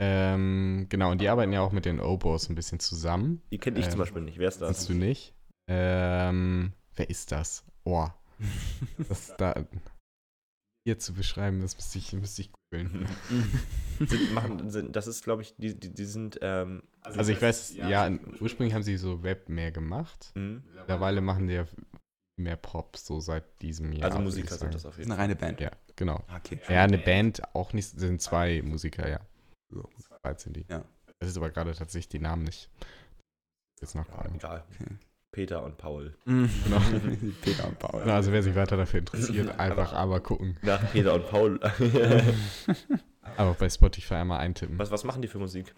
Ähm, 0.02 0.88
genau, 0.89 1.12
und 1.12 1.22
die 1.22 1.30
arbeiten 1.30 1.54
ja 1.54 1.62
auch 1.62 1.72
mit 1.72 1.86
den 1.86 1.99
O-Bros 1.99 2.49
ein 2.49 2.56
bisschen 2.56 2.80
zusammen. 2.80 3.43
Die 3.52 3.60
kenne 3.60 3.78
ich 3.78 3.86
Ähm, 3.86 3.91
zum 3.91 3.99
Beispiel 3.99 4.24
nicht. 4.24 4.39
Wer 4.39 4.47
ist 4.47 4.60
das? 4.60 4.68
Kannst 4.70 4.89
du 4.89 4.93
nicht? 4.95 5.36
Ähm, 5.70 6.74
wer 6.95 7.08
ist 7.10 7.32
das? 7.32 7.64
Oh, 7.84 8.08
das 9.10 9.34
da 9.38 9.66
hier 10.88 10.98
zu 10.98 11.14
beschreiben, 11.14 11.62
das 11.62 11.76
müsste 11.76 11.98
ich, 12.00 12.14
müsste 12.14 12.42
ich 12.42 12.52
googeln. 12.72 13.08
sind, 14.00 14.34
machen, 14.34 14.70
sind, 14.72 14.96
das 14.96 15.06
ist, 15.08 15.24
glaube 15.24 15.44
ich, 15.44 15.56
die, 15.58 15.80
die, 15.80 15.94
die 15.94 16.06
sind. 16.06 16.39
Ähm, 16.42 16.82
Also 17.02 17.32
ich 17.32 17.42
weiß, 17.42 17.76
ja, 17.76 18.10
ursprünglich 18.39 18.74
haben 18.74 18.82
sie 18.84 18.98
so 18.98 19.22
Web 19.24 19.48
mehr 19.50 19.72
gemacht. 19.72 20.32
mh, 20.36 20.62
Mittlerweile 20.76 21.22
machen 21.22 21.48
die 21.48 21.54
ja 21.54 21.68
mehr 22.39 22.56
Pop, 22.58 22.98
so 22.98 23.20
seit 23.20 23.62
diesem 23.62 23.94
Jahr. 23.94 24.06
also 24.12 24.20
Musiker 24.20 24.58
sind 24.58 24.74
das 24.74 24.86
auf 24.86 24.96
Das 24.96 25.00
ist 25.00 25.00
jeden 25.00 25.12
eine 25.12 25.18
Fall. 25.18 25.24
reine 25.26 25.36
Band. 25.36 25.62
Ja, 25.62 25.72
genau. 25.96 26.24
Ah, 26.28 26.38
Okay. 26.38 26.60
Ja, 26.68 26.84
eine 26.84 26.98
Band 26.98 27.44
auch 27.54 27.74
nicht, 27.74 27.88
sind 27.89 28.20
zwei 28.22 28.64
Musiker, 28.64 29.08
ja. 29.08 29.20
Ja. 29.74 29.84
Zwei 30.00 30.34
sind 30.36 30.58
die. 30.58 30.66
Ja. 30.68 30.84
Das 31.20 31.30
ist 31.30 31.38
aber 31.38 31.52
gerade 31.52 31.76
tatsächlich 31.76 32.10
die 32.10 32.20
Namen 32.20 32.44
nicht. 32.44 32.72
Jetzt 33.80 33.94
noch 33.94 34.08
Ja, 34.10 34.26
egal. 34.34 34.64
Okay. 34.72 34.96
Peter 35.32 35.64
und 35.64 35.78
Paul. 35.78 36.16
Genau. 36.26 36.82
Peter 37.42 37.68
und 37.68 37.80
Paul. 37.80 38.04
Na, 38.06 38.16
Also 38.16 38.32
wer 38.32 38.44
sich 38.44 38.56
weiter 38.56 38.78
dafür 38.78 39.00
interessiert, 39.00 39.50
einfach 39.60 39.94
aber 39.94 40.20
gucken. 40.20 40.58
Nach 40.62 40.92
Peter 40.92 41.14
und 41.14 41.28
Paul. 41.30 41.60
Aber 43.38 43.54
bei 43.54 43.70
Spotify 43.70 44.16
einmal 44.16 44.40
eintippen. 44.40 44.78
was, 44.78 44.92
was 44.92 45.04
machen 45.06 45.22
die 45.22 45.28
für 45.28 45.38
Musik? 45.40 45.74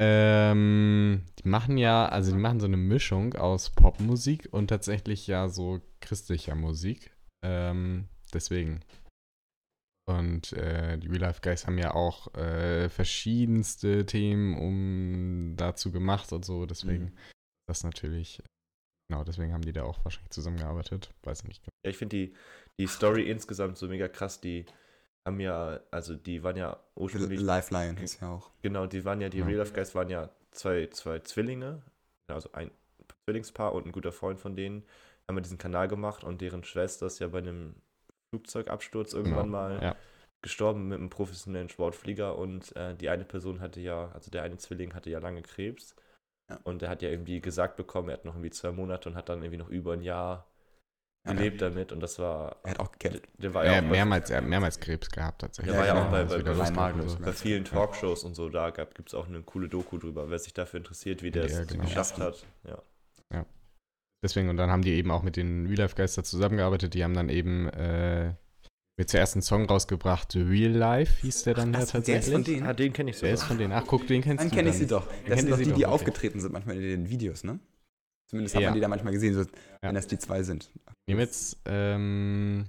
Ähm, 0.00 1.22
die 1.40 1.48
machen 1.48 1.76
ja, 1.76 2.06
also 2.08 2.30
die 2.32 2.38
machen 2.38 2.60
so 2.60 2.66
eine 2.66 2.76
Mischung 2.76 3.34
aus 3.34 3.70
Popmusik 3.70 4.48
und 4.52 4.68
tatsächlich 4.68 5.26
ja 5.26 5.48
so 5.48 5.80
christlicher 6.00 6.54
Musik. 6.54 7.12
Ähm, 7.44 8.08
deswegen. 8.32 8.80
Und 10.08 10.52
äh, 10.54 10.96
die 10.98 11.08
Real 11.08 11.20
Life 11.20 11.40
Guys 11.42 11.66
haben 11.66 11.76
ja 11.78 11.92
auch 11.94 12.32
äh, 12.34 12.88
verschiedenste 12.88 14.06
Themen 14.06 14.56
um 14.56 15.56
dazu 15.56 15.90
gemacht 15.92 16.32
und 16.32 16.44
so. 16.44 16.64
Deswegen 16.64 17.04
Mhm. 17.06 17.12
das 17.68 17.82
natürlich, 17.84 18.42
genau, 19.08 19.24
deswegen 19.24 19.52
haben 19.52 19.62
die 19.62 19.72
da 19.72 19.82
auch 19.84 20.04
wahrscheinlich 20.04 20.30
zusammengearbeitet. 20.30 21.12
Weiß 21.22 21.44
nicht. 21.44 21.62
genau. 21.64 21.72
Ja, 21.84 21.90
ich 21.90 21.96
finde 21.98 22.16
die, 22.16 22.34
die 22.78 22.86
Story 22.86 23.28
insgesamt 23.30 23.78
so 23.78 23.88
mega 23.88 24.08
krass. 24.08 24.40
Die 24.40 24.66
haben 25.26 25.40
ja, 25.40 25.80
also 25.90 26.14
die 26.16 26.42
waren 26.42 26.56
ja 26.56 26.78
ursprünglich, 26.94 27.40
Lifeline 27.40 28.00
ist 28.02 28.20
ja 28.20 28.30
auch. 28.32 28.50
genau, 28.62 28.86
die 28.86 29.04
waren 29.04 29.20
ja, 29.20 29.28
die 29.28 29.38
Ja. 29.38 29.46
Real 29.46 29.58
Life 29.58 29.74
Guys 29.74 29.94
waren 29.94 30.08
ja 30.08 30.30
zwei, 30.52 30.86
zwei 30.88 31.20
Zwillinge, 31.20 31.82
also 32.28 32.50
ein 32.52 32.70
Zwillingspaar 33.26 33.74
und 33.74 33.86
ein 33.86 33.92
guter 33.92 34.12
Freund 34.12 34.40
von 34.40 34.56
denen, 34.56 34.84
haben 35.28 35.36
ja 35.36 35.42
diesen 35.42 35.58
Kanal 35.58 35.88
gemacht 35.88 36.24
und 36.24 36.40
deren 36.40 36.64
Schwester 36.64 37.06
ist 37.06 37.18
ja 37.18 37.28
bei 37.28 37.38
einem 37.38 37.74
Flugzeugabsturz 38.30 39.12
irgendwann 39.12 39.46
Genau, 39.46 39.58
mal 39.58 39.82
ja. 39.82 39.96
gestorben 40.42 40.88
mit 40.88 40.98
einem 40.98 41.10
professionellen 41.10 41.68
Sportflieger 41.68 42.36
und 42.38 42.74
äh, 42.76 42.94
die 42.96 43.08
eine 43.10 43.24
Person 43.24 43.60
hatte 43.60 43.80
ja, 43.80 44.10
also 44.12 44.30
der 44.30 44.42
eine 44.44 44.56
Zwilling 44.56 44.94
hatte 44.94 45.10
ja 45.10 45.18
lange 45.18 45.42
Krebs 45.42 45.94
Ja. 46.50 46.58
und 46.64 46.82
er 46.82 46.88
hat 46.90 47.02
ja 47.02 47.10
irgendwie 47.10 47.40
gesagt 47.40 47.76
bekommen, 47.76 48.08
er 48.08 48.14
hat 48.14 48.24
noch 48.24 48.34
irgendwie 48.34 48.50
zwei 48.50 48.70
Monate 48.72 49.08
und 49.08 49.16
hat 49.16 49.28
dann 49.28 49.42
irgendwie 49.42 49.58
noch 49.58 49.68
über 49.68 49.92
ein 49.92 50.02
Jahr 50.02 50.46
Ja, 51.26 51.32
gelebt 51.34 51.60
damit 51.60 51.92
und 51.92 52.00
das 52.00 52.18
war, 52.18 52.56
Er 52.64 52.70
hat 52.70 52.80
auch 52.80 52.90
gekämpft. 52.92 53.28
der 53.36 53.52
war 53.52 53.64
Er 53.64 53.72
ja 53.72 53.76
hat 53.78 53.84
auch 53.84 53.90
mehrmals, 53.90 54.30
er 54.30 54.38
hat 54.38 54.44
mehrmals 54.46 54.80
Krebs 54.80 55.10
gehabt 55.10 55.40
tatsächlich. 55.42 55.72
Der 55.74 55.80
war 55.80 55.86
ja 55.86 55.92
genau. 55.94 56.06
auch 56.06 56.10
bei- 56.10 56.24
bei- 56.24 56.42
bei 56.42 56.54
so. 57.08 57.18
ja. 57.18 57.24
bei 57.24 57.32
vielen 57.32 57.64
Talkshows 57.64 58.24
und 58.24 58.34
so, 58.34 58.48
da 58.48 58.70
gibt 58.70 59.08
es 59.08 59.14
auch 59.14 59.26
eine 59.28 59.42
coole 59.42 59.68
Doku 59.68 59.98
drüber, 59.98 60.30
wer 60.30 60.38
sich 60.38 60.54
dafür 60.54 60.78
interessiert, 60.78 61.22
wie 61.22 61.30
der 61.30 61.46
Ja, 61.46 61.60
es 61.60 61.66
genau. 61.68 61.84
geschafft 61.84 62.18
hat. 62.18 62.44
Ja. 62.64 62.82
Deswegen, 64.20 64.48
und 64.48 64.56
dann 64.56 64.68
haben 64.72 64.82
die 64.82 64.94
eben 64.94 65.12
auch 65.12 65.22
mit 65.22 65.36
den 65.36 65.66
Real 65.66 65.76
Life 65.78 65.94
Geister 65.94 66.24
zusammengearbeitet. 66.24 66.92
Die 66.94 67.04
haben 67.04 67.14
dann 67.14 67.28
eben 67.28 67.68
äh, 67.68 68.34
mit 68.98 69.08
zuerst 69.08 69.34
einen 69.34 69.42
Song 69.42 69.64
rausgebracht, 69.66 70.34
Real 70.34 70.72
Life 70.72 71.22
hieß 71.22 71.44
der 71.44 71.54
dann 71.54 71.72
ja 71.72 71.78
Ach, 71.78 71.78
der 71.78 71.84
ist 71.84 71.92
tatsächlich. 71.92 72.32
von 72.34 72.44
denen? 72.44 72.66
Ah, 72.66 72.74
den 72.74 72.92
kenne 72.92 73.10
ich 73.10 73.20
Der 73.20 73.32
ist 73.32 73.44
von 73.44 73.56
denen. 73.56 73.72
Ach, 73.72 73.84
guck, 73.86 74.06
den 74.06 74.22
kennst 74.22 74.42
Dann 74.42 74.50
du 74.50 74.56
kenne 74.56 74.68
ich 74.70 74.74
dann. 74.74 74.80
sie 74.80 74.86
doch. 74.88 75.06
Das 75.26 75.40
sind 75.40 75.50
doch 75.50 75.56
die, 75.56 75.64
die 75.64 75.72
okay. 75.72 75.84
aufgetreten 75.86 76.40
sind 76.40 76.52
manchmal 76.52 76.76
in 76.76 76.82
den 76.82 77.08
Videos, 77.10 77.44
ne? 77.44 77.60
Zumindest 78.28 78.56
hat 78.56 78.62
Ja. 78.62 78.68
man 78.70 78.74
die 78.74 78.80
da 78.80 78.88
manchmal 78.88 79.12
gesehen, 79.12 79.34
so, 79.34 79.40
Ja. 79.42 79.46
wenn 79.82 79.94
das 79.94 80.06
die 80.08 80.18
zwei 80.18 80.42
sind. 80.42 80.70
Wir 81.06 81.14
haben 81.14 81.20
jetzt, 81.20 81.58
ähm, 81.64 82.66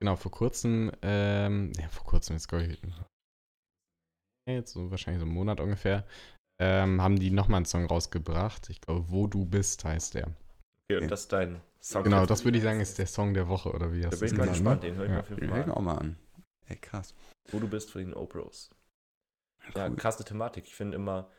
genau, 0.00 0.16
vor 0.16 0.30
kurzem, 0.30 0.90
ähm, 1.02 1.72
ja, 1.78 1.88
vor 1.88 2.04
kurzem, 2.04 2.36
jetzt 2.36 2.48
glaube 2.48 2.64
ich, 2.64 2.78
jetzt 4.48 4.72
so 4.72 4.90
wahrscheinlich 4.90 5.20
so 5.20 5.26
einen 5.26 5.34
Monat 5.34 5.60
ungefähr, 5.60 6.06
ähm, 6.60 7.02
haben 7.02 7.18
die 7.18 7.30
nochmal 7.30 7.56
einen 7.58 7.66
Song 7.66 7.86
rausgebracht. 7.86 8.70
Ich 8.70 8.80
glaube, 8.80 9.10
Wo 9.10 9.26
du 9.26 9.44
bist 9.44 9.84
heißt 9.84 10.14
der. 10.14 10.28
Okay, 10.96 11.04
und 11.04 11.10
das 11.10 11.20
ist 11.22 11.32
dein 11.32 11.60
Song. 11.80 12.04
Genau, 12.04 12.26
das 12.26 12.44
würde 12.44 12.58
ich 12.58 12.64
sagen, 12.64 12.80
ist 12.80 12.98
der 12.98 13.06
Song 13.06 13.34
der 13.34 13.48
Woche, 13.48 13.70
oder 13.72 13.92
wie 13.92 14.04
Da 14.04 14.10
hast 14.10 14.20
bin 14.20 14.30
du 14.30 14.34
ich 14.34 14.38
mal 14.38 14.44
es 14.44 14.58
genau, 14.58 14.60
gespannt, 14.60 14.82
den 14.82 14.94
höre 14.96 15.04
ich 15.06 15.10
Ja. 15.10 15.16
mir 15.16 15.20
auf 15.22 15.28
jeden 15.30 15.40
Den 15.40 15.50
Fall 15.50 15.62
an. 15.64 15.70
auch 15.70 15.80
mal 15.80 15.94
an. 15.98 16.16
Ey, 16.68 16.76
krass. 16.76 17.14
Wo 17.50 17.58
du 17.60 17.68
bist 17.68 17.90
von 17.90 18.00
den 18.00 18.14
Opros. 18.14 18.70
Ja, 19.74 19.88
Cool. 19.88 19.96
krasse 19.96 20.24
Thematik. 20.24 20.64
Ich 20.66 20.74
finde 20.74 20.96
immer 20.96 21.30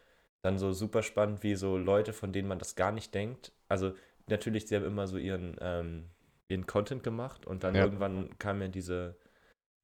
dann 0.41 0.57
so 0.57 0.73
super 0.73 1.03
spannend, 1.03 1.43
wie 1.43 1.55
so 1.55 1.77
Leute, 1.77 2.13
von 2.13 2.33
denen 2.33 2.47
man 2.47 2.59
das 2.59 2.75
gar 2.75 2.91
nicht 2.91 3.13
denkt. 3.13 3.51
Also 3.69 3.95
natürlich, 4.27 4.67
sie 4.67 4.75
haben 4.75 4.85
immer 4.85 5.07
so 5.07 5.17
ihren, 5.17 5.55
ähm, 5.61 6.09
ihren 6.49 6.67
Content 6.67 7.03
gemacht 7.03 7.45
und 7.45 7.63
dann 7.63 7.75
Ja. 7.75 7.83
irgendwann 7.85 8.37
kam 8.39 8.61
ja 8.61 8.67
diese, 8.67 9.15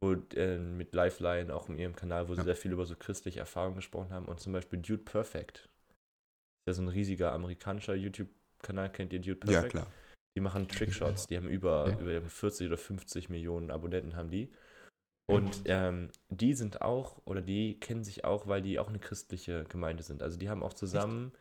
wo 0.02 0.14
äh, 0.36 0.58
mit 0.60 0.94
Lifeline 0.96 1.54
auch 1.56 1.70
in 1.70 1.78
ihrem 1.80 1.96
Kanal, 1.96 2.30
wo 2.30 2.36
sie 2.36 2.40
Ja. 2.40 2.46
sehr 2.46 2.56
viel 2.58 2.72
über 2.74 2.86
so 2.86 2.96
christliche 2.96 3.40
Erfahrungen 3.42 3.76
gesprochen 3.76 4.12
haben 4.14 4.28
und 4.28 4.40
zum 4.40 4.54
Beispiel 4.54 4.80
Dude 4.80 5.04
Perfect. 5.04 5.70
Ist 6.66 6.68
ja 6.68 6.74
so 6.74 6.82
ein 6.84 6.88
riesiger 6.90 7.34
amerikanischer 7.34 7.96
YouTube-Kanal, 8.60 8.90
kennt 8.92 9.14
ihr 9.14 9.20
Dude 9.20 9.32
Ja, 9.52 9.62
Perfect? 9.62 9.72
klar. 9.72 9.88
Die 10.36 10.42
machen 10.42 10.68
Trickshots, 10.68 11.28
die 11.28 11.38
haben 11.38 11.50
über, 11.50 11.90
Ja. 11.90 12.00
über 12.00 12.30
40 12.30 12.68
oder 12.68 12.78
50 12.78 13.30
Millionen 13.30 13.72
Abonnenten 13.72 14.16
haben 14.16 14.30
die. 14.30 14.52
Und 15.28 15.62
ähm, 15.66 16.10
die 16.30 16.54
sind 16.54 16.82
auch, 16.82 17.22
oder 17.26 17.42
die 17.42 17.80
kennen 17.80 18.04
sich 18.04 18.26
auch, 18.26 18.48
weil 18.48 18.62
die 18.62 18.80
auch 18.80 18.90
eine 18.90 19.00
christliche 19.00 19.64
Gemeinde 19.66 20.04
sind. 20.04 20.24
Also 20.24 20.38
die 20.38 20.50
haben 20.50 20.64
auch 20.64 20.74
zusammen, 20.74 21.32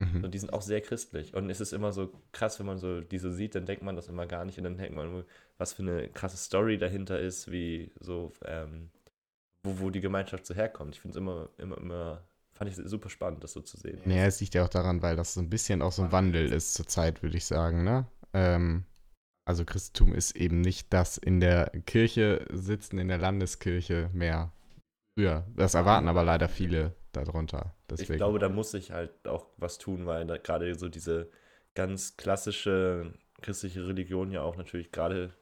Mhm. 0.00 0.22
und 0.22 0.32
die 0.32 0.38
sind 0.38 0.52
auch 0.52 0.62
sehr 0.62 0.80
christlich. 0.80 1.34
Und 1.34 1.50
es 1.50 1.60
ist 1.60 1.72
immer 1.72 1.90
so 1.92 2.12
krass, 2.30 2.60
wenn 2.60 2.66
man 2.66 2.78
so 2.78 3.00
die 3.00 3.18
so 3.18 3.32
sieht, 3.32 3.56
dann 3.56 3.66
denkt 3.66 3.82
man 3.82 3.96
das 3.96 4.06
immer 4.08 4.26
gar 4.26 4.44
nicht. 4.44 4.56
Und 4.58 4.62
dann 4.64 4.76
denkt 4.76 4.94
man, 4.94 5.24
was 5.56 5.72
für 5.72 5.82
eine 5.82 6.08
krasse 6.08 6.36
Story 6.36 6.78
dahinter 6.78 7.18
ist, 7.18 7.50
wie 7.50 7.90
so, 7.98 8.32
ähm, 8.44 8.90
wo, 9.64 9.80
wo 9.80 9.90
die 9.90 10.00
Gemeinschaft 10.00 10.46
so 10.46 10.54
herkommt. 10.54 10.94
Ich 10.94 11.00
finde 11.00 11.18
es 11.18 11.20
immer, 11.20 11.48
immer, 11.58 11.78
immer, 11.78 12.27
fand 12.58 12.70
ich 12.70 12.76
super 12.76 13.08
spannend, 13.08 13.42
das 13.44 13.52
so 13.52 13.60
zu 13.60 13.76
sehen. 13.76 14.00
Naja, 14.04 14.26
es 14.26 14.40
liegt 14.40 14.54
ja 14.54 14.64
auch 14.64 14.68
daran, 14.68 15.00
weil 15.00 15.16
das 15.16 15.34
so 15.34 15.40
ein 15.40 15.48
bisschen 15.48 15.80
auch 15.80 15.92
so 15.92 16.02
ein 16.02 16.12
Wandel 16.12 16.52
ist 16.52 16.74
zur 16.74 16.86
Zeit, 16.86 17.22
würde 17.22 17.36
ich 17.36 17.46
sagen, 17.46 17.84
ne? 17.84 18.06
Ähm, 18.34 18.84
also 19.46 19.64
Christentum 19.64 20.12
ist 20.14 20.36
eben 20.36 20.60
nicht 20.60 20.92
das 20.92 21.16
in 21.16 21.40
der 21.40 21.70
Kirche 21.86 22.44
sitzen, 22.50 22.98
in 22.98 23.08
der 23.08 23.18
Landeskirche 23.18 24.10
mehr 24.12 24.52
früher. 25.16 25.46
Das 25.56 25.74
erwarten 25.74 26.08
aber 26.08 26.24
leider 26.24 26.48
viele 26.48 26.94
darunter. 27.12 27.74
Deswegen. 27.88 28.12
Ich 28.12 28.18
glaube, 28.18 28.38
da 28.38 28.48
muss 28.48 28.74
ich 28.74 28.90
halt 28.90 29.26
auch 29.26 29.46
was 29.56 29.78
tun, 29.78 30.04
weil 30.04 30.26
da 30.26 30.36
gerade 30.36 30.74
so 30.74 30.88
diese 30.88 31.30
ganz 31.74 32.16
klassische 32.16 33.14
christliche 33.40 33.86
Religion 33.86 34.32
ja 34.32 34.42
auch 34.42 34.56
natürlich 34.56 34.90
gerade 34.90 35.32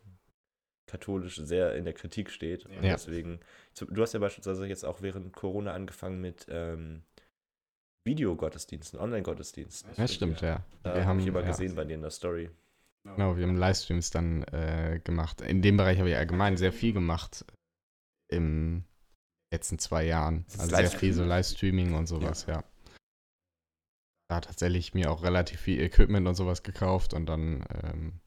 katholisch 0.86 1.36
sehr 1.36 1.74
in 1.74 1.84
der 1.84 1.94
Kritik 1.94 2.30
steht. 2.30 2.66
Und 2.66 2.74
Ja. 2.74 2.92
deswegen, 2.92 3.40
du 3.78 4.02
hast 4.02 4.14
ja 4.14 4.20
beispielsweise 4.20 4.66
jetzt 4.66 4.84
auch 4.84 5.02
während 5.02 5.32
Corona 5.34 5.72
angefangen 5.72 6.20
mit 6.20 6.46
ähm, 6.48 7.02
Videogottesdiensten, 8.04 8.98
Online-Gottesdiensten. 9.00 9.90
das 9.96 10.14
stimmt, 10.14 10.40
ja. 10.40 10.64
Da 10.82 10.90
wir 10.90 11.00
habe 11.00 11.06
haben 11.06 11.20
ich 11.20 11.26
immer 11.26 11.40
ja, 11.40 11.48
gesehen 11.48 11.74
bei 11.74 11.84
dir 11.84 11.94
in 11.94 12.02
der 12.02 12.10
Story. 12.10 12.50
Genau, 13.04 13.36
wir 13.36 13.46
haben 13.46 13.56
Livestreams 13.56 14.10
dann 14.10 14.42
äh, 14.44 15.00
gemacht. 15.02 15.40
In 15.40 15.62
dem 15.62 15.76
Bereich 15.76 15.98
habe 15.98 16.10
ich 16.10 16.16
allgemein 16.16 16.56
sehr 16.56 16.72
viel 16.72 16.92
gemacht 16.92 17.44
im 18.28 18.84
letzten 19.52 19.78
zwei 19.78 20.04
Jahren. 20.04 20.44
Also 20.58 20.74
sehr 20.74 20.90
viel 20.90 21.12
so 21.12 21.24
Livestreaming? 21.24 21.94
Und 21.94 22.06
sowas, 22.06 22.46
ja. 22.46 22.64
Da 24.28 24.40
tatsächlich 24.40 24.92
mir 24.94 25.10
auch 25.12 25.22
relativ 25.22 25.60
viel 25.60 25.80
Equipment 25.80 26.26
und 26.26 26.34
sowas 26.34 26.64
gekauft 26.64 27.14
und 27.14 27.26
dann, 27.26 27.64
ähm, 27.82 28.12
ja, 28.12 28.25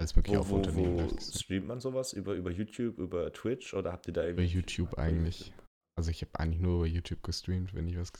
alles 0.00 0.16
mögliche 0.16 0.36
Wo, 0.38 0.40
auf 0.40 0.48
wo, 0.50 0.56
Unternehmen. 0.56 1.10
wo 1.10 1.20
streamt 1.20 1.66
man 1.68 1.78
sowas? 1.80 2.12
Über, 2.12 2.34
über 2.34 2.50
YouTube, 2.50 2.98
über 2.98 3.32
Twitch 3.32 3.74
oder 3.74 3.92
habt 3.92 4.06
ihr 4.08 4.12
da 4.14 4.22
Über 4.22 4.40
irgendwie 4.42 4.58
YouTube 4.58 4.98
eigentlich. 4.98 5.52
Also 5.96 6.10
ich 6.10 6.22
habe 6.22 6.30
eigentlich 6.38 6.60
nur 6.60 6.76
über 6.78 6.86
YouTube 6.86 7.22
gestreamt, 7.22 7.74
wenn 7.74 7.86
ich 7.86 7.98
was 7.98 8.10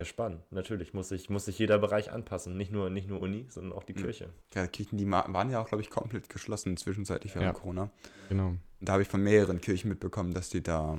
Ja, 0.00 0.04
spannend. 0.06 0.42
Natürlich 0.50 0.92
muss 0.92 1.08
sich, 1.08 1.30
muss 1.30 1.46
sich 1.46 1.58
jeder 1.58 1.78
Bereich 1.78 2.12
anpassen. 2.12 2.56
Nicht 2.56 2.70
nur, 2.72 2.90
nicht 2.90 3.08
nur 3.08 3.20
Uni, 3.20 3.46
sondern 3.48 3.72
auch 3.72 3.84
die 3.84 3.94
Mhm. 3.94 3.98
Kirche. 3.98 4.32
Ja, 4.54 4.66
Kirchen, 4.66 4.98
die 4.98 5.10
waren 5.10 5.50
ja 5.50 5.60
auch, 5.62 5.68
glaube 5.68 5.82
ich, 5.82 5.90
komplett 5.90 6.28
geschlossen 6.28 6.76
zwischenzeitlich 6.76 7.34
während 7.34 7.46
Ja. 7.46 7.52
Corona. 7.54 7.90
Genau. 8.28 8.56
Da 8.80 8.92
habe 8.92 9.02
ich 9.02 9.08
von 9.08 9.22
mehreren 9.22 9.60
Kirchen 9.60 9.88
mitbekommen, 9.88 10.34
dass 10.34 10.50
die 10.50 10.62
da. 10.62 10.98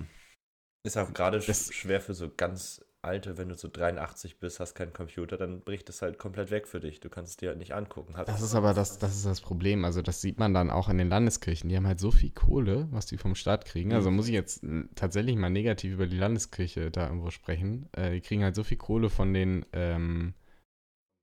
Ist 0.86 0.98
auch 0.98 1.14
gerade 1.14 1.42
schwer 1.42 2.02
für 2.02 2.14
so 2.14 2.32
ganz 2.36 2.84
alte, 3.04 3.38
wenn 3.38 3.50
du 3.50 3.56
so 3.56 3.68
83 3.72 4.40
bist, 4.40 4.60
hast 4.60 4.76
keinen 4.76 4.94
Computer, 4.94 5.38
dann 5.38 5.62
bricht 5.62 5.90
es 5.90 6.02
halt 6.02 6.18
komplett 6.18 6.52
weg 6.52 6.68
für 6.68 6.80
dich. 6.80 7.00
Du 7.00 7.10
kannst 7.10 7.32
es 7.32 7.38
dir 7.38 7.50
halt 7.50 7.58
nicht 7.60 7.74
angucken. 7.74 8.16
Hast 8.18 8.28
Das 8.30 8.42
ist 8.42 8.56
aber 8.56 8.74
das, 8.74 8.98
das 8.98 9.16
ist 9.16 9.26
das 9.26 9.42
Problem. 9.42 9.86
Also 9.86 10.02
das 10.02 10.22
sieht 10.22 10.40
man 10.40 10.54
dann 10.54 10.70
auch 10.70 10.90
in 10.90 10.98
den 10.98 11.10
Landeskirchen. 11.10 11.70
Die 11.70 11.76
haben 11.76 11.88
halt 11.88 12.00
so 12.00 12.12
viel 12.12 12.32
Kohle, 12.32 12.88
was 12.92 13.06
die 13.06 13.18
vom 13.18 13.36
Staat 13.36 13.66
kriegen. 13.66 13.94
Also 13.94 14.10
muss 14.12 14.28
ich 14.28 14.34
jetzt 14.34 14.66
tatsächlich 14.96 15.36
mal 15.36 15.50
negativ 15.50 15.94
über 15.94 16.08
die 16.08 16.18
Landeskirche 16.18 16.92
da 16.92 17.08
irgendwo 17.08 17.30
sprechen. 17.30 17.90
Äh, 17.94 18.12
die 18.12 18.22
kriegen 18.22 18.44
halt 18.44 18.56
so 18.56 18.64
viel 18.64 18.78
Kohle 18.78 19.10
von 19.10 19.34
den 19.34 19.66
ähm, 19.74 20.34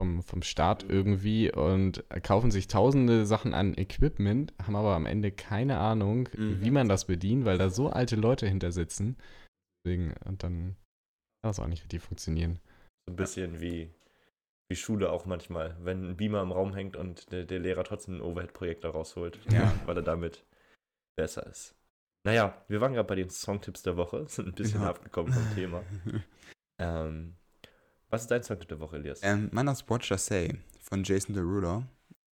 vom, 0.00 0.22
vom 0.22 0.42
Staat 0.42 0.84
irgendwie 0.88 1.52
und 1.52 2.04
kaufen 2.22 2.50
sich 2.50 2.68
tausende 2.68 3.26
Sachen 3.26 3.52
an 3.52 3.74
Equipment, 3.76 4.54
haben 4.62 4.74
aber 4.74 4.94
am 4.94 5.04
Ende 5.04 5.30
keine 5.30 5.78
Ahnung, 5.78 6.28
Mhm. 6.34 6.62
wie 6.62 6.70
man 6.70 6.88
das 6.88 7.04
bedient, 7.06 7.44
weil 7.44 7.58
da 7.58 7.68
so 7.68 7.90
alte 7.90 8.16
Leute 8.16 8.46
hinter 8.48 8.72
sitzen. 8.72 9.16
Deswegen, 9.84 10.14
und 10.24 10.42
dann 10.42 10.76
das 11.42 11.58
auch 11.60 11.66
nicht 11.66 11.82
richtig 11.82 12.02
funktionieren. 12.02 12.60
so 13.06 13.12
ein 13.12 13.16
bisschen 13.16 13.60
wie, 13.60 13.90
wie 14.68 14.76
Schule 14.76 15.10
auch 15.10 15.26
manchmal. 15.26 15.76
Wenn 15.80 16.10
ein 16.10 16.16
Beamer 16.16 16.42
im 16.42 16.52
Raum 16.52 16.74
hängt 16.74 16.96
und 16.96 17.30
der, 17.32 17.44
der 17.44 17.58
Lehrer 17.58 17.84
trotzdem 17.84 18.14
einen 18.14 18.22
Overhead-Projektor 18.22 18.90
rausholt, 18.92 19.38
Ja. 19.52 19.72
weil 19.86 19.96
er 19.96 20.02
damit 20.02 20.44
besser 21.16 21.46
ist. 21.46 21.74
Naja, 22.24 22.62
wir 22.68 22.80
waren 22.82 22.92
gerade 22.92 23.06
bei 23.08 23.14
den 23.14 23.30
Songtipps 23.30 23.82
der 23.82 23.96
Woche, 23.96 24.26
sind 24.28 24.48
ein 24.48 24.54
bisschen 24.54 24.82
Ja. 24.82 24.90
abgekommen 24.90 25.32
vom 25.32 25.54
Thema. 25.54 25.82
Ähm, 26.78 27.34
was 28.10 28.22
ist 28.22 28.30
dein 28.30 28.42
Songtipp 28.42 28.68
der 28.68 28.80
Woche, 28.80 28.96
Elias? 28.96 29.20
ähm, 29.22 29.48
meiner 29.52 29.72
ist 29.72 29.88
Watch 29.88 30.10
I 30.10 30.18
Say 30.18 30.58
von 30.80 31.02
Jason 31.04 31.34
Derulo. 31.34 31.84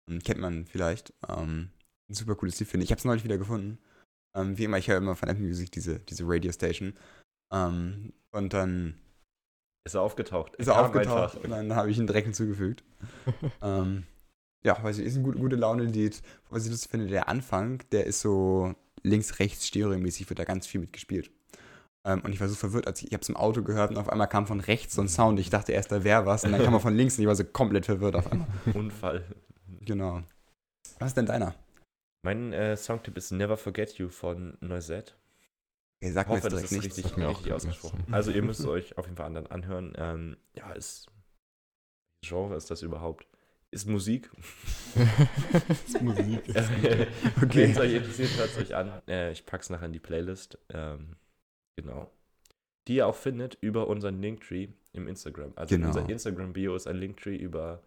Ähm, 0.10 0.20
Kennt 0.24 0.40
man 0.40 0.66
vielleicht. 0.66 1.14
Ähm, 1.28 1.70
ein 2.10 2.14
super 2.14 2.36
cooles 2.36 2.60
Lied, 2.60 2.70
finde 2.70 2.84
ich. 2.84 2.88
Ich 2.90 2.92
habe 2.92 3.00
es 3.00 3.06
neulich 3.06 3.24
wieder 3.24 3.38
gefunden. 3.38 3.80
Ähm, 4.36 4.58
wie 4.58 4.64
immer, 4.66 4.78
ich 4.78 4.88
höre 4.88 4.98
immer 4.98 5.16
von 5.16 5.30
Apple 5.30 5.44
Music 5.46 5.72
diese, 5.72 6.00
diese 6.00 6.24
Radio 6.28 6.52
Station. 6.52 6.94
Ähm, 7.52 8.14
und 8.36 8.54
dann 8.54 8.96
Ist 9.86 9.96
er 9.96 10.02
aufgetaucht? 10.02 10.56
ist 10.56 10.68
er 10.68 10.80
aufgetaucht 10.80 11.38
und 11.44 11.50
dann 11.50 11.76
habe 11.76 11.90
ich 11.90 11.98
ihn 11.98 12.08
direkt 12.08 12.26
hinzugefügt. 12.26 12.84
ähm, 13.62 14.04
ja, 14.66 14.82
weiß 14.82 14.98
ich, 14.98 15.06
ist 15.06 15.16
ein 15.16 15.24
gut, 15.24 15.38
gute 15.38 15.56
Laune-Lied. 15.56 16.22
Was 16.50 16.66
ich 16.66 16.72
lustig 16.72 16.92
finde, 16.92 17.08
der 17.08 17.30
Anfang, 17.30 17.84
der 17.92 18.06
ist 18.06 18.20
so 18.22 18.74
links-rechts 19.04 19.68
stereomäßig, 19.68 20.30
wird 20.30 20.40
da 20.40 20.44
ganz 20.44 20.68
viel 20.68 20.82
mitgespielt. 20.82 21.32
Ähm, 22.06 22.22
und 22.22 22.34
ich 22.34 22.42
war 22.42 22.48
so 22.48 22.56
verwirrt, 22.56 22.88
als 22.88 23.02
ich, 23.02 23.08
ich 23.08 23.14
habe 23.14 23.22
es 23.22 23.30
im 23.30 23.38
Auto 23.38 23.64
gehört 23.64 23.92
und 23.92 23.98
auf 23.98 24.10
einmal 24.10 24.28
kam 24.28 24.48
von 24.48 24.60
rechts 24.60 24.96
so 24.96 25.02
ein 25.02 25.08
Sound. 25.08 25.40
Ich 25.40 25.50
dachte 25.50 25.72
erst, 25.72 25.92
da 25.92 26.04
wäre 26.04 26.26
was 26.26 26.44
und 26.44 26.52
dann 26.52 26.64
kam 26.64 26.74
er 26.74 26.80
von 26.80 26.96
links 26.96 27.18
und 27.18 27.24
ich 27.24 27.28
war 27.28 27.36
so 27.36 27.46
komplett 27.46 27.86
verwirrt 27.86 28.16
auf 28.16 28.32
einmal. 28.32 28.48
Unfall. 28.74 29.24
Genau. 29.82 30.24
Was 31.00 31.10
ist 31.10 31.18
denn 31.18 31.26
deiner? 31.26 31.56
Mein 32.24 32.54
äh, 32.54 32.76
Songtipp 32.76 33.18
ist 33.18 33.32
Never 33.32 33.58
Forget 33.58 33.98
You 34.00 34.10
von 34.10 34.58
Noisette. 34.62 35.14
Okay, 36.06 36.14
sag 36.14 36.26
Ich 36.26 36.30
mir 36.30 36.36
hoffe, 36.38 36.50
das 36.50 36.64
ist 36.64 36.72
nichts. 36.72 36.98
richtig, 36.98 37.18
richtig 37.18 37.54
ausgesprochen. 37.54 38.04
Also 38.12 38.32
ihr 38.32 38.42
müsst 38.44 38.60
es 38.60 38.66
euch 38.68 38.98
auf 38.98 39.06
jeden 39.06 39.18
Fall 39.18 39.26
anderen 39.28 39.48
anhören. 39.48 39.94
Ähm, 39.98 40.38
ja, 40.54 40.72
ist 40.74 41.08
Genre 42.24 42.56
ist 42.56 42.72
das 42.72 42.82
überhaupt? 42.82 43.28
Ist 43.72 43.88
Musik. 43.88 44.30
ist 45.86 46.02
Musik. 46.02 46.42
Wenn 46.56 47.72
es 47.72 47.78
euch 47.80 47.94
interessiert, 47.94 48.38
hört 48.38 48.50
es 48.50 48.58
euch 48.58 48.76
an. 48.76 49.02
Äh, 49.08 49.32
ich 49.32 49.46
pack's 49.46 49.70
nachher 49.70 49.88
in 49.88 49.94
die 49.94 50.00
Playlist. 50.00 50.58
Ähm, 50.70 51.18
genau. 51.78 52.10
Die 52.88 52.96
ihr 52.96 53.08
auch 53.08 53.16
findet 53.16 53.58
über 53.62 53.88
unseren 53.88 54.22
Linktree 54.22 54.70
im 54.94 55.08
Instagram. 55.08 55.54
Also 55.56 55.76
Genau. 55.76 55.88
unser 55.88 56.08
Instagram-Bio 56.08 56.76
ist 56.76 56.88
ein 56.88 56.96
Linktree 56.96 57.36
über, 57.36 57.84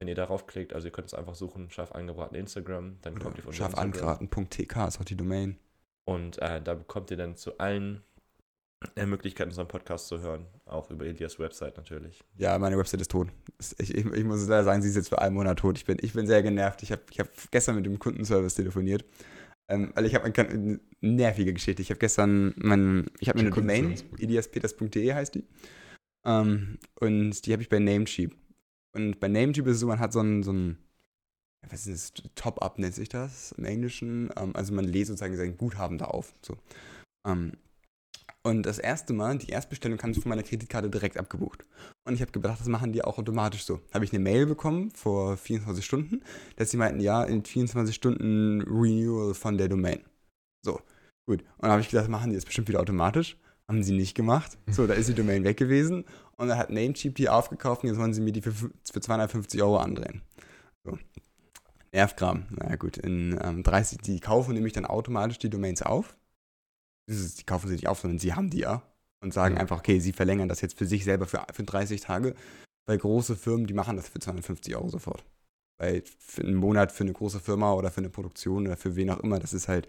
wenn 0.00 0.08
ihr 0.08 0.14
darauf 0.14 0.46
klickt, 0.46 0.72
also 0.72 0.86
ihr 0.88 0.92
könnt 0.92 1.08
es 1.08 1.14
einfach 1.14 1.34
suchen, 1.34 1.70
scharf 1.70 1.92
angebraten 1.92 2.36
Instagram, 2.36 2.98
dann 3.02 3.18
kommt 3.18 3.36
ihr 3.36 3.42
von 3.42 3.52
Scharf 3.52 3.74
angraten.tk 3.76 4.86
ist 4.88 5.00
auch 5.00 5.04
die 5.04 5.16
Domain. 5.16 5.58
Und 6.08 6.38
äh, 6.40 6.62
da 6.62 6.72
bekommt 6.72 7.10
ihr 7.10 7.18
dann 7.18 7.36
zu 7.36 7.58
allen 7.58 8.02
äh, 8.96 9.04
Möglichkeiten, 9.04 9.50
unseren 9.50 9.68
Podcast 9.68 10.08
zu 10.08 10.20
hören. 10.20 10.46
Auch 10.64 10.90
über 10.90 11.04
Elias 11.04 11.38
Website 11.38 11.76
natürlich. 11.76 12.24
Ja, 12.38 12.58
meine 12.58 12.78
Website 12.78 13.02
ist 13.02 13.10
tot. 13.10 13.28
Ich, 13.76 13.94
ich, 13.94 14.06
ich 14.06 14.24
muss 14.24 14.48
leider 14.48 14.64
sagen, 14.64 14.80
sie 14.80 14.88
ist 14.88 14.96
jetzt 14.96 15.10
für 15.10 15.20
einen 15.20 15.34
Monat 15.34 15.58
tot. 15.58 15.76
Ich 15.76 15.84
bin, 15.84 15.98
ich 16.00 16.14
bin 16.14 16.26
sehr 16.26 16.42
genervt. 16.42 16.82
Ich 16.82 16.92
habe 16.92 17.02
ich 17.10 17.20
hab 17.20 17.28
gestern 17.50 17.76
mit 17.76 17.84
dem 17.84 17.98
Kundenservice 17.98 18.54
telefoniert. 18.54 19.04
Ähm, 19.68 19.92
weil 19.94 20.06
ich 20.06 20.14
habe 20.14 20.24
eine 20.24 20.80
nervige 21.02 21.52
Geschichte. 21.52 21.82
Ich 21.82 21.90
habe 21.90 21.98
gestern 21.98 22.54
mein, 22.56 23.10
ich 23.20 23.28
habe 23.28 23.40
mir 23.40 23.44
eine 23.44 23.54
Domain, 23.54 23.94
eliaspeters.de 24.18 25.12
heißt 25.12 25.34
die. 25.34 25.44
Ähm, 26.24 26.78
und 27.00 27.44
die 27.44 27.52
habe 27.52 27.60
ich 27.60 27.68
bei 27.68 27.80
Namecheap. 27.80 28.34
Und 28.94 29.20
bei 29.20 29.28
Namecheap 29.28 29.66
ist 29.66 29.74
es 29.74 29.80
so, 29.80 29.88
man 29.88 29.98
hat 29.98 30.14
so 30.14 30.20
ein, 30.20 30.42
so 30.42 30.54
ein 30.54 30.78
ja, 30.78 30.87
was 31.68 31.86
ist 31.86 32.18
das, 32.18 32.30
Top-Up 32.34 32.78
nennt 32.78 32.94
sich 32.94 33.08
das 33.08 33.52
im 33.52 33.64
Englischen. 33.64 34.30
Ähm, 34.36 34.54
also 34.54 34.72
man 34.74 34.84
lädt 34.84 35.06
sozusagen 35.06 35.36
sein 35.36 35.56
Guthaben 35.56 35.98
da 35.98 36.06
auf. 36.06 36.34
So. 36.42 36.56
Ähm, 37.26 37.52
und 38.42 38.64
das 38.64 38.78
erste 38.78 39.12
Mal, 39.12 39.36
die 39.38 39.50
Erstbestellung 39.50 39.98
kam 39.98 40.14
von 40.14 40.28
meiner 40.28 40.42
Kreditkarte 40.42 40.88
direkt 40.88 41.18
abgebucht. 41.18 41.64
Und 42.06 42.14
ich 42.14 42.20
habe 42.20 42.32
gedacht, 42.32 42.60
das 42.60 42.68
machen 42.68 42.92
die 42.92 43.02
auch 43.04 43.18
automatisch 43.18 43.64
so. 43.64 43.80
Habe 43.92 44.04
ich 44.04 44.12
eine 44.12 44.20
Mail 44.20 44.46
bekommen 44.46 44.90
vor 44.92 45.36
24 45.36 45.84
Stunden, 45.84 46.22
dass 46.56 46.70
sie 46.70 46.76
meinten, 46.76 47.00
ja, 47.00 47.24
in 47.24 47.44
24 47.44 47.94
Stunden 47.94 48.62
Renewal 48.62 49.34
von 49.34 49.58
der 49.58 49.68
Domain. 49.68 50.00
So, 50.64 50.80
gut. 51.26 51.42
Und 51.42 51.62
dann 51.62 51.72
habe 51.72 51.82
ich 51.82 51.90
gedacht, 51.90 52.08
machen 52.08 52.30
die 52.30 52.36
das 52.36 52.44
bestimmt 52.44 52.68
wieder 52.68 52.80
automatisch. 52.80 53.36
Haben 53.68 53.82
sie 53.82 53.94
nicht 53.94 54.14
gemacht. 54.14 54.56
So, 54.70 54.86
da 54.86 54.94
ist 54.94 55.10
die 55.10 55.14
Domain 55.14 55.44
weg 55.44 55.58
gewesen. 55.58 56.04
Und 56.36 56.48
dann 56.48 56.56
hat 56.56 56.70
Namecheap 56.70 57.16
die 57.16 57.28
aufgekauft 57.28 57.82
und 57.82 57.90
jetzt 57.90 57.98
wollen 57.98 58.14
sie 58.14 58.22
mir 58.22 58.32
die 58.32 58.40
für, 58.40 58.52
für 58.52 59.00
250 59.00 59.62
Euro 59.62 59.76
andrehen. 59.78 60.22
So. 60.84 60.96
Nervkram. 61.92 62.46
Na 62.50 62.76
gut, 62.76 62.96
in 62.98 63.38
ähm, 63.42 63.62
30, 63.62 63.98
die 63.98 64.20
kaufen 64.20 64.54
nämlich 64.54 64.72
dann 64.72 64.84
automatisch 64.84 65.38
die 65.38 65.50
Domains 65.50 65.82
auf. 65.82 66.16
Ist, 67.06 67.40
die 67.40 67.44
kaufen 67.44 67.68
sie 67.68 67.74
nicht 67.74 67.88
auf, 67.88 68.00
sondern 68.00 68.18
sie 68.18 68.34
haben 68.34 68.50
die 68.50 68.60
ja. 68.60 68.82
Und 69.20 69.34
sagen 69.34 69.56
Ja. 69.56 69.60
einfach, 69.60 69.78
okay, 69.78 69.98
sie 69.98 70.12
verlängern 70.12 70.48
das 70.48 70.60
jetzt 70.60 70.78
für 70.78 70.86
sich 70.86 71.04
selber 71.04 71.26
für, 71.26 71.44
für 71.52 71.64
30 71.64 72.00
Tage. 72.00 72.34
Weil 72.86 72.98
große 72.98 73.36
Firmen, 73.36 73.66
die 73.66 73.74
machen 73.74 73.96
das 73.96 74.08
für 74.08 74.18
250 74.20 74.76
Euro 74.76 74.88
sofort. 74.88 75.24
Weil 75.78 76.02
für 76.18 76.42
einen 76.42 76.54
Monat 76.54 76.92
für 76.92 77.04
eine 77.04 77.12
große 77.12 77.40
Firma 77.40 77.72
oder 77.72 77.90
für 77.90 77.98
eine 77.98 78.10
Produktion 78.10 78.66
oder 78.66 78.76
für 78.76 78.96
wen 78.96 79.10
auch 79.10 79.20
immer, 79.20 79.38
das 79.38 79.52
ist 79.52 79.68
halt, 79.68 79.88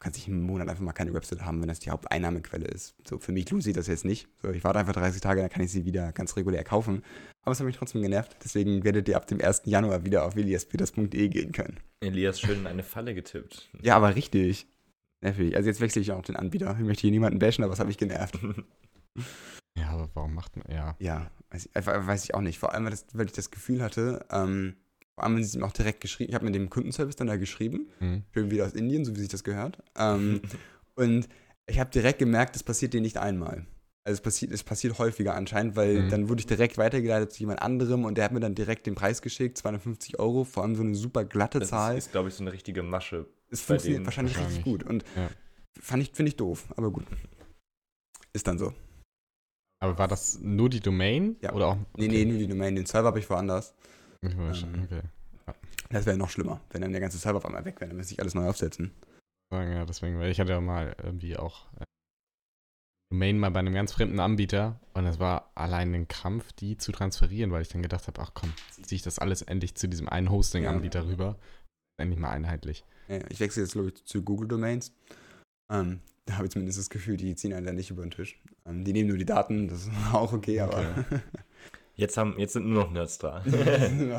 kannst 0.00 0.18
nicht 0.18 0.28
einen 0.28 0.42
Monat 0.42 0.68
einfach 0.68 0.82
mal 0.82 0.92
keine 0.92 1.12
Website 1.14 1.42
haben, 1.42 1.60
wenn 1.60 1.68
das 1.68 1.78
die 1.78 1.90
Haupteinnahmequelle 1.90 2.66
ist. 2.66 2.94
So, 3.06 3.18
für 3.18 3.32
mich 3.32 3.48
lohnt 3.50 3.62
sich 3.62 3.74
das 3.74 3.86
jetzt 3.86 4.04
nicht. 4.04 4.28
So, 4.42 4.48
ich 4.48 4.64
warte 4.64 4.78
einfach 4.78 4.94
30 4.94 5.20
Tage, 5.20 5.42
dann 5.42 5.50
kann 5.50 5.62
ich 5.62 5.70
sie 5.70 5.84
wieder 5.84 6.12
ganz 6.12 6.36
regulär 6.36 6.64
kaufen. 6.64 7.04
Aber 7.42 7.52
es 7.52 7.60
hat 7.60 7.66
mich 7.66 7.76
trotzdem 7.76 8.02
genervt. 8.02 8.36
Deswegen 8.42 8.82
werdet 8.82 9.08
ihr 9.08 9.16
ab 9.16 9.26
dem 9.26 9.40
1. 9.40 9.62
Januar 9.66 10.04
wieder 10.04 10.24
auf 10.24 10.36
eliaspeters.de 10.36 11.28
gehen 11.28 11.52
können. 11.52 11.78
Elias 12.00 12.40
schön 12.40 12.60
in 12.60 12.66
eine 12.66 12.82
Falle 12.82 13.14
getippt. 13.14 13.70
Ja, 13.82 13.96
aber 13.96 14.16
richtig. 14.16 14.66
Nervig. 15.20 15.54
Also 15.54 15.68
jetzt 15.68 15.80
wechsle 15.80 16.00
ich 16.00 16.12
auch 16.12 16.22
den 16.22 16.36
Anbieter. 16.36 16.74
Ich 16.78 16.86
möchte 16.86 17.02
hier 17.02 17.10
niemanden 17.10 17.38
bashen, 17.38 17.62
aber 17.62 17.74
es 17.74 17.78
hat 17.78 17.86
mich 17.86 17.98
genervt. 17.98 18.38
Ja, 19.78 19.90
aber 19.90 20.10
warum 20.14 20.34
macht 20.34 20.56
man. 20.56 20.66
Ja. 20.70 20.96
Ja, 20.98 21.30
weiß 21.50 21.66
ich, 21.66 21.86
weiß 21.86 22.24
ich 22.24 22.34
auch 22.34 22.40
nicht. 22.40 22.58
Vor 22.58 22.74
allem, 22.74 22.84
weil, 22.84 22.90
das, 22.90 23.06
weil 23.12 23.26
ich 23.26 23.32
das 23.32 23.50
Gefühl 23.50 23.82
hatte, 23.82 24.26
ähm, 24.30 24.74
vor 25.14 25.24
allem, 25.24 25.36
wenn 25.36 25.42
sie 25.44 25.48
es 25.50 25.54
ihm 25.54 25.62
auch 25.64 25.72
direkt 25.72 26.00
geschrieben, 26.00 26.30
ich 26.30 26.34
habe 26.34 26.44
mit 26.46 26.54
dem 26.54 26.70
Kundenservice 26.70 27.16
dann 27.16 27.26
da 27.26 27.36
geschrieben, 27.36 27.88
Hm. 27.98 28.22
schön 28.32 28.50
wieder 28.50 28.66
aus 28.66 28.72
Indien, 28.72 29.04
so 29.04 29.14
wie 29.14 29.20
sich 29.20 29.28
das 29.28 29.44
gehört. 29.44 29.82
Ähm, 29.96 30.40
und 30.94 31.28
ich 31.66 31.78
habe 31.78 31.90
direkt 31.90 32.18
gemerkt, 32.18 32.54
das 32.54 32.62
passiert 32.62 32.94
dir 32.94 33.00
nicht 33.00 33.18
einmal. 33.18 33.66
Also 34.02 34.14
es 34.16 34.20
passiert, 34.22 34.50
es 34.52 34.62
passiert 34.64 34.98
häufiger 34.98 35.34
anscheinend, 35.34 35.76
weil 35.76 36.04
Mhm. 36.04 36.08
dann 36.08 36.28
wurde 36.30 36.40
ich 36.40 36.46
direkt 36.46 36.78
weitergeleitet 36.78 37.32
zu 37.32 37.40
jemand 37.40 37.60
anderem 37.60 38.04
und 38.06 38.16
der 38.16 38.24
hat 38.24 38.32
mir 38.32 38.40
dann 38.40 38.54
direkt 38.54 38.86
den 38.86 38.94
Preis 38.94 39.20
geschickt, 39.20 39.58
250 39.58 40.18
Euro, 40.18 40.44
vor 40.44 40.62
allem 40.62 40.74
so 40.74 40.82
eine 40.82 40.94
super 40.94 41.24
glatte 41.24 41.58
Das 41.58 41.68
Zahl. 41.68 41.98
ist, 41.98 42.06
ist 42.06 42.12
glaube 42.12 42.28
ich, 42.30 42.34
so 42.34 42.42
eine 42.42 42.52
richtige 42.52 42.82
Masche. 42.82 43.26
es 43.50 43.60
funktioniert 43.60 43.98
denen 43.98 44.06
wahrscheinlich 44.06 44.36
richtig 44.38 44.64
wahrscheinlich. 44.64 44.64
gut 44.64 44.82
und 44.84 45.04
Ja. 45.16 45.30
fand 45.80 46.02
ich, 46.02 46.12
finde 46.12 46.30
ich 46.30 46.36
doof, 46.36 46.66
aber 46.76 46.90
gut. 46.90 47.04
Ist 48.32 48.46
dann 48.46 48.58
so. 48.58 48.72
Aber 49.82 49.98
war 49.98 50.08
das 50.08 50.38
nur 50.40 50.68
die 50.70 50.80
Domain? 50.80 51.36
Ja. 51.42 51.52
Oder 51.52 51.66
auch. 51.68 51.76
Nee, 51.96 52.08
nee, 52.08 52.24
nur 52.24 52.38
die 52.38 52.46
Domain, 52.46 52.74
den 52.76 52.86
Server 52.86 53.08
habe 53.08 53.18
ich 53.18 53.28
woanders. 53.30 53.74
Ähm, 54.22 54.84
okay. 54.84 55.02
Das 55.88 56.06
wäre 56.06 56.16
noch 56.16 56.30
schlimmer, 56.30 56.60
wenn 56.70 56.82
dann 56.82 56.92
der 56.92 57.00
ganze 57.00 57.18
Server 57.18 57.38
auf 57.38 57.46
einmal 57.46 57.64
weg 57.64 57.80
wäre, 57.80 57.88
dann 57.88 57.96
müsste 57.96 58.14
ich 58.14 58.20
alles 58.20 58.34
neu 58.34 58.48
aufsetzen. 58.48 58.92
Ja, 59.52 59.84
deswegen, 59.84 60.18
weil 60.18 60.30
ich 60.30 60.38
hatte 60.38 60.52
ja 60.52 60.60
mal 60.60 60.94
irgendwie 61.02 61.36
auch 61.36 61.66
äh, 61.80 61.84
Domain 63.10 63.38
mal 63.38 63.50
bei 63.50 63.58
einem 63.58 63.74
ganz 63.74 63.92
fremden 63.92 64.20
Anbieter 64.20 64.78
und 64.94 65.04
es 65.04 65.18
war 65.18 65.50
allein 65.56 65.92
ein 65.94 66.06
Krampf, 66.06 66.52
die 66.52 66.76
zu 66.76 66.92
transferieren, 66.92 67.50
weil 67.50 67.62
ich 67.62 67.68
dann 67.68 67.82
gedacht 67.82 68.06
habe, 68.06 68.20
ach 68.22 68.30
komm, 68.34 68.52
ziehe 68.82 68.96
ich 68.96 69.02
das 69.02 69.18
alles 69.18 69.42
endlich 69.42 69.74
zu 69.74 69.88
diesem 69.88 70.08
einen 70.08 70.30
Hosting-Anbieter 70.30 71.06
rüber. 71.08 71.36
Endlich 71.96 72.20
mal 72.20 72.30
einheitlich. 72.30 72.84
Ja, 73.08 73.18
ich 73.28 73.40
wechsle 73.40 73.62
jetzt, 73.62 73.72
glaube 73.72 73.88
ich, 73.88 74.04
zu 74.04 74.22
Google 74.22 74.46
Domains. 74.46 74.94
Ähm, 75.72 76.00
da 76.24 76.36
habe 76.36 76.46
ich 76.46 76.52
zumindest 76.52 76.78
das 76.78 76.88
Gefühl, 76.88 77.16
die 77.16 77.34
ziehen 77.34 77.52
einen 77.52 77.66
da 77.66 77.72
nicht 77.72 77.90
über 77.90 78.02
den 78.02 78.12
Tisch. 78.12 78.40
Ähm, 78.64 78.84
die 78.84 78.92
nehmen 78.92 79.08
nur 79.08 79.18
die 79.18 79.26
Daten, 79.26 79.66
das 79.66 79.88
ist 79.88 79.90
auch 80.12 80.32
okay, 80.32 80.60
aber. 80.60 81.04
Jetzt, 82.00 82.16
haben, 82.16 82.34
jetzt 82.38 82.54
sind 82.54 82.66
nur 82.66 82.84
noch 82.84 82.90
Nerds 82.90 83.18
da. 83.18 83.40
da 83.44 83.52
wird 83.52 84.00
man 84.00 84.12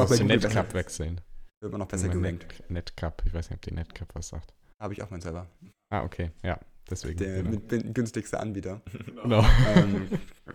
auch 0.00 0.06
zu 0.06 0.24
besser, 0.26 0.74
wechseln. 0.74 1.20
wird 1.60 1.70
man 1.72 1.80
noch 1.80 1.88
besser 1.88 2.08
gerankt. 2.08 2.46
Net, 2.60 2.70
Netcap, 2.70 3.22
ich 3.26 3.34
weiß 3.34 3.50
nicht, 3.50 3.58
ob 3.58 3.62
die 3.62 3.74
Netcap 3.74 4.14
was 4.14 4.28
sagt. 4.28 4.54
Habe 4.80 4.94
ich 4.94 5.02
auch 5.02 5.10
meinen 5.10 5.20
Server. 5.20 5.46
Ah, 5.90 6.02
okay, 6.04 6.30
ja, 6.42 6.58
deswegen. 6.90 7.18
Der 7.18 7.42
genau. 7.42 7.50
mit, 7.50 7.70
mit 7.70 7.94
günstigste 7.94 8.40
Anbieter. 8.40 8.80
genau. 9.22 9.44
ähm, 9.76 10.08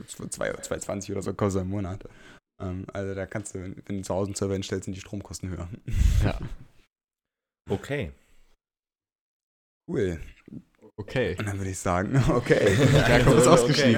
2,20 0.03 1.11
oder 1.11 1.21
so 1.21 1.33
kostet 1.33 1.61
im 1.61 1.69
Monat. 1.69 2.03
Ähm, 2.59 2.87
also 2.91 3.13
da 3.13 3.27
kannst 3.27 3.53
du, 3.53 3.59
wenn 3.61 3.97
du 3.97 4.01
zu 4.01 4.13
Hause 4.15 4.29
einen 4.29 4.35
Server 4.35 4.53
hinstellst, 4.55 4.85
sind 4.85 4.95
die 4.95 5.01
Stromkosten 5.01 5.49
höher. 5.49 5.69
Ja. 6.23 6.39
Okay. 7.69 8.13
Cool. 9.89 10.21
Okay. 10.95 11.35
Und 11.37 11.49
dann 11.49 11.57
würde 11.57 11.71
ich 11.71 11.79
sagen, 11.79 12.15
okay. 12.29 12.77
Jakob 12.93 13.39
ist 13.39 13.47
Okay. 13.47 13.97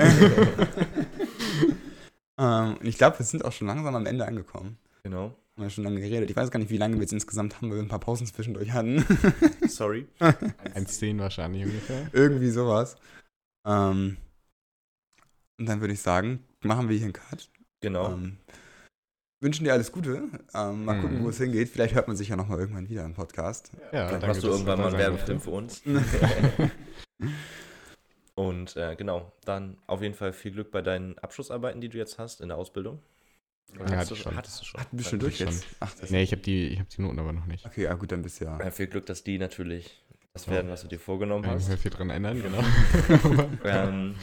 Ähm, 2.39 2.77
und 2.77 2.85
ich 2.87 2.97
glaube, 2.97 3.19
wir 3.19 3.25
sind 3.25 3.45
auch 3.45 3.51
schon 3.51 3.67
langsam 3.67 3.93
am 3.95 4.05
Ende 4.07 4.25
angekommen. 4.25 4.77
Genau. 5.03 5.35
Haben 5.55 5.63
wir 5.65 5.69
schon 5.69 5.83
lange 5.83 5.99
geredet. 5.99 6.29
Ich 6.29 6.35
weiß 6.35 6.49
gar 6.51 6.59
nicht, 6.59 6.69
wie 6.71 6.77
lange 6.77 6.95
wir 6.95 7.01
jetzt 7.01 7.13
insgesamt 7.13 7.57
haben, 7.57 7.69
weil 7.69 7.77
wir 7.77 7.83
ein 7.83 7.89
paar 7.89 7.99
Pausen 7.99 8.25
zwischendurch 8.27 8.71
hatten. 8.71 9.05
Sorry. 9.67 10.07
1,10 10.19 11.19
wahrscheinlich 11.19 11.65
ungefähr. 11.65 12.07
Irgendwie 12.13 12.49
sowas. 12.49 12.95
Ähm, 13.67 14.17
und 15.59 15.65
dann 15.65 15.81
würde 15.81 15.93
ich 15.93 16.01
sagen, 16.01 16.43
machen 16.61 16.87
wir 16.87 16.95
hier 16.95 17.05
einen 17.05 17.13
Cut. 17.13 17.49
Genau. 17.81 18.13
Ähm, 18.13 18.37
wünschen 19.41 19.65
dir 19.65 19.73
alles 19.73 19.91
Gute. 19.91 20.29
Ähm, 20.53 20.85
mal 20.85 21.01
gucken, 21.01 21.19
Mhm. 21.19 21.23
wo 21.25 21.29
es 21.29 21.37
hingeht. 21.37 21.67
Vielleicht 21.69 21.93
hört 21.95 22.07
man 22.07 22.15
sich 22.15 22.29
ja 22.29 22.37
nochmal 22.37 22.59
irgendwann 22.59 22.87
wieder 22.89 23.03
im 23.05 23.13
Podcast. 23.13 23.71
Ja, 23.91 24.09
Dann 24.11 24.21
machst 24.21 24.43
du 24.43 24.47
irgendwann 24.47 24.79
mal 24.79 24.93
Werbefilm 24.93 25.41
für 25.41 25.51
uns. 25.51 25.81
Und 28.39 28.77
äh, 28.77 28.95
genau, 28.95 29.33
dann 29.43 29.77
auf 29.85 30.01
jeden 30.01 30.15
Fall 30.15 30.31
viel 30.31 30.51
Glück 30.51 30.71
bei 30.71 30.81
deinen 30.81 31.17
Abschlussarbeiten, 31.19 31.81
die 31.81 31.89
du 31.89 31.97
jetzt 31.97 32.17
hast 32.17 32.39
in 32.39 32.47
der 32.47 32.57
Ausbildung. 32.57 32.99
Ja, 33.77 33.79
hattest, 33.81 33.97
hatte 33.97 34.09
du, 34.09 34.15
ich 34.15 34.21
schon. 34.21 34.35
hattest 34.35 34.61
du 34.61 34.65
schon. 34.65 34.79
Hat 34.81 34.93
ein 34.93 34.97
bisschen 34.97 35.19
Hatte 35.19 35.25
durch 35.25 35.33
ich 35.35 35.39
jetzt. 35.41 35.65
Ach, 35.81 35.93
das 35.99 36.09
Nee, 36.09 36.23
ich 36.23 36.31
habe 36.31 36.41
die, 36.41 36.67
ich 36.69 36.79
hab 36.79 36.89
die 36.89 37.01
Noten 37.01 37.19
aber 37.19 37.33
noch 37.33 37.45
nicht. 37.45 37.65
Okay, 37.65 37.83
ja 37.83 37.93
gut, 37.95 38.11
dann 38.13 38.21
bist 38.21 38.39
du 38.39 38.45
ja. 38.45 38.57
Ja, 38.63 38.71
viel 38.71 38.87
Glück, 38.87 39.05
dass 39.07 39.23
die 39.25 39.37
natürlich 39.37 40.01
das 40.33 40.45
Ja. 40.45 40.53
werden, 40.53 40.71
was 40.71 40.83
du 40.83 40.87
dir 40.87 40.99
vorgenommen 40.99 41.43
Ich 41.43 41.51
muss 41.51 41.63
hast. 41.63 41.69
mir 41.69 41.77
viel 41.77 41.91
dran 41.91 42.09
ändern, 42.09 42.41
genau. 42.41 42.63
Ähm, 43.65 44.15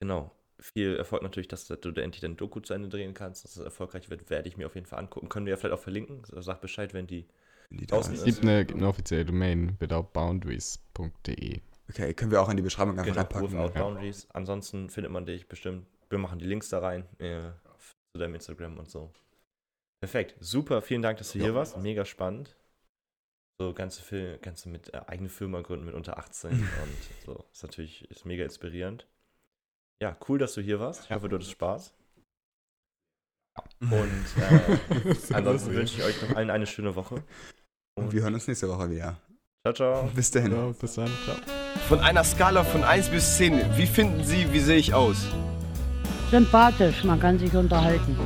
genau. 0.00 0.32
Viel 0.58 0.96
Erfolg 0.96 1.22
natürlich, 1.22 1.48
dass 1.48 1.66
du 1.66 1.76
da 1.76 2.02
endlich 2.02 2.20
dein 2.20 2.36
Doku 2.36 2.60
zu 2.60 2.74
Ende 2.74 2.88
drehen 2.88 3.14
kannst, 3.14 3.44
dass 3.44 3.56
es 3.56 3.64
erfolgreich 3.64 4.10
wird, 4.10 4.28
werde 4.30 4.48
ich 4.48 4.56
mir 4.56 4.66
auf 4.66 4.74
jeden 4.74 4.86
Fall 4.86 4.98
angucken. 4.98 5.28
Können 5.28 5.46
wir 5.46 5.52
ja 5.52 5.56
vielleicht 5.56 5.74
auch 5.74 5.82
verlinken. 5.82 6.22
Sag 6.40 6.60
Bescheid, 6.60 6.94
wenn 6.94 7.06
die 7.06 7.26
wenn 7.70 7.78
die 7.78 7.86
Draußen 7.86 8.14
ist. 8.14 8.20
es 8.20 8.26
gibt 8.26 8.42
eine, 8.42 8.64
gibt 8.64 8.78
eine 8.78 8.88
offizielle 8.88 9.24
Domain 9.24 9.76
withoutboundaries.de. 9.80 11.60
Okay, 11.88 12.14
können 12.14 12.30
wir 12.30 12.40
auch 12.40 12.48
in 12.48 12.56
die 12.56 12.62
Beschreibung 12.62 12.92
einfach 12.98 13.04
Genau, 13.04 13.20
reinpacken. 13.20 13.48
Without 13.52 13.74
Ja. 13.78 13.82
Boundaries. 13.84 14.26
Ansonsten 14.30 14.88
findet 14.88 15.12
man 15.12 15.26
dich 15.26 15.48
bestimmt. 15.48 15.86
Wir 16.10 16.18
machen 16.18 16.38
die 16.38 16.46
Links 16.46 16.68
da 16.68 16.78
rein 16.78 17.06
äh, 17.18 17.50
zu 18.14 18.18
deinem 18.20 18.34
Instagram 18.34 18.78
und 18.78 18.90
so. 18.90 19.12
Perfekt, 20.00 20.36
super, 20.40 20.82
vielen 20.82 21.02
Dank, 21.02 21.18
dass 21.18 21.32
du 21.32 21.38
Ja. 21.38 21.44
hier 21.44 21.54
warst. 21.54 21.76
Mega 21.78 22.04
spannend. 22.04 22.56
So 23.60 23.72
ganze, 23.74 24.02
Fil 24.02 24.38
ganze 24.38 24.68
mit 24.68 24.92
äh, 24.94 25.00
eigene 25.06 25.28
Firma 25.28 25.60
gründen 25.60 25.84
mit 25.86 25.94
unter 25.94 26.18
18 26.18 26.50
und 26.52 27.24
so. 27.26 27.44
Ist 27.52 27.62
natürlich 27.62 28.10
ist 28.10 28.24
mega 28.24 28.44
inspirierend. 28.44 29.06
Ja, 30.02 30.16
cool, 30.28 30.38
dass 30.38 30.54
du 30.54 30.60
hier 30.60 30.80
warst. 30.80 31.04
Ich 31.04 31.10
Ja. 31.10 31.16
hoffe, 31.16 31.28
du 31.28 31.36
hattest 31.36 31.52
Spaß. 31.52 31.94
Und 33.80 33.90
äh, 34.38 35.34
ansonsten 35.34 35.72
wünsche 35.74 35.98
ich 35.98 36.04
euch 36.04 36.22
noch 36.28 36.36
allen 36.36 36.50
eine 36.50 36.66
schöne 36.66 36.94
Woche. 36.96 37.22
Und 37.94 38.12
wir 38.12 38.22
hören 38.22 38.34
uns 38.34 38.48
nächste 38.48 38.68
Woche 38.68 38.90
wieder. 38.90 39.20
Ciao, 39.64 39.74
ciao. 39.74 40.10
Bis 40.14 40.30
dahin. 40.30 40.52
Ja, 40.52 40.68
bis 40.72 40.94
dann. 40.94 41.10
Ciao. 41.24 41.61
Von 41.88 42.00
einer 42.00 42.24
Skala 42.24 42.64
von 42.64 42.84
1 42.84 43.08
bis 43.08 43.36
10, 43.36 43.60
wie 43.76 43.86
finden 43.86 44.24
Sie, 44.24 44.46
wie 44.52 44.60
sehe 44.60 44.76
ich 44.76 44.94
aus? 44.94 45.16
Sympathisch, 46.30 47.04
man 47.04 47.20
kann 47.20 47.38
sich 47.38 47.54
unterhalten. 47.54 48.16